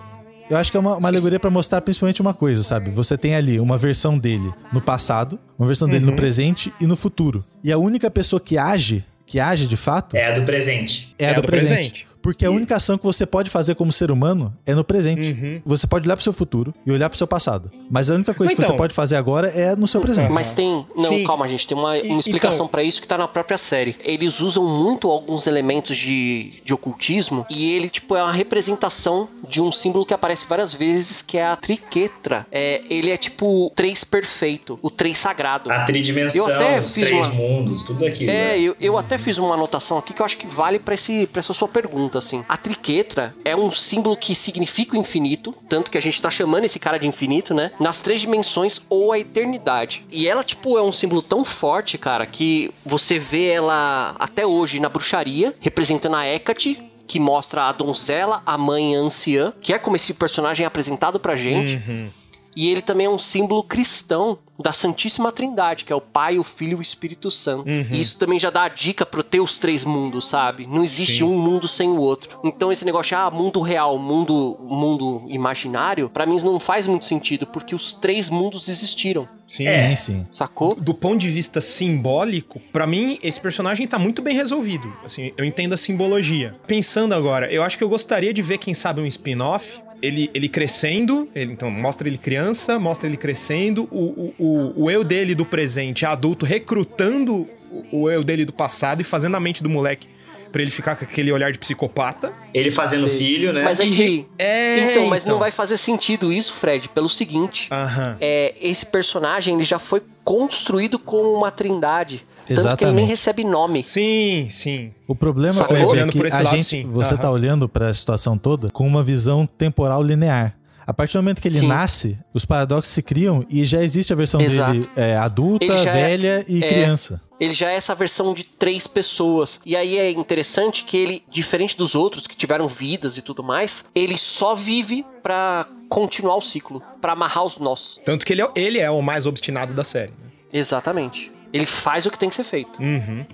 Eu 0.49 0.55
acho 0.55 0.71
que 0.71 0.77
é 0.77 0.79
uma, 0.79 0.95
uma 0.95 1.09
alegoria 1.09 1.37
pra 1.39 1.49
mostrar 1.49 1.81
principalmente 1.81 2.21
uma 2.21 2.33
coisa, 2.33 2.63
sabe? 2.63 2.89
Você 2.91 3.17
tem 3.17 3.35
ali 3.35 3.59
uma 3.59 3.77
versão 3.77 4.17
dele 4.17 4.49
no 4.71 4.79
passado, 4.79 5.37
uma 5.59 5.67
versão 5.67 5.89
dele 5.89 6.05
no 6.05 6.11
Uhum. 6.11 6.15
presente 6.15 6.69
presente 6.69 6.73
e 6.83 6.87
no 6.87 6.95
futuro. 6.95 7.43
E 7.63 7.69
a 7.71 7.77
única 7.77 8.09
pessoa 8.09 8.39
que 8.39 8.57
age, 8.57 9.03
que 9.27 9.39
age 9.39 9.67
de 9.67 9.77
fato, 9.77 10.15
É 10.17 10.25
a 10.25 10.31
do 10.31 10.43
presente. 10.43 11.13
é 11.19 11.29
a 11.29 11.33
do, 11.33 11.43
presente. 11.43 12.07
Porque 12.27 12.45
a 12.45 12.51
única 12.51 12.75
ação 12.75 12.97
que 12.97 13.05
você 13.05 13.25
pode 13.25 13.49
fazer 13.49 13.73
como 13.75 13.89
ser 13.89 14.11
humano 14.11 14.53
é 14.65 14.75
no 14.75 14.83
presente. 14.83 15.31
Uhum. 15.31 15.61
Você 15.65 15.87
pode 15.87 16.05
olhar 16.05 16.17
pro 16.17 16.23
seu 16.25 16.33
futuro 16.33 16.73
e 16.85 16.91
olhar 16.91 17.07
pro 17.07 17.17
seu 17.17 17.25
passado. 17.25 17.71
Mas 17.89 18.11
a 18.11 18.15
única 18.15 18.33
coisa 18.33 18.53
que 18.53 18.59
Então- 18.61 18.73
você 18.73 18.77
pode 18.77 18.93
fazer 18.93 19.15
agora 19.15 19.47
é 19.47 19.77
no 19.77 19.87
seu 19.87 20.01
presente. 20.01 20.29
Mas 20.29 20.53
tem. 20.53 20.85
Não, 20.93 21.05
Sim. 21.05 21.23
calma, 21.23 21.47
gente. 21.47 21.65
Tem 21.65 21.77
uma, 21.77 21.93
uma 21.93 22.19
explicação 22.19 22.65
então- 22.65 22.67
pra 22.67 22.83
isso 22.83 23.01
que 23.01 23.07
tá 23.07 23.17
na 23.17 23.29
própria 23.29 23.57
série. 23.57 23.95
Eles 24.03 24.41
usam 24.41 24.65
muito 24.67 25.09
alguns 25.09 25.47
elementos 25.47 25.95
de, 25.95 26.61
de 26.65 26.73
ocultismo 26.73 27.45
e 27.49 27.71
ele, 27.71 27.89
tipo, 27.89 28.13
é 28.13 28.21
uma 28.21 28.33
representação 28.33 29.29
de 29.47 29.61
um 29.61 29.71
símbolo 29.71 30.05
que 30.05 30.13
aparece 30.13 30.45
várias 30.49 30.73
vezes, 30.73 31.21
que 31.21 31.37
é 31.37 31.45
a 31.47 31.55
triquetra. 31.55 32.45
É, 32.51 32.81
ele 32.89 33.09
é 33.09 33.15
tipo 33.15 33.67
o 33.67 33.69
três 33.69 34.03
perfeito, 34.03 34.77
o 34.81 34.89
três 34.91 35.17
sagrado. 35.17 35.71
A 35.71 35.85
tridimensão, 35.85 36.49
Eu 36.49 36.53
até 36.55 36.79
os 36.81 36.93
fiz 36.93 37.07
três 37.07 37.23
uma- 37.23 37.33
mundos, 37.33 37.83
tudo 37.83 38.05
aquilo. 38.05 38.29
É, 38.29 38.33
né? 38.33 38.59
eu, 38.59 38.75
eu 38.81 38.97
até 38.97 39.17
fiz 39.17 39.37
uma 39.37 39.53
anotação 39.53 39.97
aqui 39.97 40.13
que 40.13 40.21
eu 40.21 40.25
acho 40.25 40.37
que 40.37 40.45
vale 40.45 40.77
para 40.77 40.93
essa 40.93 41.53
sua 41.53 41.67
pergunta, 41.69 42.16
assim. 42.17 42.43
A 42.47 42.57
triquetra 42.57 43.33
é 43.43 43.55
um 43.55 43.71
símbolo 43.71 44.15
que 44.15 44.35
significa 44.35 44.95
o 44.95 44.99
infinito, 44.99 45.53
tanto 45.69 45.91
que 45.91 45.97
a 45.97 46.01
gente 46.01 46.21
tá 46.21 46.29
chamando 46.29 46.65
esse 46.65 46.79
cara 46.79 46.97
de 46.97 47.07
infinito, 47.07 47.53
né? 47.53 47.71
Nas 47.79 48.01
três 48.01 48.21
dimensões 48.21 48.81
ou 48.89 49.11
a 49.11 49.19
eternidade. 49.19 50.05
E 50.09 50.27
ela, 50.27 50.43
tipo, 50.43 50.77
é 50.77 50.81
um 50.81 50.91
símbolo 50.91 51.21
tão 51.21 51.43
forte, 51.43 51.97
cara, 51.97 52.25
que 52.25 52.71
você 52.85 53.19
vê 53.19 53.47
ela 53.47 54.15
até 54.19 54.45
hoje 54.45 54.79
na 54.79 54.89
bruxaria, 54.89 55.53
representando 55.59 56.15
a 56.15 56.25
Hecate, 56.25 56.91
que 57.07 57.19
mostra 57.19 57.63
a 57.63 57.71
donzela, 57.71 58.41
a 58.45 58.57
mãe 58.57 58.95
anciã, 58.95 59.53
que 59.61 59.73
é 59.73 59.79
como 59.79 59.95
esse 59.95 60.13
personagem 60.13 60.63
é 60.63 60.67
apresentado 60.67 61.19
pra 61.19 61.35
gente. 61.35 61.77
Uhum. 61.87 62.09
E 62.55 62.69
ele 62.69 62.81
também 62.81 63.05
é 63.05 63.09
um 63.09 63.19
símbolo 63.19 63.63
cristão 63.63 64.39
da 64.59 64.73
Santíssima 64.73 65.31
Trindade, 65.31 65.85
que 65.85 65.93
é 65.93 65.95
o 65.95 66.01
Pai, 66.01 66.37
o 66.37 66.43
Filho 66.43 66.73
e 66.73 66.75
o 66.75 66.81
Espírito 66.81 67.29
Santo. 67.29 67.69
Uhum. 67.69 67.87
E 67.91 67.99
isso 67.99 68.17
também 68.17 68.39
já 68.39 68.49
dá 68.49 68.63
a 68.63 68.69
dica 68.69 69.05
pro 69.05 69.23
ter 69.23 69.39
os 69.39 69.57
três 69.57 69.83
mundos, 69.83 70.27
sabe? 70.27 70.67
Não 70.67 70.83
existe 70.83 71.17
Sim. 71.17 71.23
um 71.23 71.37
mundo 71.37 71.67
sem 71.67 71.89
o 71.89 71.99
outro. 71.99 72.39
Então 72.43 72.71
esse 72.71 72.85
negócio 72.85 73.09
de 73.09 73.15
ah, 73.15 73.29
mundo 73.29 73.61
real, 73.61 73.97
mundo 73.97 74.57
mundo 74.59 75.25
imaginário, 75.29 76.09
pra 76.09 76.25
mim 76.25 76.37
não 76.43 76.59
faz 76.59 76.87
muito 76.87 77.05
sentido, 77.05 77.45
porque 77.45 77.75
os 77.75 77.91
três 77.91 78.29
mundos 78.29 78.69
existiram, 78.69 79.27
Sim. 79.47 79.65
É. 79.65 79.89
Sim, 79.89 79.95
sim. 79.95 80.27
sacou? 80.29 80.75
Do 80.75 80.93
ponto 80.93 81.17
de 81.17 81.29
vista 81.29 81.61
simbólico, 81.61 82.59
pra 82.71 82.85
mim, 82.85 83.17
esse 83.23 83.39
personagem 83.39 83.87
tá 83.87 83.97
muito 83.97 84.21
bem 84.21 84.35
resolvido. 84.35 84.91
Assim, 85.03 85.31
eu 85.37 85.45
entendo 85.45 85.73
a 85.73 85.77
simbologia. 85.77 86.55
Pensando 86.67 87.15
agora, 87.15 87.51
eu 87.51 87.63
acho 87.63 87.77
que 87.77 87.83
eu 87.83 87.89
gostaria 87.89 88.33
de 88.33 88.41
ver, 88.41 88.57
quem 88.57 88.73
sabe, 88.73 89.01
um 89.01 89.05
spin-off. 89.05 89.81
Ele, 90.01 90.29
ele 90.33 90.47
crescendo, 90.47 91.27
ele- 91.33 91.53
então 91.53 91.71
mostra 91.71 92.07
ele 92.07 92.17
criança, 92.17 92.77
mostra 92.77 93.07
ele 93.07 93.17
crescendo, 93.17 93.87
o, 93.91 94.33
o, 94.37 94.43
o, 94.45 94.83
o 94.83 94.91
eu 94.91 95.03
dele 95.03 95.33
do 95.33 95.45
presente, 95.45 96.05
adulto, 96.05 96.45
recrutando 96.45 97.47
o, 97.91 98.03
o 98.03 98.09
eu 98.09 98.23
dele 98.23 98.45
do 98.45 98.53
passado 98.53 99.01
e 99.01 99.03
fazendo 99.03 99.35
a 99.35 99.39
mente 99.39 99.63
do 99.63 99.69
moleque 99.69 100.07
Pra 100.51 100.61
ele 100.61 100.71
ficar 100.71 100.95
com 100.95 101.03
aquele 101.03 101.31
olhar 101.31 101.51
de 101.51 101.57
psicopata. 101.59 102.33
Ele 102.53 102.71
fazendo 102.71 103.07
Sei. 103.09 103.17
filho, 103.17 103.53
né? 103.53 103.63
Mas 103.63 103.79
é 103.79 103.85
que. 103.85 104.25
É, 104.39 104.91
então, 104.91 105.05
mas 105.07 105.25
não 105.25 105.37
vai 105.37 105.51
fazer 105.51 105.77
sentido 105.77 106.31
isso, 106.31 106.53
Fred, 106.53 106.87
pelo 106.89 107.09
seguinte. 107.09 107.67
Aham. 107.71 108.17
É, 108.21 108.55
esse 108.61 108.85
personagem 108.85 109.55
ele 109.55 109.63
já 109.63 109.77
foi 109.79 110.01
construído 110.23 110.97
como 110.97 111.33
uma 111.33 111.51
trindade. 111.51 112.25
Tanto 112.47 112.55
que 112.55 112.61
ele 112.61 112.69
Exatamente. 112.69 112.95
nem 112.95 113.05
recebe 113.05 113.43
nome. 113.43 113.83
Sim, 113.85 114.47
sim. 114.49 114.91
O 115.07 115.15
problema? 115.15 115.63
Fred, 115.65 115.83
é 115.99 116.07
que 116.07 116.19
a 116.19 116.29
lado, 116.43 116.49
gente, 116.49 116.63
sim. 116.63 116.83
você 116.89 117.13
Aham. 117.13 117.21
tá 117.23 117.31
olhando 117.31 117.67
pra 117.69 117.93
situação 117.93 118.37
toda 118.37 118.69
com 118.69 118.85
uma 118.87 119.03
visão 119.03 119.45
temporal 119.45 120.01
linear. 120.03 120.55
A 120.85 120.93
partir 120.93 121.17
do 121.17 121.21
momento 121.21 121.41
que 121.41 121.49
ele 121.49 121.57
Sim. 121.57 121.67
nasce, 121.67 122.17
os 122.33 122.45
paradoxos 122.45 122.93
se 122.93 123.01
criam 123.01 123.45
e 123.49 123.65
já 123.65 123.83
existe 123.83 124.13
a 124.13 124.15
versão 124.15 124.39
Exato. 124.39 124.71
dele 124.71 124.89
é, 124.95 125.17
adulta, 125.17 125.65
é- 125.65 125.75
velha 125.91 126.45
e 126.47 126.63
é. 126.63 126.67
criança. 126.69 127.21
Ele 127.37 127.53
já 127.53 127.69
é 127.69 127.75
essa 127.75 127.93
versão 127.93 128.33
de 128.33 128.45
três 128.45 128.87
pessoas. 128.87 129.59
E 129.65 129.75
aí 129.75 129.97
é 129.97 130.09
interessante 130.11 130.85
que 130.85 130.95
ele, 130.95 131.23
diferente 131.29 131.75
dos 131.77 131.93
outros 131.93 132.25
que 132.25 132.37
tiveram 132.37 132.69
vidas 132.69 133.17
e 133.17 133.21
tudo 133.21 133.43
mais, 133.43 133.83
ele 133.93 134.17
só 134.17 134.55
vive 134.55 135.05
pra 135.21 135.67
continuar 135.89 136.37
o 136.37 136.41
ciclo, 136.41 136.81
pra 137.01 137.11
amarrar 137.11 137.43
os 137.43 137.57
nós. 137.57 137.99
Tanto 138.05 138.25
que 138.25 138.31
ele 138.31 138.41
é, 138.41 138.49
ele 138.55 138.79
é 138.79 138.89
o 138.89 139.01
mais 139.01 139.25
obstinado 139.25 139.73
da 139.73 139.83
série. 139.83 140.11
né? 140.11 140.29
Exatamente. 140.53 141.33
Ele 141.53 141.65
faz 141.65 142.05
o 142.05 142.11
que 142.11 142.19
tem 142.19 142.29
que 142.29 142.35
ser 142.35 142.43
feito. 142.43 142.81
Uhum. 142.81 143.25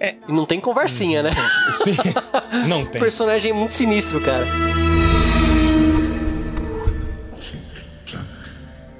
E 0.00 0.32
não 0.32 0.44
tem 0.44 0.60
conversinha, 0.60 1.22
né? 1.22 1.30
Sim. 1.72 1.94
Não 2.66 2.82
O 2.82 2.86
tem. 2.86 3.00
personagem 3.00 3.50
é 3.50 3.54
muito 3.54 3.72
sinistro, 3.72 4.20
cara. 4.20 4.44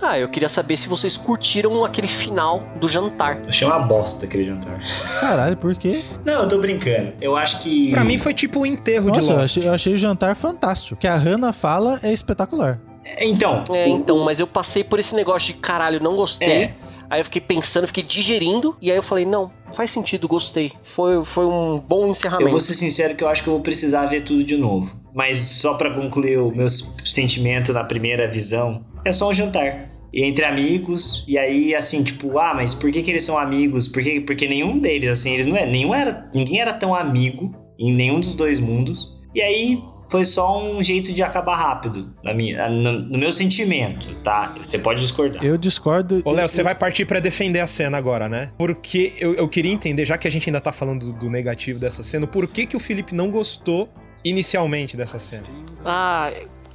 Ah, 0.04 0.18
eu 0.18 0.28
queria 0.28 0.48
saber 0.48 0.76
se 0.76 0.88
vocês 0.88 1.16
curtiram 1.16 1.84
aquele 1.84 2.08
final 2.08 2.60
do 2.80 2.88
jantar. 2.88 3.38
Achei 3.46 3.66
uma 3.66 3.78
bosta 3.78 4.26
aquele 4.26 4.44
jantar. 4.44 4.80
Caralho, 5.20 5.56
por 5.56 5.76
quê? 5.76 6.02
Não, 6.24 6.42
eu 6.42 6.48
tô 6.48 6.58
brincando. 6.58 7.12
Eu 7.20 7.36
acho 7.36 7.60
que. 7.60 7.92
Pra 7.92 8.04
mim 8.04 8.18
foi 8.18 8.34
tipo 8.34 8.60
o 8.60 8.66
enterro 8.66 9.12
de 9.12 9.18
Nossa, 9.18 9.32
eu 9.32 9.36
Lost. 9.38 9.44
achei, 9.58 9.68
eu 9.68 9.72
achei 9.72 9.94
o 9.94 9.96
jantar 9.96 10.34
fantástico. 10.34 10.94
O 10.94 10.96
que 10.98 11.06
a 11.06 11.14
Hannah 11.14 11.52
fala 11.52 12.00
é 12.02 12.12
espetacular. 12.12 12.80
É, 13.04 13.24
Então. 13.24 13.62
É, 13.70 13.88
então, 13.88 14.18
mas 14.24 14.40
eu 14.40 14.46
passei 14.46 14.82
por 14.82 14.98
esse 14.98 15.14
negócio 15.14 15.54
de 15.54 15.60
caralho, 15.60 16.02
não 16.02 16.16
gostei. 16.16 16.48
É. 16.64 16.74
Aí 17.12 17.20
eu 17.20 17.24
fiquei 17.26 17.42
pensando, 17.42 17.86
fiquei 17.86 18.02
digerindo, 18.02 18.74
e 18.80 18.90
aí 18.90 18.96
eu 18.96 19.02
falei, 19.02 19.26
não, 19.26 19.52
faz 19.74 19.90
sentido, 19.90 20.26
gostei. 20.26 20.72
Foi, 20.82 21.22
foi 21.26 21.44
um 21.44 21.78
bom 21.78 22.04
Eu 22.04 22.08
encerramento. 22.08 22.50
vou 22.50 22.58
ser 22.58 22.72
sincero 22.72 23.14
que 23.14 23.22
eu 23.22 23.28
acho 23.28 23.42
que 23.42 23.50
eu 23.50 23.52
vou 23.52 23.60
precisar 23.62 24.06
ver 24.06 24.24
tudo 24.24 24.42
de 24.42 24.56
novo. 24.56 24.90
Mas 25.14 25.36
só 25.36 25.74
pra 25.74 25.92
concluir 25.92 26.38
o 26.38 26.50
meu 26.50 26.66
sentimento 26.70 27.70
na 27.70 27.84
primeira 27.84 28.26
visão, 28.30 28.82
é 29.04 29.12
só 29.12 29.28
um 29.28 29.34
jantar. 29.34 29.86
E 30.10 30.24
entre 30.24 30.42
amigos, 30.46 31.22
e 31.28 31.36
aí 31.36 31.74
assim, 31.74 32.02
tipo, 32.02 32.38
ah, 32.38 32.54
mas 32.54 32.72
por 32.72 32.90
que, 32.90 33.02
que 33.02 33.10
eles 33.10 33.24
são 33.24 33.36
amigos? 33.36 33.86
Por 33.86 34.02
que, 34.02 34.22
porque 34.22 34.48
nenhum 34.48 34.78
deles, 34.78 35.10
assim, 35.10 35.34
eles 35.34 35.44
não 35.44 35.54
é, 35.54 35.66
nenhum 35.66 35.94
era, 35.94 36.30
ninguém 36.34 36.62
era 36.62 36.72
tão 36.72 36.94
amigo 36.94 37.54
em 37.78 37.92
nenhum 37.92 38.20
dos 38.20 38.34
dois 38.34 38.58
mundos. 38.58 39.06
E 39.34 39.42
aí 39.42 39.82
foi 40.12 40.24
só 40.26 40.62
um 40.62 40.82
jeito 40.82 41.10
de 41.10 41.22
acabar 41.22 41.56
rápido, 41.56 42.14
na 42.22 42.34
minha, 42.34 42.68
no, 42.68 42.92
no 42.92 43.18
meu 43.18 43.32
sentimento, 43.32 44.14
tá? 44.16 44.54
Você 44.58 44.78
pode 44.78 45.00
discordar. 45.00 45.42
Eu 45.42 45.56
discordo. 45.56 46.20
Ô, 46.22 46.32
Léo, 46.32 46.46
você 46.46 46.62
vai 46.62 46.74
partir 46.74 47.06
pra 47.06 47.18
defender 47.18 47.60
a 47.60 47.66
cena 47.66 47.96
agora, 47.96 48.28
né? 48.28 48.50
Porque 48.58 49.14
eu, 49.18 49.32
eu 49.32 49.48
queria 49.48 49.72
entender, 49.72 50.04
já 50.04 50.18
que 50.18 50.28
a 50.28 50.30
gente 50.30 50.50
ainda 50.50 50.60
tá 50.60 50.70
falando 50.70 51.06
do, 51.06 51.12
do 51.14 51.30
negativo 51.30 51.78
dessa 51.78 52.02
cena, 52.02 52.26
por 52.26 52.46
que, 52.46 52.66
que 52.66 52.76
o 52.76 52.80
Felipe 52.80 53.14
não 53.14 53.30
gostou 53.30 53.88
inicialmente 54.22 54.98
dessa 54.98 55.18
cena? 55.18 55.44
Ah, 55.82 56.30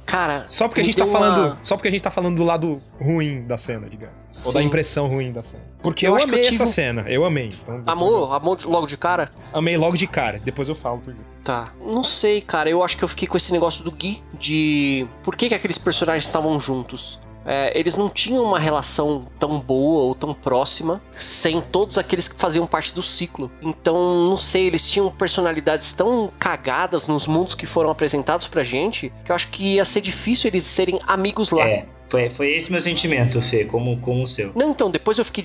cara. 0.08 0.44
Só 0.48 0.66
porque 0.66 0.80
a 0.80 0.84
gente 0.84 0.96
tá 0.96 1.04
uma- 1.04 1.18
falando. 1.18 1.58
Só 1.62 1.76
porque 1.76 1.88
a 1.88 1.90
gente 1.90 2.02
tá 2.02 2.10
falando 2.10 2.36
do 2.36 2.44
lado 2.44 2.82
ruim 3.00 3.42
da 3.46 3.58
cena, 3.58 3.86
digamos. 3.88 4.16
Ou 4.46 4.52
da 4.52 4.60
Sim. 4.60 4.66
impressão 4.66 5.06
ruim 5.06 5.32
da 5.32 5.42
cena. 5.42 5.62
Porque 5.82 6.06
Eu 6.06 6.12
eu, 6.12 6.18
eu 6.18 6.24
amei 6.24 6.42
tive 6.42 6.54
essa 6.54 6.66
cena. 6.66 7.04
Eu 7.08 7.24
amei. 7.24 7.54
Então, 7.62 7.82
Amor, 7.86 8.34
amor 8.34 8.56
de- 8.56 8.66
logo 8.66 8.86
de 8.86 8.96
cara? 8.96 9.30
eu- 9.52 9.58
amei 9.58 9.76
logo 9.76 9.96
de 9.96 10.06
cara. 10.06 10.40
Depois 10.42 10.68
eu 10.68 10.74
falo 10.74 10.98
por 10.98 11.12
quê. 11.14 11.20
Tá. 11.44 11.72
Não 11.80 12.02
sei, 12.02 12.40
cara. 12.42 12.68
Eu 12.68 12.82
acho 12.82 12.96
que 12.96 13.04
eu 13.04 13.08
fiquei 13.08 13.28
com 13.28 13.36
esse 13.36 13.52
negócio 13.52 13.84
do 13.84 13.90
Gui 13.90 14.22
de 14.38 15.06
por 15.22 15.36
que, 15.36 15.48
que 15.48 15.54
aqueles 15.54 15.78
personagens 15.78 16.24
estavam 16.24 16.58
juntos. 16.58 17.18
É, 17.50 17.72
eles 17.74 17.96
não 17.96 18.10
tinham 18.10 18.44
uma 18.44 18.58
relação 18.58 19.26
tão 19.38 19.58
boa 19.58 20.02
ou 20.02 20.14
tão 20.14 20.34
próxima 20.34 21.00
sem 21.12 21.62
todos 21.62 21.96
aqueles 21.96 22.28
que 22.28 22.34
faziam 22.34 22.66
parte 22.66 22.94
do 22.94 23.02
ciclo. 23.02 23.50
Então, 23.62 24.26
não 24.26 24.36
sei, 24.36 24.66
eles 24.66 24.88
tinham 24.88 25.10
personalidades 25.10 25.90
tão 25.92 26.30
cagadas 26.38 27.08
nos 27.08 27.26
mundos 27.26 27.54
que 27.54 27.64
foram 27.64 27.90
apresentados 27.90 28.46
pra 28.46 28.62
gente 28.62 29.10
que 29.24 29.32
eu 29.32 29.34
acho 29.34 29.48
que 29.48 29.76
ia 29.76 29.84
ser 29.86 30.02
difícil 30.02 30.48
eles 30.48 30.64
serem 30.64 31.00
amigos 31.06 31.50
lá. 31.50 31.66
É, 31.66 31.86
foi, 32.08 32.30
foi 32.30 32.54
esse 32.54 32.70
meu 32.70 32.80
sentimento, 32.80 33.40
Fê, 33.42 33.64
como, 33.64 33.98
como 34.00 34.22
o 34.22 34.26
seu. 34.26 34.52
Não, 34.54 34.70
então, 34.70 34.90
depois 34.90 35.18
eu 35.18 35.24
fiquei 35.24 35.42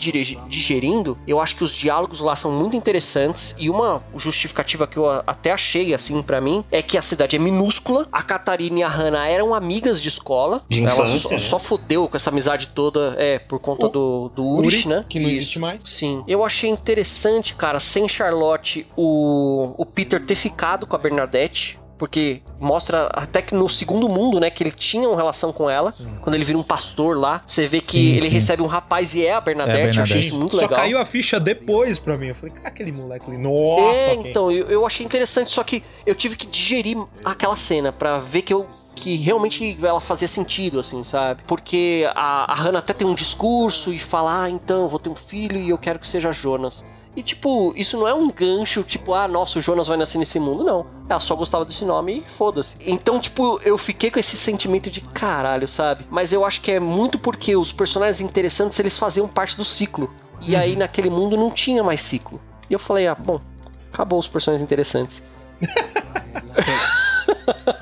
digerindo, 0.48 1.18
eu 1.28 1.40
acho 1.40 1.56
que 1.56 1.64
os 1.64 1.76
diálogos 1.76 2.20
lá 2.20 2.36
são 2.36 2.52
muito 2.52 2.76
interessantes 2.76 3.56
e 3.58 3.70
uma 3.70 4.02
justificativa 4.16 4.88
que 4.88 4.98
eu 4.98 5.10
até 5.10 5.52
achei, 5.52 5.94
assim, 5.94 6.22
pra 6.22 6.40
mim, 6.42 6.64
é 6.72 6.82
que 6.82 6.98
a 6.98 7.02
cidade 7.02 7.36
é 7.36 7.40
minúscula, 7.40 8.08
a 8.12 8.22
Catarina 8.22 8.80
e 8.80 8.84
a 8.84 8.88
Hannah 8.88 9.28
eram 9.28 9.54
amigas 9.54 10.02
de 10.02 10.10
escola, 10.10 10.64
De 10.70 10.82
ela 10.82 10.92
infância, 10.94 11.20
só, 11.20 11.30
né? 11.32 11.40
só 11.40 11.60
fodeu 11.60 12.08
com 12.08 12.16
essa 12.18 12.30
amizade 12.30 12.68
toda, 12.68 13.16
é, 13.18 13.40
por 13.40 13.60
conta 13.60 13.88
O- 13.88 13.90
do, 13.90 14.32
do 14.36 14.48
Urish, 14.58 14.86
Uri, 14.88 14.96
né? 14.96 15.06
que 15.10 15.20
não 15.20 15.30
Isso. 15.30 15.40
existe 15.42 15.60
mais. 15.60 15.82
Sim. 15.86 16.24
Eu 16.28 16.44
achei 16.44 16.70
interessante, 16.70 17.56
cara, 17.56 17.80
sem 17.80 18.08
Charlotte, 18.08 18.88
o, 18.96 19.74
o 19.78 19.86
Peter 19.86 20.22
ter 20.24 20.36
ficado 20.36 20.86
com 20.88 20.96
a 20.96 21.00
Bernadette. 21.00 21.80
Porque 22.04 22.42
mostra 22.60 23.10
até 23.14 23.42
que 23.42 23.56
no 23.56 23.70
segundo 23.70 24.10
mundo, 24.10 24.38
né, 24.38 24.50
que 24.50 24.62
ele 24.62 24.74
tinha 24.74 25.08
uma 25.08 25.16
relação 25.16 25.54
com 25.54 25.70
ela. 25.70 25.94
Quando 26.20 26.36
ele 26.36 26.44
vira 26.44 26.60
um 26.60 26.64
pastor 26.64 27.18
lá, 27.18 27.42
você 27.48 27.66
vê 27.66 27.80
que 27.80 27.86
Sim, 27.94 28.10
ele 28.10 28.28
sim. 28.28 28.34
recebe 28.34 28.62
um 28.62 28.66
rapaz 28.66 29.16
e 29.16 29.26
é 29.26 29.32
a 29.32 29.40
Bernadette. 29.40 29.78
Eu 30.00 30.04
achei 30.04 30.16
Bernadette. 30.16 30.28
isso 30.28 30.36
muito 30.38 30.58
Só 30.58 30.64
legal. 30.64 30.80
caiu 30.80 31.00
a 31.00 31.06
ficha 31.06 31.40
depois 31.40 31.98
pra 31.98 32.18
mim. 32.18 32.28
Eu 32.28 32.36
falei, 32.36 32.54
cara, 32.54 32.68
aquele 32.68 32.92
moleque 32.92 33.26
ali. 33.30 33.38
Nossa, 33.38 34.00
é, 34.02 34.14
então, 34.16 34.52
eu, 34.52 34.66
eu 34.70 34.86
achei 34.86 35.06
interessante, 35.06 35.50
só 35.50 35.64
que 35.64 35.82
eu 36.06 36.14
tive 36.14 36.36
que 36.36 36.46
digerir 36.46 36.98
aquela 37.24 37.56
cena 37.56 37.94
pra 37.94 38.18
ver 38.20 38.42
que 38.42 38.54
eu 38.54 38.68
que 38.94 39.16
realmente 39.16 39.78
ela 39.82 40.02
fazia 40.02 40.28
sentido, 40.28 40.80
assim, 40.80 41.04
sabe? 41.06 41.42
Porque 41.48 42.06
a, 42.14 42.52
a 42.52 42.56
Hannah 42.56 42.80
até 42.80 42.92
tem 42.94 43.08
um 43.08 43.16
discurso 43.16 43.94
e 43.94 43.98
fala, 43.98 44.44
ah, 44.44 44.50
então, 44.50 44.84
eu 44.84 44.90
vou 44.90 45.00
ter 45.00 45.10
um 45.10 45.16
filho 45.16 45.58
e 45.58 45.70
eu 45.70 45.78
quero 45.78 46.00
que 46.00 46.08
seja 46.08 46.34
Jonas. 46.34 46.84
E, 47.16 47.22
tipo, 47.22 47.74
isso 47.76 47.98
não 47.98 48.08
é 48.08 48.14
um 48.14 48.30
gancho, 48.30 48.82
tipo, 48.84 49.14
ah, 49.14 49.28
nossa, 49.28 49.60
o 49.60 49.62
Jonas 49.62 49.88
vai 49.88 49.98
nascer 49.98 50.18
nesse 50.18 50.40
mundo, 50.40 50.64
não. 50.64 50.88
Ela 51.08 51.20
só 51.20 51.36
gostava 51.36 51.64
desse 51.64 51.86
nome 51.86 52.24
e 52.26 52.30
foda-se. 52.30 52.76
Então, 52.80 53.20
tipo, 53.20 53.60
eu 53.64 53.78
fiquei 53.78 54.10
com 54.10 54.20
esse 54.20 54.36
sentimento 54.36 54.90
de 54.90 55.02
caralho, 55.02 55.68
sabe? 55.68 56.06
Mas 56.10 56.34
eu 56.34 56.44
acho 56.44 56.62
que 56.62 56.72
é 56.72 56.80
muito 56.80 57.20
porque 57.20 57.56
os 57.56 57.72
personagens 57.72 58.20
interessantes, 58.20 58.80
eles 58.80 58.98
faziam 58.98 59.28
parte 59.28 59.56
do 59.56 59.64
ciclo. 59.64 60.12
E 60.42 60.56
aí, 60.56 60.76
naquele 60.76 61.10
mundo, 61.10 61.38
não 61.38 61.52
tinha 61.52 61.84
mais 61.84 62.02
ciclo. 62.02 62.42
E 62.70 62.74
eu 62.74 62.80
falei, 62.80 63.08
ah, 63.08 63.16
bom, 63.16 63.40
acabou 63.92 64.18
os 64.18 64.28
personagens 64.28 64.64
interessantes. 64.64 65.22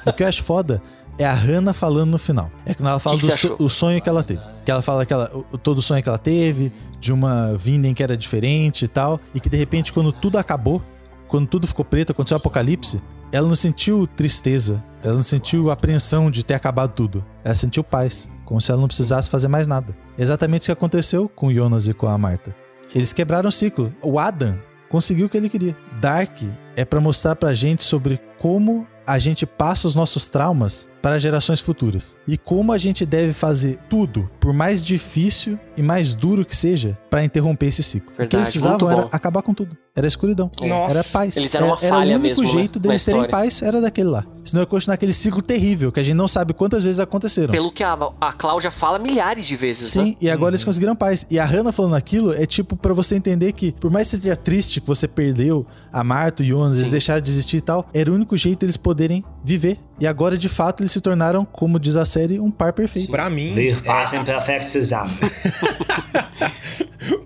O 0.05 0.13
que 0.13 0.23
eu 0.23 0.27
acho 0.27 0.43
foda 0.43 0.81
é 1.17 1.25
a 1.25 1.33
Hannah 1.33 1.73
falando 1.73 2.11
no 2.11 2.17
final. 2.17 2.49
É 2.65 2.73
quando 2.73 2.89
ela 2.89 2.99
fala 2.99 3.17
Que 3.17 3.25
do 3.27 3.31
so- 3.31 3.55
o 3.59 3.69
sonho 3.69 4.01
que 4.01 4.09
ela 4.09 4.23
teve. 4.23 4.41
Que 4.65 4.71
ela 4.71 4.81
fala 4.81 5.05
que 5.05 5.13
ela, 5.13 5.29
o- 5.51 5.57
todo 5.57 5.77
o 5.77 5.81
sonho 5.81 6.01
que 6.01 6.09
ela 6.09 6.17
teve, 6.17 6.71
de 6.99 7.11
uma 7.13 7.53
Vinden 7.55 7.93
que 7.93 8.03
era 8.03 8.15
diferente 8.17 8.85
e 8.85 8.87
tal, 8.87 9.19
e 9.33 9.39
que 9.39 9.49
de 9.49 9.57
repente 9.57 9.91
quando 9.93 10.11
tudo 10.11 10.37
acabou, 10.37 10.81
quando 11.27 11.47
tudo 11.47 11.65
ficou 11.67 11.85
preto, 11.85 12.11
aconteceu 12.11 12.37
o 12.37 12.39
apocalipse, 12.39 13.01
ela 13.31 13.47
não 13.47 13.55
sentiu 13.55 14.05
tristeza, 14.07 14.83
ela 15.03 15.13
não 15.15 15.23
sentiu 15.23 15.71
apreensão 15.71 16.29
de 16.29 16.43
ter 16.43 16.53
acabado 16.53 16.91
tudo. 16.93 17.23
Ela 17.43 17.55
sentiu 17.55 17.83
paz, 17.83 18.29
como 18.45 18.59
se 18.59 18.69
ela 18.71 18.81
não 18.81 18.87
precisasse 18.87 19.29
fazer 19.29 19.47
mais 19.47 19.67
nada. 19.67 19.95
Exatamente 20.17 20.61
isso 20.63 20.67
que 20.67 20.73
aconteceu 20.73 21.29
com 21.29 21.47
o 21.47 21.53
Jonas 21.53 21.87
e 21.87 21.93
com 21.93 22.07
a 22.07 22.17
Marta. 22.17 22.53
Eles 22.93 23.13
quebraram 23.13 23.47
o 23.47 23.51
ciclo. 23.51 23.93
O 24.01 24.19
Adam 24.19 24.57
conseguiu 24.89 25.27
o 25.27 25.29
que 25.29 25.37
ele 25.37 25.47
queria. 25.49 25.75
Dark 26.01 26.41
é 26.75 26.83
pra 26.83 26.99
mostrar 26.99 27.37
pra 27.37 27.53
gente 27.53 27.83
sobre 27.83 28.19
como 28.37 28.85
a 29.07 29.17
gente 29.17 29.45
passa 29.45 29.87
os 29.87 29.95
nossos 29.95 30.27
traumas 30.27 30.89
para 31.01 31.17
gerações 31.17 31.59
futuras 31.59 32.15
e 32.27 32.37
como 32.37 32.71
a 32.71 32.77
gente 32.77 33.05
deve 33.05 33.33
fazer 33.33 33.79
tudo, 33.89 34.29
por 34.39 34.53
mais 34.53 34.83
difícil 34.83 35.57
e 35.75 35.81
mais 35.81 36.13
duro 36.13 36.45
que 36.45 36.55
seja, 36.55 36.97
pra 37.09 37.23
interromper 37.23 37.67
esse 37.67 37.83
ciclo. 37.83 38.11
o 38.11 38.15
que 38.15 38.21
eles 38.21 38.29
Verdade, 38.29 38.51
precisavam 38.51 38.91
era 38.91 39.09
acabar 39.11 39.41
com 39.41 39.53
tudo. 39.53 39.75
Era 39.93 40.07
escuridão. 40.07 40.49
Nossa. 40.61 40.99
Era 40.99 41.07
paz. 41.09 41.35
Eles 41.35 41.53
eram 41.53 41.67
uma 41.67 41.75
era, 41.75 41.85
era 41.85 41.95
falha 41.95 42.15
o 42.15 42.19
único 42.19 42.41
mesmo, 42.41 42.43
né, 42.43 42.49
jeito 42.49 42.79
na 42.79 42.83
deles 42.83 43.03
terem 43.03 43.27
paz 43.27 43.61
era 43.61 43.81
daquele 43.81 44.07
lá. 44.07 44.25
Senão 44.43 44.61
ia 44.61 44.65
continuar 44.65 44.93
aquele 44.95 45.11
ciclo 45.11 45.41
terrível 45.41 45.91
que 45.91 45.99
a 45.99 46.03
gente 46.03 46.15
não 46.15 46.27
sabe 46.27 46.53
quantas 46.53 46.83
vezes 46.83 46.99
aconteceram. 46.99 47.51
Pelo 47.51 47.71
que 47.71 47.83
a, 47.83 47.97
a 48.21 48.31
Cláudia 48.31 48.71
fala 48.71 48.97
milhares 48.97 49.45
de 49.45 49.55
vezes, 49.57 49.89
Sim, 49.89 50.11
né? 50.11 50.15
e 50.21 50.29
agora 50.29 50.51
eles 50.51 50.63
conseguiram 50.63 50.95
paz. 50.95 51.27
E 51.29 51.37
a 51.37 51.45
Hannah 51.45 51.73
falando 51.73 51.95
aquilo 51.95 52.33
é 52.33 52.45
tipo 52.45 52.77
pra 52.77 52.93
você 52.93 53.15
entender 53.15 53.51
que, 53.51 53.73
por 53.73 53.91
mais 53.91 54.09
que 54.09 54.17
seja 54.17 54.35
triste 54.35 54.79
que 54.79 54.87
você 54.87 55.07
perdeu 55.07 55.65
a 55.91 56.03
Marta 56.03 56.41
e 56.41 56.53
o 56.53 56.57
Jonas, 56.57 56.79
eles 56.79 56.91
deixaram 56.91 57.21
de 57.21 57.29
existir 57.29 57.57
e 57.57 57.61
tal, 57.61 57.89
era 57.93 58.09
o 58.09 58.15
único 58.15 58.37
jeito 58.37 58.59
deles 58.61 58.77
poderem 58.77 59.25
viver. 59.43 59.77
E 60.01 60.07
agora, 60.07 60.35
de 60.35 60.49
fato, 60.49 60.81
eles 60.81 60.91
se 60.91 60.99
tornaram, 60.99 61.45
como 61.45 61.79
diz 61.79 61.95
a 61.95 62.05
série, 62.05 62.39
um 62.39 62.49
par 62.49 62.73
perfeito. 62.73 63.11
Pra 63.11 63.29
mim. 63.29 63.53
Wir 63.53 63.77
é- 63.77 63.81
passen 63.81 64.25
perfekt 64.25 64.67
zusammen. 64.71 65.15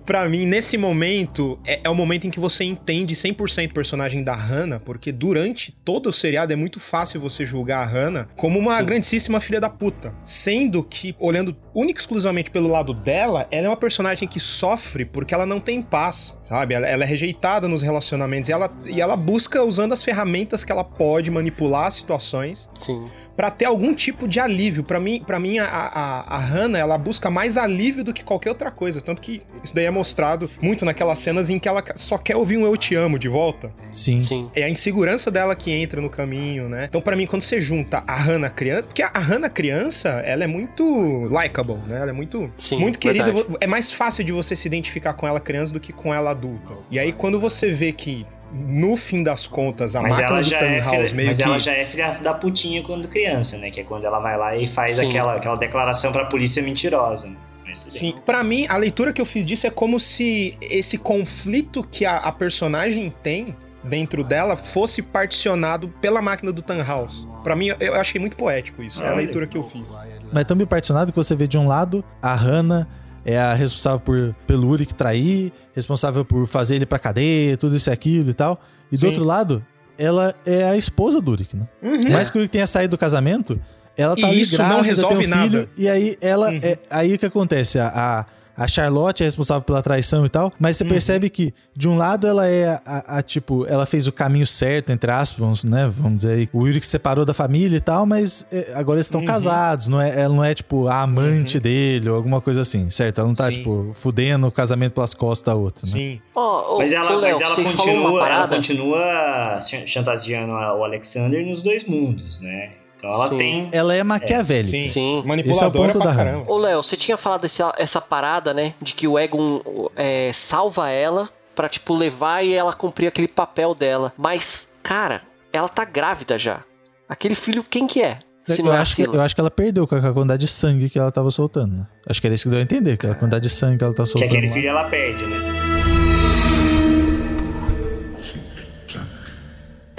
Pra 0.06 0.30
mim, 0.30 0.46
nesse 0.46 0.78
momento, 0.78 1.60
é, 1.66 1.82
é 1.84 1.90
o 1.90 1.96
momento 1.96 2.28
em 2.28 2.30
que 2.30 2.40
você 2.40 2.64
entende 2.64 3.16
100% 3.16 3.72
o 3.72 3.74
personagem 3.74 4.24
da 4.24 4.36
Hannah, 4.36 4.80
porque 4.80 5.12
durante 5.12 5.72
todo 5.84 6.10
o 6.10 6.14
seriado 6.14 6.54
é 6.54 6.56
muito 6.56 6.80
fácil 6.80 7.20
você 7.20 7.44
julgar 7.44 7.82
a 7.82 7.86
Hannah 7.86 8.28
como 8.36 8.60
uma 8.60 8.74
Sim. 8.74 8.86
grandíssima 8.86 9.40
filha 9.40 9.60
da 9.60 9.68
puta. 9.68 10.14
Sendo 10.24 10.84
que, 10.84 11.16
olhando 11.20 11.56
única 11.74 12.00
e 12.00 12.02
exclusivamente 12.02 12.52
pelo 12.52 12.70
lado 12.70 12.94
dela, 12.94 13.48
ela 13.50 13.66
é 13.66 13.70
uma 13.70 13.76
personagem 13.76 14.28
que 14.28 14.40
sofre 14.40 15.06
porque 15.06 15.34
ela 15.34 15.46
não 15.46 15.60
tem 15.60 15.82
paz, 15.82 16.38
sabe? 16.40 16.76
Ela, 16.76 16.88
ela 16.88 17.04
é 17.04 17.08
rejeitada 17.08 17.68
nos 17.68 17.82
relacionamentos 17.82 18.48
e 18.48 18.54
ela, 18.54 18.72
e 18.86 19.02
ela 19.02 19.16
busca, 19.16 19.64
usando 19.64 19.94
as 19.94 20.04
ferramentas 20.04 20.64
que 20.64 20.72
ela 20.72 20.84
pode, 20.84 21.32
manipular 21.32 21.88
as 21.88 21.96
situações 21.96 22.65
Sim. 22.74 23.06
Pra 23.36 23.52
ter 23.52 23.66
algum 23.66 23.94
tipo 23.94 24.28
de 24.30 24.40
alívio. 24.40 24.82
Pra 24.84 24.98
mim, 25.00 25.22
para 25.26 25.38
mim 25.40 25.60
a, 25.60 25.66
a, 25.66 26.36
a 26.36 26.40
Hannah, 26.40 26.80
ela 26.80 26.98
busca 26.98 27.30
mais 27.30 27.58
alívio 27.58 28.02
do 28.02 28.14
que 28.14 28.24
qualquer 28.24 28.50
outra 28.50 28.72
coisa. 28.72 29.02
Tanto 29.02 29.22
que 29.22 29.42
isso 29.62 29.76
daí 29.76 29.86
é 29.86 29.92
mostrado 29.92 30.50
muito 30.62 30.86
naquelas 30.86 31.20
cenas 31.20 31.50
em 31.50 31.60
que 31.60 31.68
ela 31.68 31.84
só 31.96 32.18
quer 32.18 32.38
ouvir 32.38 32.58
um 32.58 32.66
eu 32.66 32.78
te 32.78 32.96
amo 32.96 33.20
de 33.20 33.28
volta. 33.28 33.72
Sim. 33.92 34.22
Sim. 34.22 34.50
É 34.56 34.64
a 34.64 34.70
insegurança 34.70 35.30
dela 35.30 35.54
que 35.54 35.70
entra 35.70 36.00
no 36.00 36.10
caminho, 36.10 36.70
né? 36.70 36.86
Então, 36.88 37.02
pra 37.02 37.16
mim, 37.16 37.26
quando 37.26 37.42
você 37.42 37.60
junta 37.60 38.04
a 38.08 38.16
Hannah 38.16 38.50
criança. 38.50 38.84
Porque 38.84 39.04
a 39.04 39.20
Hannah 39.20 39.50
criança, 39.50 40.10
ela 40.26 40.46
é 40.46 40.48
muito 40.48 40.84
likable, 41.30 41.76
né? 41.88 42.00
Ela 42.00 42.12
é 42.12 42.14
muito, 42.14 42.50
Sim, 42.56 42.80
muito 42.80 42.98
querida. 42.98 43.26
verdade. 43.34 43.58
É 43.60 43.68
mais 43.68 43.92
fácil 43.92 44.24
de 44.24 44.32
você 44.32 44.56
se 44.56 44.66
identificar 44.68 45.14
com 45.14 45.28
ela 45.28 45.42
criança 45.42 45.74
do 45.74 45.80
que 45.80 45.92
com 45.92 46.14
ela 46.14 46.32
adulta. 46.32 46.74
E 46.90 46.98
aí, 46.98 47.12
quando 47.12 47.38
você 47.38 47.72
vê 47.72 47.92
que. 47.92 48.26
No 48.58 48.96
fim 48.96 49.22
das 49.22 49.46
contas, 49.46 49.96
a 49.96 50.02
Mas 50.02 50.18
máquina 50.18 50.42
do 50.42 50.54
é 50.54 50.60
Tannhaus 50.60 51.10
filha, 51.10 51.16
meio 51.16 51.28
mas 51.28 51.38
que. 51.38 51.44
ela 51.44 51.60
já 51.60 51.74
é 51.74 51.86
filha 51.86 52.12
da 52.22 52.34
putinha 52.34 52.82
quando 52.84 53.08
criança, 53.08 53.58
né? 53.58 53.70
Que 53.70 53.82
é 53.82 53.84
quando 53.84 54.06
ela 54.06 54.20
vai 54.20 54.38
lá 54.38 54.56
e 54.56 54.66
faz 54.66 54.96
Sim. 54.96 55.10
aquela, 55.10 55.36
aquela 55.36 55.56
declaração 55.56 56.12
pra 56.12 56.26
polícia 56.26 56.64
mentirosa. 56.64 57.28
né? 57.28 57.36
Mas. 57.66 57.86
Sim, 57.90 58.16
pra 58.26 58.44
mim, 58.44 58.66
a 58.70 58.78
leitura 58.78 59.12
que 59.12 59.22
eu 59.22 59.26
fiz 59.26 59.46
disso 59.46 59.68
é 59.68 59.70
como 59.70 60.00
se 60.00 60.58
esse 60.62 60.98
conflito 60.98 61.84
que 61.84 62.06
a, 62.06 62.18
a 62.18 62.32
personagem 62.32 63.14
tem 63.22 63.56
dentro 63.84 64.24
dela 64.24 64.56
fosse 64.56 65.02
particionado 65.02 65.90
pela 66.02 66.22
máquina 66.22 66.52
do 66.52 66.62
Tannhaus. 66.62 67.26
Pra 67.44 67.56
mim, 67.56 67.68
eu, 67.80 67.96
achei 67.96 68.20
muito 68.20 68.36
poético 68.36 68.82
isso. 68.82 69.04
É 69.04 69.10
a 69.10 69.14
leitura 69.14 69.46
que 69.46 69.58
eu 69.58 69.64
fiz. 69.64 69.88
Mas 70.32 70.42
é 70.42 70.44
tão 70.44 70.58
bem 70.58 70.66
particionado 70.66 71.12
que 71.12 71.18
você 71.18 71.36
vê 71.36 71.48
de 71.48 71.58
um 71.58 71.68
lado 71.68 72.04
a 72.22 72.34
Hannah 72.34 72.88
é 73.26 73.38
a 73.40 73.54
responsável 73.54 74.00
por, 74.00 74.36
pelo 74.46 74.68
Uric 74.70 74.94
trair, 74.94 75.52
responsável 75.74 76.24
por 76.24 76.46
fazer 76.48 76.76
ele 76.76 76.86
pra 76.86 77.00
cadeia, 77.00 77.58
tudo 77.58 77.76
isso 77.76 77.90
e 77.90 77.92
aquilo 77.94 78.30
e 78.30 78.34
tal. 78.34 78.60
E 78.92 78.96
do 78.96 79.02
Sim. 79.02 79.08
outro 79.08 79.24
lado, 79.24 79.66
ela 79.98 80.34
é 80.46 80.64
a 80.70 80.78
esposa 80.78 81.20
do 81.20 81.32
Uric, 81.32 81.56
né? 81.56 81.68
Por 81.82 82.12
mais 82.12 82.30
que 82.30 82.38
o 82.38 82.40
Uric 82.40 82.52
tenha 82.52 82.68
saído 82.68 82.92
do 82.92 82.98
casamento, 83.00 83.60
ela 83.98 84.16
tá 84.16 84.22
E 84.22 84.26
ali 84.26 84.42
isso 84.42 84.58
não 84.58 84.68
grávida, 84.68 84.88
resolve 84.88 85.18
tem 85.18 85.28
um 85.28 85.42
filho, 85.42 85.60
nada. 85.60 85.70
E 85.78 85.90
aí 85.90 86.18
ela 86.22 86.52
Uhum. 86.52 86.60
é 86.62 86.78
aí 86.90 87.14
o 87.16 87.20
que 87.20 87.26
acontece, 87.26 87.80
a, 87.80 87.88
a 87.88 88.26
a 88.58 88.68
Charlotte 88.68 89.22
é 89.22 89.26
responsável 89.26 89.64
pela 89.64 89.82
traição 89.82 90.26
e 90.26 90.30
tal, 90.30 90.52
mas 90.60 90.78
você 90.78 90.84
Uhum. 90.84 90.90
percebe 90.90 91.30
que, 91.30 91.54
de 91.76 91.88
um 91.90 91.96
lado, 91.98 92.26
ela 92.28 92.48
é 92.48 92.80
a, 92.86 93.18
a- 93.18 93.22
tipo, 93.22 93.66
ela 93.68 93.86
fez 93.86 94.08
o 94.08 94.12
caminho 94.12 94.46
certo, 94.48 94.92
entre 94.92 95.12
aspas, 95.12 95.40
vamos, 95.40 95.64
né? 95.64 95.88
Vamos 95.88 96.18
dizer 96.18 96.34
aí. 96.34 96.50
O 96.54 96.60
Uric 96.62 96.86
se 96.86 96.92
separou 96.92 97.26
da 97.26 97.34
família 97.34 97.78
e 97.78 97.82
tal, 97.82 98.06
mas 98.06 98.46
é, 98.52 98.74
agora 98.76 98.98
eles 98.98 99.08
estão 99.08 99.22
Uhum. 99.22 99.28
casados, 99.28 99.88
não 99.88 100.00
é, 100.00 100.20
ela 100.22 100.34
não 100.34 100.44
é, 100.44 100.54
tipo, 100.54 100.88
a 100.88 101.02
amante 101.02 101.60
dele 101.60 102.10
ou 102.10 102.16
alguma 102.16 102.40
coisa 102.42 102.62
assim, 102.62 102.90
certo? 102.90 103.20
Ela 103.20 103.28
não 103.28 103.36
tá, 103.36 103.48
Sim. 103.50 103.56
tipo, 103.58 103.92
fudendo 103.94 104.48
o 104.48 104.52
casamento 104.52 104.94
pelas 104.94 105.14
costas 105.14 105.46
da 105.46 105.56
outra, 105.56 105.86
né? 105.88 105.92
Sim. 105.92 106.22
Ô, 106.34 106.78
Mas 106.78 106.92
ela, 106.92 107.16
Léo, 107.16 107.40
mas 107.40 107.42
ela 107.60 107.70
continua, 107.72 108.30
ela 108.30 108.48
continua 108.48 109.60
chan- 109.60 109.86
chantageando 109.86 110.54
a- 110.54 110.76
o 110.76 110.84
Alexander 110.84 111.46
nos 111.46 111.62
dois 111.62 111.86
mundos, 111.86 112.40
né? 112.40 112.72
Então 112.98 113.12
ela 113.12 113.28
Sim. 113.30 113.38
tem. 113.38 113.70
Ela 113.72 113.94
é 113.96 114.04
maquiavélica. 114.04 114.72
Sim. 114.72 114.84
Sim. 114.84 115.24
Manipuladora 115.26 115.52
Esse 115.52 115.64
é 115.64 115.68
o 115.68 115.72
ponto 115.72 115.98
pra 116.00 116.12
da 116.12 116.16
caramba. 116.16 116.52
Ô, 116.52 116.58
Léo, 116.58 116.82
você 116.84 116.96
tinha 116.96 117.18
falado 117.18 117.46
essa, 117.46 117.74
essa 117.78 118.02
parada, 118.02 118.54
né? 118.54 118.74
De 118.82 118.94
que 118.94 119.08
o 119.08 119.20
Egon 119.20 119.62
é, 119.96 120.32
salva 120.34 120.90
ela 120.90 121.30
pra, 121.56 121.70
tipo, 121.70 121.94
levar 121.94 122.44
e 122.44 122.54
ela 122.54 122.74
cumprir 122.74 123.08
aquele 123.08 123.28
papel 123.28 123.74
dela. 123.76 124.12
Mas, 124.18 124.68
cara, 124.84 125.22
ela 125.54 125.70
tá 125.70 125.86
grávida 125.86 126.38
já. 126.38 126.62
Aquele 127.08 127.36
filho, 127.36 127.64
quem 127.64 127.86
que 127.88 128.02
é? 128.02 128.20
Se 128.44 128.62
Eu 128.62 128.66
não 128.66 128.74
é 128.74 128.78
acho, 128.78 128.96
que, 128.96 129.04
eu 129.04 129.22
acho 129.22 129.34
que 129.34 129.42
ela 129.42 129.50
perdeu 129.52 129.88
com 129.88 129.96
a 129.96 130.14
quantidade 130.14 130.42
de 130.46 130.48
sangue 130.52 130.90
que 130.90 131.00
ela 131.00 131.12
tava 131.12 131.32
soltando, 131.32 131.78
né? 131.78 131.88
Acho 132.08 132.22
que 132.22 132.28
era 132.28 132.36
isso 132.36 132.44
que 132.44 132.50
deu 132.52 132.60
a 132.60 132.62
entender, 132.62 132.96
que 132.98 133.08
a 133.08 133.16
quantidade 133.16 133.44
de 133.44 133.50
sangue 133.50 133.78
que 133.80 133.84
ela 133.84 133.94
tá 133.94 134.04
Que 134.04 134.10
soltando. 134.10 134.28
aquele 134.30 134.48
lá. 134.48 134.54
filho 134.54 134.68
ela 134.70 134.84
perde, 134.86 135.26
né? 135.26 135.38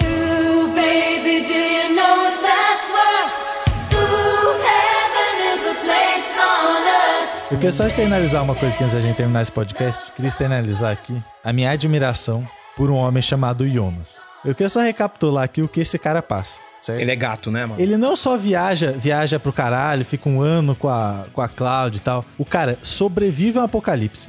Ooh, 0.03 0.69
baby, 0.69 1.43
do 1.47 1.53
you 1.53 1.95
know 1.97 2.41
Eu 7.51 7.57
queria 7.59 7.73
só 7.73 7.87
externalizar 7.87 8.43
uma 8.43 8.55
coisa 8.55 8.77
que 8.77 8.83
antes 8.83 8.95
da 8.95 9.01
gente 9.01 9.17
terminar 9.17 9.43
esse 9.43 9.53
podcast. 9.53 10.03
Queria 10.15 10.29
externalizar 10.29 10.93
aqui 10.93 11.17
a 11.45 11.53
minha 11.53 11.71
admiração 11.71 12.47
por 12.77 12.91
um 12.91 12.97
homem 12.97 13.23
chamado 13.23 13.67
Jonas. 13.69 14.17
Eu 14.45 14.55
queria 14.55 14.69
só 14.69 14.81
recapitular 14.81 15.45
aqui 15.45 15.63
o 15.63 15.69
que 15.69 15.81
esse 15.81 15.99
cara 15.99 16.21
passa, 16.23 16.61
certo? 16.81 17.01
Ele 17.01 17.11
é 17.11 17.17
gato, 17.17 17.51
né, 17.51 17.65
mano? 17.65 17.81
Ele 17.81 17.97
não 17.97 18.17
só 18.17 18.37
viaja, 18.37 18.93
viaja 18.93 19.39
pro 19.39 19.53
caralho, 19.53 20.05
fica 20.05 20.29
um 20.29 20.41
ano 20.41 20.75
com 20.75 20.89
a, 20.89 21.25
com 21.33 21.41
a 21.41 21.49
Cloud 21.49 21.97
e 21.97 22.01
tal. 22.01 22.25
O 22.37 22.45
cara 22.45 22.79
sobrevive 22.83 23.59
a 23.59 23.63
um 23.63 23.65
apocalipse. 23.65 24.29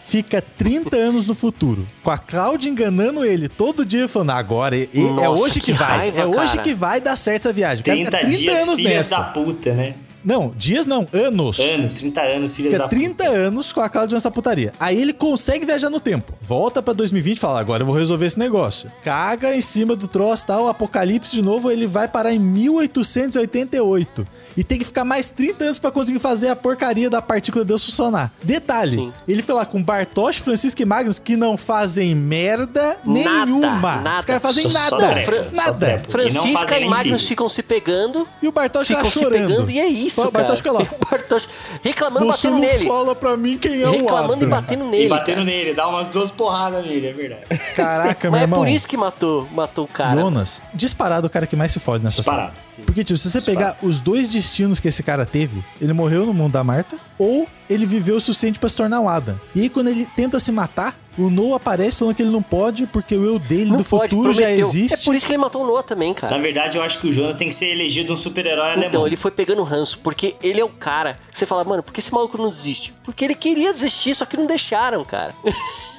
Fica 0.00 0.40
30 0.40 0.96
anos 0.96 1.26
no 1.26 1.34
futuro, 1.34 1.84
com 2.02 2.10
a 2.10 2.16
Cloud 2.16 2.68
enganando 2.68 3.24
ele 3.24 3.48
todo 3.48 3.84
dia, 3.84 4.06
falando: 4.06 4.30
agora 4.30 4.76
e- 4.76 4.88
é 4.94 4.98
Nossa, 5.00 5.42
hoje 5.42 5.54
que, 5.54 5.60
que 5.60 5.72
vai, 5.72 5.98
raiva, 5.98 6.20
é 6.20 6.26
hoje 6.26 6.52
cara. 6.52 6.62
que 6.62 6.74
vai 6.74 7.00
dar 7.00 7.16
certo 7.16 7.46
essa 7.48 7.52
viagem. 7.52 7.80
O 7.82 7.84
cara 7.84 7.98
fica 7.98 8.10
30 8.18 8.26
dias, 8.36 8.58
filhas 8.76 8.78
nessa. 8.80 9.16
da 9.18 9.24
puta, 9.24 9.74
né? 9.74 9.94
Não, 10.24 10.52
dias 10.56 10.86
não, 10.86 11.06
anos. 11.12 11.58
Anos, 11.58 11.94
30 11.94 12.20
anos, 12.22 12.54
filhas 12.54 12.72
Fica 12.72 12.82
da 12.84 12.88
30 12.88 13.24
puta. 13.24 13.36
anos 13.36 13.72
com 13.72 13.80
a 13.80 13.88
Cláudia 13.88 14.14
nessa 14.14 14.30
putaria. 14.30 14.72
Aí 14.80 15.00
ele 15.00 15.12
consegue 15.12 15.66
viajar 15.66 15.90
no 15.90 16.00
tempo. 16.00 16.32
Volta 16.40 16.82
pra 16.82 16.94
2020 16.94 17.36
e 17.36 17.40
fala: 17.40 17.60
agora 17.60 17.82
eu 17.82 17.86
vou 17.86 17.94
resolver 17.94 18.26
esse 18.26 18.38
negócio. 18.38 18.90
Caga 19.02 19.54
em 19.54 19.60
cima 19.60 19.94
do 19.94 20.08
troço 20.08 20.46
tal, 20.46 20.68
apocalipse 20.68 21.36
de 21.36 21.42
novo, 21.42 21.70
ele 21.70 21.86
vai 21.86 22.08
parar 22.08 22.32
em 22.32 22.38
1888. 22.38 24.26
E 24.56 24.62
tem 24.62 24.78
que 24.78 24.84
ficar 24.84 25.04
mais 25.04 25.30
30 25.30 25.64
anos 25.64 25.78
pra 25.78 25.90
conseguir 25.90 26.18
fazer 26.18 26.48
a 26.48 26.56
porcaria 26.56 27.10
da 27.10 27.20
partícula 27.20 27.64
de 27.64 27.68
Deus 27.68 27.84
funcionar. 27.84 28.30
Detalhe: 28.42 28.90
Sim. 28.92 29.08
ele 29.26 29.42
foi 29.42 29.54
lá 29.54 29.66
com 29.66 29.82
Bartosz, 29.82 30.38
Francisco 30.38 30.80
e 30.80 30.84
Magnus, 30.84 31.18
que 31.18 31.36
não 31.36 31.56
fazem 31.56 32.14
merda 32.14 32.96
Nada, 33.04 33.46
nenhuma. 33.46 33.96
nada. 34.00 34.18
Os 34.18 34.24
caras 34.24 34.42
fazem 34.42 34.70
Só- 34.70 34.78
nada. 34.78 35.24
só 35.24 35.32
nada. 35.52 35.74
trepa. 35.78 36.06
E 36.06 36.10
Francisca 36.10 36.76
e 36.76 36.80
nem 36.80 36.90
Magnus 36.90 37.20
filho. 37.22 37.28
ficam 37.28 37.48
se 37.48 37.62
pegando, 37.62 38.28
E 38.42 38.46
o 38.48 38.52
Bartosz 38.52 38.86
ficam 38.86 39.04
fica 39.04 39.12
se 39.18 39.24
chorando. 39.24 39.48
pegando 39.48 39.70
e 39.70 39.80
é 39.80 39.86
isso, 39.86 40.20
O 40.20 40.30
cara. 40.30 40.44
Bartosz 40.44 40.58
fica 40.60 40.72
lá. 40.72 40.80
O 40.82 40.86
Bartosz 41.10 41.48
reclamando, 41.82 42.26
Você 42.26 42.48
batendo 42.48 42.62
não 42.64 42.72
nele. 42.72 42.86
fala 42.88 43.14
pra 43.14 43.36
mim 43.36 43.58
quem 43.58 43.80
é 43.82 43.88
o 43.88 43.92
Reclamando 43.92 44.44
e 44.44 44.48
batendo 44.48 44.84
nele. 44.84 45.06
E 45.06 45.08
batendo 45.08 45.34
cara. 45.36 45.44
nele, 45.46 45.74
dá 45.74 45.88
umas 45.88 46.08
duas 46.08 46.30
porradas 46.30 46.84
nele, 46.84 47.06
é 47.08 47.12
verdade. 47.12 47.42
Caraca, 47.74 48.30
meu 48.30 48.32
Mas 48.32 48.40
é 48.40 48.44
irmão. 48.44 48.58
por 48.60 48.68
isso 48.68 48.86
que 48.86 48.96
matou, 48.96 49.48
matou 49.52 49.84
o 49.84 49.88
cara. 49.88 50.20
Jonas, 50.20 50.62
disparado 50.72 51.26
o 51.26 51.30
cara 51.30 51.46
que 51.46 51.56
mais 51.56 51.72
se 51.72 51.80
fode 51.80 52.04
nessa 52.04 52.18
Disparado. 52.18 52.52
série. 52.64 52.84
Porque, 52.86 53.02
tipo, 53.02 53.18
se 53.18 53.30
você 53.30 53.40
pegar 53.40 53.76
os 53.82 53.98
dois 54.00 54.30
destinos 54.44 54.78
que 54.78 54.88
esse 54.88 55.02
cara 55.02 55.24
teve, 55.26 55.64
ele 55.80 55.92
morreu 55.92 56.24
no 56.26 56.34
mundo 56.34 56.52
da 56.52 56.62
Marta, 56.62 56.96
ou 57.18 57.46
ele 57.68 57.86
viveu 57.86 58.16
o 58.16 58.20
suficiente 58.20 58.58
pra 58.58 58.68
se 58.68 58.76
tornar 58.76 59.00
um 59.00 59.08
Adam. 59.08 59.38
E 59.54 59.62
aí, 59.62 59.68
quando 59.70 59.88
ele 59.88 60.06
tenta 60.14 60.38
se 60.38 60.52
matar, 60.52 60.94
o 61.16 61.30
Noah 61.30 61.56
aparece 61.56 62.00
falando 62.00 62.14
que 62.14 62.22
ele 62.22 62.30
não 62.30 62.42
pode, 62.42 62.86
porque 62.86 63.14
o 63.16 63.24
eu 63.24 63.38
dele 63.38 63.70
Não 63.70 63.78
do 63.78 63.84
pode, 63.84 64.10
futuro 64.10 64.32
já 64.34 64.42
prometeu. 64.42 64.66
existe. 64.68 65.00
É 65.00 65.04
por 65.04 65.14
isso 65.14 65.24
que 65.26 65.32
ele 65.32 65.38
matou 65.38 65.62
o 65.62 65.66
Noah 65.66 65.82
também, 65.82 66.10
Na 66.10 66.14
cara. 66.14 66.38
verdade, 66.38 66.76
eu 66.76 66.82
acho 66.82 66.98
que 67.00 67.06
o 67.06 67.12
Jonas 67.12 67.36
tem 67.36 67.48
que 67.48 67.54
ser 67.54 67.68
elegido 67.68 68.12
um 68.12 68.16
super-herói 68.16 68.66
alemão. 68.72 68.88
Então, 68.88 69.06
ele 69.06 69.16
foi 69.16 69.30
pegando 69.30 69.62
ranço, 69.62 69.98
porque 70.00 70.34
ele 70.42 70.60
é 70.60 70.64
o 70.64 70.68
cara 70.68 71.18
que 71.32 71.38
você 71.38 71.46
fala, 71.46 71.62
mano, 71.64 71.82
por 71.82 71.92
que 71.92 72.00
esse 72.00 72.12
maluco 72.12 72.36
não 72.36 72.50
desiste? 72.50 72.92
Porque 73.04 73.24
ele 73.24 73.34
queria 73.34 73.72
desistir, 73.72 74.14
só 74.14 74.24
que 74.26 74.36
não 74.36 74.46
deixaram, 74.46 75.04
cara. 75.04 75.32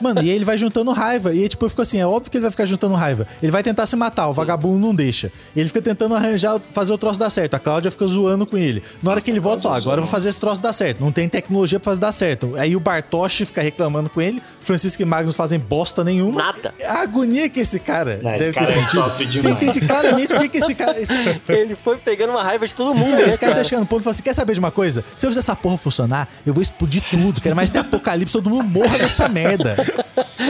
Mano, 0.00 0.22
e 0.22 0.30
aí 0.30 0.36
ele 0.36 0.44
vai 0.44 0.56
juntando 0.56 0.90
raiva. 0.92 1.34
E 1.34 1.42
aí, 1.42 1.48
tipo, 1.48 1.64
eu 1.64 1.70
fico 1.70 1.82
assim, 1.82 1.98
é 1.98 2.06
óbvio 2.06 2.30
que 2.30 2.36
ele 2.36 2.42
vai 2.42 2.50
ficar 2.50 2.64
juntando 2.64 2.94
raiva. 2.94 3.26
Ele 3.42 3.52
vai 3.52 3.62
tentar 3.62 3.86
se 3.86 3.96
matar, 3.96 4.28
o 4.28 4.32
vagabundo 4.32 4.78
não 4.78 4.94
deixa. 4.94 5.30
Ele 5.54 5.66
fica 5.68 5.82
tentando 5.82 6.14
arranjar, 6.14 6.58
fazer 6.72 6.92
o 6.92 6.98
troço 6.98 7.18
dar 7.18 7.30
certo. 7.30 7.54
A 7.54 7.58
Cláudia 7.58 7.90
fica 7.90 8.06
zoando 8.06 8.46
com 8.46 8.56
ele. 8.56 8.82
Na 9.02 9.10
hora 9.10 9.20
que 9.20 9.30
ele 9.30 9.40
volta, 9.40 9.62
fala, 9.62 9.76
agora 9.76 10.00
eu 10.00 10.04
vou 10.04 10.10
fazer 10.10 10.30
esse 10.30 10.40
troço 10.40 10.62
dar 10.62 10.72
certo. 10.72 11.00
Não 11.00 11.12
tem 11.12 11.28
tecnologia 11.28 11.78
pra 11.78 11.90
fazer 11.90 12.00
dar 12.00 12.12
certo. 12.12 12.54
Aí 12.56 12.74
o 12.74 12.80
Bartosz 12.80 13.38
fica 13.46 13.62
reclamando 13.62 14.08
com 14.08 14.20
ele. 14.20 14.42
Francisco 14.60 15.02
e 15.02 15.04
Magnus 15.04 15.34
fazem 15.34 15.58
bosta 15.58 16.04
nenhuma. 16.04 16.42
Nada. 16.42 16.74
A 16.86 17.00
agonia 17.00 17.48
que 17.48 17.60
esse 17.60 17.80
cara 17.80 18.20
Não, 18.22 18.34
esse 18.34 18.52
cara 18.52 18.66
ter 18.66 18.72
sentido. 18.72 18.90
sofre 19.02 19.26
Você 19.26 19.50
entende 19.50 19.80
claramente 19.80 20.28
por 20.28 20.40
que 20.40 20.48
que 20.48 20.58
esse 20.58 20.74
cara... 20.74 21.00
Esse, 21.00 21.12
Ele 21.48 21.74
foi 21.74 21.96
pegando 21.96 22.30
uma 22.30 22.42
raiva 22.42 22.66
de 22.66 22.74
todo 22.74 22.94
mundo, 22.94 23.16
né, 23.16 23.28
esse 23.28 23.38
cara 23.38 23.52
tá 23.52 23.56
cara? 23.56 23.64
chegando 23.64 23.80
no 23.82 23.86
ponto 23.86 24.00
e 24.00 24.04
fala 24.04 24.12
assim, 24.12 24.22
quer 24.22 24.34
saber 24.34 24.54
de 24.54 24.60
uma 24.60 24.70
coisa? 24.70 25.04
Se 25.16 25.26
eu 25.26 25.30
fizer 25.30 25.40
essa 25.40 25.56
porra 25.56 25.76
funcionar, 25.76 26.28
eu 26.46 26.52
vou 26.54 26.62
explodir 26.62 27.02
tudo. 27.10 27.40
Quero 27.40 27.56
mais 27.56 27.70
ter 27.70 27.78
apocalipse, 27.78 28.32
todo 28.32 28.48
mundo 28.50 28.64
morra 28.64 28.98
dessa 28.98 29.28
merda. 29.28 29.59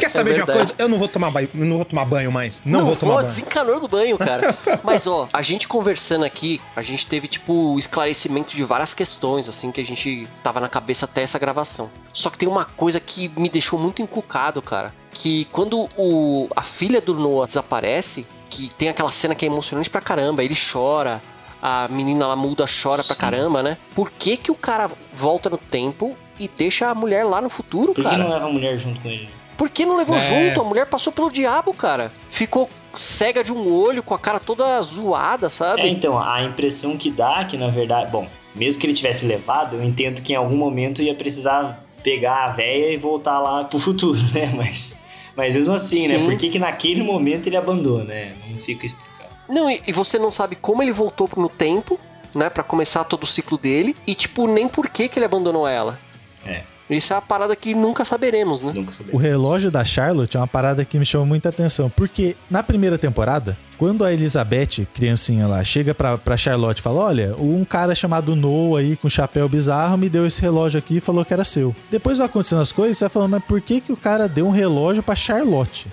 Quer 0.01 0.09
saber 0.09 0.35
de 0.35 0.41
uma 0.41 0.47
coisa? 0.47 0.75
Eu 0.79 0.89
não 0.89 0.99
vou 0.99 1.09
tomar 1.09 1.31
banho, 1.31 1.49
não 1.55 1.77
vou 1.77 1.85
tomar 1.85 2.05
banho 2.05 2.33
mais. 2.33 2.61
Não, 2.65 2.85
vou 2.85 2.97
tomar 2.97 3.17
banho. 3.17 3.27
desencanou 3.29 3.81
do 3.81 3.89
banho, 3.89 4.17
cara. 4.17 4.57
Mas, 4.83 5.07
ó, 5.07 5.29
a 5.33 5.43
gente 5.43 5.69
conversando 5.69 6.25
aqui, 6.25 6.61
a 6.75 6.83
gente 6.83 7.07
teve, 7.07 7.29
tipo, 7.29 7.53
o 7.75 7.79
esclarecimento 7.79 8.55
de 8.55 8.65
várias 8.65 8.95
questões, 8.95 9.49
assim, 9.49 9.71
que 9.71 9.81
a 9.81 9.85
gente 9.85 10.27
tava 10.43 10.61
na 10.61 10.69
cabeça 10.69 11.05
até 11.05 11.23
essa 11.23 11.39
gravação. 11.39 11.91
Só 12.13 12.31
que 12.31 12.39
tem 12.39 12.49
uma 12.49 12.65
coisa 12.65 13.01
que 13.01 13.31
me 13.37 13.49
deixou 13.49 13.79
muito 13.79 14.03
encucado, 14.03 14.63
cara. 14.63 14.93
Que 15.11 15.47
quando 15.47 15.89
o, 15.97 16.49
a 16.55 16.63
filha 16.63 17.01
do 17.01 17.15
Noah 17.15 17.47
desaparece, 17.47 18.27
que 18.49 18.69
tem 18.71 18.89
aquela 18.89 19.13
cena 19.13 19.35
que 19.35 19.45
é 19.45 19.49
emocionante 19.49 19.91
pra 19.91 20.01
caramba, 20.01 20.43
ele 20.43 20.57
chora, 20.57 21.21
a 21.63 21.89
menina 21.89 22.27
lá 22.27 22.37
muda, 22.37 22.65
chora 22.83 23.05
pra 23.05 23.15
caramba, 23.15 23.63
né? 23.63 23.77
Por 23.95 24.11
que 24.11 24.37
que 24.37 24.51
o 24.51 24.55
cara 24.55 24.91
volta 25.13 25.51
no 25.51 25.59
tempo 25.59 26.17
e 26.41 26.49
deixa 26.49 26.89
a 26.89 26.95
mulher 26.95 27.25
lá 27.25 27.41
no 27.41 27.51
futuro, 27.51 27.89
Por 27.95 28.03
que 28.03 28.11
cara. 28.11 28.17
não 28.17 28.31
leva 28.31 28.47
a 28.47 28.51
mulher 28.51 28.77
junto 28.79 28.99
com 29.01 29.09
ele? 29.09 29.29
Por 29.57 29.69
que 29.69 29.85
não 29.85 29.97
levou 29.97 30.17
É. 30.17 30.21
junto? 30.21 30.61
A 30.61 30.65
mulher 30.65 30.87
passou 30.87 31.13
pelo 31.13 31.31
diabo, 31.31 31.75
cara. 31.75 32.11
Ficou 32.31 32.69
cega 32.95 33.45
de 33.45 33.53
um 33.53 33.71
olho, 33.73 34.03
com 34.03 34.15
a 34.15 34.19
cara 34.19 34.41
toda 34.41 34.81
zoada, 34.83 35.51
sabe? 35.51 35.83
É, 35.83 35.89
então, 35.89 36.19
a 36.19 36.43
impressão 36.43 36.97
que 36.97 37.11
dá 37.11 37.45
que, 37.45 37.59
na 37.59 37.69
verdade, 37.69 38.11
bom, 38.11 38.27
mesmo 38.55 38.81
que 38.81 38.87
ele 38.87 38.95
tivesse 38.95 39.27
levado, 39.27 39.77
eu 39.77 39.85
entendo 39.85 40.23
que 40.23 40.33
em 40.33 40.37
algum 40.37 40.57
momento 40.57 41.03
ia 41.03 41.15
precisar 41.15 41.85
pegar 42.03 42.47
a 42.47 42.51
véia 42.53 42.93
e 42.93 42.97
voltar 42.97 43.39
lá 43.39 43.65
pro 43.65 43.79
futuro, 43.79 44.19
né? 44.33 44.51
Mas, 44.57 44.99
mas 45.37 45.55
mesmo 45.55 45.75
assim, 45.75 46.09
né? 46.09 46.19
Sim. 46.19 46.25
Por 46.25 46.37
que 46.37 46.49
que 46.49 46.59
naquele 46.59 47.03
momento 47.03 47.47
ele 47.47 47.57
abandona, 47.59 48.05
né? 48.05 48.33
Não 48.51 48.59
fica 48.59 48.87
explicado. 48.87 49.29
Não, 49.49 49.69
e, 49.71 49.83
e 49.87 49.93
você 49.93 50.19
não 50.19 50.33
sabe 50.33 50.57
como 50.57 50.83
ele 50.83 50.91
voltou 50.93 51.29
no 51.37 51.49
tempo, 51.49 52.01
né, 52.35 52.49
Pra 52.49 52.63
começar 52.63 53.05
todo 53.05 53.25
o 53.25 53.27
ciclo 53.27 53.59
dele, 53.59 53.95
e 54.07 54.15
tipo, 54.15 54.47
nem 54.47 54.69
por 54.69 54.89
que 54.89 55.09
que 55.09 55.19
ele 55.19 55.27
abandonou 55.27 55.67
ela. 55.69 55.99
É. 56.45 56.63
Isso 56.89 57.13
é 57.13 57.17
uma 57.17 57.23
parada 57.23 57.55
que 57.55 57.73
nunca 57.73 58.05
saberemos, 58.05 58.65
né? 58.65 58.73
Nunca 58.75 58.91
O 58.91 58.93
sabemos. 58.95 59.23
relógio 59.23 59.71
da 59.71 59.85
Charlotte 59.85 60.37
é 60.37 60.41
uma 60.41 60.49
parada 60.49 60.85
que 60.85 60.99
me 60.99 61.07
chamou 61.07 61.25
muita 61.25 61.49
atenção. 61.49 61.89
Porque 61.89 62.35
na 62.51 62.65
primeira 62.65 62.99
temporada, 62.99 63.57
quando 63.79 64.05
a 64.05 64.13
Elizabeth, 64.13 64.89
criancinha 64.93 65.47
lá, 65.47 65.63
chega 65.63 65.95
pra, 65.95 66.19
pra 66.19 66.37
Charlotte 66.37 66.81
e 66.81 66.83
fala: 66.83 67.05
Olha, 67.05 67.37
um 67.39 67.65
cara 67.65 67.95
chamado 67.95 68.35
Noah 68.35 68.81
aí 68.81 68.97
com 68.97 69.09
chapéu 69.09 69.49
bizarro 69.49 69.97
me 69.97 70.09
deu 70.09 70.27
esse 70.27 70.43
relógio 70.43 70.81
aqui 70.81 70.97
e 70.97 71.01
falou 71.01 71.25
que 71.25 71.33
era 71.33 71.45
seu. 71.45 71.73
Depois 71.93 72.19
vai 72.19 72.27
acontecendo 72.27 72.61
as 72.61 72.73
coisas, 72.73 72.99
você 72.99 73.05
vai 73.05 73.11
falando, 73.11 73.31
mas 73.31 73.45
por 73.45 73.61
que, 73.61 73.81
que 73.81 73.93
o 73.93 73.97
cara 73.97 74.27
deu 74.29 74.49
um 74.49 74.51
relógio 74.51 75.01
pra 75.01 75.15
Charlotte? 75.15 75.87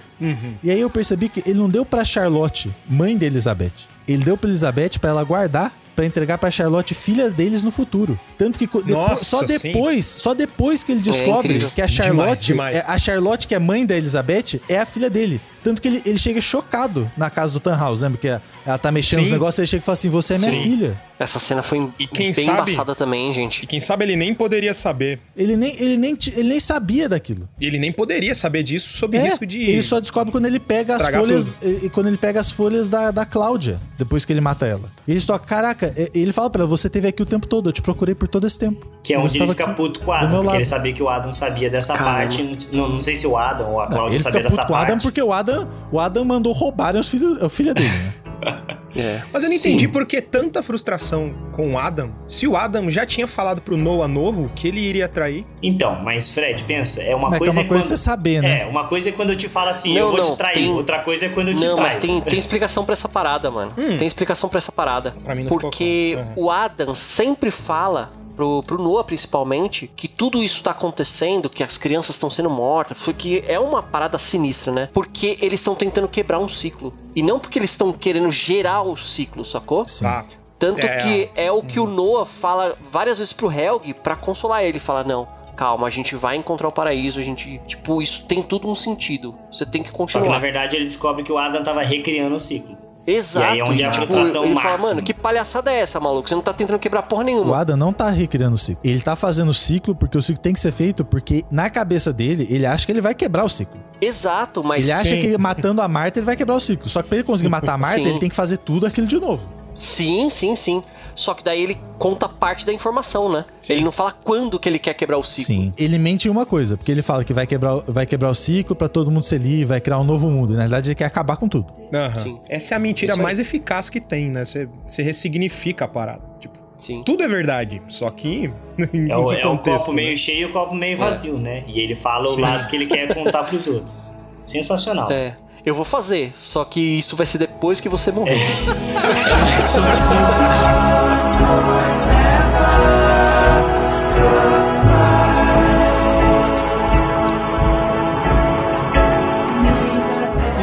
E 0.63 0.71
aí 0.71 0.81
eu 0.81 0.89
percebi 0.89 1.29
que 1.29 1.43
ele 1.47 1.59
não 1.59 1.69
deu 1.69 1.85
pra 1.85 2.03
Charlotte, 2.03 2.71
mãe 2.89 3.15
de 3.15 3.23
Elizabeth. 3.23 3.71
Ele 4.07 4.23
deu 4.23 4.35
pra 4.35 4.49
Elizabeth 4.49 4.97
pra 4.99 5.11
ela 5.11 5.23
guardar. 5.23 5.71
Pra 5.97 6.05
entregar 6.05 6.37
pra 6.37 6.51
Charlotte, 6.51 6.93
filha 6.93 7.27
deles 7.31 7.63
no 7.63 7.71
futuro. 7.71 8.19
Tanto 8.37 8.59
que 8.59 8.69
Nossa, 8.85 9.25
só 9.25 9.39
sim. 9.47 9.57
depois, 9.71 10.05
só 10.05 10.35
depois 10.35 10.83
que 10.83 10.91
ele 10.91 11.01
descobre 11.01 11.47
incrível. 11.55 11.71
que 11.73 11.81
a 11.81 11.87
Demais, 11.87 12.05
Charlotte, 12.05 12.45
demais. 12.45 12.75
é- 12.75 12.85
a 12.87 12.99
Charlotte, 12.99 13.47
que 13.47 13.55
é 13.55 13.59
mãe 13.59 13.83
da 13.83 13.97
Elizabeth, 13.97 14.61
é 14.69 14.77
a 14.77 14.85
filha 14.85 15.09
dele. 15.09 15.41
Tanto 15.63 15.81
que 15.81 15.87
ele, 15.87 16.01
ele 16.05 16.17
chega 16.17 16.39
chocado 16.39 17.09
na 17.17 17.29
casa 17.29 17.53
do 17.53 17.59
Tannhaus, 17.59 18.01
lembra? 18.01 18.17
Que 18.19 18.27
ela 18.65 18.77
tá 18.77 18.91
mexendo 18.91 19.19
Sim. 19.19 19.23
nos 19.25 19.31
negócios, 19.31 19.59
ele 19.59 19.67
chega 19.67 19.81
e 19.81 19.85
fala 19.85 19.93
assim: 19.93 20.09
Você 20.09 20.33
é 20.35 20.37
minha 20.37 20.49
Sim. 20.51 20.63
filha. 20.63 21.01
Essa 21.19 21.39
cena 21.39 21.63
foi 21.63 21.89
E 21.97 22.05
quem 22.05 22.31
bem 22.31 22.45
sabe- 22.45 22.71
embaçada 22.71 22.93
também, 22.93 23.33
gente. 23.33 23.63
E 23.63 23.67
quem 23.67 23.79
sabe 23.79 24.05
ele 24.05 24.15
nem 24.15 24.35
poderia 24.35 24.71
saber. 24.73 25.19
Ele 25.35 25.55
nem, 25.57 25.75
ele 25.79 25.97
nem, 25.97 26.15
ele 26.35 26.49
nem 26.49 26.59
sabia 26.59 27.09
daquilo. 27.09 27.49
E 27.59 27.65
ele 27.65 27.79
nem 27.79 27.91
poderia 27.91 28.35
saber 28.35 28.61
disso 28.61 28.95
sob 28.97 29.17
É, 29.17 29.23
risco 29.23 29.45
de. 29.45 29.59
Ele 29.63 29.81
só 29.81 29.99
descobre 29.99 30.31
quando 30.31 30.45
ele 30.45 30.59
pega 30.59 30.95
as 30.95 31.09
folhas. 31.09 31.55
E, 31.61 31.89
quando 31.89 32.07
ele 32.07 32.17
pega 32.17 32.39
as 32.39 32.51
folhas 32.51 32.87
da, 32.87 33.09
da 33.09 33.25
Cláudia, 33.25 33.79
depois 33.97 34.25
que 34.25 34.31
ele 34.33 34.41
mata 34.41 34.67
ela. 34.67 34.91
E 35.07 35.11
ele 35.11 35.21
toca, 35.21 35.43
caraca, 35.45 35.91
ele 36.13 36.31
fala 36.31 36.49
pra 36.51 36.61
ela: 36.61 36.69
você 36.69 36.87
teve 36.87 37.07
aqui 37.07 37.21
o 37.23 37.25
tempo 37.25 37.47
todo, 37.47 37.69
eu 37.69 37.73
te 37.73 37.81
procurei 37.81 38.13
por 38.13 38.27
todo 38.27 38.45
esse 38.45 38.59
tempo. 38.59 38.85
Que 39.03 39.13
é 39.15 39.19
onde 39.19 39.37
ele 39.39 39.47
fica 39.49 39.63
aqui 39.65 39.73
puto 39.73 39.99
com 40.01 40.11
o 40.11 40.13
Adam, 40.13 40.29
porque 40.29 40.45
lado. 40.47 40.55
ele 40.57 40.65
sabia 40.65 40.93
que 40.93 41.01
o 41.01 41.09
Adam 41.09 41.31
sabia 41.31 41.69
dessa 41.69 41.93
Caramba. 41.93 42.17
parte. 42.17 42.67
Não, 42.71 42.89
não 42.89 43.01
sei 43.01 43.15
se 43.15 43.25
o 43.25 43.35
Adam 43.35 43.71
ou 43.71 43.79
a 43.81 43.87
Cláudia 43.87 44.19
sabia 44.19 44.39
fica 44.41 44.49
dessa 44.49 44.61
puto 44.61 44.67
com 44.67 44.73
o 44.73 44.75
parte. 44.77 44.91
Adam 44.91 45.01
porque 45.01 45.21
o 45.21 45.33
Adam, 45.33 45.46
o 45.91 45.99
Adam 45.99 46.23
mandou 46.25 46.53
roubarem 46.53 46.99
os 46.99 47.07
filhos, 47.07 47.41
a 47.43 47.49
filha 47.49 47.73
dele, 47.73 47.89
né? 47.89 48.13
É. 48.95 49.21
Mas 49.31 49.43
eu 49.43 49.49
não 49.49 49.55
entendi 49.55 49.87
por 49.87 50.07
que 50.07 50.19
tanta 50.19 50.63
frustração 50.63 51.31
com 51.51 51.73
o 51.73 51.77
Adam, 51.77 52.11
se 52.25 52.47
o 52.47 52.55
Adam 52.55 52.89
já 52.89 53.05
tinha 53.05 53.27
falado 53.27 53.61
pro 53.61 53.77
Noah 53.77 54.07
novo 54.07 54.49
que 54.55 54.67
ele 54.67 54.79
iria 54.79 55.07
trair. 55.07 55.45
Então, 55.61 56.01
mas 56.03 56.29
Fred, 56.31 56.63
pensa, 56.63 57.03
é 57.03 57.15
uma 57.15 57.29
Mas 57.29 57.37
que 57.37 57.43
é 57.43 57.45
coisa 57.47 57.59
uma 57.61 57.67
coisa 57.67 57.87
quando... 57.89 57.89
você 57.89 57.97
saber, 57.97 58.41
né? 58.41 58.61
É, 58.61 58.65
uma 58.65 58.87
coisa 58.87 59.09
é 59.09 59.11
quando 59.11 59.31
eu 59.31 59.35
te 59.35 59.47
falo 59.47 59.69
assim, 59.69 59.93
Não, 59.93 59.99
eu 60.01 60.07
vou 60.11 60.17
não, 60.17 60.31
te 60.31 60.37
trair. 60.37 60.53
tem- 60.55 60.69
Outra 60.71 60.99
coisa 60.99 61.27
é 61.27 61.29
quando 61.29 61.49
eu 61.49 61.55
te 61.55 61.63
Não, 61.65 61.75
traio. 61.75 61.81
mas 61.91 61.97
tem, 61.97 62.21
tem 62.21 62.39
explicação 62.39 62.83
pra 62.85 62.93
essa 62.93 63.07
parada, 63.07 63.51
mano. 63.51 63.71
Hum. 63.77 63.97
Tem 63.97 64.07
explicação 64.07 64.49
pra 64.49 64.57
essa 64.57 64.71
parada. 64.71 65.15
Pra 65.23 65.35
mim 65.35 65.43
não 65.43 65.49
ficou 65.49 65.69
Porque. 65.69 66.17
Uhum. 66.35 66.45
o 66.45 66.49
Adam 66.51 66.95
sempre 66.95 67.51
fala 67.51 68.11
pro, 68.37 68.61
pro 68.61 68.81
Noah, 68.81 69.03
principalmente, 69.03 69.91
que 69.95 70.07
tudo 70.07 70.41
isso 70.43 70.61
tá 70.63 70.71
acontecendo, 70.71 71.49
que 71.49 71.63
as 71.63 71.77
crianças 71.77 72.11
estão 72.15 72.29
sendo 72.29 72.49
mortas, 72.49 72.97
porque 73.03 73.43
é 73.47 73.59
uma 73.59 73.81
parada 73.81 74.17
sinistra, 74.19 74.71
né? 74.71 74.89
Porque 74.93 75.37
eles 75.41 75.59
estão 75.59 75.73
tentando 75.75 76.07
quebrar 76.07 76.37
um 76.39 76.47
ciclo. 76.47 76.93
E 77.15 77.23
não 77.23 77.39
porque 77.39 77.57
eles 77.57 77.71
estão 77.71 77.91
querendo 77.91 78.29
gerar 78.31 78.83
o 78.83 78.95
ciclo, 78.95 79.43
sacou? 79.43 79.83
Sim. 79.85 80.05
Tá. 80.05 80.25
Tanto 80.59 80.85
É, 80.85 80.97
que 80.97 81.29
é 81.35 81.51
o 81.51 81.61
que 81.61 81.79
o 81.79 81.85
Noah 81.85 82.25
fala 82.25 82.77
várias 82.91 83.17
vezes 83.17 83.33
pro 83.33 83.51
Helg 83.51 83.93
pra 83.95 84.15
consolar 84.15 84.63
ele. 84.63 84.79
Fala, 84.79 85.03
não, 85.03 85.27
calma, 85.55 85.85
a 85.85 85.89
gente 85.89 86.15
vai 86.15 86.35
encontrar 86.35 86.67
o 86.67 86.71
paraíso, 86.71 87.19
a 87.19 87.23
gente... 87.23 87.59
Tipo, 87.67 88.01
isso 88.01 88.25
tem 88.25 88.41
tudo 88.41 88.67
um 88.67 88.73
sentido. 88.75 89.35
Você 89.51 89.65
tem 89.65 89.83
que 89.83 89.89
Só 89.89 89.93
que 89.93 89.99
na 89.99 90.05
continuar. 90.19 90.39
verdade 90.39 90.75
ele 90.75 90.85
descobre 90.85 91.23
que 91.23 91.31
o 91.31 91.37
Adam 91.37 91.61
tava 91.63 91.83
recriando 91.83 92.35
o 92.35 92.39
ciclo. 92.39 92.77
Exato. 93.07 93.45
E 93.45 93.49
aí 93.49 93.59
é 93.59 93.63
onde 93.63 93.81
é 93.83 93.85
a 93.85 93.91
tipo, 93.91 94.05
frustração 94.05 94.43
ele 94.43 94.53
fala, 94.53 94.67
máxima. 94.67 94.89
mano, 94.89 95.01
que 95.01 95.13
palhaçada 95.13 95.71
é 95.71 95.79
essa, 95.79 95.97
maluco? 95.97 96.27
Você 96.27 96.35
não 96.35 96.41
tá 96.41 96.51
tentando 96.51 96.77
quebrar 96.77 97.03
porra 97.03 97.21
O 97.21 97.25
nenhuma. 97.25 97.57
Adam 97.57 97.77
não 97.77 97.93
tá 97.93 98.09
recriando 98.09 98.55
o 98.55 98.57
ciclo. 98.57 98.81
Ele 98.83 98.99
tá 98.99 99.15
fazendo 99.15 99.47
o 99.49 99.53
ciclo 99.53 99.95
porque 99.95 100.17
o 100.17 100.21
ciclo 100.21 100.41
tem 100.41 100.51
que 100.51 100.59
ser 100.59 100.73
feito, 100.73 101.05
porque 101.05 101.45
na 101.49 101.69
cabeça 101.69 102.11
dele, 102.11 102.45
ele 102.49 102.65
acha 102.65 102.85
que 102.85 102.91
ele 102.91 102.99
vai 102.99 103.15
quebrar 103.15 103.45
o 103.45 103.49
ciclo. 103.49 103.79
Exato, 104.01 104.61
mas... 104.61 104.85
ele 104.85 104.91
acha 104.91 105.15
Sim. 105.15 105.21
que 105.21 105.37
matando 105.37 105.81
a 105.81 105.87
Marta 105.87 106.19
ele 106.19 106.25
vai 106.25 106.35
quebrar 106.35 106.55
o 106.55 106.59
ciclo. 106.59 106.89
Só 106.89 107.01
que 107.01 107.07
pra 107.07 107.17
ele 107.19 107.23
conseguir 107.25 107.49
matar 107.49 107.75
a 107.75 107.77
Marta, 107.77 107.95
Sim. 107.95 108.07
ele 108.09 108.19
tem 108.19 108.29
que 108.29 108.35
fazer 108.35 108.57
tudo 108.57 108.85
aquilo 108.85 109.07
de 109.07 109.17
novo. 109.19 109.47
Sim, 109.77 110.27
sim, 110.27 110.55
sim. 110.55 110.81
Só 111.13 111.35
que 111.35 111.43
daí 111.43 111.61
ele 111.61 111.77
conta 111.99 112.27
parte 112.27 112.65
da 112.65 112.73
informação, 112.73 113.31
né? 113.31 113.45
Ele 113.69 113.81
não 113.81 113.91
fala 113.91 114.11
quando 114.11 114.59
que 114.59 114.67
ele 114.67 114.79
quer 114.79 114.95
quebrar 114.95 115.17
o 115.19 115.23
ciclo. 115.23 115.45
Sim. 115.45 115.73
Ele 115.77 115.99
mente 115.99 116.27
em 116.27 116.31
uma 116.31 116.45
coisa, 116.47 116.75
porque 116.75 116.91
ele 116.91 117.03
fala 117.03 117.23
que 117.23 117.31
vai 117.31 117.45
quebrar, 117.45 117.75
vai 117.87 118.05
quebrar 118.05 118.29
o 118.29 118.35
ciclo 118.35 118.75
pra 118.75 118.87
todo 118.87 119.11
mundo 119.11 119.23
ser 119.23 119.39
livre, 119.39 119.65
vai 119.65 119.79
criar 119.79 119.99
um 119.99 120.03
novo 120.03 120.29
mundo. 120.29 120.53
Na 120.53 120.61
verdade, 120.61 120.89
ele 120.89 120.95
quer 120.95 121.05
acabar 121.05 121.37
com 121.37 121.47
tudo. 121.47 121.67
Aham. 121.93 122.17
Sim. 122.17 122.39
Essa 122.49 122.73
é 122.73 122.75
a 122.75 122.79
mentira 122.79 123.15
mais 123.15 123.39
eficaz 123.39 123.87
que 123.89 124.01
tem, 124.01 124.31
né? 124.31 124.43
Você, 124.45 124.67
você 124.85 125.03
ressignifica 125.03 125.85
a 125.85 125.87
parada. 125.87 126.21
Tipo, 126.39 126.57
Sim. 126.75 127.03
tudo 127.05 127.23
é 127.23 127.27
verdade, 127.27 127.79
só 127.87 128.09
que. 128.09 128.51
em 128.93 129.11
É 129.11 129.15
o, 129.15 129.27
que 129.27 129.35
é 129.35 129.39
o 129.39 129.41
contexto, 129.43 129.85
copo 129.85 129.95
né? 129.97 130.03
meio 130.03 130.17
cheio 130.17 130.41
e 130.41 130.45
o 130.45 130.53
copo 130.53 130.73
meio 130.73 130.97
vazio, 130.97 131.37
né? 131.37 131.63
E 131.67 131.79
ele 131.79 131.93
fala 131.93 132.25
Sim. 132.25 132.33
o 132.33 132.39
lado 132.39 132.67
que 132.67 132.75
ele 132.75 132.87
quer 132.87 133.13
contar 133.13 133.43
pros 133.43 133.67
outros. 133.67 134.11
Sensacional. 134.43 135.11
É. 135.11 135.35
Eu 135.67 135.75
vou 135.75 135.83
fazer, 135.83 136.31
só 136.33 136.63
que 136.63 136.79
isso 136.79 137.17
vai 137.17 137.25
ser 137.25 137.39
depois 137.39 137.81
que 137.81 137.89
você 137.89 138.09
morrer. 138.09 138.37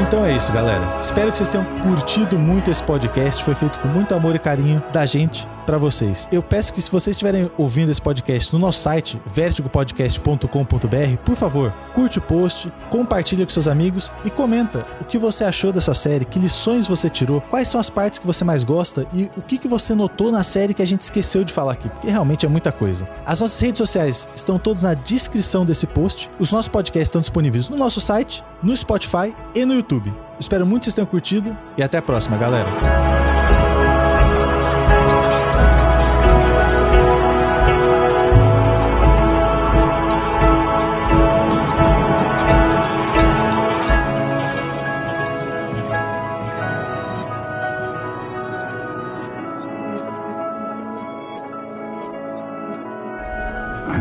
Então 0.07 0.25
é 0.25 0.37
isso, 0.37 0.53
galera. 0.53 1.01
Espero 1.01 1.31
que 1.31 1.37
vocês 1.37 1.49
tenham 1.49 1.65
curtido 1.81 2.39
muito 2.39 2.71
esse 2.71 2.83
podcast. 2.83 3.43
Foi 3.43 3.55
feito 3.55 3.79
com 3.81 3.89
muito 3.89 4.15
amor 4.15 4.37
e 4.37 4.39
carinho 4.39 4.83
da 4.93 5.05
gente 5.05 5.49
pra 5.65 5.79
vocês. 5.79 6.29
Eu 6.31 6.43
peço 6.43 6.73
que 6.73 6.81
se 6.81 6.91
vocês 6.91 7.15
estiverem 7.15 7.51
ouvindo 7.57 7.91
esse 7.91 8.01
podcast 8.01 8.53
no 8.53 8.59
nosso 8.59 8.81
site, 8.81 9.21
vertigopodcast.com.br, 9.27 11.17
por 11.25 11.37
favor, 11.37 11.73
curte 11.95 12.19
o 12.19 12.23
post, 12.23 12.73
compartilha 12.91 13.45
com 13.45 13.51
seus 13.51 13.69
amigos 13.69 14.13
e 14.25 14.31
comenta 14.31 14.87
o 15.01 15.05
que 15.05 15.19
você 15.19 15.45
achou 15.45 15.73
dessa 15.73 15.95
série, 15.95 16.25
que 16.25 16.39
lições 16.39 16.87
você 16.87 17.09
tirou, 17.09 17.41
quais 17.41 17.69
são 17.69 17.81
as 17.81 17.91
partes 17.91 18.19
que 18.19 18.27
você 18.27 18.45
mais 18.45 18.65
gosta 18.65 19.07
e 19.13 19.31
o 19.37 19.43
que, 19.43 19.59
que 19.59 19.69
você 19.69 19.95
notou 19.95 20.31
na 20.31 20.43
série 20.43 20.75
que 20.75 20.83
a 20.83 20.87
gente 20.87 21.01
esqueceu 21.01 21.45
de 21.45 21.53
falar 21.53 21.73
aqui, 21.73 21.89
porque 21.89 22.11
realmente 22.11 22.47
é 22.47 22.49
muita 22.49 22.71
coisa. 22.71 23.09
As 23.25 23.41
nossas 23.41 23.61
redes 23.61 23.79
sociais 23.79 24.29
estão 24.35 24.59
todas 24.59 24.83
na 24.83 24.95
descrição 24.95 25.65
desse 25.65 25.87
post. 25.87 26.31
Os 26.39 26.53
nossos 26.53 26.69
podcasts 26.69 27.09
estão 27.09 27.21
disponíveis 27.21 27.69
no 27.69 27.77
nosso 27.77 28.01
site, 28.01 28.45
no 28.63 28.77
Spotify 28.77 29.35
e 29.55 29.65
no 29.65 29.75
YouTube. 29.75 30.13
Espero 30.39 30.67
muito 30.67 30.81
que 30.81 30.85
vocês 30.87 30.95
tenham 30.95 31.07
curtido 31.07 31.57
e 31.77 31.83
até 31.83 31.99
a 31.99 32.03
próxima, 32.03 32.37
galera. 32.37 33.34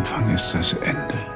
Anfang 0.03 0.35
ist 0.35 0.53
das 0.53 0.73
Ende. 0.73 1.32